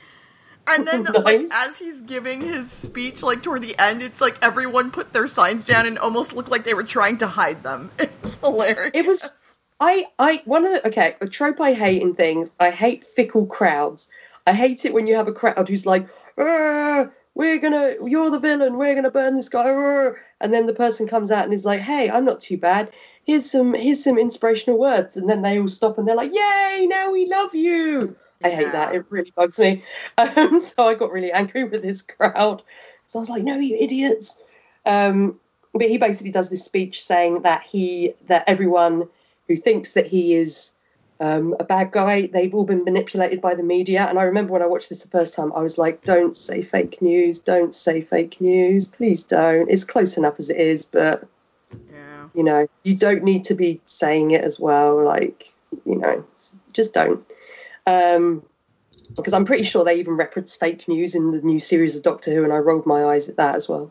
And 0.66 0.86
then, 0.88 1.04
like, 1.04 1.42
as 1.52 1.78
he's 1.78 2.00
giving 2.02 2.40
his 2.40 2.70
speech, 2.72 3.22
like, 3.22 3.42
toward 3.42 3.62
the 3.62 3.78
end, 3.78 4.02
it's 4.02 4.20
like 4.20 4.38
everyone 4.42 4.90
put 4.90 5.12
their 5.12 5.26
signs 5.26 5.66
down 5.66 5.86
and 5.86 5.98
almost 5.98 6.32
looked 6.32 6.48
like 6.48 6.64
they 6.64 6.74
were 6.74 6.84
trying 6.84 7.18
to 7.18 7.26
hide 7.26 7.62
them. 7.62 7.90
It's 7.98 8.36
hilarious. 8.40 8.90
It 8.94 9.06
was. 9.06 9.36
I, 9.80 10.06
I, 10.18 10.42
one 10.44 10.64
of 10.64 10.72
the, 10.72 10.86
okay, 10.88 11.16
a 11.20 11.26
trope 11.26 11.60
I 11.60 11.72
hate 11.72 12.02
in 12.02 12.14
things, 12.14 12.52
I 12.60 12.70
hate 12.70 13.04
fickle 13.04 13.46
crowds. 13.46 14.08
I 14.46 14.52
hate 14.52 14.84
it 14.84 14.92
when 14.92 15.06
you 15.06 15.16
have 15.16 15.28
a 15.28 15.32
crowd 15.32 15.68
who's 15.68 15.86
like, 15.86 16.06
"Ah, 16.38 17.10
we're 17.34 17.58
gonna, 17.58 17.94
you're 18.04 18.30
the 18.30 18.38
villain, 18.38 18.76
we're 18.76 18.94
gonna 18.94 19.10
burn 19.10 19.36
this 19.36 19.48
guy, 19.48 19.70
ah," 19.70 20.12
and 20.40 20.52
then 20.52 20.66
the 20.66 20.74
person 20.74 21.08
comes 21.08 21.30
out 21.30 21.44
and 21.44 21.52
is 21.52 21.64
like, 21.64 21.80
hey, 21.80 22.10
I'm 22.10 22.24
not 22.24 22.40
too 22.40 22.58
bad. 22.58 22.92
Here's 23.24 23.50
some, 23.50 23.72
here's 23.72 24.04
some 24.04 24.18
inspirational 24.18 24.78
words, 24.78 25.16
and 25.16 25.28
then 25.28 25.42
they 25.42 25.58
all 25.58 25.68
stop 25.68 25.96
and 25.98 26.06
they're 26.06 26.14
like, 26.14 26.34
yay, 26.34 26.86
now 26.88 27.10
we 27.10 27.26
love 27.26 27.54
you. 27.54 28.14
I 28.44 28.50
hate 28.50 28.72
that. 28.72 28.94
It 28.94 29.06
really 29.08 29.32
bugs 29.34 29.58
me. 29.58 29.82
Um, 30.18 30.60
so 30.60 30.86
I 30.86 30.94
got 30.94 31.10
really 31.10 31.32
angry 31.32 31.64
with 31.64 31.82
this 31.82 32.02
crowd. 32.02 32.62
So 33.06 33.18
I 33.18 33.20
was 33.20 33.30
like, 33.30 33.42
no, 33.42 33.56
you 33.58 33.76
idiots. 33.80 34.42
Um, 34.84 35.40
but 35.72 35.88
he 35.88 35.96
basically 35.98 36.30
does 36.30 36.50
this 36.50 36.64
speech 36.64 37.02
saying 37.02 37.42
that 37.42 37.62
he 37.64 38.14
that 38.26 38.44
everyone 38.46 39.08
who 39.48 39.56
thinks 39.56 39.94
that 39.94 40.06
he 40.06 40.34
is 40.34 40.74
um, 41.20 41.54
a 41.60 41.64
bad 41.64 41.92
guy, 41.92 42.26
they've 42.26 42.54
all 42.54 42.64
been 42.64 42.84
manipulated 42.84 43.40
by 43.40 43.54
the 43.54 43.62
media. 43.62 44.06
And 44.06 44.18
I 44.18 44.24
remember 44.24 44.52
when 44.52 44.62
I 44.62 44.66
watched 44.66 44.88
this 44.88 45.02
the 45.02 45.08
first 45.08 45.34
time, 45.34 45.52
I 45.54 45.60
was 45.60 45.78
like, 45.78 46.04
don't 46.04 46.36
say 46.36 46.62
fake 46.62 47.00
news, 47.00 47.38
don't 47.38 47.74
say 47.74 48.00
fake 48.00 48.40
news, 48.40 48.86
please 48.86 49.22
don't. 49.24 49.70
It's 49.70 49.84
close 49.84 50.16
enough 50.16 50.38
as 50.38 50.50
it 50.50 50.58
is, 50.58 50.84
but 50.84 51.26
Yeah. 51.90 52.28
you 52.34 52.42
know, 52.42 52.66
you 52.82 52.96
don't 52.96 53.22
need 53.22 53.44
to 53.44 53.54
be 53.54 53.80
saying 53.86 54.32
it 54.32 54.42
as 54.42 54.58
well. 54.58 55.02
Like, 55.04 55.54
you 55.84 55.96
know, 55.96 56.24
just 56.72 56.92
don't. 56.92 57.24
Um, 57.86 58.42
because 59.16 59.32
I'm 59.32 59.44
pretty 59.44 59.64
sure 59.64 59.84
they 59.84 59.98
even 59.98 60.14
reference 60.14 60.56
fake 60.56 60.88
news 60.88 61.14
in 61.14 61.30
the 61.30 61.40
new 61.42 61.60
series 61.60 61.96
of 61.96 62.02
Doctor 62.02 62.32
Who, 62.32 62.42
and 62.42 62.52
I 62.52 62.56
rolled 62.56 62.86
my 62.86 63.04
eyes 63.04 63.28
at 63.28 63.36
that 63.36 63.54
as 63.54 63.68
well. 63.68 63.90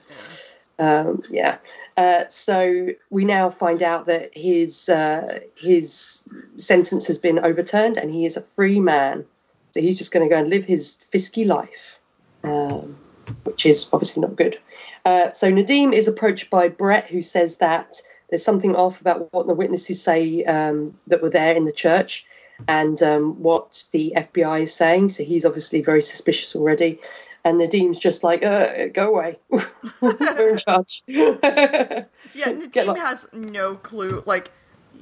Um, 0.79 1.21
yeah. 1.29 1.57
Uh, 1.97 2.23
so 2.29 2.89
we 3.09 3.25
now 3.25 3.49
find 3.49 3.83
out 3.83 4.05
that 4.07 4.35
his 4.35 4.89
uh, 4.89 5.39
his 5.55 6.27
sentence 6.55 7.07
has 7.07 7.19
been 7.19 7.39
overturned, 7.39 7.97
and 7.97 8.11
he 8.11 8.25
is 8.25 8.37
a 8.37 8.41
free 8.41 8.79
man. 8.79 9.25
So 9.71 9.81
he's 9.81 9.97
just 9.97 10.11
going 10.11 10.27
to 10.27 10.33
go 10.33 10.39
and 10.39 10.49
live 10.49 10.65
his 10.65 10.97
fisky 11.11 11.45
life, 11.45 11.99
um, 12.43 12.95
which 13.43 13.65
is 13.65 13.87
obviously 13.91 14.21
not 14.21 14.35
good. 14.35 14.57
Uh, 15.05 15.31
so 15.31 15.51
Nadeem 15.51 15.93
is 15.93 16.07
approached 16.07 16.49
by 16.49 16.67
Brett, 16.67 17.07
who 17.07 17.21
says 17.21 17.57
that 17.57 18.01
there's 18.29 18.43
something 18.43 18.75
off 18.75 19.01
about 19.01 19.31
what 19.33 19.47
the 19.47 19.53
witnesses 19.53 20.01
say 20.01 20.43
um, 20.45 20.93
that 21.07 21.21
were 21.21 21.29
there 21.29 21.55
in 21.55 21.65
the 21.65 21.71
church 21.71 22.25
and 22.67 23.01
um, 23.03 23.41
what 23.41 23.83
the 23.91 24.13
FBI 24.15 24.61
is 24.61 24.73
saying. 24.73 25.09
So 25.09 25.23
he's 25.23 25.45
obviously 25.45 25.81
very 25.81 26.01
suspicious 26.01 26.55
already. 26.55 26.99
And 27.45 27.59
Nadeem's 27.59 27.99
just 27.99 28.23
like, 28.23 28.43
uh, 28.43 28.87
go 28.93 29.13
away. 29.15 29.37
We're 30.01 30.49
in 30.51 30.57
charge. 30.57 31.03
Yeah, 31.07 32.47
Nadeem 32.51 32.97
has 32.97 33.27
no 33.33 33.75
clue. 33.75 34.23
Like, 34.25 34.51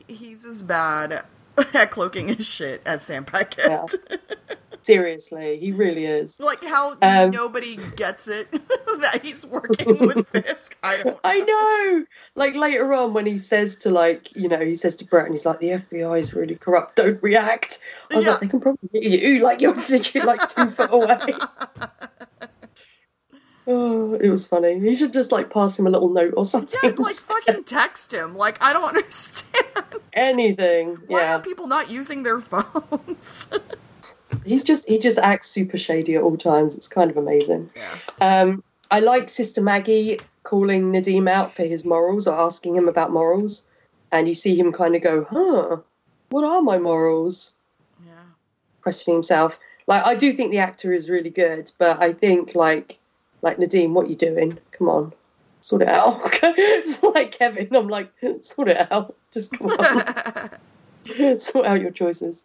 he's 0.08 0.44
as 0.46 0.62
bad 0.64 1.24
at 1.74 1.92
cloaking 1.92 2.28
his 2.30 2.46
shit 2.46 2.82
as 2.86 3.04
Sam 3.04 3.24
Packett. 3.26 3.66
Yeah. 3.68 4.18
Seriously, 4.84 5.60
he 5.60 5.72
really 5.72 6.06
is. 6.08 6.40
Like 6.40 6.64
how 6.64 6.98
Um, 7.04 7.30
nobody 7.30 7.78
gets 7.96 8.28
it 8.28 8.52
that 8.52 9.20
he's 9.24 9.46
working 9.46 10.00
with 10.00 10.28
Fisk. 10.30 10.76
I 10.82 10.98
don't. 11.04 11.20
I 11.24 11.40
know. 11.40 12.06
Like 12.34 12.56
later 12.56 12.92
on, 12.92 13.14
when 13.14 13.28
he 13.28 13.38
says 13.38 13.76
to 13.78 13.92
like, 13.92 14.36
you 14.36 14.50
know, 14.50 14.60
he 14.60 14.74
says 14.74 14.96
to 14.98 15.06
Brett, 15.06 15.26
and 15.28 15.36
he's 15.36 15.46
like, 15.46 15.60
"The 15.60 15.70
FBI 15.70 16.20
is 16.20 16.34
really 16.34 16.56
corrupt. 16.56 16.96
Don't 16.96 17.22
react." 17.22 17.78
I 18.12 18.16
was 18.16 18.26
Yeah. 18.26 18.32
like, 18.32 18.40
"They 18.42 18.48
can 18.48 18.60
probably 18.60 18.90
get 18.92 19.04
you. 19.22 19.40
Like 19.42 19.62
you're 19.62 19.76
literally 19.76 20.26
like 20.26 20.50
two 20.50 20.68
foot 20.72 20.90
away." 20.92 21.34
Oh, 23.68 24.16
it 24.16 24.30
was 24.30 24.48
funny. 24.48 24.78
You 24.80 24.96
should 24.96 25.14
just 25.14 25.32
like 25.32 25.50
pass 25.52 25.78
him 25.78 25.86
a 25.88 25.90
little 25.90 26.10
note 26.10 26.34
or 26.36 26.46
something. 26.46 26.80
Yeah, 26.84 26.94
like 26.98 27.16
fucking 27.16 27.64
text 27.66 28.12
him. 28.14 28.36
Like 28.36 28.58
I 28.62 28.74
don't 28.74 28.84
understand. 28.96 29.86
anything. 30.14 30.96
Why 31.08 31.20
yeah, 31.22 31.36
are 31.36 31.40
people 31.42 31.68
not 31.68 31.90
using 31.90 32.24
their 32.24 32.40
phones? 32.52 33.48
he's 34.46 34.64
just 34.64 34.88
he 34.90 34.98
just 35.00 35.18
acts 35.20 35.50
super 35.50 35.78
shady 35.78 36.16
at 36.16 36.24
all 36.24 36.38
times. 36.38 36.76
It's 36.76 36.88
kind 36.88 37.12
of 37.12 37.18
amazing. 37.18 37.70
yeah. 37.76 37.98
Um, 38.22 38.64
I 38.90 39.00
like 39.00 39.30
Sister 39.30 39.62
Maggie 39.62 40.20
calling 40.44 40.92
Nadeem 40.92 41.30
out 41.30 41.54
for 41.54 41.64
his 41.64 41.86
morals 41.86 42.28
or 42.28 42.38
asking 42.40 42.76
him 42.76 42.88
about 42.88 43.12
morals, 43.12 43.66
and 44.12 44.28
you 44.28 44.36
see 44.36 44.58
him 44.58 44.72
kind 44.74 44.96
of 44.96 45.04
go, 45.04 45.26
"Huh, 45.30 45.78
what 46.30 46.44
are 46.44 46.62
my 46.62 46.78
morals?" 46.80 47.54
Yeah. 48.06 48.14
questioning 48.82 49.18
himself. 49.18 49.60
Like 49.88 50.04
I 50.06 50.16
do 50.16 50.34
think 50.34 50.52
the 50.52 50.60
actor 50.60 50.94
is 50.94 51.10
really 51.10 51.30
good, 51.30 51.72
but 51.78 52.02
I 52.02 52.12
think 52.14 52.56
like 52.56 52.98
like 53.42 53.58
Nadeem, 53.58 53.94
what 53.94 54.10
you 54.10 54.16
doing? 54.16 54.58
Come 54.72 54.90
on, 54.90 55.14
sort 55.62 55.82
it 55.82 55.88
out. 55.88 56.20
it's 56.44 57.02
like 57.04 57.32
Kevin. 57.32 57.76
I'm 57.76 57.88
like, 57.88 58.12
sort 58.42 58.70
it 58.70 58.92
out. 58.92 59.16
Just 59.32 59.58
come 59.58 59.72
on, 59.72 61.40
sort 61.40 61.66
out 61.66 61.82
your 61.82 61.92
choices. 61.92 62.44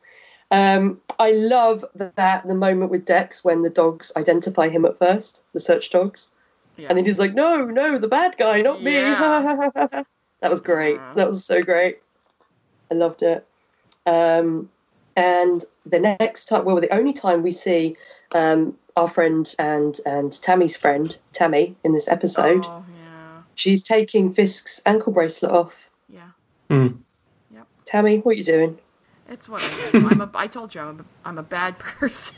Um, 0.51 1.01
I 1.19 1.33
love 1.33 1.85
that 1.95 2.47
the 2.47 2.55
moment 2.55 2.91
with 2.91 3.05
Dex 3.05 3.45
when 3.45 3.63
the 3.63 3.71
dogs 3.71 4.13
identify 4.17 4.69
him 4.69 4.85
at 4.85 4.99
first, 4.99 5.43
the 5.53 5.61
search 5.61 5.91
dogs, 5.91 6.33
yeah. 6.77 6.89
and 6.89 6.99
then 6.99 7.05
he's 7.05 7.19
like, 7.19 7.35
"No, 7.35 7.65
no, 7.65 7.99
the 7.99 8.09
bad 8.09 8.37
guy, 8.39 8.63
not 8.63 8.83
me." 8.83 8.93
Yeah. 8.93 9.71
that 10.41 10.51
was 10.51 10.61
great. 10.61 10.97
Yeah. 10.97 11.13
That 11.17 11.29
was 11.29 11.45
so 11.45 11.63
great. 11.63 11.99
I 12.91 12.95
loved 12.95 13.23
it. 13.23 13.45
Um, 14.07 14.71
and 15.17 15.65
the 15.85 15.99
next 15.99 16.45
time, 16.45 16.65
well, 16.65 16.81
the 16.81 16.95
only 16.95 17.13
time 17.13 17.43
we 17.43 17.51
see 17.51 17.97
um, 18.35 18.77
our 18.97 19.09
friend 19.09 19.55
and 19.59 19.99
and 20.07 20.33
Tammy's 20.43 20.77
friend 20.77 21.17
Tammy 21.33 21.77
in 21.85 21.93
this 21.93 22.09
episode, 22.09 22.65
Oh, 22.67 22.85
yeah. 22.95 23.43
she's 23.55 23.83
taking 23.83 24.33
Fisk's 24.33 24.81
ankle 24.87 25.13
bracelet 25.13 25.53
off. 25.53 25.91
Yeah. 26.09 26.31
Hmm. 26.71 26.89
Tammy, 27.85 28.19
what 28.19 28.35
are 28.35 28.39
you 28.39 28.43
doing? 28.45 28.79
It's 29.29 29.49
what 29.49 29.63
I 29.63 29.91
do. 29.93 30.09
I'm 30.09 30.21
a. 30.21 30.31
I 30.35 30.49
told 30.49 30.75
you 30.75 30.81
I'm 30.81 31.01
a. 31.01 31.05
I'm 31.29 31.39
a 31.39 31.43
bad 31.43 31.79
person. 32.01 32.37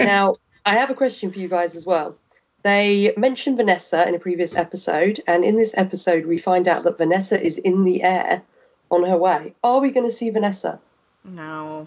now, 0.00 0.34
I 0.64 0.74
have 0.74 0.90
a 0.90 0.94
question 0.94 1.30
for 1.30 1.38
you 1.38 1.48
guys 1.48 1.76
as 1.76 1.86
well. 1.86 2.16
They 2.62 3.14
mentioned 3.16 3.56
Vanessa 3.56 4.06
in 4.08 4.14
a 4.16 4.18
previous 4.18 4.54
episode, 4.56 5.20
and 5.28 5.44
in 5.44 5.56
this 5.56 5.74
episode, 5.76 6.26
we 6.26 6.38
find 6.38 6.66
out 6.66 6.82
that 6.84 6.98
Vanessa 6.98 7.40
is 7.40 7.58
in 7.58 7.84
the 7.84 8.02
air 8.02 8.42
on 8.90 9.04
her 9.04 9.16
way. 9.16 9.54
Are 9.62 9.80
we 9.80 9.92
going 9.92 10.06
to 10.06 10.12
see 10.12 10.30
Vanessa? 10.30 10.80
no, 11.24 11.86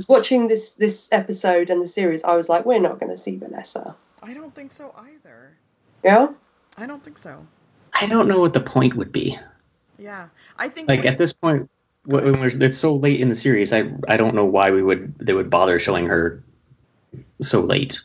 Because 0.00 0.08
watching 0.08 0.48
this 0.48 0.72
this 0.76 1.12
episode 1.12 1.68
and 1.68 1.82
the 1.82 1.86
series, 1.86 2.24
I 2.24 2.34
was 2.34 2.48
like, 2.48 2.64
we're 2.64 2.80
not 2.80 2.98
going 2.98 3.12
to 3.12 3.18
see 3.18 3.36
Vanessa. 3.36 3.94
I 4.22 4.32
don't 4.32 4.54
think 4.54 4.72
so 4.72 4.94
either. 4.96 5.58
Yeah. 6.02 6.28
I 6.78 6.86
don't 6.86 7.04
think 7.04 7.18
so. 7.18 7.46
I 7.92 8.06
don't 8.06 8.26
know 8.26 8.40
what 8.40 8.54
the 8.54 8.60
point 8.60 8.94
would 8.94 9.12
be. 9.12 9.38
Yeah, 9.98 10.30
I 10.58 10.70
think 10.70 10.88
Like 10.88 11.00
what- 11.00 11.08
at 11.08 11.18
this 11.18 11.34
point, 11.34 11.68
when 12.06 12.24
when 12.24 12.40
we're, 12.40 12.62
it's 12.62 12.78
so 12.78 12.96
late 12.96 13.20
in 13.20 13.28
the 13.28 13.34
series, 13.34 13.74
I 13.74 13.92
I 14.08 14.16
don't 14.16 14.34
know 14.34 14.46
why 14.46 14.70
we 14.70 14.82
would 14.82 15.12
they 15.18 15.34
would 15.34 15.50
bother 15.50 15.78
showing 15.78 16.06
her 16.06 16.42
so 17.42 17.60
late. 17.60 18.00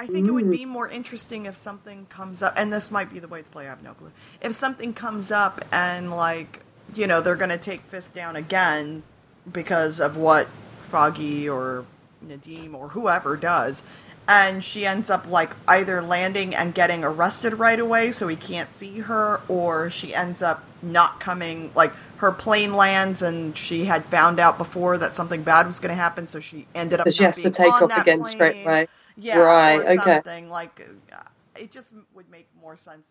I 0.00 0.08
think 0.08 0.26
it 0.26 0.32
would 0.32 0.50
be 0.50 0.64
more 0.64 0.88
interesting 0.88 1.46
if 1.46 1.56
something 1.56 2.06
comes 2.06 2.42
up, 2.42 2.54
and 2.56 2.72
this 2.72 2.90
might 2.90 3.12
be 3.12 3.20
the 3.20 3.28
way 3.28 3.38
it's 3.38 3.48
played. 3.48 3.66
I 3.66 3.70
have 3.70 3.82
no 3.84 3.94
clue. 3.94 4.10
If 4.40 4.54
something 4.54 4.92
comes 4.92 5.30
up 5.30 5.64
and 5.70 6.10
like 6.10 6.62
you 6.96 7.06
know 7.06 7.20
they're 7.20 7.36
gonna 7.36 7.58
take 7.58 7.82
Fisk 7.82 8.12
down 8.12 8.34
again 8.34 9.04
because 9.52 10.00
of 10.00 10.16
what 10.16 10.48
Foggy 10.86 11.48
or 11.48 11.84
Nadeem 12.26 12.74
or 12.74 12.88
whoever 12.90 13.36
does, 13.36 13.82
and 14.28 14.64
she 14.64 14.86
ends 14.86 15.10
up 15.10 15.26
like 15.26 15.50
either 15.68 16.02
landing 16.02 16.54
and 16.54 16.74
getting 16.74 17.04
arrested 17.04 17.54
right 17.54 17.78
away 17.78 18.12
so 18.12 18.28
he 18.28 18.36
can't 18.36 18.72
see 18.72 19.00
her, 19.00 19.40
or 19.48 19.90
she 19.90 20.14
ends 20.14 20.42
up 20.42 20.64
not 20.82 21.20
coming. 21.20 21.70
Like 21.74 21.92
her 22.18 22.32
plane 22.32 22.74
lands 22.74 23.22
and 23.22 23.56
she 23.56 23.84
had 23.84 24.04
found 24.06 24.40
out 24.40 24.58
before 24.58 24.98
that 24.98 25.14
something 25.14 25.42
bad 25.42 25.66
was 25.66 25.78
going 25.78 25.90
to 25.90 25.94
happen, 25.94 26.26
so 26.26 26.40
she 26.40 26.66
ended 26.74 27.00
up. 27.00 27.10
She 27.10 27.24
has 27.24 27.42
to 27.42 27.50
take 27.50 27.72
off 27.72 27.96
again 27.96 28.24
straight 28.24 28.64
away. 28.64 28.88
Yeah, 29.16 29.38
Right, 29.38 29.76
or 29.76 29.90
okay. 29.92 29.96
something 29.96 30.50
like 30.50 30.80
uh, 31.12 31.16
it 31.54 31.70
just 31.72 31.92
would 32.14 32.30
make 32.30 32.48
more 32.60 32.76
sense. 32.76 33.08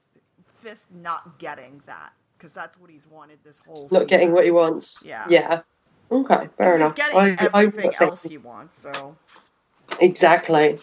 Fisk 0.53 0.83
not 0.93 1.37
getting 1.39 1.81
that 1.85 2.13
because 2.37 2.53
that's 2.53 2.79
what 2.79 2.89
he's 2.89 3.07
wanted 3.07 3.39
this 3.43 3.59
whole. 3.65 3.87
Not 3.91 4.07
getting 4.07 4.31
what 4.31 4.45
he 4.45 4.51
wants. 4.51 5.03
Yeah. 5.05 5.25
Yeah. 5.29 5.61
Okay, 6.11 6.49
fair 6.57 6.75
enough. 6.75 6.95
He's 6.95 7.05
getting 7.05 7.17
I- 7.19 7.49
I 7.53 7.63
everything 7.63 7.85
would 7.87 7.95
say- 7.95 8.05
else 8.05 8.23
he 8.23 8.37
wants. 8.37 8.79
So 8.81 9.15
Exactly. 9.99 10.79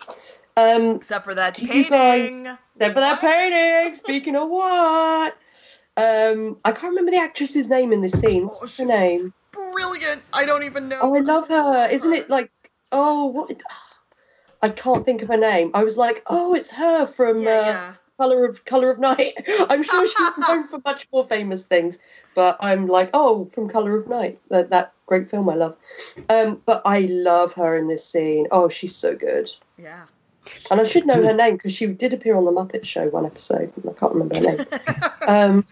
Um, 0.57 0.97
except 0.97 1.25
for 1.25 1.35
that 1.35 1.61
you 1.61 1.85
guys- 1.89 2.31
painting. 2.31 2.47
except 2.75 2.95
for 2.95 3.01
that 3.01 3.21
painting. 3.21 3.95
Speaking 3.95 4.37
of 4.37 4.49
what? 4.49 5.37
Um, 5.97 6.59
I 6.65 6.73
can't 6.73 6.91
remember 6.91 7.11
the 7.11 7.19
actress's 7.19 7.69
name 7.69 7.93
in 7.93 8.01
this 8.01 8.13
scene. 8.19 8.47
What's 8.47 8.79
Oh, 8.81 8.83
her 8.85 8.89
name? 8.89 9.35
Brilliant. 9.53 10.23
I 10.33 10.45
don't 10.47 10.63
even 10.63 10.89
know. 10.89 10.99
Oh, 11.03 11.15
I 11.15 11.21
love 11.21 11.49
her. 11.49 11.89
Isn't 11.91 12.13
it 12.15 12.31
like? 12.31 12.51
Oh, 12.91 13.27
what? 13.27 13.51
I 14.63 14.69
can't 14.71 15.05
think 15.05 15.23
of 15.23 15.29
her 15.29 15.37
name. 15.37 15.71
I 15.75 15.83
was 15.85 15.97
like, 15.97 16.23
oh, 16.29 16.55
it's 16.55 16.71
her 16.73 17.07
from 17.07 17.43
Yeah, 17.43 17.51
uh, 17.51 17.65
yeah. 17.65 17.95
Color 18.23 18.45
of 18.45 18.65
Color 18.67 18.91
of 18.91 19.01
Night. 19.01 19.33
I'm 19.69 19.83
sure 19.83 20.07
she's 20.07 20.39
known 20.39 20.65
for 20.65 20.81
much 20.85 21.09
more 21.13 21.25
famous 21.25 21.67
things, 21.67 21.99
but 22.37 22.57
I'm 22.61 22.87
like, 22.87 23.11
oh, 23.15 23.51
from 23.53 23.69
Color 23.69 23.97
of 23.97 24.07
Night, 24.09 24.39
that, 24.49 24.71
that 24.71 24.93
great 25.07 25.29
film 25.29 25.49
I 25.49 25.57
love. 25.57 25.77
Um, 26.29 26.63
but 26.65 26.83
I 26.85 27.01
love 27.11 27.53
her 27.55 27.77
in 27.77 27.89
this 27.89 28.07
scene. 28.07 28.47
Oh, 28.53 28.69
she's 28.69 28.95
so 28.95 29.17
good. 29.17 29.51
Yeah. 29.77 30.05
And 30.71 30.81
I 30.81 30.85
should 30.85 31.05
know 31.05 31.21
her 31.21 31.35
name 31.35 31.55
because 31.57 31.73
she 31.73 31.87
did 31.87 32.13
appear 32.13 32.37
on 32.37 32.45
the 32.45 32.53
Muppet 32.53 32.85
Show 32.85 33.09
one 33.09 33.27
episode. 33.27 33.73
and 33.77 33.91
I 33.91 33.93
can't 33.99 34.13
remember 34.15 34.37
her 34.37 34.57
name. 34.57 34.67
Um, 35.27 35.67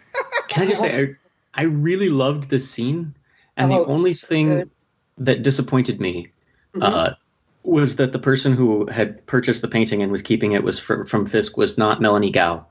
Can 0.49 0.65
I 0.65 0.69
just 0.71 0.81
say 0.81 1.17
I 1.55 1.63
I 1.63 1.65
really 1.65 2.09
loved 2.09 2.51
this 2.51 2.69
scene, 2.71 3.15
and 3.57 3.73
Oh, 3.73 3.85
the 3.85 3.91
only 3.91 4.15
so 4.15 4.27
thing 4.27 4.49
good. 4.49 4.71
that 5.19 5.43
disappointed 5.43 6.01
me 6.01 6.29
mhm. 6.75 6.83
uh, 6.83 7.15
was 7.63 7.97
that 7.97 8.13
the 8.13 8.19
person 8.19 8.55
who 8.55 8.87
had 8.87 9.25
purchased 9.27 9.63
the 9.63 9.69
painting 9.69 10.03
and 10.03 10.11
was 10.11 10.23
keeping 10.23 10.53
it 10.53 10.63
was 10.65 10.79
fr- 10.79 11.05
from 11.05 11.27
Fisk 11.27 11.57
was 11.57 11.77
not 11.79 12.01
Melanie 12.01 12.31
Gao. 12.31 12.65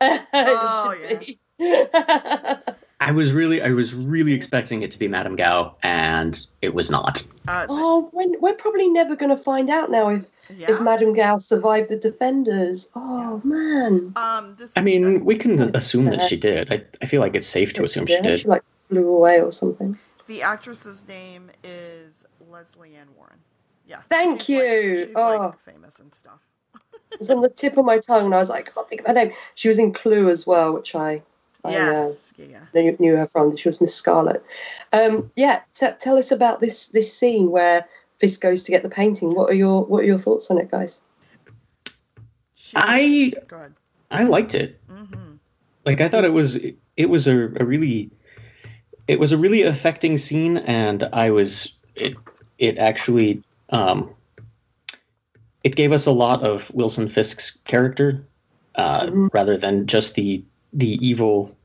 Oh, 0.00 0.94
It 0.98 1.08
should 1.08 1.20
be. 1.26 1.38
I 3.02 3.12
was 3.12 3.32
really 3.32 3.62
I 3.62 3.70
was 3.70 3.94
really 3.94 4.34
expecting 4.34 4.82
it 4.82 4.90
to 4.90 4.98
be 4.98 5.08
Madame 5.08 5.34
Gao, 5.34 5.74
and 5.82 6.46
it 6.60 6.74
was 6.74 6.90
not. 6.90 7.24
Uh, 7.48 7.64
oh, 7.70 8.08
when, 8.12 8.34
we're 8.40 8.54
probably 8.54 8.88
never 8.90 9.16
going 9.16 9.34
to 9.34 9.42
find 9.42 9.70
out 9.70 9.90
now 9.90 10.10
if, 10.10 10.30
yeah. 10.54 10.70
if 10.70 10.80
Madame 10.82 11.14
Gao 11.14 11.38
survived 11.38 11.88
the 11.88 11.96
Defenders. 11.96 12.90
Oh, 12.94 13.40
man. 13.42 14.12
um. 14.16 14.54
This 14.58 14.70
I 14.76 14.80
is- 14.80 14.84
mean, 14.84 15.24
we 15.24 15.34
can 15.36 15.74
assume 15.74 16.04
that 16.06 16.22
she 16.22 16.36
did. 16.36 16.70
I, 16.72 16.82
I 17.02 17.06
feel 17.06 17.22
like 17.22 17.34
it's 17.34 17.46
safe 17.46 17.72
to 17.74 17.84
assume 17.84 18.06
she 18.06 18.12
Yeah, 18.12 18.20
did. 18.22 18.38
She 18.40 18.48
like 18.48 18.62
flew 18.90 19.08
away 19.16 19.40
or 19.40 19.50
something. 19.50 19.98
the 20.26 20.42
actress's 20.42 21.02
name 21.08 21.50
is 21.64 22.24
Lesley 22.50 22.94
Ann 22.96 23.08
Warren. 23.16 23.38
Yeah. 23.90 24.02
Thank 24.08 24.42
she's, 24.42 24.56
like- 24.56 24.64
you. 24.64 25.04
she's 25.06 25.12
Oh. 25.16 25.36
like 25.36 25.64
famous 25.64 25.98
and 25.98 26.14
stuff. 26.14 26.38
It 27.12 27.18
was 27.18 27.28
on 27.30 27.40
the 27.42 27.48
tip 27.48 27.76
of 27.76 27.84
my 27.84 27.98
tongue, 27.98 28.26
and 28.26 28.34
I 28.34 28.38
was 28.38 28.48
like, 28.48 28.68
I 28.68 28.72
can't 28.72 28.88
think 28.88 29.00
of 29.00 29.08
her 29.08 29.12
name. 29.14 29.32
She 29.56 29.66
was 29.66 29.80
in 29.80 29.92
Clue 29.92 30.28
as 30.28 30.46
well, 30.46 30.72
which 30.72 30.94
I, 30.94 31.20
I 31.64 31.68
uh, 31.76 32.12
Yeah. 32.36 32.46
yeah. 32.46 32.60
knew, 32.72 32.96
knew 33.00 33.16
her 33.16 33.26
from. 33.26 33.56
She 33.56 33.68
was 33.68 33.80
Miss 33.80 33.92
Scarlet. 33.92 34.44
Um, 34.92 35.28
yeah, 35.34 35.62
t- 35.74 35.88
tell 35.98 36.16
us 36.18 36.30
about 36.30 36.60
this 36.60 36.88
this 36.90 37.12
scene 37.12 37.50
where 37.50 37.84
Fisk 38.20 38.40
goes 38.40 38.62
to 38.62 38.70
get 38.70 38.84
the 38.84 38.88
painting. 38.88 39.34
What 39.34 39.50
are 39.50 39.54
your 39.54 39.84
What 39.84 40.02
are 40.04 40.06
your 40.06 40.20
thoughts 40.20 40.52
on 40.52 40.58
it, 40.58 40.70
guys? 40.70 41.00
She- 42.54 42.76
I 42.76 43.32
I 44.12 44.22
liked 44.22 44.54
it. 44.54 44.78
Mm-hmm. 44.88 45.32
Like 45.84 46.00
I 46.00 46.08
thought 46.08 46.24
it 46.24 46.32
was 46.32 46.58
it 46.96 47.06
was 47.10 47.26
a, 47.26 47.46
a 47.58 47.64
really 47.64 48.08
it 49.08 49.18
was 49.18 49.32
a 49.32 49.36
really 49.38 49.62
affecting 49.62 50.16
scene, 50.16 50.58
and 50.58 51.08
I 51.12 51.30
was 51.32 51.74
it 51.96 52.14
it 52.58 52.78
actually 52.78 53.42
um, 53.70 54.10
it 55.64 55.76
gave 55.76 55.92
us 55.92 56.06
a 56.06 56.12
lot 56.12 56.42
of 56.42 56.70
Wilson 56.74 57.08
Fisk's 57.08 57.50
character 57.64 58.24
uh, 58.76 59.06
Mhm. 59.06 59.28
rather 59.32 59.56
than 59.56 59.86
just 59.86 60.14
the 60.14 60.42
the 60.72 61.04
evil 61.06 61.56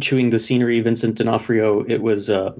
chewing 0.00 0.30
the 0.30 0.38
scenery 0.38 0.80
Vincent 0.80 1.16
D'Onofrio. 1.16 1.84
It 1.88 2.00
was 2.00 2.30
uh, 2.30 2.52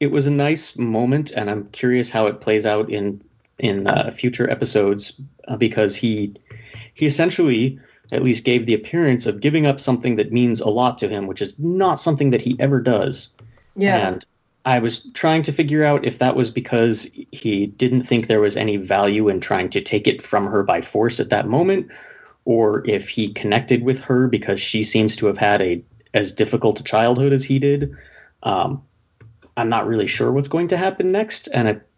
it 0.00 0.12
was 0.12 0.26
a 0.26 0.30
nice 0.30 0.78
moment, 0.78 1.32
and 1.32 1.50
I'm 1.50 1.68
curious 1.72 2.10
how 2.10 2.26
it 2.26 2.40
plays 2.40 2.64
out 2.66 2.88
in 2.90 3.20
in 3.58 3.86
uh, 3.88 4.12
future 4.12 4.48
episodes 4.48 5.12
uh, 5.48 5.56
because 5.56 5.96
he 5.96 6.34
he 6.94 7.06
essentially 7.06 7.78
at 8.12 8.22
least 8.22 8.44
gave 8.44 8.64
the 8.64 8.74
appearance 8.74 9.26
of 9.26 9.40
giving 9.40 9.66
up 9.66 9.78
something 9.80 10.16
that 10.16 10.32
means 10.32 10.60
a 10.60 10.68
lot 10.68 10.96
to 10.98 11.08
him, 11.08 11.26
which 11.26 11.42
is 11.42 11.58
not 11.58 11.98
something 12.00 12.30
that 12.30 12.40
he 12.40 12.56
ever 12.58 12.80
does. 12.80 13.34
Yeah, 13.76 14.08
And 14.08 14.24
I 14.68 14.78
was 14.80 15.06
trying 15.14 15.42
to 15.44 15.52
figure 15.52 15.82
out 15.82 16.04
if 16.04 16.18
that 16.18 16.36
was 16.36 16.50
because 16.50 17.06
he 17.32 17.66
didn't 17.68 18.02
think 18.02 18.26
there 18.26 18.40
was 18.42 18.56
any 18.56 18.76
value 18.76 19.28
in 19.30 19.40
trying 19.40 19.70
to 19.70 19.80
take 19.80 20.06
it 20.06 20.20
from 20.20 20.46
her 20.46 20.62
by 20.62 20.82
force 20.82 21.18
at 21.20 21.30
that 21.30 21.48
moment, 21.48 21.88
or 22.44 22.86
if 22.86 23.08
he 23.08 23.32
connected 23.32 23.82
with 23.82 24.00
her 24.02 24.28
because 24.28 24.60
she 24.60 24.82
seems 24.82 25.16
to 25.16 25.26
have 25.26 25.38
had 25.38 25.62
a 25.62 25.82
as 26.12 26.32
difficult 26.32 26.80
a 26.80 26.84
childhood 26.84 27.32
as 27.32 27.44
he 27.44 27.58
did. 27.58 27.96
Um, 28.42 28.82
I'm 29.56 29.70
not 29.70 29.86
really 29.86 30.06
sure 30.06 30.32
what's 30.32 30.48
going 30.48 30.68
to 30.68 30.76
happen 30.76 31.12
next, 31.12 31.48
and 31.54 31.68
it, 31.68 31.88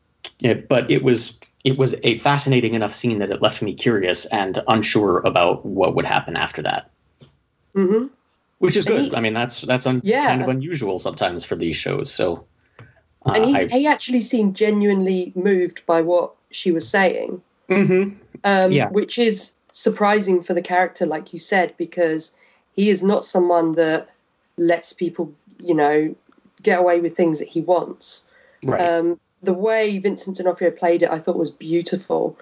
it, 0.40 0.68
but 0.68 0.88
it 0.90 1.02
was 1.02 1.38
it 1.64 1.76
was 1.76 1.94
a 2.04 2.14
fascinating 2.18 2.74
enough 2.74 2.94
scene 2.94 3.18
that 3.18 3.30
it 3.30 3.42
left 3.42 3.62
me 3.62 3.74
curious 3.74 4.26
and 4.26 4.62
unsure 4.68 5.18
about 5.26 5.66
what 5.66 5.94
would 5.96 6.06
happen 6.06 6.36
after 6.36 6.62
that. 6.62 6.90
hmm 7.74 8.06
Which 8.58 8.76
is 8.76 8.84
good. 8.84 9.10
he- 9.10 9.16
I 9.16 9.20
mean, 9.20 9.34
that's 9.34 9.62
that's 9.62 9.86
un- 9.86 10.02
Yeah. 10.04 10.28
kind 10.28 10.42
of 10.42 10.48
unusual 10.48 10.98
sometimes 11.00 11.44
for 11.44 11.56
these 11.56 11.76
shows. 11.76 12.12
So, 12.12 12.46
uh, 13.26 13.32
and 13.34 13.44
he, 13.44 13.56
I- 13.56 13.66
he 13.66 13.86
actually 13.86 14.20
seemed 14.20 14.56
genuinely 14.56 15.32
moved 15.34 15.84
by 15.86 16.02
what 16.02 16.32
she 16.50 16.72
was 16.72 16.88
saying, 16.88 17.40
Mhm. 17.68 18.16
um, 18.44 18.72
Yeah. 18.72 18.88
which 18.90 19.18
is 19.18 19.52
surprising 19.72 20.42
for 20.42 20.54
the 20.54 20.62
character, 20.62 21.06
like 21.06 21.32
you 21.32 21.38
said, 21.38 21.74
because 21.76 22.32
he 22.74 22.90
is 22.90 23.02
not 23.02 23.24
someone 23.24 23.74
that 23.74 24.08
lets 24.56 24.92
people, 24.92 25.32
you 25.58 25.74
know, 25.74 26.14
get 26.62 26.78
away 26.78 27.00
with 27.00 27.16
things 27.16 27.38
that 27.38 27.48
he 27.48 27.60
wants. 27.60 28.24
right. 28.64 28.80
Um, 28.80 29.18
the 29.42 29.54
way 29.54 29.98
Vincent 29.98 30.36
D'Onofrio 30.36 30.70
played 30.70 31.02
it, 31.02 31.10
I 31.10 31.18
thought 31.18 31.36
was 31.36 31.50
beautiful, 31.50 32.36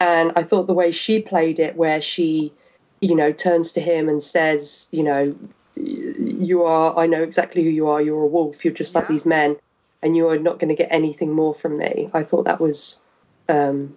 and 0.00 0.30
I 0.36 0.42
thought 0.44 0.68
the 0.68 0.74
way 0.74 0.92
she 0.92 1.20
played 1.20 1.58
it, 1.58 1.74
where 1.76 2.00
she, 2.00 2.52
you 3.00 3.14
know, 3.16 3.32
turns 3.32 3.72
to 3.72 3.80
him 3.80 4.08
and 4.08 4.22
says, 4.22 4.88
you 4.92 5.02
know, 5.02 5.34
you 5.76 6.62
are, 6.62 6.96
I 6.96 7.06
know 7.06 7.22
exactly 7.24 7.64
who 7.64 7.70
you 7.70 7.88
are. 7.88 8.00
You're 8.00 8.22
a 8.22 8.28
wolf. 8.28 8.64
You're 8.64 8.74
just 8.74 8.94
like 8.94 9.08
these 9.08 9.26
men, 9.26 9.56
and 10.04 10.14
you 10.16 10.28
are 10.28 10.38
not 10.38 10.58
going 10.60 10.68
to 10.68 10.74
get 10.76 10.88
anything 10.92 11.32
more 11.32 11.54
from 11.54 11.78
me. 11.78 12.08
I 12.14 12.22
thought 12.22 12.44
that 12.44 12.60
was 12.60 13.00
um, 13.48 13.94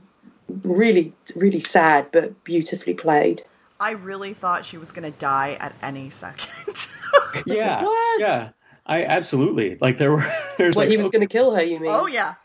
really, 0.64 1.14
really 1.36 1.60
sad, 1.60 2.08
but 2.12 2.44
beautifully 2.44 2.94
played. 2.94 3.44
I 3.80 3.92
really 3.92 4.34
thought 4.34 4.66
she 4.66 4.78
was 4.80 4.92
gonna 4.92 5.12
die 5.12 5.56
at 5.60 5.72
any 5.84 6.10
second. 6.10 6.88
yeah, 7.46 7.84
What? 7.84 8.20
yeah. 8.20 8.50
I 8.88 9.04
absolutely 9.04 9.78
like 9.82 9.98
there 10.00 10.12
were 10.14 10.26
there's 10.58 10.76
What 10.76 10.84
like 10.84 10.90
he 10.90 10.98
was 10.98 11.08
oh, 11.08 11.12
going 11.12 11.22
to 11.22 11.28
kill 11.28 11.54
her? 11.54 11.62
You 11.62 11.80
mean? 11.80 11.92
oh 11.94 12.08
yeah. 12.08 12.36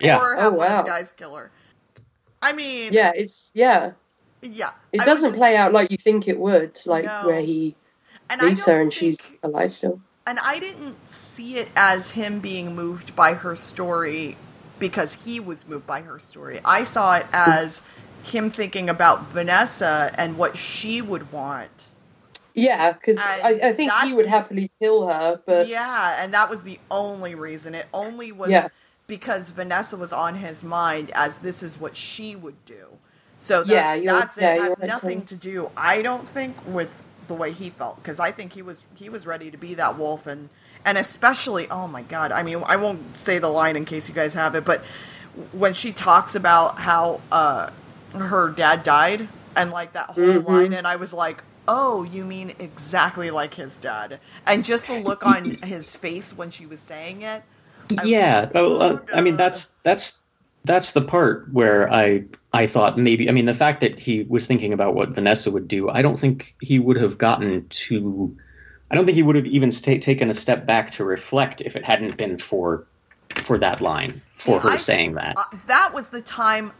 Yeah. 0.00 0.18
Or 0.18 0.36
have 0.36 0.52
Oh, 0.54 0.56
one 0.56 0.66
of 0.68 0.72
wow. 0.72 0.82
guys 0.84 1.12
kill 1.16 1.34
her. 1.34 1.50
I 2.40 2.52
mean, 2.52 2.92
Yeah, 2.92 3.10
it's 3.14 3.50
yeah. 3.54 3.90
yeah. 4.40 4.70
It 4.92 5.00
I 5.00 5.04
doesn't 5.04 5.30
just- 5.30 5.38
play 5.38 5.56
out 5.56 5.72
like 5.72 5.90
you 5.90 5.96
think 5.98 6.28
it 6.28 6.38
would, 6.38 6.78
like 6.86 7.04
No. 7.04 7.22
where 7.26 7.40
he 7.42 7.74
and 8.30 8.40
leaves 8.40 8.64
her 8.66 8.80
and 8.80 8.92
she's 8.92 9.32
alive 9.42 9.74
still. 9.74 10.00
and 10.26 10.38
I 10.38 10.60
didn't 10.60 10.96
see 11.40 11.56
it 11.56 11.68
as 11.74 12.12
him 12.12 12.40
being 12.40 12.74
moved 12.74 13.16
by 13.16 13.34
her 13.34 13.54
story 13.54 14.36
because 14.78 15.14
he 15.24 15.40
was 15.40 15.66
moved 15.66 15.86
by 15.86 16.02
her 16.02 16.18
story. 16.18 16.60
I 16.64 16.84
saw 16.84 17.16
it 17.16 17.26
as 17.32 17.82
him 18.22 18.50
thinking 18.50 18.90
about 18.90 19.26
Vanessa 19.28 20.12
and 20.16 20.36
what 20.36 20.58
she 20.58 21.02
would 21.02 21.32
want. 21.32 21.88
Yeah, 22.54 22.92
because 22.92 23.18
I, 23.18 23.60
I 23.64 23.72
think 23.72 23.92
he 23.92 24.12
would 24.12 24.26
happily 24.26 24.70
kill 24.80 25.08
her, 25.08 25.40
but 25.46 25.68
yeah, 25.68 26.22
and 26.22 26.34
that 26.34 26.50
was 26.50 26.64
the 26.64 26.80
only 26.90 27.34
reason. 27.34 27.74
It 27.74 27.86
only 27.94 28.32
was 28.32 28.50
Yeah. 28.50 28.68
because 29.06 29.50
Vanessa 29.50 29.96
was 29.96 30.12
on 30.12 30.36
his 30.36 30.62
mind 30.62 31.10
as 31.14 31.38
this 31.38 31.62
is 31.62 31.80
what 31.80 31.96
she 31.96 32.36
would 32.36 32.64
do. 32.66 32.98
So 33.38 33.64
that's, 33.64 33.70
Yeah, 33.70 33.96
that's 34.04 34.36
yeah, 34.36 34.54
it. 34.56 34.58
has 34.58 34.76
right, 34.78 34.88
nothing 34.88 35.22
to 35.26 35.36
do. 35.36 35.70
I 35.76 36.02
don't 36.02 36.28
think 36.28 36.56
with 36.66 37.04
the 37.28 37.34
way 37.34 37.52
he 37.52 37.70
felt 37.70 37.96
because 37.96 38.20
I 38.20 38.32
think 38.32 38.52
he 38.54 38.62
was 38.62 38.84
he 38.96 39.08
was 39.08 39.26
ready 39.26 39.50
to 39.50 39.56
be 39.56 39.74
that 39.74 39.98
wolf 39.98 40.26
and 40.26 40.50
and 40.84 40.98
especially 40.98 41.68
oh 41.70 41.86
my 41.88 42.02
god. 42.02 42.32
I 42.32 42.42
mean 42.42 42.62
I 42.66 42.76
won't 42.76 43.16
say 43.16 43.38
the 43.38 43.48
line 43.48 43.76
in 43.76 43.84
case 43.84 44.08
you 44.08 44.14
guys 44.14 44.34
have 44.34 44.54
it, 44.54 44.64
but 44.64 44.82
when 45.52 45.74
she 45.74 45.92
talks 45.92 46.34
about 46.34 46.78
how 46.78 47.20
uh, 47.30 47.70
her 48.14 48.48
dad 48.50 48.82
died 48.82 49.28
and 49.56 49.70
like 49.70 49.92
that 49.92 50.10
whole 50.10 50.42
Mhm. 50.42 50.46
line, 50.46 50.72
and 50.72 50.86
I 50.86 50.96
was 50.96 51.12
like. 51.12 51.42
Oh, 51.68 52.02
you 52.02 52.24
mean 52.24 52.54
exactly 52.58 53.30
like 53.30 53.54
his 53.54 53.78
dad? 53.78 54.18
And 54.44 54.64
just 54.64 54.88
the 54.88 54.94
look 54.94 55.24
on 55.24 55.58
his 55.62 55.94
face 55.94 56.32
when 56.36 56.50
she 56.50 56.66
was 56.66 56.80
saying 56.80 57.22
it. 57.22 57.44
I 57.96 58.02
yeah 58.02 58.40
like, 58.40 58.50
oh, 58.54 58.78
uh, 58.78 58.98
"Oh, 59.00 59.00
i 59.12 59.20
mean 59.20 59.36
that's 59.36 59.66
that's 59.82 60.18
that's 60.64 60.92
the 60.92 61.02
part 61.02 61.52
where 61.52 61.92
i 61.92 62.22
i 62.52 62.66
thought 62.66 62.98
maybe 62.98 63.28
i 63.28 63.32
mean 63.32 63.46
the 63.46 63.54
fact 63.54 63.80
that 63.80 63.98
he 63.98 64.24
was 64.28 64.46
thinking 64.46 64.72
about 64.72 64.94
what 64.94 65.10
vanessa 65.10 65.50
would 65.50 65.68
do 65.68 65.88
i 65.90 66.02
don't 66.02 66.18
think 66.18 66.54
he 66.60 66.78
would 66.78 66.96
have 66.96 67.18
gotten 67.18 67.66
to 67.68 68.36
i 68.90 68.94
don't 68.94 69.04
think 69.06 69.16
he 69.16 69.22
would 69.22 69.36
have 69.36 69.46
even 69.46 69.70
sta 69.70 69.98
taken 69.98 70.30
a 70.30 70.34
step 70.34 70.66
back 70.66 70.90
to 70.92 71.04
reflect 71.04 71.60
if 71.62 71.76
it 71.76 71.84
hadn't 71.84 72.16
been 72.16 72.36
for 72.38 72.86
for 73.36 73.56
that 73.58 73.80
line 73.80 74.20
for 74.32 74.60
See, 74.60 74.68
her 74.68 74.74
I- 74.74 74.76
saying 74.78 75.14
that 75.14 75.34
uh, 75.36 75.44
that 75.66 75.92
was 75.94 76.08
the 76.08 76.20
time 76.22 76.72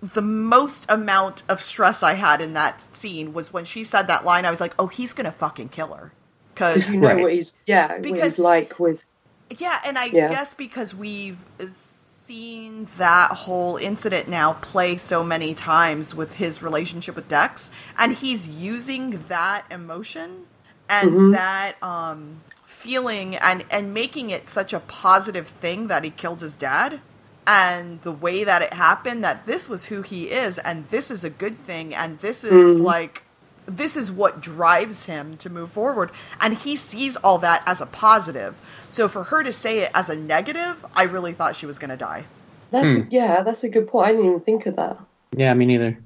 the 0.00 0.22
most 0.22 0.86
amount 0.88 1.42
of 1.48 1.60
stress 1.62 2.02
I 2.04 2.14
had 2.14 2.40
in 2.40 2.52
that 2.52 2.80
scene 2.96 3.32
was 3.32 3.52
when 3.52 3.64
she 3.64 3.82
said 3.82 4.06
that 4.06 4.24
line. 4.24 4.44
I 4.44 4.50
was 4.50 4.60
like, 4.60 4.72
"Oh, 4.78 4.86
he's 4.86 5.12
gonna 5.12 5.32
fucking 5.32 5.70
kill 5.70 5.92
her," 5.94 6.12
because 6.54 6.74
because 6.86 6.90
you 6.94 7.00
know 7.00 7.08
Right. 7.08 7.22
what 7.22 7.32
he's 7.32 7.60
yeah 7.66 7.94
what 7.94 8.02
Because- 8.02 8.22
he's 8.36 8.38
like 8.38 8.78
with 8.78 9.06
yeah, 9.50 9.80
and 9.84 9.98
I 9.98 10.04
Yeah. 10.04 10.28
guess 10.28 10.54
because 10.54 10.94
we've 10.94 11.38
seen 11.72 12.86
that 12.98 13.30
whole 13.32 13.76
incident 13.76 14.28
now 14.28 14.52
play 14.54 14.98
so 14.98 15.24
many 15.24 15.54
times 15.54 16.14
with 16.14 16.34
his 16.36 16.62
relationship 16.62 17.16
with 17.16 17.28
Dex, 17.28 17.70
and 17.98 18.12
he's 18.12 18.46
using 18.48 19.24
that 19.28 19.64
emotion 19.70 20.44
and 20.88 21.10
Mhm. 21.12 21.32
that 21.32 21.74
um, 21.82 22.40
feeling 22.66 23.36
and 23.36 23.64
and 23.70 23.92
making 23.92 24.30
it 24.30 24.48
such 24.48 24.72
a 24.72 24.80
positive 24.80 25.48
thing 25.48 25.88
that 25.88 26.04
he 26.04 26.10
killed 26.10 26.40
his 26.40 26.56
dad. 26.56 27.00
And 27.46 28.02
the 28.02 28.12
way 28.12 28.44
that 28.44 28.60
it 28.60 28.74
happened, 28.74 29.24
that 29.24 29.46
this 29.46 29.68
was 29.70 29.86
who 29.86 30.02
he 30.02 30.24
is, 30.30 30.58
and 30.58 30.86
this 30.90 31.10
is 31.10 31.24
a 31.24 31.30
good 31.30 31.58
thing, 31.64 31.94
and 31.94 32.18
this 32.20 32.44
is 32.44 32.78
Mhm. 32.78 32.84
like 32.84 33.22
this 33.66 33.96
is 33.98 34.10
what 34.10 34.40
drives 34.40 35.04
him 35.04 35.36
to 35.36 35.50
move 35.50 35.70
forward 35.70 36.10
and 36.40 36.54
he 36.54 36.74
sees 36.74 37.16
all 37.16 37.36
that 37.36 37.60
as 37.66 37.82
a 37.82 37.86
positive 37.86 38.54
so 38.88 39.06
for 39.08 39.24
her 39.24 39.42
to 39.42 39.52
say 39.52 39.80
it 39.80 39.90
as 39.94 40.08
a 40.08 40.16
negative 40.16 40.86
i 40.96 41.02
really 41.02 41.34
thought 41.34 41.54
she 41.54 41.66
was 41.66 41.78
going 41.78 41.90
to 41.90 41.96
die 41.96 42.24
that's 42.70 42.88
Hmm. 42.96 43.02
yeah 43.10 43.42
that's 43.42 43.64
a 43.64 43.68
good 43.68 43.86
point. 43.86 44.08
I 44.08 44.12
didn't 44.12 44.24
even 44.24 44.40
think 44.40 44.64
of 44.64 44.76
that. 44.76 44.96
yeah 45.36 45.52
me 45.52 45.66
neither 45.66 45.98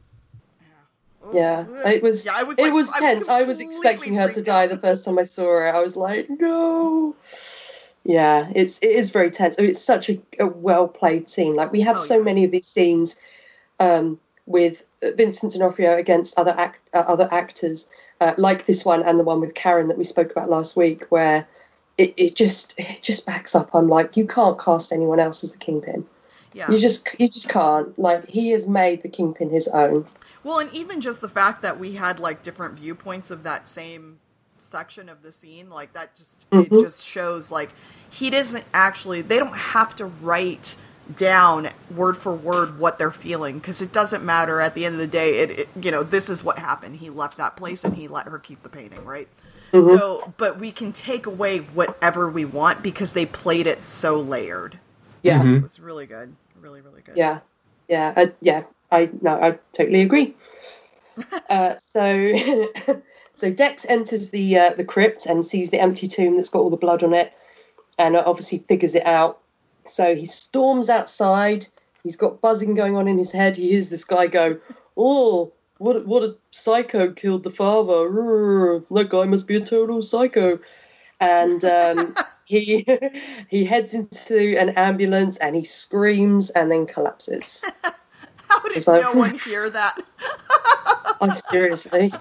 Yeah, 1.32 1.64
it 1.86 2.02
was 2.02 2.26
Yeah, 2.26 2.34
I 2.36 2.42
was, 2.42 2.59
it 2.59 2.62
like, 2.62 2.72
was 2.72 2.92
tense. 2.92 3.28
I 3.28 3.42
was 3.42 3.60
expecting 3.60 4.14
her 4.14 4.28
to 4.28 4.42
die 4.42 4.66
the 4.66 4.78
first 4.78 5.04
time 5.04 5.18
I 5.18 5.24
saw 5.24 5.44
her. 5.44 5.74
I 5.74 5.80
was 5.80 5.96
like, 5.96 6.28
no. 6.28 7.14
Yeah, 8.04 8.50
it's 8.54 8.78
it 8.80 8.90
is 8.90 9.10
very 9.10 9.30
tense. 9.30 9.56
I 9.59 9.62
mean, 9.62 9.70
it's 9.70 9.84
such 9.84 10.10
a, 10.10 10.20
a 10.40 10.46
well 10.46 10.88
played 10.88 11.28
scene. 11.28 11.54
Like 11.54 11.70
we 11.72 11.80
have 11.82 11.96
Oh, 11.96 12.00
so 12.00 12.16
yeah. 12.18 12.24
many 12.24 12.44
of 12.44 12.50
these 12.50 12.66
scenes 12.66 13.16
um, 13.78 14.18
with 14.46 14.84
Vincent 15.14 15.52
D'Onofrio 15.52 15.96
against 15.96 16.36
other 16.38 16.54
act, 16.56 16.80
uh, 16.94 17.04
other 17.06 17.28
actors, 17.30 17.88
uh, 18.20 18.34
like 18.38 18.66
this 18.66 18.84
one 18.84 19.02
and 19.04 19.18
the 19.18 19.22
one 19.22 19.40
with 19.40 19.54
Karen 19.54 19.88
that 19.88 19.98
we 19.98 20.04
spoke 20.04 20.32
about 20.32 20.50
last 20.50 20.76
week, 20.76 21.04
where 21.10 21.46
it, 21.96 22.12
it 22.16 22.34
just 22.34 22.74
it 22.78 23.02
just 23.02 23.24
backs 23.24 23.54
up. 23.54 23.70
I'm 23.72 23.88
like, 23.88 24.16
you 24.16 24.26
can't 24.26 24.59
cast 24.59 24.92
anyone 24.92 25.20
else 25.20 25.44
as 25.44 25.52
the 25.52 25.59
kingpin. 25.59 26.04
yeah 26.54 26.70
You 26.70 26.78
just 26.80 27.09
you 27.20 27.28
just 27.28 27.48
can't. 27.48 27.96
Like 27.98 28.28
he 28.28 28.50
has 28.50 28.66
made 28.66 29.02
the 29.02 29.09
kingpin 29.09 29.50
his 29.50 29.68
own. 29.68 30.06
Well 30.44 30.59
and 30.59 30.73
even 30.73 31.01
just 31.01 31.20
the 31.20 31.28
fact 31.28 31.62
that 31.62 31.78
we 31.78 31.94
had 31.94 32.19
like 32.20 32.43
different 32.43 32.74
viewpoints 32.78 33.31
of 33.31 33.43
that 33.43 33.69
same 33.69 34.19
section 34.59 35.09
of 35.09 35.23
the 35.23 35.32
scene 35.32 35.69
like 35.70 35.93
that 35.93 36.14
just 36.16 36.48
Mhm. 36.51 36.66
it 36.66 36.81
just 36.82 37.06
shows 37.06 37.51
like 37.51 37.70
he 38.10 38.31
doesn't 38.31 38.64
actually 38.73 39.20
they 39.23 39.39
don't 39.39 39.56
have 39.56 39.94
to 39.97 40.06
write 40.06 40.77
down 41.16 41.69
word 41.94 42.16
for 42.16 42.32
word 42.32 42.78
what 42.78 42.97
they're 42.98 43.10
feeling 43.10 43.59
because 43.59 43.82
it 43.82 43.93
doesn't 43.93 44.24
matter 44.24 44.60
at 44.60 44.74
the 44.74 44.85
end 44.86 44.94
of 44.94 45.01
the 45.01 45.06
day 45.06 45.40
it, 45.40 45.51
it 45.51 45.69
you 45.81 45.90
know 45.90 46.02
this 46.02 46.31
is 46.31 46.43
what 46.44 46.59
happened 46.59 46.97
he 46.97 47.10
left 47.10 47.36
that 47.36 47.56
place 47.56 47.85
and 47.85 47.97
he 47.97 48.09
let 48.09 48.27
her 48.28 48.39
keep 48.39 48.62
the 48.62 48.69
painting 48.69 49.05
right 49.05 49.28
Mhm. 49.73 49.98
so 49.98 50.32
but 50.39 50.59
we 50.59 50.70
can 50.73 50.93
take 50.93 51.27
away 51.27 51.59
whatever 51.59 52.28
we 52.28 52.44
want 52.44 52.82
because 52.82 53.12
they 53.12 53.27
played 53.27 53.66
it 53.66 53.82
so 53.82 54.19
layered 54.20 54.78
Yeah. 55.23 55.43
Mhm. 55.43 55.56
it 55.56 55.62
was 55.62 55.81
really 55.81 56.06
good 56.06 56.35
really 56.60 56.81
really 56.81 57.02
good 57.02 57.16
Yeah, 57.16 57.40
yeah, 57.89 58.14
uh, 58.16 58.27
yeah. 58.40 58.62
I 58.93 59.10
no, 59.23 59.40
I 59.40 59.59
totally 59.73 60.02
agree. 60.02 60.36
uh, 61.51 61.77
so, 61.78 62.36
so 63.35 63.51
Dex 63.51 63.86
enters 63.89 64.31
the 64.31 64.59
uh, 64.59 64.74
the 64.74 64.85
crypt 64.85 65.27
and 65.27 65.44
sees 65.44 65.70
the 65.70 65.81
empty 65.81 66.06
tomb 66.06 66.36
that's 66.36 66.51
got 66.51 66.60
all 66.60 66.70
the 66.70 66.77
blood 66.77 67.02
on 67.02 67.14
it, 67.14 67.32
and 67.98 68.16
obviously 68.16 68.59
figures 68.69 68.94
it 68.94 69.06
out. 69.06 69.40
So 69.86 70.14
he 70.14 70.27
storms 70.27 70.89
outside. 70.89 71.66
He's 72.05 72.16
got 72.16 72.40
buzzing 72.40 72.74
going 72.74 72.97
on 72.97 73.09
in 73.09 73.19
his 73.19 73.32
head. 73.32 73.56
He 73.56 73.70
hears 73.70 73.89
this 73.89 74.05
guy 74.05 74.27
go, 74.27 74.59
"Oh, 74.97 75.52
what 75.78 76.06
what 76.06 76.23
a 76.23 76.36
psycho 76.51 77.10
killed 77.12 77.44
the 77.44 77.51
father! 77.51 78.09
Rrr, 78.10 78.86
That 78.90 79.09
guy 79.09 79.24
must 79.24 79.48
be 79.48 79.56
a 79.56 79.60
total 79.60 80.02
psycho." 80.02 80.59
And 81.20 81.64
um, 81.64 82.14
he 82.44 82.86
he 83.48 83.64
heads 83.64 83.94
into 83.94 84.59
an 84.59 84.70
ambulance 84.70 85.39
and 85.39 85.56
he 85.56 85.64
screams 85.64 86.51
and 86.51 86.70
then 86.70 86.86
collapses. 86.86 87.64
How 88.53 88.69
did 88.69 88.77
It's 88.77 88.89
like- 88.89 89.03
no 89.03 89.12
one 89.12 89.39
hear 89.39 89.69
that 89.70 89.99
I 91.20 91.33
seriously. 91.33 92.12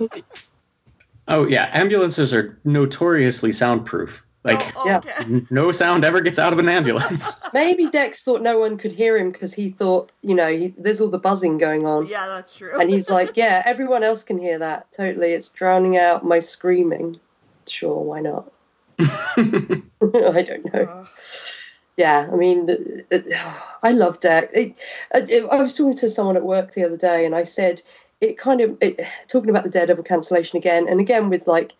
oh 1.28 1.48
yeah 1.48 1.70
ambulances 1.74 2.34
are 2.34 2.58
notoriously 2.64 3.52
soundproof 3.52 4.24
Like 4.44 4.60
Oh, 4.60 4.72
oh, 4.78 4.86
Yeah. 4.88 4.98
okay. 4.98 5.46
no 5.52 5.72
sound 5.72 6.04
ever 6.06 6.20
gets 6.22 6.40
out 6.40 6.52
of 6.54 6.60
an 6.60 6.68
ambulance. 6.70 7.40
Maybe 7.54 7.88
Dex 7.90 8.24
thought 8.24 8.42
no 8.42 8.58
one 8.58 8.78
could 8.78 8.92
hear 8.92 9.16
him 9.18 9.32
because 9.32 9.54
he 9.54 9.70
thought, 9.70 10.12
you 10.24 10.34
know, 10.34 10.52
he, 10.52 10.74
there's 10.80 11.00
all 11.00 11.10
the 11.10 11.20
buzzing 11.20 11.60
going 11.60 11.86
on. 11.86 12.08
Yeah, 12.08 12.26
that's 12.28 12.56
true. 12.56 12.80
And 12.80 12.90
he's 12.90 13.08
like, 13.08 13.32
yeah, 13.38 13.62
everyone 13.66 14.02
else 14.04 14.24
can 14.24 14.40
hear 14.40 14.58
that. 14.58 14.92
Totally. 14.92 15.34
It's 15.34 15.50
drowning 15.50 15.96
out 15.98 16.26
my 16.26 16.40
screaming. 16.40 17.20
Sure, 17.68 18.02
why 18.02 18.22
not? 18.22 18.52
I 19.00 20.44
don't 20.48 20.74
know. 20.74 20.82
Ugh. 20.90 21.08
Yeah, 21.98 22.30
I 22.32 22.36
mean, 22.36 23.04
uh, 23.12 23.20
I 23.84 23.92
love 23.92 24.20
Dex. 24.22 24.48
It, 24.54 24.76
it, 25.14 25.46
I 25.52 25.62
was 25.62 25.76
talking 25.76 25.96
to 25.98 26.10
someone 26.10 26.38
at 26.38 26.44
work 26.44 26.74
the 26.74 26.86
other 26.86 26.98
day, 26.98 27.26
and 27.26 27.36
I 27.36 27.44
said 27.44 27.82
it 28.22 28.38
kind 28.38 28.62
of 28.62 28.78
it, 28.82 29.02
talking 29.28 29.50
about 29.50 29.64
the 29.64 29.70
Daredevil 29.70 30.06
cancellation 30.06 30.58
again, 30.58 30.88
and 30.88 31.00
again 31.00 31.30
with 31.30 31.48
like 31.48 31.74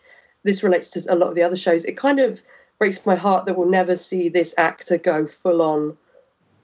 this 0.44 0.62
relates 0.62 0.90
to 0.90 1.12
a 1.12 1.16
lot 1.16 1.28
of 1.28 1.34
the 1.34 1.42
other 1.42 1.56
shows. 1.56 1.84
It 1.84 1.96
kind 1.96 2.20
of 2.20 2.42
breaks 2.78 3.06
my 3.06 3.14
heart 3.14 3.46
that 3.46 3.56
we'll 3.56 3.70
never 3.70 3.96
see 3.96 4.28
this 4.28 4.54
actor 4.58 4.98
go 4.98 5.26
full 5.26 5.62
on 5.62 5.96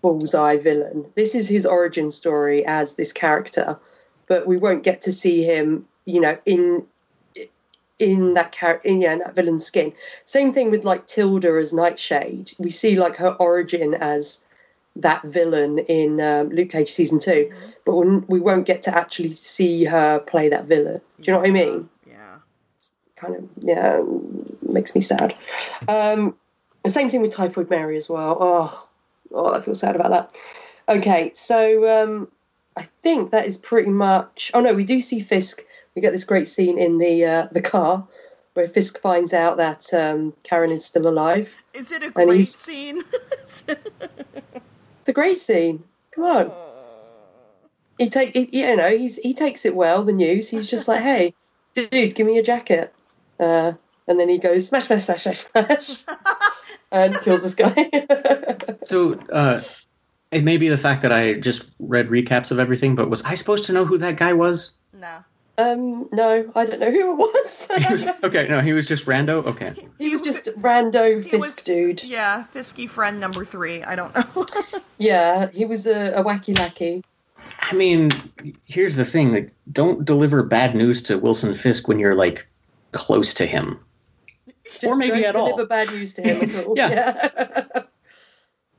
bullseye 0.03 0.57
villain. 0.57 1.07
This 1.15 1.35
is 1.35 1.49
his 1.49 1.65
origin 1.65 2.11
story 2.11 2.67
as 2.67 2.95
this 2.95 3.13
character, 3.13 3.79
but 4.27 4.47
we 4.47 4.57
won't 4.57 4.83
get 4.83 5.01
to 5.03 5.13
see 5.13 5.45
him, 5.45 5.87
you 6.05 6.21
know, 6.21 6.37
in 6.45 6.87
in 7.99 8.35
that 8.35 8.53
character, 8.53 8.89
in, 8.89 9.01
yeah, 9.01 9.13
in 9.13 9.19
that 9.21 9.35
villain 9.35 9.61
skin. 9.61 9.93
Same 10.25 10.53
thing 10.53 10.71
with 10.71 10.85
like 10.85 11.07
Tilda 11.07 11.49
as 11.59 11.73
Nightshade. 11.73 12.53
We 12.59 12.71
see 12.71 12.99
like 12.99 13.17
her 13.17 13.35
origin 13.35 13.95
as 13.95 14.41
that 14.97 15.23
villain 15.25 15.79
in 15.81 16.21
um, 16.21 16.49
Luke 16.51 16.71
Cage 16.71 16.91
season 16.91 17.19
two, 17.21 17.53
but 17.85 17.95
we'll- 17.97 18.25
we 18.29 18.41
won't 18.41 18.67
get 18.67 18.83
to 18.83 18.97
actually 18.97 19.31
see 19.31 19.85
her 19.85 20.19
play 20.21 20.49
that 20.49 20.65
villain. 20.65 21.01
Do 21.21 21.25
you 21.25 21.33
know 21.33 21.39
what 21.41 21.49
I 21.49 21.53
mean? 21.53 21.89
Yeah. 22.07 22.37
Kind 23.17 23.37
of, 23.37 23.45
yeah, 23.61 24.01
makes 24.63 24.95
me 24.95 25.01
sad. 25.01 25.35
Um, 25.89 26.35
the 26.85 26.91
same 26.91 27.09
thing 27.09 27.21
with 27.23 27.31
Typhoid 27.31 27.71
Mary 27.71 27.97
as 27.97 28.09
well. 28.09 28.37
Oh, 28.41 28.89
oh, 29.33 29.55
I 29.55 29.61
feel 29.61 29.75
sad 29.75 29.95
about 29.97 30.11
that. 30.11 30.37
Okay, 30.89 31.31
so 31.35 32.03
um, 32.03 32.29
I 32.77 32.89
think 33.03 33.31
that 33.31 33.47
is 33.47 33.57
pretty 33.57 33.91
much. 33.91 34.51
Oh 34.55 34.61
no, 34.61 34.75
we 34.75 34.85
do 34.85 35.01
see 35.01 35.21
Fisk. 35.21 35.63
We 35.99 36.03
get 36.03 36.13
this 36.13 36.23
great 36.23 36.47
scene 36.47 36.79
in 36.79 36.99
the 36.99 37.25
uh, 37.25 37.49
the 37.51 37.61
car 37.61 38.07
where 38.55 38.69
Fisk 38.69 39.01
finds 39.01 39.35
out 39.35 39.57
that 39.57 39.93
um, 39.93 40.33
Karen 40.45 40.71
is 40.71 40.85
still 40.85 41.09
alive. 41.09 41.53
Is 41.75 41.91
it 41.91 42.03
a 42.03 42.05
And 42.05 42.15
great 42.15 42.35
he's- 42.37 42.55
scene? 42.57 43.03
It's 43.43 43.65
a 45.09 45.13
great 45.13 45.39
scene. 45.39 45.83
Come 46.13 46.23
on. 46.25 46.53
He 47.99 48.09
take, 48.09 48.33
he, 48.33 48.49
you 48.61 48.77
know, 48.77 48.97
he's 48.97 49.17
he 49.17 49.35
takes 49.35 49.65
it 49.65 49.75
well. 49.75 50.05
The 50.05 50.13
news. 50.13 50.49
He's 50.49 50.71
just 50.71 50.87
like, 50.87 51.01
hey, 51.03 51.35
dude, 51.75 52.15
give 52.15 52.29
me 52.29 52.35
your 52.35 52.45
jacket. 52.45 52.95
Uh, 53.41 53.73
and 54.07 54.21
then 54.21 54.29
he 54.29 54.39
goes 54.39 54.69
smash, 54.69 54.85
smash, 54.85 55.03
smash, 55.05 55.25
smash, 55.25 55.47
smash, 55.47 56.05
and 56.93 57.13
kills 57.23 57.43
this 57.43 57.57
guy. 57.57 57.91
so 58.85 59.15
uh, 59.33 59.61
it 60.31 60.45
may 60.45 60.59
be 60.59 60.69
the 60.69 60.79
fact 60.79 61.03
that 61.03 61.11
I 61.11 61.35
just 61.41 61.65
read 61.81 62.07
recaps 62.09 62.53
of 62.53 62.61
everything, 62.61 62.95
but 62.95 63.11
was 63.11 63.21
I 63.23 63.35
supposed 63.35 63.65
to 63.65 63.73
know 63.73 63.85
who 63.85 63.99
that 63.99 64.17
guy 64.17 64.33
was? 64.33 64.75
no. 64.95 65.25
Um, 65.59 66.09
no, 66.13 66.51
I 66.55 66.65
don't 66.67 66.79
know 66.79 66.91
who 66.91 67.13
it 67.13 67.17
was. 67.17 67.69
Was 67.91 68.05
okay, 68.23 68.47
no, 68.49 68.61
he 68.61 68.73
was 68.73 68.87
just 68.87 69.05
rando. 69.07 69.45
Okay, 69.45 69.75
he 69.99 70.09
was 70.11 70.23
just 70.23 70.47
rando 70.57 71.21
Fisk 71.23 71.35
was- 71.57 71.57
dude. 71.65 72.05
Yeah, 72.05 72.45
Fisky 72.55 72.89
friend 72.89 73.19
number 73.19 73.45
three. 73.45 73.83
I 73.83 73.97
don't 73.97 74.15
know. 74.15 74.47
Yeah, 75.01 75.49
he 75.53 75.65
was 75.65 75.87
a, 75.87 76.11
a 76.13 76.25
wacky 76.25 76.59
lackey. 76.59 77.05
I 77.61 77.73
mean, 77.73 78.11
here's 78.67 78.97
the 78.97 79.05
thing: 79.05 79.31
like, 79.33 79.53
don't 79.73 80.05
deliver 80.05 80.43
bad 80.43 80.75
news 80.75 81.03
to 81.05 81.19
Wilson 81.19 81.55
Fisk 81.55 81.87
when 81.89 81.99
you're 82.01 82.15
like 82.17 82.47
close 82.93 83.33
to 83.35 83.47
him. 83.47 83.79
Just 84.73 84.85
Or 84.85 84.97
maybe 84.97 85.21
don't 85.21 85.25
at 85.25 85.37
all. 85.37 85.49
deliver 85.51 85.67
bad 85.69 85.89
news 85.93 86.15
to 86.15 86.23
him 86.23 86.43
at 86.43 86.55
all. 86.67 86.75
Yeah. 86.77 86.89
yeah. 86.91 87.83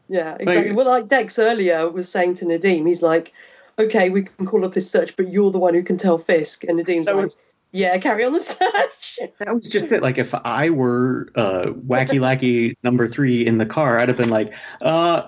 Yeah, 0.10 0.38
exactly. 0.39 0.69
Like- 0.69 0.76
well, 0.77 0.88
like 0.88 1.07
Dex 1.07 1.38
earlier 1.39 1.88
was 1.89 2.10
saying 2.11 2.34
to 2.35 2.45
Nadeem, 2.45 2.88
he's 2.88 3.01
like, 3.01 3.31
"Okay, 3.80 4.10
we 4.10 4.23
can 4.23 4.45
call 4.45 4.65
up 4.65 4.73
this 4.73 4.89
search, 4.89 5.15
but 5.15 5.31
you're 5.31 5.51
the 5.51 5.60
one 5.60 5.73
who 5.73 5.84
can 5.84 5.97
tell 5.97 6.18
Fisk." 6.18 6.64
And 6.65 6.77
Nadeem's 6.77 7.07
That 7.07 7.15
like, 7.15 7.26
was- 7.26 7.38
"Yeah, 7.72 7.97
carry 7.97 8.23
on 8.26 8.34
the 8.34 8.39
search." 8.41 9.19
That 9.39 9.53
was 9.56 9.68
just 9.69 9.91
it. 9.91 10.01
Like, 10.01 10.18
if 10.18 10.34
I 10.43 10.69
were 10.69 11.30
uh, 11.35 11.68
wacky 11.88 12.19
lackey 12.19 12.77
number 12.84 13.07
three 13.07 13.45
in 13.45 13.57
the 13.57 13.65
car, 13.65 13.99
I'd 13.99 14.10
have 14.10 14.18
been 14.18 14.30
like, 14.30 14.53
uh, 14.81 15.27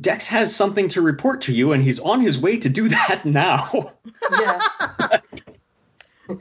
"Dex 0.00 0.26
has 0.26 0.54
something 0.54 0.88
to 0.90 1.00
report 1.02 1.40
to 1.42 1.52
you, 1.52 1.72
and 1.72 1.82
he's 1.82 1.98
on 2.00 2.20
his 2.20 2.38
way 2.38 2.56
to 2.58 2.68
do 2.68 2.88
that 2.96 3.22
now." 3.24 3.92
yeah. 4.40 5.18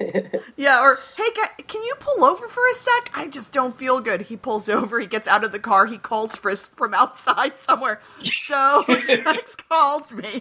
yeah, 0.55 0.79
or 0.81 0.99
hey, 1.17 1.29
can 1.67 1.83
you 1.83 1.95
pull 1.99 2.23
over 2.23 2.47
for 2.47 2.61
a 2.69 2.73
sec? 2.75 3.11
I 3.13 3.27
just 3.27 3.51
don't 3.51 3.77
feel 3.77 3.99
good. 3.99 4.21
He 4.21 4.37
pulls 4.37 4.69
over. 4.69 4.99
He 4.99 5.07
gets 5.07 5.27
out 5.27 5.43
of 5.43 5.51
the 5.51 5.59
car. 5.59 5.85
He 5.87 5.97
calls 5.97 6.35
Fisk 6.35 6.77
from 6.77 6.93
outside 6.93 7.59
somewhere. 7.59 7.99
So 8.23 8.85
Dex 8.87 9.55
called 9.55 10.11
me. 10.11 10.39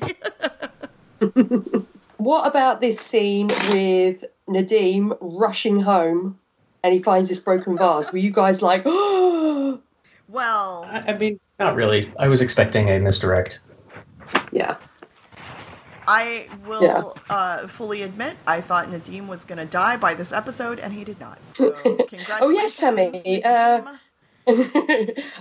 What 2.18 2.46
about 2.46 2.82
this 2.82 3.00
scene 3.00 3.46
with 3.72 4.24
Nadeem 4.46 5.16
rushing 5.22 5.80
home, 5.80 6.38
and 6.84 6.92
he 6.92 6.98
finds 6.98 7.30
this 7.30 7.38
broken 7.38 7.78
vase? 7.78 8.12
Were 8.12 8.18
you 8.18 8.30
guys 8.30 8.60
like, 8.60 8.82
"Oh"? 8.84 9.80
well, 10.28 10.84
I 10.86 11.04
I 11.08 11.12
mean, 11.16 11.40
not 11.58 11.76
really. 11.76 12.12
I 12.18 12.28
was 12.28 12.42
expecting 12.42 12.90
a 12.90 12.98
misdirect. 12.98 13.60
Yeah. 14.52 14.76
I 16.06 16.48
will 16.66 16.82
Yeah. 16.82 17.34
uh, 17.34 17.66
fully 17.68 18.02
admit 18.02 18.36
I 18.46 18.60
thought 18.60 18.88
Nadeem 18.88 19.26
was 19.26 19.44
going 19.44 19.58
to 19.58 19.64
die 19.64 19.96
by 19.96 20.12
this 20.12 20.30
episode, 20.32 20.78
and 20.78 20.92
he 20.92 21.04
did 21.04 21.20
not. 21.20 21.38
So, 21.54 21.70
congratulations. 21.70 22.28
Oh, 22.42 22.50
yes, 22.50 22.74
Tammy, 22.76 23.42
uh, 23.44 23.96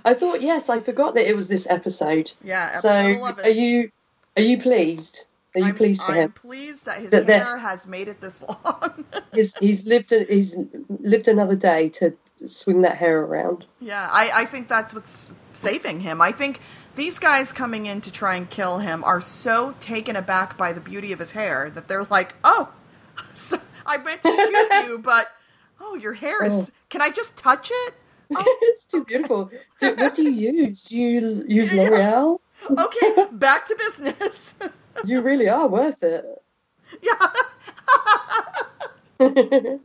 I 0.05 0.13
thought 0.13 0.41
yes, 0.41 0.69
I 0.69 0.79
forgot 0.79 1.15
that 1.15 1.27
it 1.27 1.35
was 1.35 1.47
this 1.49 1.67
episode. 1.69 2.31
yeah, 2.43 2.67
episode 2.67 2.81
So, 2.81 3.19
11. 3.19 3.45
are 3.45 3.49
you 3.49 3.91
are 4.37 4.43
you 4.43 4.57
pleased? 4.57 5.25
Are 5.55 5.59
you 5.61 5.65
I'm, 5.67 5.75
pleased 5.75 6.01
for 6.03 6.11
him? 6.11 6.17
I'm 6.17 6.23
him? 6.25 6.31
pleased 6.33 6.85
that 6.85 7.01
his 7.01 7.09
That- 7.11 7.27
hair 7.27 7.57
has 7.57 7.87
made 7.87 8.07
it 8.07 8.21
this 8.21 8.43
long. 8.65 9.05
He's 9.33 9.55
he's 9.55 9.85
lived 9.87 10.11
a, 10.11 10.23
he's 10.25 10.57
lived 10.89 11.27
another 11.27 11.55
day 11.55 11.89
to 11.89 12.15
swing 12.45 12.81
that 12.83 12.97
hair 12.97 13.21
around. 13.21 13.65
yeah, 13.81 14.09
I, 14.11 14.31
I 14.33 14.45
think 14.45 14.67
that's 14.67 14.93
what's 14.93 15.33
saving 15.53 16.01
him. 16.01 16.21
I 16.21 16.31
think 16.31 16.61
these 16.95 17.19
guys 17.19 17.51
coming 17.51 17.85
in 17.85 18.01
to 18.01 18.11
try 18.11 18.35
and 18.35 18.49
kill 18.49 18.79
him 18.79 19.03
are 19.03 19.19
so 19.21 19.73
taken 19.79 20.15
aback 20.15 20.57
by 20.57 20.71
the 20.73 20.79
beauty 20.81 21.11
of 21.11 21.19
his 21.19 21.31
hair 21.31 21.69
that 21.71 21.87
they're 21.87 22.05
like, 22.05 22.33
oh, 22.43 22.71
so 23.33 23.59
I 23.85 23.97
meant 23.97 24.21
to 24.23 24.29
shoot 24.33 24.87
you, 24.87 24.99
but 25.03 25.27
oh, 25.81 25.95
your 25.95 26.13
hair 26.13 26.43
is. 26.45 26.53
Oh. 26.53 26.67
Can 26.89 27.01
I 27.01 27.09
just 27.09 27.35
touch 27.37 27.69
it? 27.73 27.93
Oh, 28.35 28.57
it's 28.61 28.85
too 28.85 29.03
beautiful. 29.03 29.49
Do, 29.79 29.95
what 29.95 30.13
do 30.13 30.23
you 30.23 30.51
use? 30.53 30.81
Do 30.83 30.95
you 30.95 31.43
use 31.47 31.73
Yeah. 31.73 31.83
L'Oreal? 31.89 32.39
okay, 32.69 33.25
back 33.31 33.65
to 33.67 33.75
business. 33.75 34.53
You 35.05 35.21
really 35.21 35.49
are 35.49 35.67
worth 35.67 36.03
it. 36.03 36.25
yeah. 37.01 37.27
oh, 39.19 39.79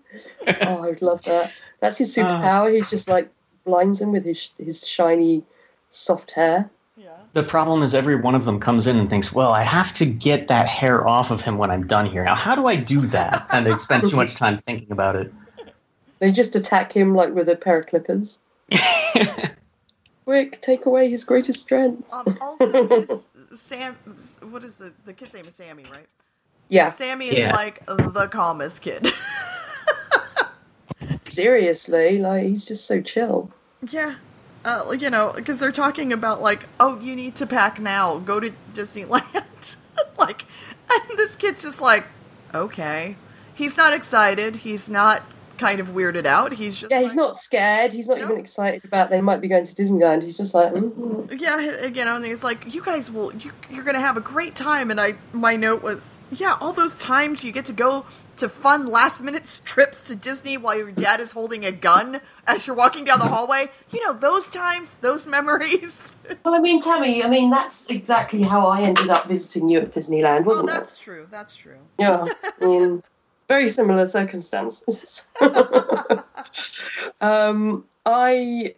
I 0.47 0.81
would 0.81 1.03
love 1.03 1.23
that. 1.23 1.53
That's 1.81 1.99
his 1.99 2.15
superpower. 2.15 2.73
He's 2.73 2.91
just 2.91 3.09
like 3.09 3.31
blinds 3.65 4.01
him 4.01 4.13
with 4.13 4.25
his 4.25 4.51
his 4.59 4.87
shiny, 4.87 5.43
soft 5.91 6.31
hair. 6.31 6.71
Yeah. 6.97 7.17
The 7.33 7.43
problem 7.43 7.83
is 7.83 7.95
every 7.95 8.15
one 8.15 8.35
of 8.35 8.45
them 8.45 8.61
comes 8.61 8.87
in 8.87 8.97
and 8.97 9.11
thinks, 9.11 9.33
"Well, 9.33 9.53
I 9.53 9.65
have 9.65 9.93
to 9.95 10.07
get 10.07 10.49
that 10.49 10.69
hair 10.69 11.07
off 11.07 11.31
of 11.31 11.41
him 11.41 11.59
when 11.59 11.71
I'm 11.71 11.87
done 11.87 12.07
here. 12.07 12.25
Now, 12.25 12.37
how 12.37 12.55
do 12.55 12.67
I 12.67 12.77
do 12.77 13.01
that?" 13.09 13.47
And 13.51 13.67
they 13.67 13.77
spend 13.77 14.09
too 14.09 14.17
much 14.17 14.35
time 14.35 14.57
thinking 14.57 14.93
about 14.93 15.17
it. 15.17 15.33
They 16.21 16.31
just 16.31 16.55
attack 16.55 16.93
him 16.93 17.15
like 17.15 17.35
with 17.35 17.49
a 17.49 17.57
pair 17.57 17.79
of 17.79 17.87
clippers. 17.87 18.39
Quick, 20.25 20.61
take 20.63 20.87
away 20.87 21.11
his 21.11 21.25
greatest 21.25 21.61
strength. 21.61 22.11
Um, 22.13 22.39
also, 22.41 22.89
his 22.89 23.21
Sam. 23.57 23.97
What 24.51 24.65
is 24.65 24.75
the 24.75 24.93
the 25.05 25.13
kid's 25.13 25.35
name? 25.35 25.45
Is 25.47 25.55
Sammy, 25.55 25.85
right? 25.91 26.07
Yeah, 26.69 26.93
Sammy 26.93 27.29
is 27.29 27.39
Yeah. 27.39 27.55
like 27.55 27.85
the 27.87 28.29
calmest 28.31 28.83
kid. 28.83 29.13
seriously, 31.29 32.19
like 32.19 32.45
he's 32.45 32.65
just 32.65 32.87
so 32.87 33.01
chill. 33.01 33.51
yeah. 33.91 34.17
Uh, 34.65 34.97
you 34.99 35.11
know, 35.11 35.31
because 35.37 35.59
they're 35.59 35.71
talking 35.71 36.11
about 36.11 36.41
like, 36.41 36.67
oh, 36.81 36.99
you 37.01 37.15
need 37.15 37.37
to 37.37 37.47
pack 37.47 37.79
now. 37.79 38.17
Go 38.19 38.41
to 38.41 38.51
Disneyland. 38.73 39.77
like, 40.19 40.47
and 40.91 41.19
this 41.19 41.37
kid's 41.37 41.65
just 41.65 41.83
like, 41.83 42.07
okay. 42.55 43.17
He's 43.55 43.77
not 43.77 43.93
excited. 43.93 44.57
He's 44.57 44.89
not 44.89 45.23
kind 45.59 45.81
of 45.81 45.89
weirded 45.89 46.27
out. 46.27 46.53
He's 46.53 46.79
just 46.79 46.91
Yeah, 46.91 47.01
he's 47.01 47.11
like- 47.11 47.17
not 47.17 47.37
scared. 47.37 47.93
He's 47.93 48.09
not 48.09 48.19
No. 48.19 48.25
even 48.25 48.39
excited 48.39 48.85
about 48.85 49.11
they 49.11 49.21
might 49.21 49.41
be 49.41 49.49
going 49.49 49.65
to 49.65 49.75
Disneyland. 49.75 50.23
He's 50.23 50.37
just 50.37 50.55
like, 50.55 50.73
mm 50.73 51.41
Yeah, 51.41 51.87
you 51.87 52.05
know, 52.05 52.17
and 52.17 52.25
he's 52.25 52.45
like, 52.45 52.75
"You 52.75 52.83
guys 52.83 53.11
will, 53.11 53.33
you, 53.35 53.53
you're 53.71 53.85
gonna 53.85 54.01
have 54.01 54.17
a 54.17 54.21
great 54.21 54.55
time." 54.57 54.91
And 54.91 55.01
I, 55.01 55.15
my 55.33 55.57
note 55.57 55.83
was, 55.83 56.19
"Yeah, 56.31 56.57
all 56.61 56.73
those 56.73 56.99
times 56.99 57.45
you 57.45 57.53
get 57.53 57.65
to 57.67 57.73
go 57.73 58.05
to 58.37 58.49
fun 58.49 58.87
last 58.87 59.23
minute 59.23 59.61
trips 59.65 60.03
to 60.03 60.17
Disney 60.17 60.57
while 60.57 60.77
your 60.77 60.91
dad 60.91 61.21
is 61.21 61.33
holding 61.33 61.65
a 61.65 61.71
gun 61.71 62.21
as 62.49 62.67
you're 62.67 62.75
walking 62.75 63.05
down 63.05 63.21
the 63.21 63.27
hallway. 63.29 63.71
You 63.91 64.05
know, 64.05 64.13
those 64.13 64.49
times, 64.49 64.97
those 65.01 65.27
memories." 65.27 66.17
Well, 66.45 66.55
I 66.55 66.59
mean, 66.59 66.81
Tammy, 66.81 67.23
I 67.23 67.29
mean, 67.29 67.51
that's 67.51 67.91
exactly 67.91 68.41
how 68.43 68.67
I 68.69 68.81
ended 68.81 69.11
up 69.11 69.27
visiting 69.29 69.69
you 69.69 69.81
at 69.81 69.93
Disneyland, 69.93 70.41
oh, 70.41 70.45
wasn't 70.45 70.71
it? 70.71 70.73
that's 70.73 70.97
true. 70.97 71.27
That's 71.31 71.55
true. 71.55 71.77
Yeah, 71.99 72.27
I 72.61 72.65
mean, 72.65 73.03
very 73.49 73.69
similar 73.69 74.07
circumstances. 74.09 75.31
um, 77.21 77.85
I 78.07 78.75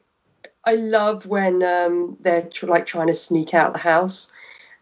I 0.64 0.74
love 0.74 1.26
when 1.26 1.62
um, 1.62 2.16
they're 2.20 2.42
tr- 2.42 2.66
like 2.66 2.86
trying 2.86 3.06
to 3.06 3.14
sneak 3.14 3.54
out 3.54 3.72
the 3.72 3.78
house, 3.78 4.32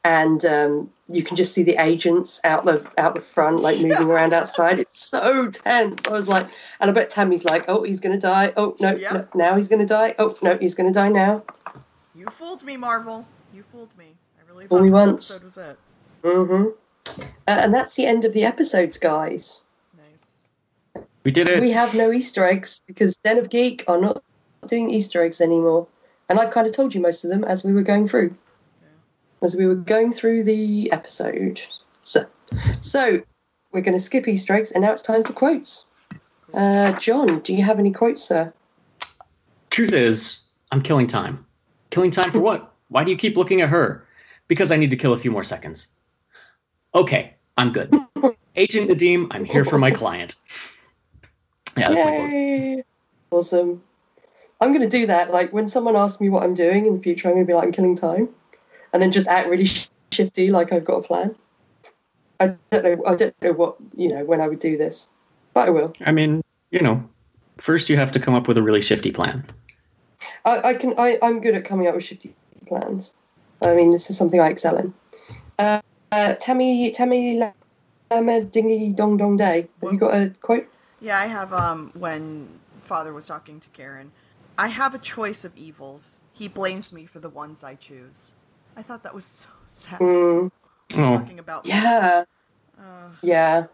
and 0.04 0.44
um, 0.44 0.90
you 1.08 1.22
can 1.22 1.36
just 1.36 1.52
see 1.52 1.62
the 1.62 1.76
agents 1.76 2.40
out 2.44 2.64
the 2.64 2.86
out 2.98 3.14
the 3.14 3.20
front, 3.20 3.60
like 3.60 3.80
moving 3.80 4.08
around 4.10 4.32
outside. 4.40 4.78
It's 4.78 4.98
so 4.98 5.50
tense. 5.50 6.06
I 6.06 6.10
was 6.12 6.28
like, 6.28 6.48
and 6.80 6.90
I 6.90 6.94
bet 6.94 7.10
Tammy's 7.10 7.44
like, 7.44 7.64
oh, 7.68 7.82
he's 7.82 8.00
gonna 8.00 8.20
die. 8.20 8.52
Oh 8.56 8.74
no, 8.80 8.94
no 8.94 9.28
now 9.34 9.56
he's 9.56 9.68
gonna 9.68 9.86
die. 9.86 10.14
Oh 10.18 10.34
no, 10.42 10.56
he's 10.58 10.74
gonna 10.74 10.92
die 10.92 11.10
now. 11.10 11.42
You 12.14 12.26
fooled 12.30 12.62
me, 12.62 12.76
Marvel. 12.76 13.26
You 13.52 13.62
fooled 13.64 13.96
me. 13.98 14.14
I 14.38 14.50
really 14.50 14.66
Fool 14.66 14.78
thought 14.78 14.84
me 14.84 14.90
once. 14.90 15.30
episode 15.30 15.44
was 15.44 15.56
it. 15.58 15.78
Mm-hmm. 16.22 16.68
Uh, 17.06 17.20
and 17.46 17.74
that's 17.74 17.96
the 17.96 18.06
end 18.06 18.24
of 18.24 18.32
the 18.32 18.44
episodes, 18.44 18.96
guys. 18.96 19.62
We 21.24 21.30
did 21.30 21.48
it. 21.48 21.60
We 21.60 21.70
have 21.70 21.94
no 21.94 22.12
Easter 22.12 22.44
eggs 22.44 22.82
because 22.86 23.16
Den 23.18 23.38
of 23.38 23.50
Geek 23.50 23.82
are 23.88 24.00
not 24.00 24.22
doing 24.66 24.90
Easter 24.90 25.22
eggs 25.22 25.40
anymore. 25.40 25.86
And 26.28 26.38
I've 26.38 26.50
kind 26.50 26.66
of 26.66 26.72
told 26.72 26.94
you 26.94 27.00
most 27.00 27.24
of 27.24 27.30
them 27.30 27.44
as 27.44 27.64
we 27.64 27.72
were 27.72 27.82
going 27.82 28.06
through. 28.06 28.34
As 29.42 29.56
we 29.56 29.66
were 29.66 29.74
going 29.74 30.12
through 30.12 30.44
the 30.44 30.90
episode. 30.92 31.60
So, 32.02 32.24
so 32.80 33.22
we're 33.72 33.80
going 33.80 33.96
to 33.96 34.00
skip 34.00 34.28
Easter 34.28 34.54
eggs 34.54 34.70
and 34.72 34.82
now 34.82 34.92
it's 34.92 35.02
time 35.02 35.24
for 35.24 35.32
quotes. 35.32 35.86
Uh, 36.52 36.92
John, 36.98 37.40
do 37.40 37.54
you 37.54 37.62
have 37.62 37.78
any 37.78 37.90
quotes, 37.90 38.22
sir? 38.22 38.52
Truth 39.70 39.92
is, 39.92 40.40
I'm 40.70 40.82
killing 40.82 41.06
time. 41.06 41.44
Killing 41.90 42.10
time 42.10 42.30
for 42.30 42.38
what? 42.38 42.72
Why 42.88 43.02
do 43.02 43.10
you 43.10 43.16
keep 43.16 43.36
looking 43.36 43.60
at 43.60 43.68
her? 43.70 44.06
Because 44.46 44.70
I 44.70 44.76
need 44.76 44.90
to 44.90 44.96
kill 44.96 45.14
a 45.14 45.18
few 45.18 45.30
more 45.30 45.44
seconds. 45.44 45.88
Okay, 46.94 47.34
I'm 47.56 47.72
good. 47.72 47.92
Agent 48.56 48.90
Nadeem, 48.90 49.26
I'm 49.30 49.44
here 49.44 49.64
for 49.64 49.78
my 49.78 49.90
client. 49.90 50.36
Yeah, 51.76 51.90
that's 51.90 52.04
my 52.04 52.16
quote. 52.16 52.30
Yay! 52.30 52.84
Awesome. 53.30 53.82
I'm 54.60 54.72
going 54.72 54.88
to 54.88 54.98
do 54.98 55.06
that. 55.06 55.32
Like 55.32 55.52
when 55.52 55.68
someone 55.68 55.96
asks 55.96 56.20
me 56.20 56.28
what 56.28 56.42
I'm 56.42 56.54
doing 56.54 56.86
in 56.86 56.94
the 56.94 57.00
future, 57.00 57.28
I'm 57.28 57.34
going 57.34 57.46
to 57.46 57.50
be 57.50 57.54
like, 57.54 57.64
I'm 57.64 57.72
killing 57.72 57.96
time, 57.96 58.28
and 58.92 59.02
then 59.02 59.12
just 59.12 59.28
act 59.28 59.48
really 59.48 59.68
shifty, 60.12 60.50
like 60.50 60.72
I've 60.72 60.84
got 60.84 60.96
a 60.96 61.02
plan. 61.02 61.34
I 62.40 62.56
don't 62.70 62.84
know. 62.84 63.02
I 63.06 63.14
don't 63.14 63.34
know 63.42 63.52
what 63.52 63.76
you 63.96 64.08
know 64.08 64.24
when 64.24 64.40
I 64.40 64.48
would 64.48 64.58
do 64.58 64.76
this, 64.76 65.08
but 65.52 65.68
I 65.68 65.70
will. 65.70 65.92
I 66.04 66.12
mean, 66.12 66.42
you 66.70 66.80
know, 66.80 67.02
first 67.58 67.88
you 67.88 67.96
have 67.96 68.12
to 68.12 68.20
come 68.20 68.34
up 68.34 68.48
with 68.48 68.58
a 68.58 68.62
really 68.62 68.82
shifty 68.82 69.10
plan. 69.10 69.44
I, 70.44 70.60
I 70.70 70.74
can. 70.74 70.94
I, 70.98 71.18
I'm 71.22 71.40
good 71.40 71.54
at 71.54 71.64
coming 71.64 71.86
up 71.86 71.94
with 71.94 72.04
shifty 72.04 72.34
plans. 72.66 73.14
I 73.62 73.74
mean, 73.74 73.92
this 73.92 74.10
is 74.10 74.16
something 74.16 74.40
I 74.40 74.48
excel 74.48 74.76
in. 74.76 74.92
Uh, 75.58 75.80
uh, 76.12 76.34
Tammy, 76.34 76.90
Tammy, 76.90 77.40
Lama 78.10 78.40
Dingy 78.42 78.92
Dong 78.92 79.16
Dong 79.16 79.36
Day. 79.36 79.68
Have 79.82 79.92
you 79.92 79.98
got 79.98 80.14
a 80.14 80.32
quote? 80.40 80.68
Yeah, 81.04 81.20
I 81.20 81.26
have 81.26 81.52
um 81.52 81.90
when 81.92 82.48
father 82.82 83.12
was 83.12 83.26
talking 83.26 83.60
to 83.60 83.68
Karen. 83.70 84.10
I 84.56 84.68
have 84.68 84.94
a 84.94 84.98
choice 84.98 85.44
of 85.44 85.54
evils. 85.54 86.18
He 86.32 86.48
blames 86.48 86.92
me 86.92 87.04
for 87.04 87.20
the 87.20 87.28
ones 87.28 87.62
I 87.62 87.74
choose. 87.74 88.32
I 88.74 88.82
thought 88.82 89.02
that 89.02 89.14
was 89.14 89.26
so 89.26 89.48
sad. 89.66 90.00
Mm, 90.00 90.50
Oh, 90.94 91.18
Talking 91.18 91.38
about 91.38 91.66
yeah. 91.66 92.24
Uh, 92.78 93.08
Yeah. 93.22 93.66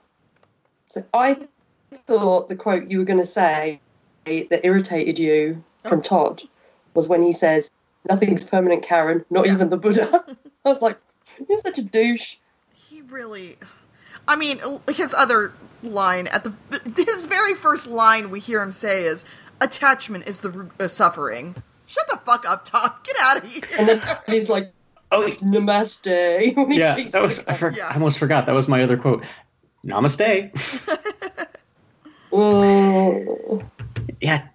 So 0.86 1.04
I 1.14 1.46
thought 1.94 2.48
the 2.48 2.56
quote 2.56 2.90
you 2.90 2.98
were 2.98 3.04
going 3.04 3.20
to 3.20 3.26
say 3.26 3.80
that 4.24 4.60
irritated 4.64 5.18
you 5.18 5.62
from 5.84 6.02
Todd 6.02 6.42
was 6.94 7.08
when 7.08 7.22
he 7.22 7.32
says, 7.32 7.70
Nothing's 8.08 8.42
permanent, 8.44 8.82
Karen, 8.82 9.24
not 9.30 9.46
Yeah. 9.46 9.54
even 9.54 9.70
the 9.70 9.76
Buddha. 9.76 10.24
I 10.64 10.68
was 10.68 10.82
like, 10.82 10.98
You're 11.48 11.58
such 11.60 11.78
a 11.78 11.82
douche. 11.82 12.36
he 12.74 13.02
really. 13.02 13.56
I 14.26 14.34
mean, 14.36 14.60
his 14.94 15.14
other 15.14 15.52
line 15.82 16.26
at 16.28 16.44
the 16.44 16.52
his 16.96 17.24
very 17.26 17.54
first 17.54 17.86
line 17.86 18.30
we 18.30 18.40
hear 18.40 18.62
him 18.62 18.72
say 18.72 19.04
is, 19.04 19.24
"Attachment 19.60 20.26
is 20.26 20.40
the 20.40 20.50
root 20.50 20.72
of 20.78 20.90
suffering." 20.90 21.62
Shut 21.86 22.06
the 22.08 22.18
fuck 22.18 22.44
up, 22.46 22.64
Todd. 22.64 22.92
Get 23.02 23.16
out 23.20 23.38
of 23.38 23.44
here. 23.50 23.62
And 23.76 23.88
then 23.88 24.02
he's 24.26 24.48
like, 24.48 24.72
oh 25.10 25.28
Namaste. 25.42 26.06
yeah, 26.76 26.94
that 27.10 27.20
was. 27.20 27.40
I, 27.48 27.54
for, 27.54 27.72
Yeah. 27.72 27.88
I 27.88 27.94
almost 27.94 28.18
forgot. 28.18 28.46
That 28.46 28.54
was 28.54 28.68
my 28.68 28.82
other 28.82 28.96
quote. 28.96 29.24
Namaste. 29.84 30.52
Mm. 32.32 33.64
Yeah, 34.20 34.46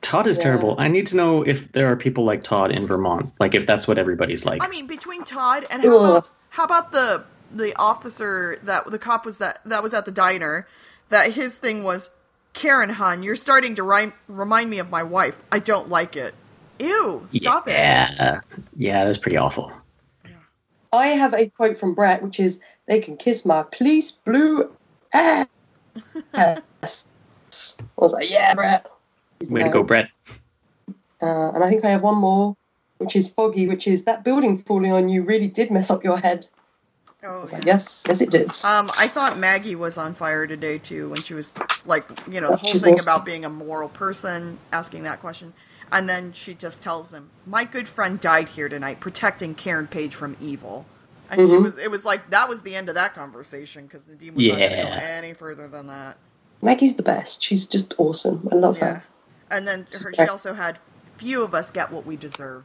Todd 0.00 0.26
is 0.26 0.38
Yeah. 0.38 0.44
terrible. 0.44 0.76
I 0.78 0.88
need 0.88 1.06
to 1.08 1.16
know 1.16 1.42
if 1.42 1.70
there 1.72 1.90
are 1.92 1.96
people 1.96 2.24
like 2.24 2.42
Todd 2.42 2.72
in 2.72 2.86
Vermont. 2.86 3.32
Like 3.38 3.54
if 3.54 3.66
that's 3.66 3.86
what 3.86 3.98
everybody's 3.98 4.44
like. 4.46 4.64
I 4.64 4.68
mean, 4.68 4.86
between 4.86 5.24
Todd 5.24 5.66
and 5.70 5.82
how 5.82 5.88
about, 5.96 6.28
how 6.50 6.64
about 6.64 6.92
the 6.92 7.24
the 7.50 7.74
officer 7.76 8.58
that 8.62 8.90
the 8.90 8.98
cop 8.98 9.24
was 9.24 9.38
that 9.38 9.60
that 9.64 9.82
was 9.82 9.94
at 9.94 10.04
the 10.04 10.10
diner, 10.10 10.66
that 11.08 11.32
his 11.32 11.58
thing 11.58 11.82
was, 11.82 12.10
Karen, 12.52 12.90
hun, 12.90 13.22
you're 13.22 13.36
starting 13.36 13.74
to 13.76 13.82
rhyme, 13.82 14.12
remind 14.26 14.70
me 14.70 14.78
of 14.78 14.90
my 14.90 15.02
wife. 15.02 15.42
I 15.50 15.58
don't 15.58 15.88
like 15.88 16.16
it. 16.16 16.34
Ew, 16.78 17.26
stop 17.32 17.66
it. 17.68 17.72
yeah, 17.72 18.40
yeah, 18.76 19.04
that's 19.04 19.18
pretty 19.18 19.36
awful. 19.36 19.72
I 20.92 21.08
have 21.08 21.34
a 21.34 21.48
quote 21.48 21.76
from 21.76 21.94
Brett, 21.94 22.22
which 22.22 22.40
is, 22.40 22.60
They 22.86 23.00
can 23.00 23.16
kiss 23.16 23.44
my 23.44 23.64
police 23.70 24.12
blue 24.12 24.70
ass. 25.12 25.46
I 26.34 26.62
was 27.96 28.12
like, 28.12 28.30
Yeah, 28.30 28.54
Brett. 28.54 28.86
He's 29.38 29.48
the 29.48 29.54
Way 29.54 29.62
to 29.64 29.70
go, 29.70 29.82
Brett. 29.82 30.08
Uh, 31.20 31.50
and 31.50 31.64
I 31.64 31.68
think 31.68 31.84
I 31.84 31.90
have 31.90 32.02
one 32.02 32.16
more, 32.16 32.56
which 32.98 33.16
is 33.16 33.28
foggy, 33.28 33.68
which 33.68 33.86
is 33.86 34.04
that 34.04 34.24
building 34.24 34.56
falling 34.56 34.92
on 34.92 35.08
you 35.08 35.22
really 35.22 35.48
did 35.48 35.70
mess 35.70 35.90
up 35.90 36.04
your 36.04 36.18
head. 36.18 36.46
I 37.22 37.26
Oh, 37.26 37.44
yeah. 37.48 37.56
like, 37.56 37.64
yes, 37.66 38.04
yes, 38.06 38.20
it 38.20 38.30
did. 38.30 38.48
Um, 38.64 38.90
I 38.96 39.08
thought 39.08 39.38
Maggie 39.38 39.74
was 39.74 39.98
on 39.98 40.14
fire 40.14 40.46
today 40.46 40.78
too 40.78 41.08
when 41.10 41.22
she 41.22 41.34
was 41.34 41.52
like, 41.84 42.04
you 42.30 42.40
know, 42.40 42.50
the 42.50 42.56
whole 42.56 42.70
She's 42.72 42.82
thing 42.82 42.94
awesome. 42.94 43.04
about 43.04 43.24
being 43.24 43.44
a 43.44 43.50
moral 43.50 43.88
person, 43.88 44.58
asking 44.72 45.02
that 45.02 45.20
question, 45.20 45.52
and 45.90 46.08
then 46.08 46.32
she 46.32 46.54
just 46.54 46.80
tells 46.80 47.12
him, 47.12 47.30
"My 47.46 47.64
good 47.64 47.88
friend 47.88 48.20
died 48.20 48.50
here 48.50 48.68
tonight, 48.68 49.00
protecting 49.00 49.54
Karen 49.54 49.88
Page 49.88 50.14
from 50.14 50.36
evil." 50.40 50.86
And 51.30 51.40
she 51.40 51.46
Mhm. 51.56 51.62
was, 51.62 51.78
it 51.78 51.90
was 51.90 52.04
like 52.04 52.30
that 52.30 52.48
was 52.48 52.62
the 52.62 52.76
end 52.76 52.88
of 52.88 52.94
that 52.94 53.14
conversation 53.14 53.86
because 53.86 54.02
Nadeem 54.04 54.34
was 54.34 54.46
not 54.46 54.58
going 54.58 54.70
to 54.70 54.76
go 54.76 54.88
Yeah. 54.88 54.96
any 55.18 55.32
further 55.34 55.68
than 55.68 55.88
that. 55.88 56.16
Maggie's 56.62 56.94
the 56.96 57.02
best. 57.02 57.42
She's 57.42 57.66
just 57.66 57.94
awesome. 57.98 58.48
I 58.52 58.54
love 58.56 58.78
Yeah, 58.78 58.94
her. 58.94 59.04
and 59.50 59.66
then 59.66 59.86
her, 59.92 60.12
she 60.14 60.28
also 60.28 60.54
had, 60.54 60.78
"Few 61.16 61.42
of 61.42 61.54
us 61.54 61.70
get 61.72 61.90
what 61.90 62.06
we 62.06 62.16
deserve." 62.16 62.64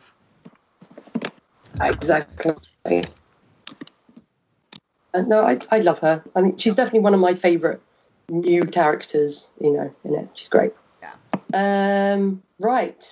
Exactly. 1.81 3.03
Uh, 5.13 5.21
no, 5.21 5.45
I, 5.45 5.59
I 5.71 5.79
love 5.79 5.99
her. 5.99 6.23
I 6.35 6.41
think 6.41 6.59
she's 6.59 6.75
definitely 6.75 7.01
one 7.01 7.13
of 7.13 7.19
my 7.19 7.33
favourite 7.33 7.79
new 8.29 8.63
characters. 8.65 9.51
You 9.59 9.73
know, 9.73 9.95
in 10.03 10.15
it, 10.15 10.29
she's 10.33 10.49
great. 10.49 10.73
Yeah. 11.01 12.13
Um, 12.13 12.41
right 12.59 13.05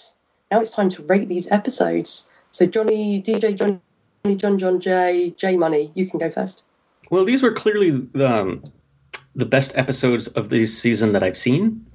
now 0.51 0.59
it's 0.59 0.71
time 0.71 0.89
to 0.89 1.03
rate 1.03 1.27
these 1.27 1.51
episodes. 1.51 2.29
So 2.51 2.65
Johnny, 2.65 3.21
DJ 3.21 3.55
Johnny, 3.55 4.35
John 4.35 4.57
John 4.57 4.79
J, 4.79 5.33
J 5.37 5.55
Money, 5.55 5.91
you 5.95 6.09
can 6.09 6.19
go 6.19 6.29
first. 6.29 6.63
Well, 7.09 7.25
these 7.25 7.41
were 7.41 7.53
clearly 7.53 7.91
the, 7.91 8.29
um, 8.29 8.63
the 9.35 9.45
best 9.45 9.75
episodes 9.75 10.27
of 10.29 10.49
this 10.49 10.77
season 10.77 11.13
that 11.13 11.23
I've 11.23 11.37
seen. 11.37 11.85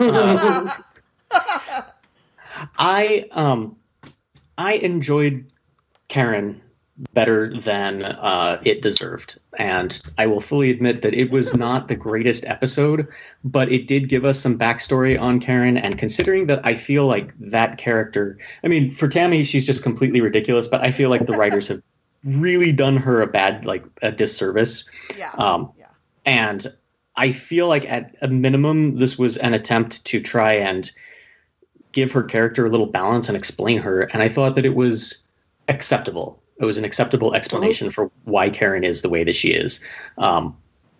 Uh, 0.00 0.70
I 2.78 3.26
um, 3.32 3.76
I 4.56 4.74
enjoyed 4.74 5.44
Karen 6.08 6.60
better 7.12 7.52
than 7.54 8.04
uh, 8.04 8.60
it 8.64 8.82
deserved, 8.82 9.38
and 9.58 10.00
I 10.18 10.26
will 10.26 10.40
fully 10.40 10.70
admit 10.70 11.02
that 11.02 11.14
it 11.14 11.30
was 11.30 11.54
not 11.56 11.88
the 11.88 11.96
greatest 11.96 12.44
episode, 12.46 13.06
but 13.44 13.70
it 13.70 13.86
did 13.86 14.08
give 14.08 14.24
us 14.24 14.38
some 14.38 14.58
backstory 14.58 15.20
on 15.20 15.40
Karen. 15.40 15.76
And 15.76 15.96
considering 15.98 16.46
that, 16.46 16.64
I 16.64 16.74
feel 16.74 17.06
like 17.06 17.34
that 17.38 17.78
character. 17.78 18.38
I 18.64 18.68
mean, 18.68 18.90
for 18.90 19.08
Tammy, 19.08 19.44
she's 19.44 19.64
just 19.64 19.82
completely 19.82 20.20
ridiculous, 20.20 20.66
but 20.66 20.84
I 20.84 20.90
feel 20.90 21.10
like 21.10 21.26
the 21.26 21.36
writers 21.36 21.68
have 21.68 21.82
really 22.24 22.72
done 22.72 22.96
her 22.96 23.22
a 23.22 23.26
bad, 23.26 23.64
like 23.64 23.84
a 24.02 24.10
disservice. 24.10 24.84
Yeah. 25.16 25.30
Um, 25.38 25.72
yeah. 25.78 25.86
and 26.24 26.66
I 27.16 27.32
feel 27.32 27.66
like 27.66 27.84
at 27.90 28.14
a 28.22 28.28
minimum, 28.28 28.96
this 28.96 29.18
was 29.18 29.36
an 29.38 29.52
attempt 29.52 30.04
to 30.04 30.20
try 30.20 30.52
and 30.52 30.90
give 31.92 32.12
her 32.12 32.22
character 32.22 32.66
a 32.66 32.70
little 32.70 32.86
balance 32.86 33.28
and 33.28 33.36
explain 33.36 33.78
her. 33.78 34.02
And 34.02 34.22
I 34.22 34.28
thought 34.28 34.54
that 34.54 34.64
it 34.64 34.76
was 34.76 35.24
acceptable. 35.68 36.40
It 36.60 36.64
was 36.64 36.76
an 36.76 36.84
acceptable 36.84 37.34
explanation 37.34 37.90
for 37.90 38.10
why 38.24 38.50
Karen 38.50 38.84
is 38.84 39.02
the 39.02 39.08
way 39.08 39.24
that 39.24 39.34
she 39.34 39.50
is. 39.50 39.82
Um, 40.18 40.56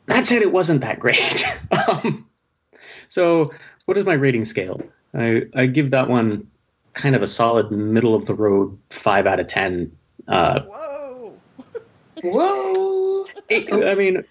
that 0.06 0.24
said, 0.24 0.40
it 0.42 0.52
wasn't 0.52 0.80
that 0.82 0.98
great. 1.00 1.44
um, 1.88 2.26
so, 3.08 3.52
what 3.86 3.96
is 3.96 4.04
my 4.04 4.14
rating 4.14 4.44
scale? 4.44 4.80
I, 5.14 5.42
I 5.54 5.66
give 5.66 5.90
that 5.90 6.08
one 6.08 6.46
kind 6.94 7.14
of 7.16 7.22
a 7.22 7.26
solid 7.26 7.70
middle 7.70 8.14
of 8.14 8.26
the 8.26 8.34
road 8.34 8.76
five 8.90 9.26
out 9.26 9.40
of 9.40 9.46
ten. 9.46 9.90
Uh, 10.28 10.60
Whoa. 10.62 11.38
Whoa! 12.22 13.26
it- 13.48 13.72
I 13.86 13.94
mean, 13.94 14.24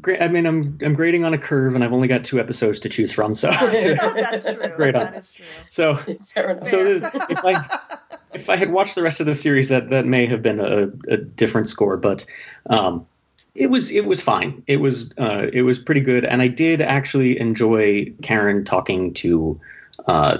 gra- 0.00 0.22
I 0.22 0.28
mean, 0.28 0.46
I'm 0.46 0.78
I'm 0.82 0.94
grading 0.94 1.24
on 1.24 1.34
a 1.34 1.38
curve, 1.38 1.74
and 1.74 1.84
I've 1.84 1.92
only 1.92 2.08
got 2.08 2.24
two 2.24 2.40
episodes 2.40 2.78
to 2.80 2.88
choose 2.88 3.12
from. 3.12 3.34
So, 3.34 3.50
That's 3.60 4.44
true. 4.44 4.68
Great 4.76 4.94
on. 4.94 5.04
that 5.12 5.16
is 5.16 5.30
true. 5.32 5.44
so, 5.68 5.94
Fair 5.94 6.50
enough. 6.50 6.66
so 6.68 6.84
there's- 6.84 7.26
if 7.30 7.44
I 7.44 7.78
if 8.34 8.50
I 8.50 8.56
had 8.56 8.72
watched 8.72 8.94
the 8.94 9.02
rest 9.02 9.20
of 9.20 9.26
the 9.26 9.34
series, 9.34 9.68
that 9.68 9.90
that 9.90 10.06
may 10.06 10.26
have 10.26 10.42
been 10.42 10.60
a, 10.60 10.90
a 11.08 11.16
different 11.16 11.68
score. 11.68 11.96
But 11.96 12.24
um, 12.70 13.06
it 13.54 13.70
was 13.70 13.90
it 13.90 14.06
was 14.06 14.20
fine. 14.20 14.62
It 14.66 14.78
was 14.78 15.12
uh, 15.18 15.46
it 15.52 15.62
was 15.62 15.78
pretty 15.78 16.00
good, 16.00 16.24
and 16.24 16.42
I 16.42 16.48
did 16.48 16.80
actually 16.80 17.38
enjoy 17.38 18.12
Karen 18.22 18.64
talking 18.64 19.12
to 19.14 19.60
uh, 20.06 20.38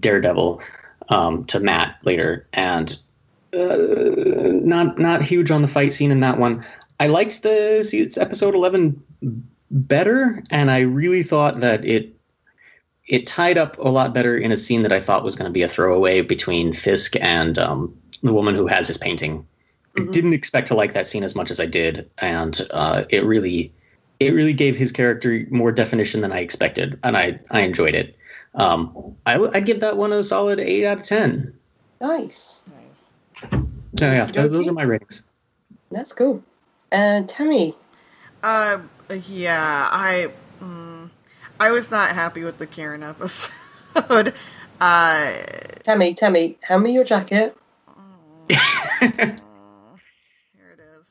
Daredevil. 0.00 0.60
um, 1.10 1.44
to 1.46 1.60
Matt 1.60 1.96
later, 2.04 2.46
and 2.54 2.98
uh, 3.54 3.76
not 4.62 4.98
not 4.98 5.22
huge 5.22 5.50
on 5.50 5.60
the 5.62 5.68
fight 5.68 5.92
scene 5.92 6.10
in 6.10 6.20
that 6.20 6.38
one. 6.38 6.64
I 7.00 7.06
liked 7.08 7.42
the 7.42 7.82
see, 7.84 8.00
it's 8.00 8.16
episode 8.18 8.54
eleven 8.54 9.02
better, 9.70 10.42
and 10.50 10.70
I 10.70 10.80
really 10.80 11.22
thought 11.22 11.60
that 11.60 11.84
it 11.84 12.14
it 13.06 13.26
tied 13.26 13.58
up 13.58 13.76
a 13.78 13.88
lot 13.90 14.14
better 14.14 14.36
in 14.36 14.50
a 14.52 14.56
scene 14.56 14.82
that 14.82 14.92
I 14.92 15.00
thought 15.00 15.24
was 15.24 15.36
going 15.36 15.48
to 15.48 15.52
be 15.52 15.62
a 15.62 15.68
throwaway 15.68 16.20
between 16.22 16.72
Fisk 16.72 17.16
and 17.20 17.58
um, 17.58 17.94
the 18.22 18.32
woman 18.32 18.54
who 18.54 18.66
has 18.66 18.88
his 18.88 18.96
painting. 18.96 19.46
Mhm. 19.96 20.08
I 20.08 20.12
didn't 20.12 20.32
expect 20.32 20.68
to 20.68 20.74
like 20.74 20.94
that 20.94 21.06
scene 21.06 21.22
as 21.24 21.34
much 21.34 21.50
as 21.50 21.60
I 21.60 21.66
did, 21.66 22.08
and 22.18 22.60
uh, 22.70 23.04
it 23.10 23.24
really 23.24 23.72
it 24.20 24.30
really 24.30 24.52
gave 24.52 24.76
his 24.76 24.92
character 24.92 25.44
more 25.50 25.72
definition 25.72 26.20
than 26.20 26.32
I 26.32 26.38
expected, 26.38 26.98
and 27.02 27.16
I 27.16 27.38
I 27.50 27.60
enjoyed 27.60 27.94
it. 27.94 28.16
Um, 28.54 29.16
I 29.26 29.32
w- 29.34 29.50
I'd 29.52 29.66
give 29.66 29.80
that 29.80 29.96
one 29.96 30.12
a 30.12 30.22
solid 30.22 30.60
eight 30.60 30.86
out 30.86 31.00
of 31.00 31.04
ten. 31.06 31.52
Nice. 32.00 32.62
Nice. 32.70 33.50
So 33.98 34.10
yeah, 34.12 34.24
Okey-dokey. 34.24 34.50
those 34.50 34.68
are 34.68 34.72
my 34.72 34.82
ratings. 34.84 35.22
That's 35.90 36.12
cool. 36.12 36.42
And 36.90 37.28
Tammy, 37.28 37.74
Uh, 38.42 38.78
yeah, 39.26 39.88
I, 39.90 40.28
mm, 40.60 41.10
I 41.58 41.70
was 41.70 41.90
not 41.90 42.10
happy 42.10 42.42
with 42.44 42.58
the 42.58 42.66
Karen 42.66 43.02
episode. 43.96 44.34
uh, 44.80 45.32
Tammy, 45.82 46.14
Tammy, 46.14 46.58
hand 46.62 46.82
me 46.82 46.92
your 46.94 47.04
jacket. 47.04 47.56
here 48.48 48.60
it 50.72 50.80
is. 51.00 51.10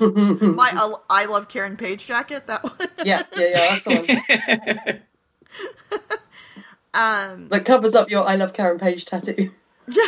My 0.40 0.70
I, 0.72 0.94
I 1.10 1.24
love 1.24 1.48
Karen 1.48 1.76
Page 1.76 2.06
jacket. 2.06 2.46
That 2.46 2.62
one. 2.62 2.88
yeah, 3.04 3.24
yeah, 3.36 3.48
yeah, 3.48 3.78
that's 3.82 3.84
the 3.84 3.94
one. 4.94 5.02
Um. 6.94 7.48
That 7.48 7.64
covers 7.64 7.94
up 7.94 8.08
your 8.10 8.26
I 8.28 8.36
love 8.36 8.52
Karen 8.52 8.78
Page 8.78 9.04
tattoo. 9.06 9.52
Yeah, 9.88 10.02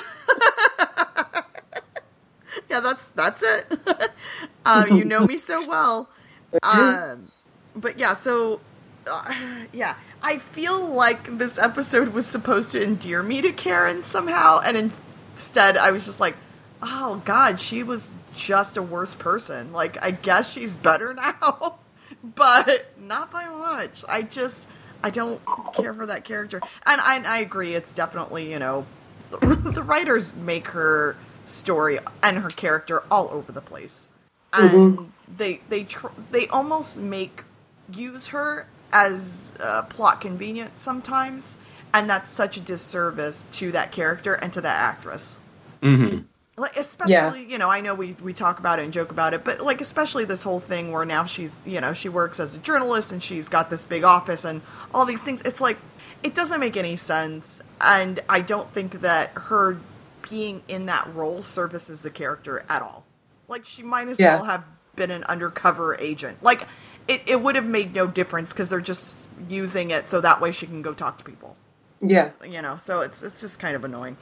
that's 2.79 3.07
that's 3.17 3.43
it. 3.43 3.81
um, 4.65 4.97
you 4.97 5.05
know 5.05 5.27
me 5.27 5.37
so 5.37 5.69
well. 5.69 6.09
Um, 6.63 7.33
but 7.75 7.99
yeah, 7.99 8.15
so 8.15 8.61
uh, 9.11 9.35
yeah, 9.73 9.97
I 10.23 10.39
feel 10.39 10.87
like 10.87 11.39
this 11.39 11.59
episode 11.59 12.09
was 12.09 12.27
supposed 12.27 12.73
to 12.73 12.83
endear 12.83 13.23
me 13.23 13.43
to 13.43 13.53
Karen 13.53 14.05
somehow, 14.05 14.61
and 14.61 14.93
instead 15.35 15.77
I 15.77 15.91
was 15.91 16.07
just 16.07 16.21
like, 16.21 16.37
oh 16.83 17.23
god, 17.25 17.61
she 17.61 17.83
was 17.83 18.11
just 18.37 18.77
a 18.77 18.83
worse 18.83 19.15
person. 19.15 19.73
Like, 19.73 20.03
I 20.03 20.13
guess 20.13 20.53
she's 20.53 20.75
better 20.75 21.15
now, 21.15 21.79
but 22.23 22.93
not 22.99 23.31
by 23.31 23.47
much. 23.47 24.05
I 24.09 24.23
just 24.23 24.67
I 25.03 25.11
don't 25.11 25.41
care 25.75 25.95
for 25.95 26.07
that 26.07 26.25
character, 26.25 26.61
and 26.87 27.01
I, 27.01 27.23
I 27.25 27.39
agree. 27.39 27.75
It's 27.75 27.93
definitely 27.93 28.51
you 28.51 28.59
know 28.59 28.87
the 29.41 29.83
writers 29.83 30.35
make 30.35 30.69
her 30.69 31.17
story 31.51 31.99
and 32.23 32.39
her 32.39 32.49
character 32.51 33.03
all 33.11 33.29
over 33.31 33.53
the 33.53 33.61
place. 33.61 34.09
And 34.53 35.13
they 35.37 35.61
they 35.69 35.85
tr- 35.85 36.09
they 36.31 36.49
almost 36.49 36.97
make 36.97 37.45
use 37.93 38.29
her 38.29 38.67
as 38.93 39.53
uh, 39.61 39.83
plot 39.83 40.21
convenient 40.21 40.79
sometimes 40.81 41.57
and 41.95 42.09
that's 42.11 42.31
such 42.31 42.57
a 42.57 42.61
disservice 42.61 43.45
to 43.53 43.73
that 43.73 43.93
character 43.93 44.35
and 44.35 44.53
to 44.53 44.61
that 44.61 44.77
actress. 44.77 45.39
Hmm 45.83 46.19
like 46.57 46.77
especially 46.77 47.13
Yeah. 47.15 47.35
you 47.49 47.59
know 47.59 47.71
i 47.71 47.81
know 47.81 47.95
we 47.95 48.15
we 48.23 48.35
talk 48.35 48.59
about 48.59 48.79
it 48.79 48.85
and 48.85 48.93
joke 48.93 49.11
about 49.11 49.33
it 49.33 49.45
but 49.45 49.61
like 49.61 49.81
especially 49.81 50.25
this 50.27 50.43
whole 50.43 50.61
thing 50.61 50.93
where 50.93 51.05
now 51.07 51.25
she's 51.25 51.63
you 51.65 51.81
know 51.81 51.93
she 51.93 52.09
works 52.09 52.39
as 52.39 52.55
a 52.55 52.59
journalist 52.59 53.13
and 53.13 53.23
she's 53.23 53.49
got 53.49 53.71
this 53.71 53.85
big 53.85 54.05
office 54.05 54.45
and 54.45 54.61
all 54.95 55.07
these 55.07 55.23
things. 55.23 55.41
It's 55.45 55.61
like 55.61 55.79
it 56.23 56.35
doesn't 56.35 56.61
make 56.61 56.77
any 56.77 56.97
sense 56.97 57.63
and 57.81 58.21
i 58.29 58.41
don't 58.41 58.73
think 58.75 59.01
that 59.01 59.31
her 59.35 59.79
being 60.29 60.63
in 60.69 60.87
that 60.87 61.13
role 61.15 61.43
services 61.43 62.03
the 62.03 62.11
character 62.11 62.65
at 62.69 62.83
all. 62.83 63.05
Like 63.49 63.65
she 63.65 63.83
might 63.83 64.09
as 64.09 64.19
Yeah. 64.21 64.37
well 64.37 64.45
have 64.45 64.65
been 64.97 65.11
an 65.11 65.25
undercover 65.25 65.97
agent. 66.01 66.43
Like 66.43 66.67
it, 67.09 67.23
it 67.27 67.43
would 67.43 67.57
have 67.57 67.65
made 67.65 67.95
no 67.95 68.07
difference 68.07 68.53
because 68.53 68.69
they're 68.71 68.81
just 68.81 69.29
using 69.49 69.91
it 69.91 70.07
so 70.07 70.21
that 70.21 70.41
way 70.41 70.51
she 70.53 70.67
can 70.67 70.83
go 70.83 70.93
talk 70.95 71.19
to 71.19 71.25
people. 71.25 71.57
Yeah. 72.03 72.31
you 72.45 72.63
know 72.63 72.79
so 72.83 73.01
it's 73.01 73.23
it's 73.23 73.41
just 73.41 73.59
kind 73.61 73.77
of 73.77 73.85
annoying. 73.85 74.17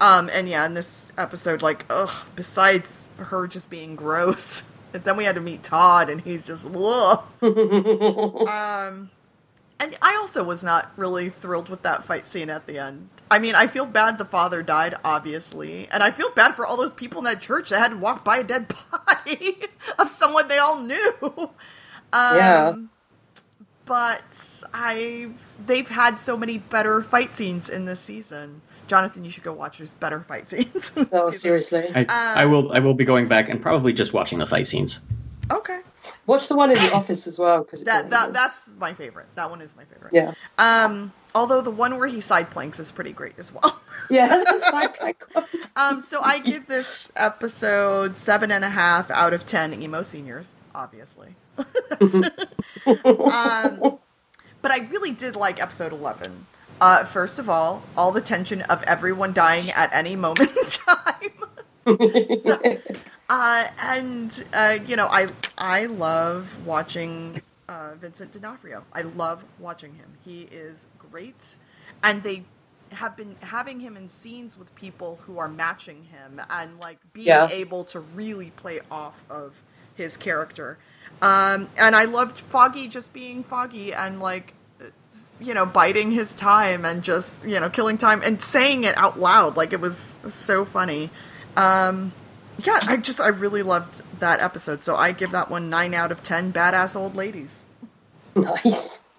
Um 0.00 0.28
and 0.32 0.48
yeah 0.48 0.66
in 0.66 0.74
this 0.74 1.10
episode 1.16 1.62
like 1.62 1.84
ugh 1.88 2.10
besides 2.36 3.08
her 3.16 3.46
just 3.46 3.70
being 3.70 3.96
gross 3.96 4.64
and 4.94 5.04
then 5.04 5.16
we 5.16 5.24
had 5.24 5.34
to 5.36 5.40
meet 5.40 5.62
todd 5.62 6.10
and 6.10 6.20
he's 6.22 6.46
just 6.46 6.64
whoa 6.66 7.22
um 8.46 9.10
and 9.82 9.96
i 10.00 10.16
also 10.16 10.42
was 10.44 10.62
not 10.62 10.92
really 10.96 11.28
thrilled 11.28 11.68
with 11.68 11.82
that 11.82 12.04
fight 12.04 12.26
scene 12.26 12.48
at 12.48 12.66
the 12.66 12.78
end 12.78 13.08
i 13.30 13.38
mean 13.38 13.54
i 13.54 13.66
feel 13.66 13.84
bad 13.86 14.16
the 14.18 14.24
father 14.24 14.62
died 14.62 14.94
obviously 15.04 15.88
and 15.90 16.02
i 16.02 16.10
feel 16.10 16.30
bad 16.30 16.54
for 16.54 16.64
all 16.64 16.76
those 16.76 16.92
people 16.92 17.18
in 17.18 17.24
that 17.24 17.40
church 17.42 17.68
that 17.70 17.78
had 17.80 17.90
to 17.90 17.96
walk 17.96 18.24
by 18.24 18.38
a 18.38 18.44
dead 18.44 18.72
body 19.06 19.58
of 19.98 20.08
someone 20.08 20.48
they 20.48 20.58
all 20.58 20.78
knew 20.80 21.14
um, 22.12 22.36
Yeah. 22.36 22.74
but 23.84 24.22
I 24.72 25.30
they've 25.66 25.88
had 25.88 26.18
so 26.18 26.36
many 26.36 26.58
better 26.58 27.02
fight 27.02 27.36
scenes 27.36 27.68
in 27.68 27.84
this 27.84 28.00
season. 28.00 28.62
Jonathan, 28.88 29.24
you 29.24 29.30
should 29.30 29.42
go 29.42 29.52
watch. 29.52 29.78
There's 29.78 29.92
better 29.92 30.20
fight 30.20 30.48
scenes. 30.50 30.92
in 30.96 31.04
this 31.04 31.08
Oh, 31.12 31.30
seriously. 31.30 31.90
I, 31.94 32.02
Uh, 32.02 32.06
I 32.08 32.46
will 32.46 32.72
I 32.72 32.78
will 32.78 32.94
be 32.94 33.04
going 33.04 33.28
back 33.28 33.48
and 33.48 33.60
probably 33.60 33.92
just 33.92 34.12
watching 34.12 34.38
the 34.38 34.46
fight 34.46 34.66
scenes. 34.66 35.00
Okay, 35.50 35.80
Watch 36.26 36.48
the 36.48 36.56
one 36.56 36.70
in 36.70 36.78
the 36.78 36.92
office 36.92 37.26
as 37.26 37.38
well 37.38 37.62
because 37.62 37.84
that 37.84 38.10
that 38.10 38.32
that's 38.32 38.70
my 38.78 38.94
favorite. 38.94 39.26
That 39.34 39.50
one 39.50 39.60
is 39.60 39.74
my 39.76 39.84
favorite. 39.84 40.12
yeah, 40.14 40.34
Um, 40.58 41.12
although 41.34 41.60
the 41.60 41.70
one 41.70 41.98
where 41.98 42.08
he 42.08 42.20
side 42.20 42.50
planks 42.50 42.80
is 42.80 42.90
pretty 42.90 43.12
great 43.12 43.34
as 43.38 43.52
well. 43.52 43.80
yeah. 44.10 44.42
That's 44.44 44.72
like, 44.72 45.02
like 45.02 45.22
Um, 45.76 46.00
so 46.02 46.20
I 46.22 46.38
give 46.38 46.66
this 46.66 47.12
episode 47.16 48.16
seven 48.16 48.50
and 48.50 48.64
a 48.64 48.70
half 48.70 49.10
out 49.10 49.32
of 49.32 49.46
ten 49.46 49.80
emo 49.80 50.02
seniors, 50.02 50.54
obviously. 50.74 51.36
um, 51.58 51.68
but 54.60 54.70
I 54.70 54.78
really 54.90 55.12
did 55.12 55.36
like 55.36 55.60
episode 55.60 55.92
eleven. 55.92 56.46
Uh, 56.80 57.04
first 57.04 57.38
of 57.38 57.48
all, 57.48 57.82
all 57.96 58.10
the 58.10 58.20
tension 58.20 58.62
of 58.62 58.82
everyone 58.84 59.32
dying 59.32 59.70
at 59.70 59.92
any 59.92 60.16
moment 60.16 60.50
in 60.50 60.64
time. 60.66 61.32
So, 61.84 62.60
uh, 63.32 63.68
and 63.80 64.44
uh, 64.52 64.78
you 64.86 64.96
know, 64.96 65.08
I 65.08 65.28
I 65.58 65.86
love 65.86 66.66
watching 66.66 67.42
uh, 67.68 67.94
Vincent 68.00 68.32
D'Onofrio. 68.32 68.84
I 68.92 69.02
love 69.02 69.44
watching 69.58 69.94
him. 69.96 70.18
He 70.24 70.42
is 70.42 70.86
great, 70.98 71.56
and 72.04 72.22
they 72.24 72.44
have 72.92 73.16
been 73.16 73.36
having 73.40 73.80
him 73.80 73.96
in 73.96 74.08
scenes 74.10 74.58
with 74.58 74.74
people 74.76 75.20
who 75.26 75.38
are 75.38 75.48
matching 75.48 76.04
him 76.04 76.42
and 76.50 76.78
like 76.78 76.98
being 77.14 77.26
Yeah. 77.28 77.48
able 77.50 77.84
to 77.86 78.00
really 78.00 78.50
play 78.50 78.80
off 78.90 79.24
of 79.30 79.62
his 79.96 80.16
character. 80.18 80.78
Um, 81.22 81.70
and 81.78 81.96
I 81.96 82.04
loved 82.04 82.38
Foggy 82.40 82.88
just 82.88 83.14
being 83.14 83.44
Foggy 83.44 83.94
and 83.94 84.20
like 84.20 84.54
you 85.40 85.54
know 85.54 85.66
biding 85.66 86.12
his 86.12 86.34
time 86.34 86.84
and 86.84 87.02
just 87.02 87.30
you 87.44 87.60
know 87.60 87.70
killing 87.70 87.98
time 87.98 88.22
and 88.24 88.42
saying 88.42 88.84
it 88.84 88.96
out 88.98 89.18
loud 89.20 89.56
like 89.56 89.72
it 89.72 89.80
was 89.80 90.16
so 90.28 90.64
funny. 90.66 91.10
Um, 91.56 92.12
yeah, 92.58 92.78
I 92.86 92.96
just 92.96 93.20
I 93.20 93.28
really 93.28 93.62
loved 93.62 94.02
that 94.20 94.40
episode. 94.40 94.82
So 94.82 94.96
I 94.96 95.12
give 95.12 95.30
that 95.32 95.50
one 95.50 95.70
nine 95.70 95.94
out 95.94 96.12
of 96.12 96.22
ten. 96.22 96.52
Badass 96.52 96.96
old 96.96 97.16
ladies. 97.16 97.64
nice. 98.34 99.04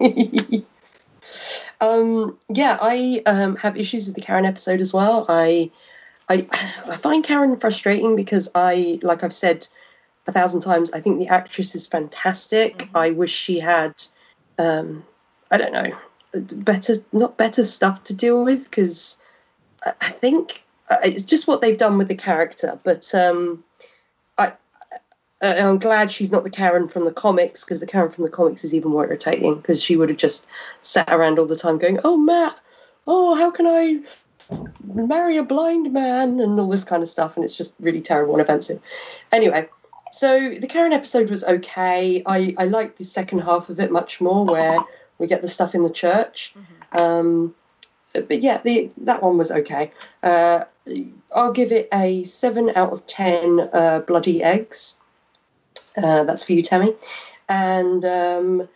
um, 1.80 2.38
yeah, 2.48 2.78
I 2.80 3.22
um, 3.26 3.56
have 3.56 3.76
issues 3.76 4.06
with 4.06 4.14
the 4.14 4.20
Karen 4.20 4.44
episode 4.44 4.80
as 4.80 4.92
well. 4.92 5.26
I, 5.28 5.70
I, 6.28 6.46
I 6.86 6.96
find 6.96 7.24
Karen 7.24 7.56
frustrating 7.56 8.16
because 8.16 8.48
I, 8.54 8.98
like 9.02 9.22
I've 9.22 9.34
said 9.34 9.66
a 10.26 10.32
thousand 10.32 10.60
times, 10.62 10.90
I 10.92 11.00
think 11.00 11.18
the 11.18 11.28
actress 11.28 11.74
is 11.74 11.86
fantastic. 11.86 12.88
I 12.94 13.10
wish 13.10 13.32
she 13.32 13.58
had, 13.58 14.02
um, 14.58 15.04
I 15.50 15.58
don't 15.58 15.72
know, 15.72 15.96
better, 16.56 16.94
not 17.12 17.36
better 17.36 17.64
stuff 17.64 18.04
to 18.04 18.14
deal 18.14 18.44
with 18.44 18.70
because 18.70 19.22
I, 19.84 20.08
think 20.08 20.63
it's 21.02 21.24
just 21.24 21.48
what 21.48 21.60
they've 21.60 21.78
done 21.78 21.98
with 21.98 22.08
the 22.08 22.14
character. 22.14 22.78
But 22.82 23.14
um, 23.14 23.64
I, 24.38 24.52
uh, 25.42 25.54
I'm 25.58 25.78
glad 25.78 26.10
she's 26.10 26.32
not 26.32 26.44
the 26.44 26.50
Karen 26.50 26.88
from 26.88 27.04
the 27.04 27.12
comics 27.12 27.64
because 27.64 27.80
the 27.80 27.86
Karen 27.86 28.10
from 28.10 28.24
the 28.24 28.30
comics 28.30 28.64
is 28.64 28.74
even 28.74 28.90
more 28.90 29.04
irritating 29.04 29.56
because 29.56 29.82
she 29.82 29.96
would 29.96 30.08
have 30.08 30.18
just 30.18 30.46
sat 30.82 31.12
around 31.12 31.38
all 31.38 31.46
the 31.46 31.56
time 31.56 31.78
going, 31.78 32.00
"Oh 32.04 32.16
Matt, 32.16 32.58
oh 33.06 33.34
how 33.34 33.50
can 33.50 33.66
I 33.66 34.00
marry 34.84 35.36
a 35.36 35.42
blind 35.42 35.92
man?" 35.92 36.40
and 36.40 36.58
all 36.58 36.68
this 36.68 36.84
kind 36.84 37.02
of 37.02 37.08
stuff, 37.08 37.36
and 37.36 37.44
it's 37.44 37.56
just 37.56 37.74
really 37.80 38.00
terrible 38.00 38.34
and 38.34 38.42
offensive. 38.42 38.80
Anyway, 39.32 39.68
so 40.12 40.54
the 40.54 40.66
Karen 40.66 40.92
episode 40.92 41.30
was 41.30 41.44
okay. 41.44 42.22
I 42.26 42.54
I 42.58 42.64
liked 42.64 42.98
the 42.98 43.04
second 43.04 43.40
half 43.40 43.68
of 43.68 43.80
it 43.80 43.90
much 43.90 44.20
more, 44.20 44.44
where 44.44 44.78
we 45.18 45.26
get 45.26 45.42
the 45.42 45.48
stuff 45.48 45.74
in 45.74 45.82
the 45.82 45.90
church. 45.90 46.54
Um, 46.92 47.54
but 48.12 48.42
yeah, 48.42 48.60
the 48.62 48.90
that 48.98 49.22
one 49.22 49.38
was 49.38 49.50
okay. 49.50 49.90
Uh, 50.22 50.64
I'll 51.34 51.52
give 51.52 51.72
it 51.72 51.88
a 51.92 52.24
seven 52.24 52.70
out 52.76 52.92
of 52.92 53.06
ten. 53.06 53.68
Uh, 53.72 54.00
bloody 54.00 54.42
eggs. 54.42 55.00
Uh, 55.96 56.24
that's 56.24 56.44
for 56.44 56.52
you, 56.52 56.62
Tammy. 56.62 56.94
And 57.48 58.04
um, 58.04 58.68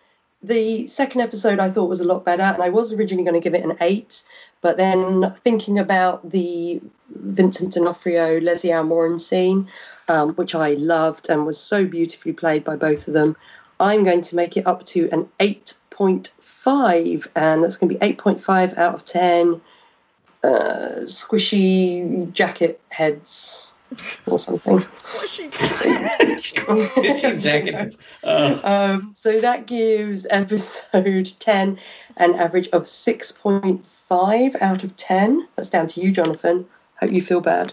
the 0.43 0.87
second 0.87 1.21
episode 1.21 1.59
I 1.59 1.69
thought 1.69 1.89
was 1.89 2.01
a 2.01 2.05
lot 2.07 2.25
better, 2.25 2.43
and 2.43 2.63
I 2.63 2.69
was 2.69 2.93
originally 2.93 3.25
going 3.25 3.41
to 3.41 3.45
give 3.45 3.55
it 3.55 3.65
an 3.65 3.77
eight, 3.81 4.23
but 4.61 4.77
then 4.77 5.33
thinking 5.43 5.79
about 5.79 6.31
the 6.31 6.81
Vincent 7.11 7.73
D'Onofrio, 7.73 8.41
Lesley 8.41 8.73
Ann 8.73 8.89
Warren 8.89 9.19
scene, 9.19 9.69
um, 10.09 10.35
which 10.35 10.55
I 10.55 10.75
loved 10.75 11.29
and 11.29 11.45
was 11.45 11.59
so 11.59 11.85
beautifully 11.87 12.33
played 12.33 12.63
by 12.65 12.77
both 12.77 13.09
of 13.09 13.15
them, 13.15 13.37
I'm 13.81 14.05
going 14.05 14.23
to 14.23 14.37
make 14.37 14.57
it 14.57 14.67
up 14.67 14.85
to 14.87 15.09
an 15.11 15.29
8.5, 15.41 17.27
and 17.35 17.63
that's 17.63 17.77
going 17.77 17.93
to 17.93 17.99
be 17.99 18.13
8.5 18.15 18.79
out 18.79 18.95
of 18.95 19.05
10 19.05 19.61
uh, 20.45 21.01
squishy 21.05 22.31
jacket 22.33 22.81
heads 22.91 23.71
or 24.27 24.39
something. 24.47 24.79
squishy 24.99 25.51
Uh, 28.25 28.61
Um, 28.65 29.13
so 29.15 29.41
that 29.41 29.67
gives 29.67 30.27
episode 30.31 31.33
10 31.39 31.79
an 32.19 32.35
average 32.35 32.69
of 32.69 32.83
6.5 32.85 34.63
out 34.63 34.85
of 34.85 34.97
10. 34.97 35.49
That's 35.57 35.71
down 35.71 35.87
to 35.89 36.01
you, 36.01 36.13
Jonathan. 36.13 36.67
Hope 37.01 37.13
you 37.13 37.23
feel 37.23 37.41
bad. 37.41 37.73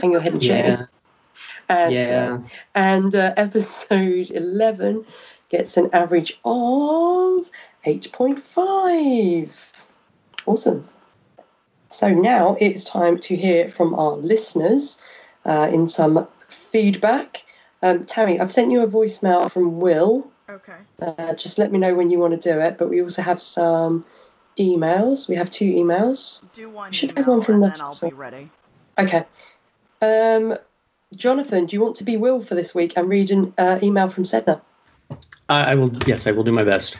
Hang 0.00 0.12
your 0.12 0.20
head 0.20 0.32
and 0.34 0.42
yeah, 0.42 0.86
And, 1.68 1.94
yeah. 1.94 2.38
and 2.74 3.14
uh, 3.14 3.32
episode 3.36 4.30
11 4.30 5.04
gets 5.50 5.76
an 5.76 5.90
average 5.92 6.32
of 6.44 7.48
8.5. 7.86 9.86
Awesome. 10.46 10.88
So 11.94 12.08
now 12.12 12.56
it's 12.58 12.84
time 12.84 13.18
to 13.20 13.36
hear 13.36 13.68
from 13.68 13.94
our 13.94 14.16
listeners 14.16 15.00
uh, 15.44 15.70
in 15.72 15.86
some 15.86 16.26
feedback. 16.48 17.44
Um, 17.82 18.04
Tammy, 18.04 18.40
I've 18.40 18.50
sent 18.50 18.72
you 18.72 18.82
a 18.82 18.88
voicemail 18.88 19.48
from 19.48 19.78
Will. 19.78 20.28
Okay. 20.50 20.74
Uh, 21.00 21.34
just 21.34 21.56
let 21.56 21.70
me 21.70 21.78
know 21.78 21.94
when 21.94 22.10
you 22.10 22.18
want 22.18 22.40
to 22.40 22.52
do 22.52 22.58
it. 22.58 22.78
But 22.78 22.88
we 22.88 23.00
also 23.00 23.22
have 23.22 23.40
some 23.40 24.04
emails. 24.58 25.28
We 25.28 25.36
have 25.36 25.50
two 25.50 25.72
emails. 25.72 26.44
Do 26.52 26.68
one 26.68 26.90
Should 26.90 27.12
email 27.12 27.24
have 27.24 27.28
one 27.28 27.42
from 27.42 27.60
that 27.60 27.76
then 27.76 27.84
I'll 27.84 28.10
be 28.10 28.16
ready. 28.16 28.50
Okay. 28.98 29.24
Um, 30.02 30.58
Jonathan, 31.14 31.66
do 31.66 31.76
you 31.76 31.80
want 31.80 31.94
to 31.96 32.04
be 32.04 32.16
Will 32.16 32.40
for 32.40 32.56
this 32.56 32.74
week 32.74 32.94
and 32.96 33.08
read 33.08 33.30
an 33.30 33.54
uh, 33.56 33.78
email 33.84 34.08
from 34.08 34.24
Sedna? 34.24 34.60
I, 35.48 35.72
I 35.72 35.74
will. 35.76 35.96
Yes, 36.06 36.26
I 36.26 36.32
will 36.32 36.44
do 36.44 36.50
my 36.50 36.64
best. 36.64 36.96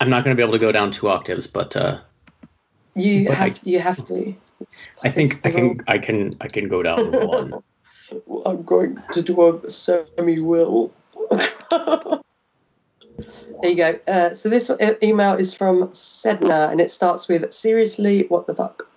I'm 0.00 0.10
not 0.10 0.24
going 0.24 0.36
to 0.36 0.40
be 0.40 0.42
able 0.42 0.54
to 0.54 0.58
go 0.58 0.72
down 0.72 0.90
two 0.90 1.08
octaves, 1.08 1.46
but 1.46 1.76
uh, 1.76 2.00
You 2.96 3.26
But 3.26 3.32
I- 3.32 3.48
have 3.48 3.60
you 3.64 3.78
have 3.78 4.04
to. 4.06 4.34
It's- 4.60 4.90
I 5.04 5.10
think 5.10 5.44
I 5.44 5.50
can. 5.50 5.80
I 5.86 5.98
can. 5.98 6.34
I 6.40 6.48
can 6.48 6.66
go 6.68 6.82
down 6.82 7.10
one. 7.12 7.52
I'm 8.46 8.62
going 8.62 9.02
to 9.12 9.22
do 9.22 9.42
a 9.42 9.70
semi 9.70 10.38
Will. 10.40 10.92
there 11.30 12.20
you 13.64 13.76
go. 13.76 13.98
Uh, 14.08 14.34
so 14.34 14.48
this 14.48 14.70
email 15.02 15.34
is 15.34 15.52
from 15.52 15.88
Sedna, 15.88 16.70
and 16.70 16.80
it 16.80 16.90
starts 16.90 17.28
with 17.28 17.52
"Seriously, 17.52 18.26
what 18.28 18.46
the 18.46 18.54
fuck." 18.54 18.88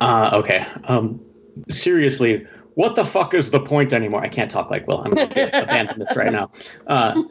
Uh, 0.00 0.30
okay. 0.32 0.66
Um, 0.84 1.20
seriously, 1.68 2.46
what 2.74 2.96
the 2.96 3.04
fuck 3.04 3.34
is 3.34 3.50
the 3.50 3.60
point 3.60 3.92
anymore? 3.92 4.22
I 4.22 4.28
can't 4.28 4.50
talk 4.50 4.70
like 4.70 4.86
Will. 4.88 5.00
I'm 5.02 5.12
going 5.12 5.28
to 5.34 5.62
abandon 5.62 5.98
this 6.00 6.16
right 6.16 6.32
now. 6.32 6.50
Uh, 6.86 7.22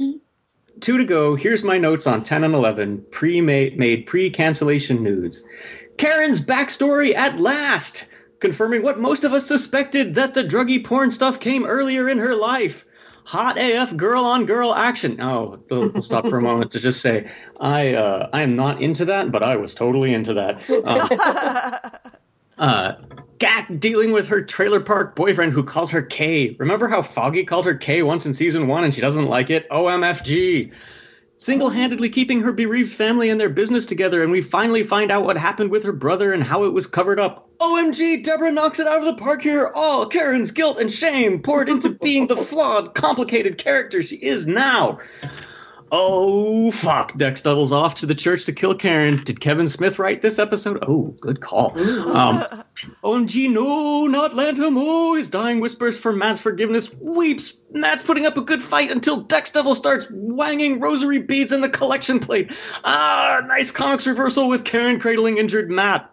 two 0.81 0.97
to 0.97 1.03
go. 1.03 1.35
Here's 1.35 1.63
my 1.63 1.77
notes 1.77 2.07
on 2.07 2.23
10 2.23 2.43
and 2.43 2.53
11 2.53 3.05
pre-made 3.11 4.05
pre-cancellation 4.05 5.03
news. 5.03 5.43
Karen's 5.97 6.41
backstory 6.41 7.15
at 7.15 7.39
last, 7.39 8.07
confirming 8.39 8.83
what 8.83 8.99
most 8.99 9.23
of 9.23 9.33
us 9.33 9.45
suspected 9.45 10.15
that 10.15 10.33
the 10.33 10.43
druggy 10.43 10.83
porn 10.83 11.11
stuff 11.11 11.39
came 11.39 11.65
earlier 11.65 12.09
in 12.09 12.17
her 12.17 12.35
life. 12.35 12.85
Hot 13.25 13.57
AF 13.57 13.95
girl 13.97 14.23
on 14.23 14.45
girl 14.45 14.75
action. 14.75 15.19
Oh, 15.19 15.59
we'll, 15.71 15.89
we'll 15.89 16.03
stop 16.03 16.27
for 16.27 16.37
a 16.37 16.41
moment 16.41 16.71
to 16.73 16.79
just 16.79 17.01
say 17.01 17.27
I 17.59 17.93
uh, 17.93 18.29
I 18.33 18.43
am 18.43 18.55
not 18.55 18.83
into 18.83 19.03
that, 19.05 19.31
but 19.31 19.41
I 19.41 19.55
was 19.55 19.73
totally 19.73 20.13
into 20.13 20.33
that. 20.35 20.61
Um, 20.85 22.11
uh, 22.57 22.93
Gak 23.39 23.79
dealing 23.79 24.13
with 24.13 24.27
her 24.27 24.41
trailer 24.41 24.79
park 24.79 25.15
boyfriend 25.15 25.51
who 25.51 25.63
calls 25.63 25.91
her 25.91 26.01
K. 26.01 26.55
Remember 26.57 26.87
how 26.87 27.01
Foggy 27.01 27.43
called 27.43 27.65
her 27.65 27.75
K 27.75 28.01
once 28.01 28.25
in 28.25 28.33
season 28.33 28.67
one 28.67 28.83
and 28.83 28.93
she 28.93 29.01
doesn't 29.01 29.25
like 29.25 29.49
it? 29.49 29.69
OMFG. 29.69 30.71
Single 31.37 31.69
handedly 31.69 32.07
keeping 32.07 32.41
her 32.41 32.53
bereaved 32.53 32.93
family 32.93 33.29
and 33.29 33.41
their 33.41 33.49
business 33.49 33.85
together, 33.85 34.23
and 34.23 34.31
we 34.31 34.41
finally 34.41 34.83
find 34.83 35.11
out 35.11 35.25
what 35.25 35.35
happened 35.35 35.69
with 35.69 35.83
her 35.83 35.91
brother 35.91 36.31
and 36.31 36.41
how 36.41 36.63
it 36.63 36.71
was 36.71 36.87
covered 36.87 37.19
up. 37.19 37.49
OMG, 37.59 38.23
Deborah 38.23 38.53
knocks 38.53 38.79
it 38.79 38.87
out 38.87 38.99
of 38.99 39.05
the 39.05 39.21
park 39.21 39.41
here. 39.41 39.69
All 39.75 40.05
Karen's 40.05 40.51
guilt 40.51 40.79
and 40.79 40.91
shame 40.91 41.41
poured 41.41 41.67
into 41.67 41.89
being 41.89 42.27
the 42.27 42.37
flawed, 42.37 42.95
complicated 42.95 43.57
character 43.57 44.01
she 44.01 44.15
is 44.15 44.47
now. 44.47 44.97
Oh, 45.91 46.71
fuck. 46.71 47.15
Dex 47.17 47.41
doubles 47.41 47.71
off 47.71 47.95
to 47.95 48.05
the 48.05 48.15
church 48.15 48.45
to 48.45 48.53
kill 48.53 48.75
Karen. 48.75 49.23
Did 49.23 49.39
Kevin 49.39 49.67
Smith 49.67 49.99
write 49.99 50.21
this 50.21 50.39
episode? 50.39 50.83
Oh, 50.87 51.15
good 51.19 51.41
call. 51.41 51.77
Um, 52.15 52.43
OMG, 53.03 53.51
no, 53.51 54.05
not 54.07 54.35
Lantom. 54.35 54.77
Oh, 54.77 55.15
his 55.15 55.29
dying 55.29 55.59
whispers 55.59 55.97
for 55.97 56.11
Matt's 56.11 56.41
forgiveness. 56.41 56.91
Weeps. 56.95 57.57
Matt's 57.71 58.03
putting 58.03 58.25
up 58.25 58.35
a 58.37 58.41
good 58.41 58.63
fight 58.63 58.89
until 58.89 59.21
Dex 59.21 59.51
Devil 59.51 59.75
starts 59.75 60.07
wanging 60.11 60.79
rosary 60.79 61.19
beads 61.19 61.51
in 61.51 61.61
the 61.61 61.69
collection 61.69 62.19
plate. 62.19 62.51
Ah, 62.83 63.41
nice 63.45 63.71
comics 63.71 64.07
reversal 64.07 64.47
with 64.47 64.65
Karen 64.65 64.99
cradling 64.99 65.37
injured 65.37 65.69
Matt. 65.69 66.11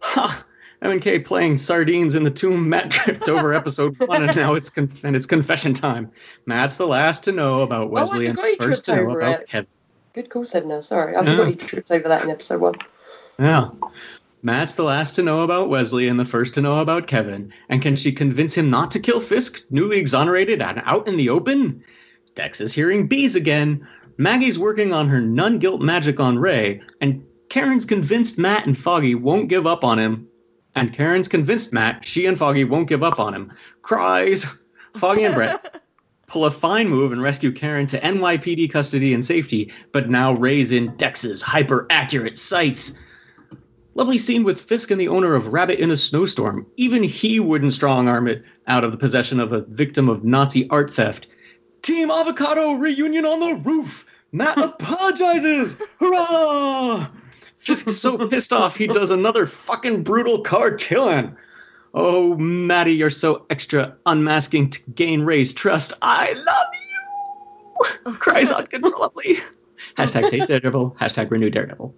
Ha. 0.00 0.44
MK 0.82 1.24
playing 1.24 1.56
sardines 1.58 2.14
in 2.14 2.24
the 2.24 2.30
tomb. 2.30 2.68
Matt 2.68 2.90
tripped 2.90 3.28
over 3.28 3.52
episode 3.60 3.98
one, 4.00 4.24
and 4.24 4.34
now 4.36 4.54
it's 4.54 4.70
conf- 4.70 5.04
and 5.04 5.14
it's 5.14 5.26
confession 5.26 5.74
time. 5.74 6.10
Matt's 6.46 6.76
the 6.78 6.86
last 6.86 7.22
to 7.24 7.32
know 7.32 7.60
about 7.60 7.84
oh, 7.84 7.88
Wesley 7.88 8.26
and 8.26 8.36
forgot 8.36 8.50
he 8.50 8.56
first 8.56 8.84
to 8.86 8.96
know 8.96 9.10
about 9.10 9.40
it. 9.42 9.48
Kevin. 9.48 9.68
Good 10.14 10.30
call, 10.30 10.44
Sedna. 10.44 10.82
Sorry, 10.82 11.14
I 11.14 11.22
Yeah. 11.22 11.30
forgot 11.32 11.48
he 11.48 11.54
tripped 11.54 11.90
over 11.90 12.08
that 12.08 12.24
in 12.24 12.30
episode 12.30 12.60
one. 12.60 12.74
Yeah. 13.38 13.68
Matt's 14.42 14.74
the 14.74 14.82
last 14.84 15.14
to 15.16 15.22
know 15.22 15.42
about 15.42 15.68
Wesley 15.68 16.08
and 16.08 16.18
the 16.18 16.24
first 16.24 16.54
to 16.54 16.62
know 16.62 16.80
about 16.80 17.06
Kevin. 17.06 17.52
And 17.68 17.82
can 17.82 17.94
she 17.94 18.10
convince 18.10 18.54
him 18.54 18.70
not 18.70 18.90
to 18.92 18.98
kill 18.98 19.20
Fisk, 19.20 19.62
newly 19.70 19.98
exonerated 19.98 20.62
and 20.62 20.80
out 20.86 21.06
in 21.06 21.18
the 21.18 21.28
open? 21.28 21.84
Dex 22.34 22.60
is 22.60 22.72
hearing 22.72 23.06
bees 23.06 23.36
again. 23.36 23.86
Maggie's 24.16 24.58
working 24.58 24.94
on 24.94 25.08
her 25.08 25.20
nun 25.20 25.58
guilt 25.58 25.82
magic 25.82 26.20
on 26.20 26.38
Ray, 26.38 26.80
and 27.02 27.22
Karen's 27.50 27.84
convinced 27.84 28.38
Matt 28.38 28.66
and 28.66 28.76
Foggy 28.78 29.14
won't 29.14 29.48
give 29.48 29.66
up 29.66 29.84
on 29.84 29.98
him. 29.98 30.26
And 30.80 30.94
Karen's 30.94 31.28
convinced 31.28 31.74
Matt 31.74 32.06
she 32.06 32.24
and 32.24 32.38
Foggy 32.38 32.64
won't 32.64 32.88
give 32.88 33.02
up 33.02 33.20
on 33.20 33.34
him. 33.34 33.52
Cries. 33.82 34.46
Foggy 34.96 35.24
and 35.24 35.34
Brett 35.34 35.82
pull 36.26 36.46
a 36.46 36.50
fine 36.50 36.88
move 36.88 37.12
and 37.12 37.20
rescue 37.20 37.52
Karen 37.52 37.86
to 37.88 38.00
NYPD 38.00 38.72
custody 38.72 39.12
and 39.12 39.22
safety, 39.22 39.70
but 39.92 40.08
now 40.08 40.32
Ray's 40.32 40.72
in 40.72 40.96
Dex's 40.96 41.42
hyper 41.42 41.86
accurate 41.90 42.38
sights. 42.38 42.98
Lovely 43.94 44.16
scene 44.16 44.42
with 44.42 44.58
Fisk 44.58 44.90
and 44.90 44.98
the 44.98 45.08
owner 45.08 45.34
of 45.34 45.52
Rabbit 45.52 45.80
in 45.80 45.90
a 45.90 45.98
Snowstorm. 45.98 46.66
Even 46.78 47.02
he 47.02 47.40
wouldn't 47.40 47.74
strong 47.74 48.08
arm 48.08 48.26
it 48.26 48.42
out 48.66 48.82
of 48.82 48.90
the 48.90 48.96
possession 48.96 49.38
of 49.38 49.52
a 49.52 49.66
victim 49.66 50.08
of 50.08 50.24
Nazi 50.24 50.66
art 50.70 50.90
theft. 50.90 51.26
Team 51.82 52.10
Avocado 52.10 52.72
reunion 52.72 53.26
on 53.26 53.40
the 53.40 53.54
roof. 53.56 54.06
Matt 54.32 54.56
apologizes. 54.64 55.76
Hurrah! 55.98 56.99
Fisk's 57.70 57.96
so 57.96 58.18
pissed 58.28 58.52
off 58.52 58.76
he 58.76 58.88
does 58.88 59.10
another 59.10 59.46
fucking 59.46 60.02
brutal 60.02 60.40
car 60.40 60.72
killing. 60.72 61.36
Oh, 61.94 62.36
Maddie, 62.36 62.94
you're 62.94 63.10
so 63.10 63.46
extra 63.50 63.96
unmasking 64.06 64.70
to 64.70 64.90
gain 64.90 65.22
Ray's 65.22 65.52
trust. 65.52 65.92
I 66.02 66.32
love 66.32 66.66
you. 68.04 68.12
Cries 68.14 68.50
uncontrollably. 68.50 69.40
Hashtag 69.96 70.30
take 70.30 70.46
Daredevil. 70.46 70.96
Hashtag 71.00 71.30
renew 71.30 71.50
Daredevil. 71.50 71.94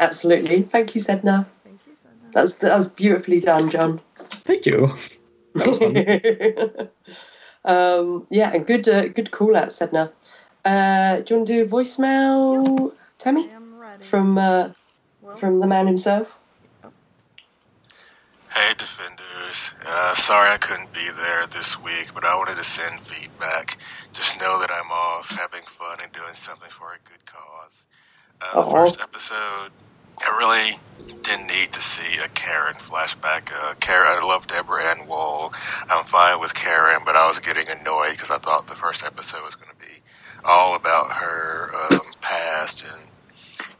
Absolutely. 0.00 0.62
Thank 0.62 0.94
you, 0.94 1.00
Sedna. 1.00 1.46
Thank 1.64 1.80
you, 1.86 1.92
Sedna. 1.92 2.32
That's 2.32 2.54
that 2.56 2.76
was 2.76 2.88
beautifully 2.88 3.40
done, 3.40 3.70
John. 3.70 4.00
Thank 4.16 4.66
you. 4.66 4.92
That 5.54 5.66
was 5.68 5.78
fun. 5.78 6.88
um, 7.76 8.26
yeah, 8.30 8.52
and 8.52 8.66
good 8.66 8.88
uh, 8.88 9.08
good 9.08 9.30
call 9.30 9.56
out, 9.56 9.68
Sedna. 9.68 10.10
Uh, 10.64 11.20
do 11.20 11.34
you 11.34 11.38
want 11.38 11.46
to 11.48 11.52
do 11.52 11.62
a 11.62 11.66
voicemail, 11.66 12.92
I 12.92 12.94
Tammy, 13.18 13.42
am 13.42 13.50
ready. 13.50 13.59
From 14.00 14.38
uh, 14.38 14.70
from 15.36 15.60
the 15.60 15.66
man 15.66 15.86
himself? 15.86 16.38
Hey, 18.52 18.74
Defenders. 18.76 19.72
Uh, 19.86 20.14
sorry 20.14 20.50
I 20.50 20.56
couldn't 20.56 20.92
be 20.92 21.08
there 21.08 21.46
this 21.46 21.80
week, 21.80 22.12
but 22.14 22.24
I 22.24 22.34
wanted 22.36 22.56
to 22.56 22.64
send 22.64 23.00
feedback. 23.00 23.78
Just 24.12 24.40
know 24.40 24.60
that 24.60 24.70
I'm 24.70 24.90
off, 24.90 25.30
having 25.30 25.62
fun, 25.62 25.98
and 26.02 26.10
doing 26.12 26.32
something 26.32 26.70
for 26.70 26.92
a 26.92 26.98
good 27.08 27.24
cause. 27.26 27.86
Uh, 28.40 28.64
the 28.64 28.70
first 28.70 29.00
episode, 29.00 29.70
I 30.18 30.36
really 30.38 30.78
didn't 31.22 31.46
need 31.46 31.72
to 31.72 31.80
see 31.80 32.18
a 32.18 32.28
Karen 32.28 32.74
flashback. 32.74 33.52
Uh, 33.52 33.74
Karen, 33.74 34.18
I 34.20 34.26
love 34.26 34.46
Deborah 34.46 34.84
Ann 34.84 35.06
Woll. 35.06 35.52
I'm 35.88 36.04
fine 36.04 36.40
with 36.40 36.52
Karen, 36.52 37.02
but 37.04 37.16
I 37.16 37.28
was 37.28 37.38
getting 37.38 37.68
annoyed 37.68 38.12
because 38.12 38.30
I 38.30 38.38
thought 38.38 38.66
the 38.66 38.74
first 38.74 39.04
episode 39.04 39.44
was 39.44 39.54
going 39.54 39.70
to 39.70 39.86
be 39.86 40.02
all 40.44 40.74
about 40.74 41.12
her 41.12 41.70
um, 41.92 42.00
past 42.20 42.84
and 42.84 43.10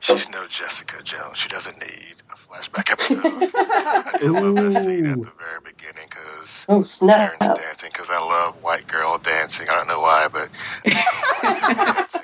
She's 0.00 0.30
no 0.30 0.46
Jessica 0.46 1.02
Jones. 1.02 1.36
She 1.36 1.48
doesn't 1.48 1.78
need 1.78 2.14
a 2.32 2.36
flashback 2.36 2.90
episode. 2.90 3.20
I 3.54 4.18
did 4.18 4.30
love 4.30 4.56
that 4.56 4.82
scene 4.82 5.06
at 5.06 5.18
the 5.22 5.30
very 5.38 5.60
beginning 5.64 6.08
because 6.08 6.66
Oh 6.68 6.82
snap! 6.84 7.38
Karen's 7.38 7.60
dancing 7.60 7.90
because 7.92 8.08
I 8.10 8.18
love 8.18 8.62
white 8.62 8.86
girl 8.86 9.18
dancing. 9.18 9.68
I 9.68 9.74
don't 9.74 9.88
know 9.88 10.00
why, 10.00 10.28
but 10.28 10.48
dancing. 10.86 12.22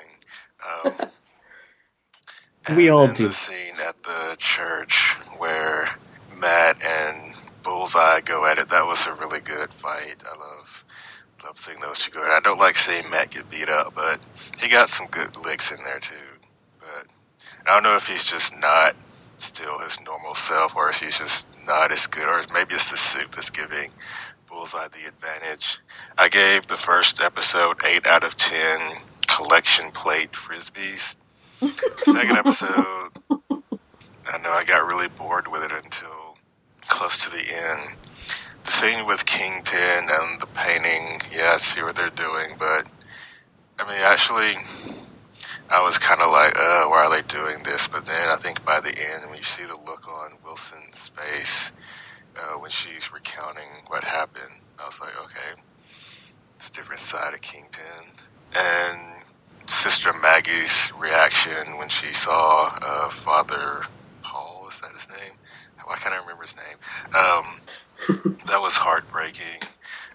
Um, 2.69 2.75
We 2.75 2.89
all 2.89 3.07
do. 3.07 3.27
The 3.27 3.33
scene 3.33 3.73
at 3.87 4.01
the 4.03 4.35
church 4.37 5.13
where 5.37 5.89
Matt 6.39 6.81
and 6.81 7.35
Bullseye 7.63 8.21
go 8.21 8.45
at 8.45 8.57
it. 8.57 8.69
That 8.69 8.87
was 8.87 9.05
a 9.05 9.13
really 9.13 9.39
good 9.39 9.71
fight. 9.73 10.15
I 10.25 10.35
love 10.37 10.85
love 11.43 11.57
seeing 11.59 11.79
those 11.79 11.99
two 11.99 12.11
go 12.11 12.21
at 12.23 12.29
it. 12.29 12.33
I 12.33 12.39
don't 12.39 12.59
like 12.59 12.75
seeing 12.75 13.09
Matt 13.11 13.29
get 13.29 13.49
beat 13.49 13.69
up, 13.69 13.93
but 13.95 14.19
he 14.59 14.67
got 14.67 14.89
some 14.89 15.07
good 15.07 15.35
licks 15.37 15.71
in 15.71 15.77
there 15.83 15.99
too. 15.99 16.15
I 17.67 17.73
don't 17.73 17.83
know 17.83 17.97
if 17.97 18.07
he's 18.07 18.23
just 18.23 18.53
not 18.61 18.95
still 19.37 19.79
his 19.79 19.99
normal 20.01 20.35
self, 20.35 20.75
or 20.77 20.89
if 20.89 21.01
he's 21.01 21.17
just 21.17 21.49
not 21.65 21.91
as 21.91 22.07
good, 22.07 22.27
or 22.27 22.41
maybe 22.53 22.75
it's 22.75 22.91
the 22.91 22.97
suit 22.97 23.31
that's 23.33 23.49
giving 23.49 23.89
Bullseye 24.47 24.87
the 24.87 25.07
advantage. 25.07 25.79
I 26.17 26.29
gave 26.29 26.65
the 26.67 26.77
first 26.77 27.21
episode 27.21 27.77
eight 27.85 28.07
out 28.07 28.23
of 28.23 28.37
ten 28.37 28.79
collection 29.27 29.91
plate 29.91 30.31
frisbees. 30.31 31.15
Second 32.05 32.37
episode, 32.37 33.09
I 33.51 34.37
know 34.43 34.51
I 34.51 34.63
got 34.65 34.87
really 34.87 35.09
bored 35.09 35.49
with 35.49 35.63
it 35.63 35.71
until 35.71 36.37
close 36.87 37.25
to 37.25 37.31
the 37.31 37.43
end. 37.43 37.97
The 38.63 38.71
scene 38.71 39.05
with 39.05 39.25
Kingpin 39.25 40.07
and 40.09 40.39
the 40.39 40.47
painting, 40.53 41.19
yeah, 41.35 41.51
I 41.53 41.57
see 41.57 41.83
what 41.83 41.95
they're 41.95 42.09
doing, 42.09 42.55
but 42.57 42.87
I 43.79 43.89
mean, 43.89 44.01
actually, 44.03 44.55
I 45.69 45.83
was 45.83 45.97
kind 45.97 46.21
of 46.21 46.31
like, 46.31 46.53
uh, 46.57 46.85
why 46.85 47.05
are 47.05 47.09
they 47.09 47.27
doing 47.27 47.63
this? 47.63 47.87
But 47.87 48.05
then 48.05 48.29
I 48.29 48.35
think 48.37 48.63
by 48.63 48.79
the 48.79 48.89
end, 48.89 49.29
when 49.29 49.37
you 49.37 49.43
see 49.43 49.63
the 49.63 49.75
look 49.75 50.07
on 50.07 50.31
Wilson's 50.45 51.09
face 51.09 51.73
uh, 52.37 52.59
when 52.59 52.71
she's 52.71 53.11
recounting 53.11 53.69
what 53.87 54.03
happened, 54.03 54.53
I 54.79 54.85
was 54.85 54.99
like, 55.01 55.17
okay, 55.25 55.61
it's 56.55 56.69
a 56.69 56.73
different 56.73 57.01
side 57.01 57.33
of 57.33 57.41
Kingpin. 57.41 57.81
And 58.55 58.97
Sister 59.65 60.13
Maggie's 60.13 60.93
reaction 60.97 61.77
when 61.77 61.89
she 61.89 62.13
saw 62.13 62.69
uh, 62.81 63.09
Father 63.09 63.81
Paul, 64.23 64.67
is 64.69 64.79
that 64.79 64.93
his 64.93 65.09
name? 65.09 65.33
Why 65.85 65.95
can't 65.95 66.13
I 66.13 66.19
remember 66.19 66.43
his 66.43 66.55
name? 66.55 66.77
Um, 67.15 68.37
that 68.47 68.61
was 68.61 68.75
heartbreaking. 68.77 69.61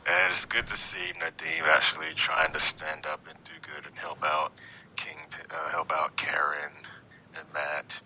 And 0.04 0.30
it's 0.30 0.46
good 0.46 0.66
to 0.66 0.76
see 0.76 1.12
Nadeem 1.20 1.66
actually 1.68 2.12
trying 2.14 2.52
to 2.52 2.60
stand 2.60 3.06
up 3.06 3.26
and 3.28 3.38
do 3.44 3.52
good 3.74 3.86
and 3.86 3.96
help 3.96 4.18
out 4.24 4.52
uh, 5.52 5.68
help 5.70 5.92
out 5.92 6.16
Karen 6.16 6.72
and 7.36 7.44
Matt. 7.52 8.00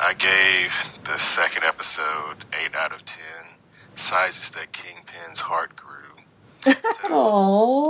I 0.00 0.14
gave 0.14 0.90
the 1.04 1.18
second 1.18 1.64
episode 1.64 2.36
eight 2.62 2.74
out 2.74 2.92
of 2.92 3.04
ten. 3.04 3.18
Sizes 3.94 4.50
that 4.52 4.72
Kingpin's 4.72 5.40
heart 5.40 5.72
grew. 5.76 5.88
So, 7.04 7.14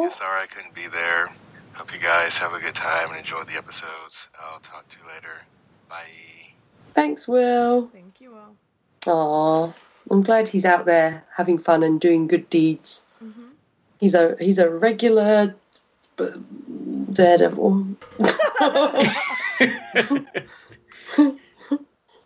Aww. 0.08 0.12
Sorry 0.12 0.42
I 0.42 0.46
couldn't 0.46 0.74
be 0.74 0.86
there. 0.88 1.28
Hope 1.74 1.92
you 1.92 2.00
guys 2.00 2.38
have 2.38 2.54
a 2.54 2.58
good 2.58 2.74
time 2.74 3.10
and 3.10 3.18
enjoy 3.18 3.44
the 3.44 3.56
episodes. 3.56 4.28
I'll 4.42 4.58
talk 4.60 4.88
to 4.88 4.96
you 4.98 5.06
later. 5.06 5.28
Bye. 5.88 6.52
Thanks, 6.94 7.28
Will. 7.28 7.88
Thank 7.92 8.20
you, 8.20 8.30
Will. 8.32 8.56
Aww. 9.02 9.74
I'm 10.10 10.22
glad 10.22 10.48
he's 10.48 10.64
out 10.64 10.86
there 10.86 11.24
having 11.34 11.58
fun 11.58 11.82
and 11.82 12.00
doing 12.00 12.26
good 12.26 12.48
deeds. 12.50 13.06
Mm-hmm. 13.22 13.42
He's 14.00 14.14
a 14.14 14.36
he's 14.40 14.58
a 14.58 14.68
regular 14.68 15.48
b- 15.48 15.54
daredevil 17.12 17.86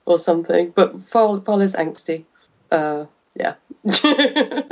or 0.07 0.19
something, 0.19 0.73
but 0.75 1.11
Paul, 1.11 1.41
far 1.41 1.57
less 1.57 1.77
angsty. 1.77 2.25
Uh, 2.71 3.07
yeah. 3.35 3.55
uh, 4.05 4.71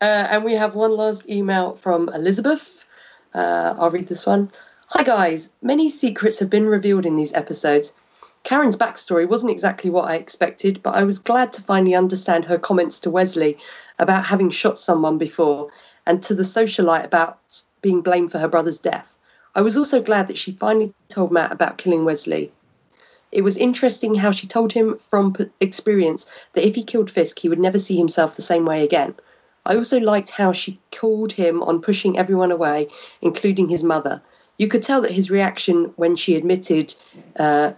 and 0.00 0.44
we 0.44 0.52
have 0.52 0.74
one 0.74 0.96
last 0.96 1.28
email 1.28 1.74
from 1.74 2.08
Elizabeth. 2.10 2.84
Uh, 3.34 3.74
I'll 3.78 3.90
read 3.90 4.08
this 4.08 4.26
one. 4.26 4.50
Hi 4.90 5.02
guys, 5.02 5.52
many 5.62 5.90
secrets 5.90 6.38
have 6.38 6.48
been 6.48 6.66
revealed 6.66 7.04
in 7.06 7.16
these 7.16 7.34
episodes. 7.34 7.92
Karen's 8.44 8.76
backstory 8.76 9.28
wasn't 9.28 9.50
exactly 9.50 9.90
what 9.90 10.08
I 10.08 10.14
expected, 10.14 10.80
but 10.80 10.94
I 10.94 11.02
was 11.02 11.18
glad 11.18 11.52
to 11.54 11.62
finally 11.62 11.96
understand 11.96 12.44
her 12.44 12.58
comments 12.58 13.00
to 13.00 13.10
Wesley 13.10 13.58
about 13.98 14.24
having 14.24 14.50
shot 14.50 14.78
someone 14.78 15.18
before 15.18 15.68
and 16.06 16.22
to 16.22 16.34
the 16.34 16.44
socialite 16.44 17.04
about 17.04 17.40
being 17.82 18.00
blamed 18.00 18.32
for 18.32 18.38
her 18.38 18.48
brother's 18.48 18.78
death. 18.78 19.16
I 19.54 19.62
was 19.62 19.76
also 19.76 20.02
glad 20.02 20.28
that 20.28 20.38
she 20.38 20.52
finally 20.52 20.92
told 21.08 21.32
Matt 21.32 21.52
about 21.52 21.78
killing 21.78 22.04
Wesley. 22.04 22.52
It 23.32 23.42
was 23.42 23.56
interesting 23.56 24.14
how 24.14 24.30
she 24.30 24.46
told 24.46 24.72
him 24.72 24.98
from 25.10 25.34
experience 25.60 26.30
that 26.52 26.66
if 26.66 26.74
he 26.74 26.84
killed 26.84 27.10
Fisk, 27.10 27.38
he 27.38 27.48
would 27.48 27.58
never 27.58 27.78
see 27.78 27.96
himself 27.96 28.36
the 28.36 28.42
same 28.42 28.64
way 28.64 28.84
again. 28.84 29.14
I 29.64 29.76
also 29.76 29.98
liked 29.98 30.30
how 30.30 30.52
she 30.52 30.78
called 30.92 31.32
him 31.32 31.62
on 31.62 31.80
pushing 31.80 32.18
everyone 32.18 32.52
away, 32.52 32.88
including 33.20 33.68
his 33.68 33.82
mother. 33.82 34.22
You 34.58 34.68
could 34.68 34.82
tell 34.82 35.00
that 35.00 35.10
his 35.10 35.30
reaction 35.30 35.92
when 35.96 36.16
she 36.16 36.36
admitted 36.36 36.94
uh, 37.38 37.72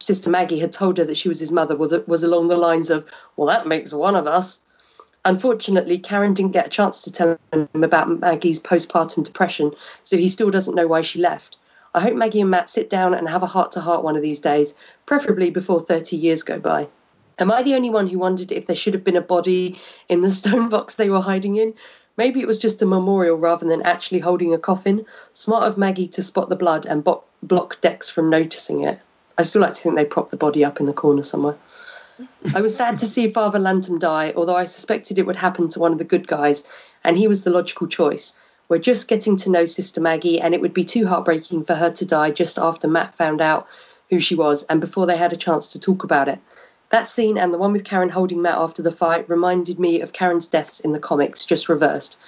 Sister 0.00 0.30
Maggie 0.30 0.58
had 0.58 0.72
told 0.72 0.98
her 0.98 1.04
that 1.04 1.16
she 1.16 1.28
was 1.28 1.40
his 1.40 1.52
mother 1.52 1.76
was, 1.76 1.94
was 2.06 2.22
along 2.22 2.48
the 2.48 2.56
lines 2.56 2.90
of, 2.90 3.06
Well, 3.36 3.48
that 3.48 3.66
makes 3.66 3.92
one 3.92 4.16
of 4.16 4.26
us. 4.26 4.60
Unfortunately, 5.24 5.98
Karen 5.98 6.32
didn't 6.32 6.52
get 6.52 6.66
a 6.66 6.70
chance 6.70 7.02
to 7.02 7.12
tell 7.12 7.38
him 7.52 7.68
about 7.74 8.20
Maggie's 8.20 8.58
postpartum 8.58 9.22
depression, 9.22 9.72
so 10.02 10.16
he 10.16 10.28
still 10.28 10.50
doesn't 10.50 10.74
know 10.74 10.86
why 10.86 11.02
she 11.02 11.20
left. 11.20 11.58
I 11.94 12.00
hope 12.00 12.14
Maggie 12.14 12.40
and 12.40 12.50
Matt 12.50 12.70
sit 12.70 12.88
down 12.88 13.12
and 13.12 13.28
have 13.28 13.42
a 13.42 13.46
heart 13.46 13.72
to 13.72 13.80
heart 13.80 14.02
one 14.02 14.16
of 14.16 14.22
these 14.22 14.38
days, 14.38 14.74
preferably 15.04 15.50
before 15.50 15.80
30 15.80 16.16
years 16.16 16.42
go 16.42 16.58
by. 16.58 16.88
Am 17.38 17.50
I 17.50 17.62
the 17.62 17.74
only 17.74 17.90
one 17.90 18.06
who 18.06 18.18
wondered 18.18 18.52
if 18.52 18.66
there 18.66 18.76
should 18.76 18.94
have 18.94 19.04
been 19.04 19.16
a 19.16 19.20
body 19.20 19.78
in 20.08 20.22
the 20.22 20.30
stone 20.40 20.68
box 20.68 20.94
they 20.94 21.10
were 21.10 21.20
hiding 21.20 21.56
in? 21.56 21.74
Maybe 22.16 22.40
it 22.40 22.46
was 22.46 22.58
just 22.58 22.82
a 22.82 22.86
memorial 22.86 23.36
rather 23.36 23.66
than 23.66 23.82
actually 23.82 24.20
holding 24.20 24.54
a 24.54 24.58
coffin. 24.58 25.04
Smart 25.32 25.64
of 25.64 25.76
Maggie 25.76 26.08
to 26.08 26.22
spot 26.22 26.48
the 26.48 26.56
blood 26.56 26.86
and 26.86 27.04
bo- 27.04 27.24
block 27.42 27.80
Dex 27.80 28.08
from 28.08 28.30
noticing 28.30 28.80
it. 28.80 29.00
I 29.36 29.42
still 29.42 29.62
like 29.62 29.74
to 29.74 29.80
think 29.82 29.96
they 29.96 30.04
propped 30.04 30.30
the 30.30 30.36
body 30.36 30.64
up 30.64 30.80
in 30.80 30.86
the 30.86 30.92
corner 30.92 31.22
somewhere. 31.22 31.56
I 32.54 32.60
was 32.60 32.76
sad 32.76 32.98
to 32.98 33.06
see 33.06 33.28
Father 33.28 33.58
Lantom 33.58 33.98
die, 33.98 34.32
although 34.36 34.56
I 34.56 34.64
suspected 34.64 35.18
it 35.18 35.26
would 35.26 35.36
happen 35.36 35.68
to 35.68 35.78
one 35.78 35.92
of 35.92 35.98
the 35.98 36.04
good 36.04 36.26
guys, 36.26 36.64
and 37.04 37.16
he 37.16 37.28
was 37.28 37.44
the 37.44 37.50
logical 37.50 37.86
choice. 37.86 38.38
We're 38.68 38.78
just 38.78 39.08
getting 39.08 39.36
to 39.38 39.50
know 39.50 39.64
Sister 39.64 40.00
Maggie, 40.00 40.40
and 40.40 40.54
it 40.54 40.60
would 40.60 40.74
be 40.74 40.84
too 40.84 41.06
heartbreaking 41.06 41.64
for 41.64 41.74
her 41.74 41.90
to 41.90 42.06
die 42.06 42.30
just 42.30 42.58
after 42.58 42.86
Matt 42.86 43.16
found 43.16 43.40
out 43.40 43.66
who 44.10 44.20
she 44.20 44.34
was 44.34 44.64
and 44.64 44.80
before 44.80 45.06
they 45.06 45.16
had 45.16 45.32
a 45.32 45.36
chance 45.36 45.68
to 45.72 45.80
talk 45.80 46.04
about 46.04 46.28
it. 46.28 46.38
That 46.90 47.08
scene 47.08 47.38
and 47.38 47.54
the 47.54 47.58
one 47.58 47.72
with 47.72 47.84
Karen 47.84 48.08
holding 48.08 48.42
Matt 48.42 48.58
after 48.58 48.82
the 48.82 48.92
fight 48.92 49.28
reminded 49.28 49.78
me 49.78 50.00
of 50.00 50.12
Karen's 50.12 50.48
deaths 50.48 50.80
in 50.80 50.92
the 50.92 50.98
comics, 50.98 51.46
just 51.46 51.68
reversed. 51.68 52.18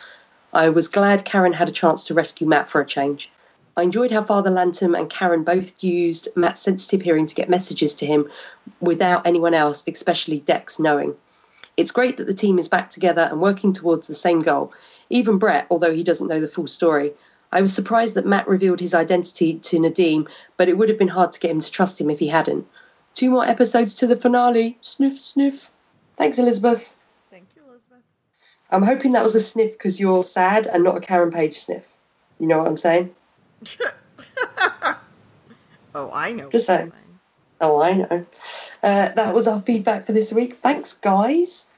I 0.52 0.68
was 0.68 0.88
glad 0.88 1.24
Karen 1.24 1.52
had 1.52 1.68
a 1.68 1.72
chance 1.72 2.04
to 2.04 2.14
rescue 2.14 2.46
Matt 2.46 2.68
for 2.68 2.80
a 2.80 2.86
change. 2.86 3.30
I 3.74 3.82
enjoyed 3.82 4.10
how 4.10 4.22
Father 4.22 4.50
Lantom 4.50 4.94
and 4.94 5.08
Karen 5.08 5.44
both 5.44 5.82
used 5.82 6.28
Matt's 6.36 6.60
sensitive 6.60 7.00
hearing 7.00 7.24
to 7.26 7.34
get 7.34 7.48
messages 7.48 7.94
to 7.94 8.06
him 8.06 8.30
without 8.80 9.26
anyone 9.26 9.54
else, 9.54 9.82
especially 9.88 10.40
Dex, 10.40 10.78
knowing. 10.78 11.16
It's 11.78 11.90
great 11.90 12.18
that 12.18 12.26
the 12.26 12.34
team 12.34 12.58
is 12.58 12.68
back 12.68 12.90
together 12.90 13.28
and 13.30 13.40
working 13.40 13.72
towards 13.72 14.06
the 14.06 14.14
same 14.14 14.40
goal. 14.40 14.74
Even 15.08 15.38
Brett, 15.38 15.66
although 15.70 15.94
he 15.94 16.04
doesn't 16.04 16.28
know 16.28 16.40
the 16.40 16.48
full 16.48 16.66
story. 16.66 17.12
I 17.50 17.62
was 17.62 17.74
surprised 17.74 18.14
that 18.14 18.26
Matt 18.26 18.46
revealed 18.46 18.80
his 18.80 18.92
identity 18.92 19.58
to 19.58 19.78
Nadeem, 19.78 20.28
but 20.58 20.68
it 20.68 20.76
would 20.76 20.90
have 20.90 20.98
been 20.98 21.08
hard 21.08 21.32
to 21.32 21.40
get 21.40 21.50
him 21.50 21.60
to 21.60 21.70
trust 21.70 21.98
him 21.98 22.10
if 22.10 22.18
he 22.18 22.28
hadn't. 22.28 22.66
Two 23.14 23.30
more 23.30 23.46
episodes 23.46 23.94
to 23.96 24.06
the 24.06 24.16
finale. 24.16 24.76
Sniff, 24.82 25.18
sniff. 25.18 25.70
Thanks, 26.18 26.38
Elizabeth. 26.38 26.92
Thank 27.30 27.48
you, 27.56 27.62
Elizabeth. 27.66 28.04
I'm 28.70 28.82
hoping 28.82 29.12
that 29.12 29.22
was 29.22 29.34
a 29.34 29.40
sniff 29.40 29.72
because 29.72 29.98
you're 29.98 30.22
sad 30.22 30.66
and 30.66 30.84
not 30.84 30.98
a 30.98 31.00
Karen 31.00 31.30
Page 31.30 31.58
sniff. 31.58 31.96
You 32.38 32.46
know 32.46 32.58
what 32.58 32.66
I'm 32.66 32.76
saying? 32.76 33.14
oh, 35.94 36.10
I 36.12 36.32
know. 36.32 36.48
Just 36.50 36.66
saying. 36.66 36.92
Oh, 37.60 37.80
I 37.80 37.92
know. 37.92 38.26
Uh, 38.82 39.08
that 39.10 39.34
was 39.34 39.46
our 39.46 39.60
feedback 39.60 40.04
for 40.04 40.12
this 40.12 40.32
week. 40.32 40.54
Thanks, 40.54 40.92
guys. 40.92 41.68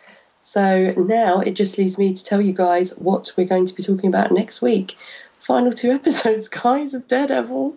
So 0.42 0.92
now 0.96 1.40
it 1.40 1.52
just 1.52 1.78
leaves 1.78 1.98
me 1.98 2.12
to 2.12 2.24
tell 2.24 2.40
you 2.40 2.52
guys 2.52 2.96
what 2.98 3.32
we're 3.36 3.46
going 3.46 3.66
to 3.66 3.74
be 3.74 3.82
talking 3.82 4.08
about 4.08 4.32
next 4.32 4.62
week. 4.62 4.96
Final 5.38 5.72
two 5.72 5.90
episodes, 5.98 6.48
guys, 6.48 6.94
of 6.94 7.08
Daredevil. 7.08 7.76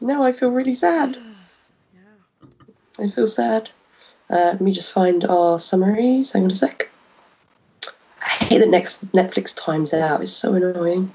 Now 0.00 0.22
I 0.22 0.32
feel 0.32 0.50
really 0.50 0.74
sad. 0.74 1.18
Yeah. 1.94 3.04
I 3.04 3.08
feel 3.08 3.26
sad. 3.26 3.70
Uh, 4.28 4.52
let 4.52 4.60
me 4.60 4.72
just 4.72 4.92
find 4.92 5.24
our 5.24 5.58
summaries. 5.58 6.32
Hang 6.32 6.44
on 6.44 6.50
a 6.50 6.54
sec. 6.54 6.90
I 8.22 8.28
hate 8.44 8.58
that 8.58 8.68
next 8.68 9.06
Netflix 9.12 9.56
times 9.56 9.94
out. 9.94 10.20
It's 10.20 10.32
so 10.32 10.54
annoying. 10.54 11.12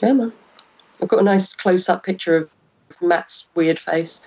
Come 0.00 0.20
on. 0.20 0.32
I've 1.04 1.10
got 1.10 1.20
a 1.20 1.24
nice 1.24 1.52
close-up 1.52 2.02
picture 2.02 2.34
of 2.34 2.50
Matt's 3.02 3.50
weird 3.54 3.78
face. 3.78 4.26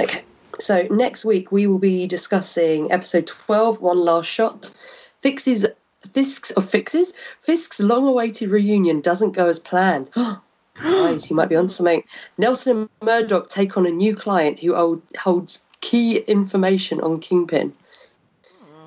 Okay. 0.00 0.24
So 0.58 0.88
next 0.90 1.24
week 1.24 1.52
we 1.52 1.68
will 1.68 1.78
be 1.78 2.08
discussing 2.08 2.90
episode 2.90 3.28
12, 3.28 3.80
One 3.80 4.00
Last 4.00 4.26
Shot. 4.26 4.74
Fix's 5.20 5.64
Fisk's 6.12 6.50
or 6.56 6.62
Fixes? 6.64 7.14
Fisk's 7.40 7.78
long-awaited 7.78 8.50
reunion 8.50 9.00
doesn't 9.00 9.30
go 9.30 9.46
as 9.46 9.60
planned. 9.60 10.10
Guys, 10.82 11.30
you 11.30 11.36
might 11.36 11.48
be 11.48 11.54
on 11.54 11.68
something. 11.68 12.02
Nelson 12.36 12.78
and 12.78 12.88
Murdock 13.00 13.48
take 13.48 13.76
on 13.76 13.86
a 13.86 13.90
new 13.90 14.16
client 14.16 14.58
who 14.58 14.74
hold, 14.74 15.02
holds 15.16 15.64
key 15.82 16.18
information 16.26 17.00
on 17.00 17.20
Kingpin. 17.20 17.72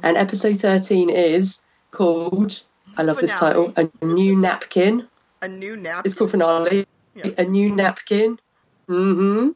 And 0.04 0.18
episode 0.18 0.60
13 0.60 1.10
is 1.10 1.62
called, 1.92 2.62
I 2.98 3.04
love 3.04 3.22
this 3.22 3.40
title, 3.40 3.74
A 3.78 3.90
New 4.06 4.36
Napkin. 4.36 5.08
A 5.42 5.48
new 5.48 5.76
nap. 5.76 6.06
It's 6.06 6.16
called 6.16 6.32
Finale. 6.32 6.86
Yeah. 7.16 7.32
A 7.38 7.44
New 7.44 7.74
Napkin. 7.74 8.40
hmm 8.88 9.50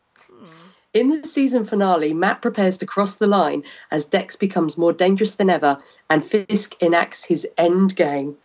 In 0.93 1.09
the 1.09 1.27
season 1.27 1.65
finale, 1.65 2.13
Matt 2.13 2.41
prepares 2.41 2.77
to 2.79 2.85
cross 2.85 3.15
the 3.15 3.27
line 3.27 3.63
as 3.91 4.05
Dex 4.05 4.35
becomes 4.35 4.77
more 4.77 4.93
dangerous 4.93 5.35
than 5.35 5.49
ever 5.49 5.77
and 6.09 6.25
Fisk 6.25 6.81
enacts 6.81 7.23
his 7.23 7.47
end 7.57 7.95
game. 7.95 8.35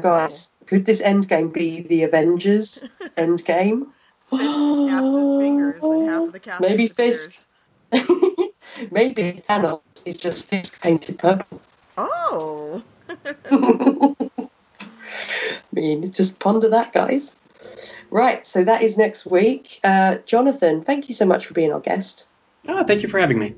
Guys, 0.00 0.52
could 0.66 0.84
this 0.84 1.00
end 1.00 1.28
game 1.28 1.48
be 1.48 1.80
the 1.82 2.02
Avengers 2.02 2.84
end 3.16 3.44
game? 3.44 3.86
Fisk 4.30 4.42
snaps 4.42 5.16
his 5.16 5.36
fingers 5.36 5.82
and 5.82 6.08
half 6.08 6.22
of 6.22 6.32
the 6.32 6.40
cast 6.40 6.60
Maybe. 6.60 6.88
Fisk. 6.88 7.46
Maybe 8.90 9.40
Thanos 9.48 9.80
is 10.04 10.18
just 10.18 10.46
Fisk 10.46 10.82
painted 10.82 11.18
purple. 11.18 11.60
Oh. 11.96 12.82
I 15.76 15.80
mean, 15.80 16.10
just 16.10 16.40
ponder 16.40 16.68
that, 16.70 16.92
guys. 16.92 17.36
Right, 18.10 18.46
so 18.46 18.64
that 18.64 18.82
is 18.82 18.96
next 18.96 19.26
week. 19.26 19.80
Uh, 19.84 20.16
Jonathan, 20.26 20.82
thank 20.82 21.08
you 21.08 21.14
so 21.14 21.26
much 21.26 21.46
for 21.46 21.54
being 21.54 21.72
our 21.72 21.80
guest. 21.80 22.28
Ah, 22.68 22.84
thank 22.84 23.02
you 23.02 23.08
for 23.08 23.18
having 23.18 23.38
me. 23.38 23.54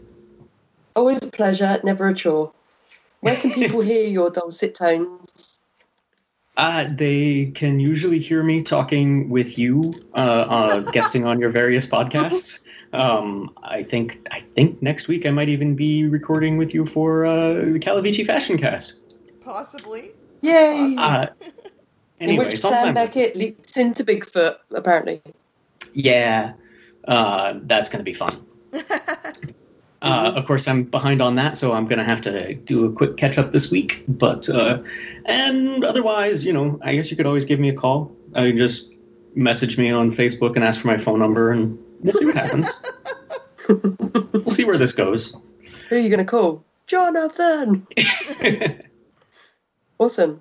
Always 0.97 1.25
a 1.25 1.31
pleasure, 1.31 1.79
never 1.85 2.09
a 2.09 2.15
chore. 2.15 2.53
Where 3.21 3.37
can 3.37 3.53
people 3.61 3.81
hear 3.81 4.07
your 4.07 4.31
dulcet 4.31 4.75
tones? 4.75 5.61
Uh, 6.57 6.87
they 6.93 7.53
can 7.55 7.79
usually 7.79 8.19
hear 8.19 8.43
me 8.43 8.63
talking 8.63 9.29
with 9.29 9.59
you, 9.59 9.95
uh, 10.15 10.47
uh, 10.49 10.81
guesting 10.93 11.25
on 11.25 11.39
your 11.39 11.51
various 11.51 11.87
podcasts. 11.87 12.65
Um, 12.93 13.55
I 13.63 13.83
think 13.83 14.27
I 14.33 14.43
think 14.55 14.83
next 14.83 15.09
week 15.09 15.27
I 15.27 15.31
might 15.31 15.51
even 15.51 15.77
be 15.77 16.07
recording 16.07 16.57
with 16.57 16.75
you 16.75 16.87
for 16.87 17.27
uh, 17.27 17.53
the 17.53 17.79
Calavici 17.79 18.27
Fashion 18.27 18.57
Cast. 18.57 18.95
Possibly. 19.45 20.11
Yay! 20.41 20.97
Uh, 22.21 22.25
In 22.25 22.37
which 22.37 22.59
sometime- 22.59 22.87
Sam 22.87 22.95
Beckett 22.95 23.37
leaps 23.37 23.77
into 23.77 24.05
Bigfoot, 24.05 24.57
apparently. 24.73 25.23
Yeah, 25.93 26.53
uh, 27.07 27.55
that's 27.63 27.89
going 27.89 28.01
to 28.01 28.05
be 28.05 28.15
fun. 28.15 28.45
Uh, 30.01 30.33
of 30.37 30.47
course, 30.47 30.69
I'm 30.69 30.85
behind 30.85 31.21
on 31.21 31.35
that, 31.35 31.57
so 31.57 31.73
I'm 31.73 31.87
going 31.87 31.99
to 31.99 32.05
have 32.05 32.21
to 32.21 32.55
do 32.55 32.85
a 32.85 32.93
quick 32.93 33.17
catch 33.17 33.37
up 33.37 33.53
this 33.53 33.69
week. 33.69 34.05
But 34.07 34.49
uh, 34.49 34.79
and 35.25 35.83
otherwise, 35.83 36.45
you 36.45 36.53
know, 36.53 36.79
I 36.83 36.95
guess 36.95 37.11
you 37.11 37.17
could 37.17 37.27
always 37.27 37.45
give 37.45 37.59
me 37.59 37.69
a 37.69 37.75
call. 37.75 38.13
I 38.37 38.43
can 38.43 38.59
just 38.59 38.93
message 39.35 39.77
me 39.77 39.91
on 39.91 40.15
Facebook 40.15 40.55
and 40.55 40.65
ask 40.65 40.81
for 40.81 40.87
my 40.87 40.99
phone 40.99 41.19
number, 41.19 41.51
and 41.51 41.77
we'll 42.01 42.15
see 42.15 42.27
what 42.27 42.37
happens. 42.37 42.81
we'll 43.69 44.51
see 44.51 44.65
where 44.65 44.79
this 44.79 44.93
goes. 44.93 45.35
Who 45.89 45.97
are 45.97 45.99
you 45.99 46.11
going 46.11 46.25
to 46.25 46.25
call? 46.25 46.65
Jonathan! 46.87 47.85
Awesome. 50.01 50.41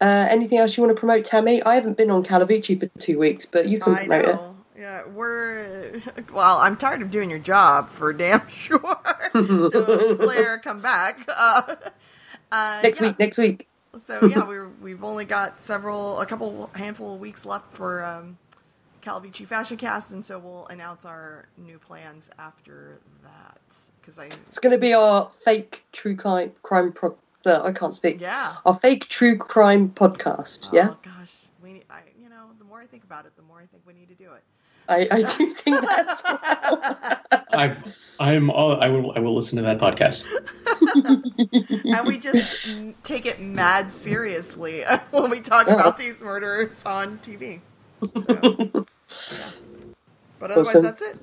Uh, 0.00 0.26
anything 0.28 0.58
else 0.58 0.76
you 0.76 0.82
want 0.82 0.94
to 0.94 0.98
promote, 1.00 1.24
Tammy? 1.24 1.62
I 1.62 1.74
haven't 1.74 1.96
been 1.96 2.10
on 2.10 2.22
Calavici 2.22 2.78
for 2.78 2.86
two 3.00 3.18
weeks, 3.18 3.46
but 3.46 3.68
you 3.68 3.80
can 3.80 3.94
I 3.94 3.98
promote 4.06 4.24
it. 4.24 4.34
know. 4.34 4.56
Yeah, 4.78 5.06
we're 5.08 6.02
well. 6.32 6.58
I'm 6.58 6.76
tired 6.76 7.00
of 7.00 7.10
doing 7.10 7.30
your 7.30 7.38
job 7.38 7.88
for 7.88 8.12
damn 8.12 8.46
sure. 8.50 8.78
so 9.32 10.16
Claire, 10.16 10.58
come 10.64 10.80
back. 10.80 11.20
Uh, 11.28 11.76
uh, 12.52 12.80
Next 12.82 13.00
yes. 13.00 13.08
week, 13.10 13.18
next 13.18 13.38
week. 13.38 13.68
So 14.04 14.26
yeah, 14.26 14.46
we're 14.46 14.68
we've 14.82 15.02
only 15.02 15.24
got 15.24 15.62
several, 15.62 16.20
a 16.20 16.26
couple 16.26 16.68
handful 16.74 17.14
of 17.14 17.20
weeks 17.20 17.46
left 17.46 17.72
for 17.72 18.04
um, 18.04 18.36
Calavici 19.02 19.46
Fashion 19.46 19.78
Cast, 19.78 20.10
and 20.10 20.22
so 20.22 20.38
we'll 20.38 20.66
announce 20.66 21.06
our 21.06 21.46
new 21.56 21.78
plans 21.78 22.28
after 22.38 22.98
that. 23.22 23.58
Because 24.02 24.18
I, 24.18 24.26
It's 24.26 24.58
going 24.58 24.72
to 24.74 24.78
be 24.78 24.92
our 24.92 25.30
fake 25.42 25.84
true 25.92 26.14
crime, 26.14 26.52
crime 26.62 26.92
pro- 26.92 27.16
uh, 27.46 27.62
I 27.64 27.72
can't 27.72 27.94
speak. 27.94 28.20
yeah. 28.20 28.54
Our 28.66 28.74
fake 28.74 29.08
true 29.08 29.36
crime 29.38 29.88
podcast. 29.90 30.68
Yeah, 30.72 30.88
Oh 30.90 30.96
gosh, 31.04 31.30
we 31.62 31.72
need, 31.74 31.84
I, 31.90 32.00
you 32.20 32.28
know, 32.28 32.46
the 32.58 32.64
more 32.64 32.80
I 32.80 32.86
think 32.86 33.04
about 33.04 33.26
it, 33.26 33.32
the 33.36 33.42
more 33.42 33.58
I 33.58 33.66
think 33.66 33.82
we 33.86 33.92
need 33.94 34.08
to 34.08 34.14
do 34.14 34.32
it. 34.32 34.42
I, 34.88 35.08
I 35.10 35.20
do 35.22 35.50
think 35.50 35.80
that's 35.80 36.22
well. 36.24 36.38
I, 36.42 37.76
I'm 38.20 38.50
all, 38.50 38.80
I 38.80 38.88
will 38.88 39.12
I 39.16 39.18
will 39.18 39.34
listen 39.34 39.56
to 39.56 39.62
that 39.62 39.78
podcast. 39.78 40.22
and 41.96 42.06
we 42.06 42.18
just 42.18 42.80
take 43.02 43.26
it 43.26 43.40
mad 43.40 43.90
seriously 43.90 44.82
when 45.10 45.30
we 45.30 45.40
talk 45.40 45.66
Yeah. 45.66 45.74
about 45.74 45.98
these 45.98 46.20
murderers 46.22 46.84
on 46.84 47.18
TV. 47.18 47.60
So, 48.14 48.84
yeah. 49.36 49.50
But 50.38 50.50
otherwise, 50.52 50.68
Awesome. 50.68 50.82
that's 50.82 51.02
it. 51.02 51.18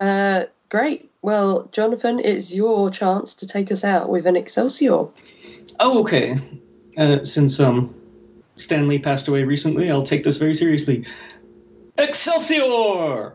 uh, 0.00 0.44
great. 0.68 1.10
Well, 1.22 1.68
Jonathan, 1.72 2.18
it's 2.18 2.54
your 2.54 2.90
chance 2.90 3.32
to 3.36 3.46
take 3.46 3.72
us 3.72 3.82
out 3.84 4.10
with 4.10 4.26
an 4.26 4.36
Excelsior. 4.36 5.06
Oh, 5.80 6.00
okay. 6.00 6.40
Uh, 6.96 7.24
since 7.24 7.58
um, 7.60 7.94
Stanley 8.56 8.98
passed 8.98 9.28
away 9.28 9.42
recently, 9.44 9.90
I'll 9.90 10.02
take 10.02 10.24
this 10.24 10.36
very 10.36 10.54
seriously. 10.54 11.04
Excelsior! 11.98 13.34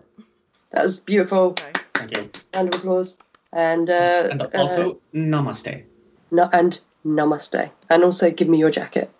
That 0.72 0.84
was 0.84 0.99
beautiful. 0.99 1.56
Nice. 1.57 1.84
Thank 1.95 2.18
you. 2.18 2.30
Round 2.53 2.73
of 2.73 2.80
applause. 2.80 3.15
And 3.51 3.89
uh, 3.89 4.27
And 4.31 4.41
uh, 4.41 4.47
also, 4.56 5.01
namaste. 5.14 5.84
no, 6.31 6.47
and 6.53 6.80
namaste. 7.06 7.72
And 7.89 8.03
also, 8.03 8.30
give 8.31 8.47
me 8.47 8.57
your 8.60 8.69
jacket. 8.69 9.11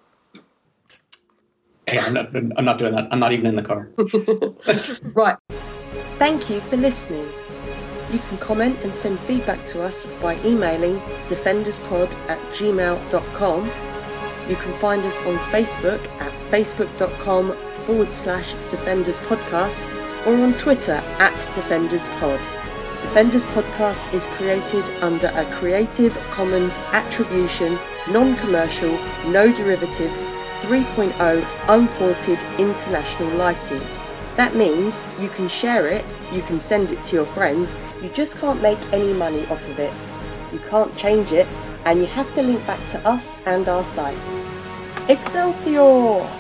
Hey, 1.88 1.98
I'm 2.00 2.14
not, 2.14 2.36
I'm 2.36 2.66
not 2.66 2.78
doing 2.78 2.94
that. 2.96 3.08
I'm 3.12 3.20
not 3.20 3.32
even 3.34 3.48
in 3.48 3.56
the 3.56 3.64
car. 3.64 3.90
Right. 5.16 5.36
Thank 6.20 6.50
you 6.50 6.60
for 6.62 6.78
listening. 6.78 7.28
You 8.12 8.20
can 8.20 8.38
comment 8.38 8.84
and 8.84 8.96
send 8.96 9.20
feedback 9.20 9.66
to 9.68 9.82
us 9.82 10.06
by 10.22 10.36
emailing 10.44 11.00
defenderspod 11.28 12.12
at 12.28 12.40
gmail.com. 12.52 13.72
You 14.50 14.56
can 14.56 14.74
find 14.74 15.06
us 15.06 15.22
on 15.26 15.38
Facebook 15.38 16.04
at 16.20 16.32
facebook.com 16.50 17.56
forward 17.86 18.12
slash 18.12 18.54
defenders 18.72 19.20
podcast 19.20 19.86
or 20.26 20.42
on 20.42 20.54
Twitter 20.56 21.02
at 21.20 21.36
defenders 21.54 22.08
pod. 22.20 22.40
Defenders 23.02 23.44
Podcast 23.46 24.14
is 24.14 24.28
created 24.28 24.88
under 25.02 25.28
a 25.28 25.46
Creative 25.56 26.14
Commons 26.32 26.78
Attribution, 26.92 27.80
Non 28.12 28.36
Commercial, 28.36 28.92
No 29.26 29.54
Derivatives 29.54 30.24
3.0 30.62 31.48
Unported 31.70 32.44
International 32.60 33.30
License. 33.38 34.06
That 34.40 34.56
means 34.56 35.04
you 35.20 35.28
can 35.28 35.50
share 35.50 35.90
it, 35.90 36.06
you 36.32 36.42
can 36.42 36.62
send 36.62 36.92
it 36.92 37.04
to 37.04 37.16
your 37.18 37.26
friends, 37.26 37.76
you 38.02 38.08
just 38.08 38.38
can't 38.40 38.62
make 38.62 38.80
any 38.94 39.12
money 39.12 39.46
off 39.48 39.70
of 39.70 39.78
it. 39.80 40.14
You 40.54 40.60
can't 40.60 40.96
change 40.96 41.34
it, 41.34 41.46
and 41.84 42.00
you 42.00 42.06
have 42.06 42.34
to 42.36 42.42
link 42.42 42.66
back 42.66 42.80
to 42.92 43.06
us 43.06 43.36
and 43.46 43.68
our 43.68 43.84
site. 43.84 44.16
Excelsior! 45.10 46.39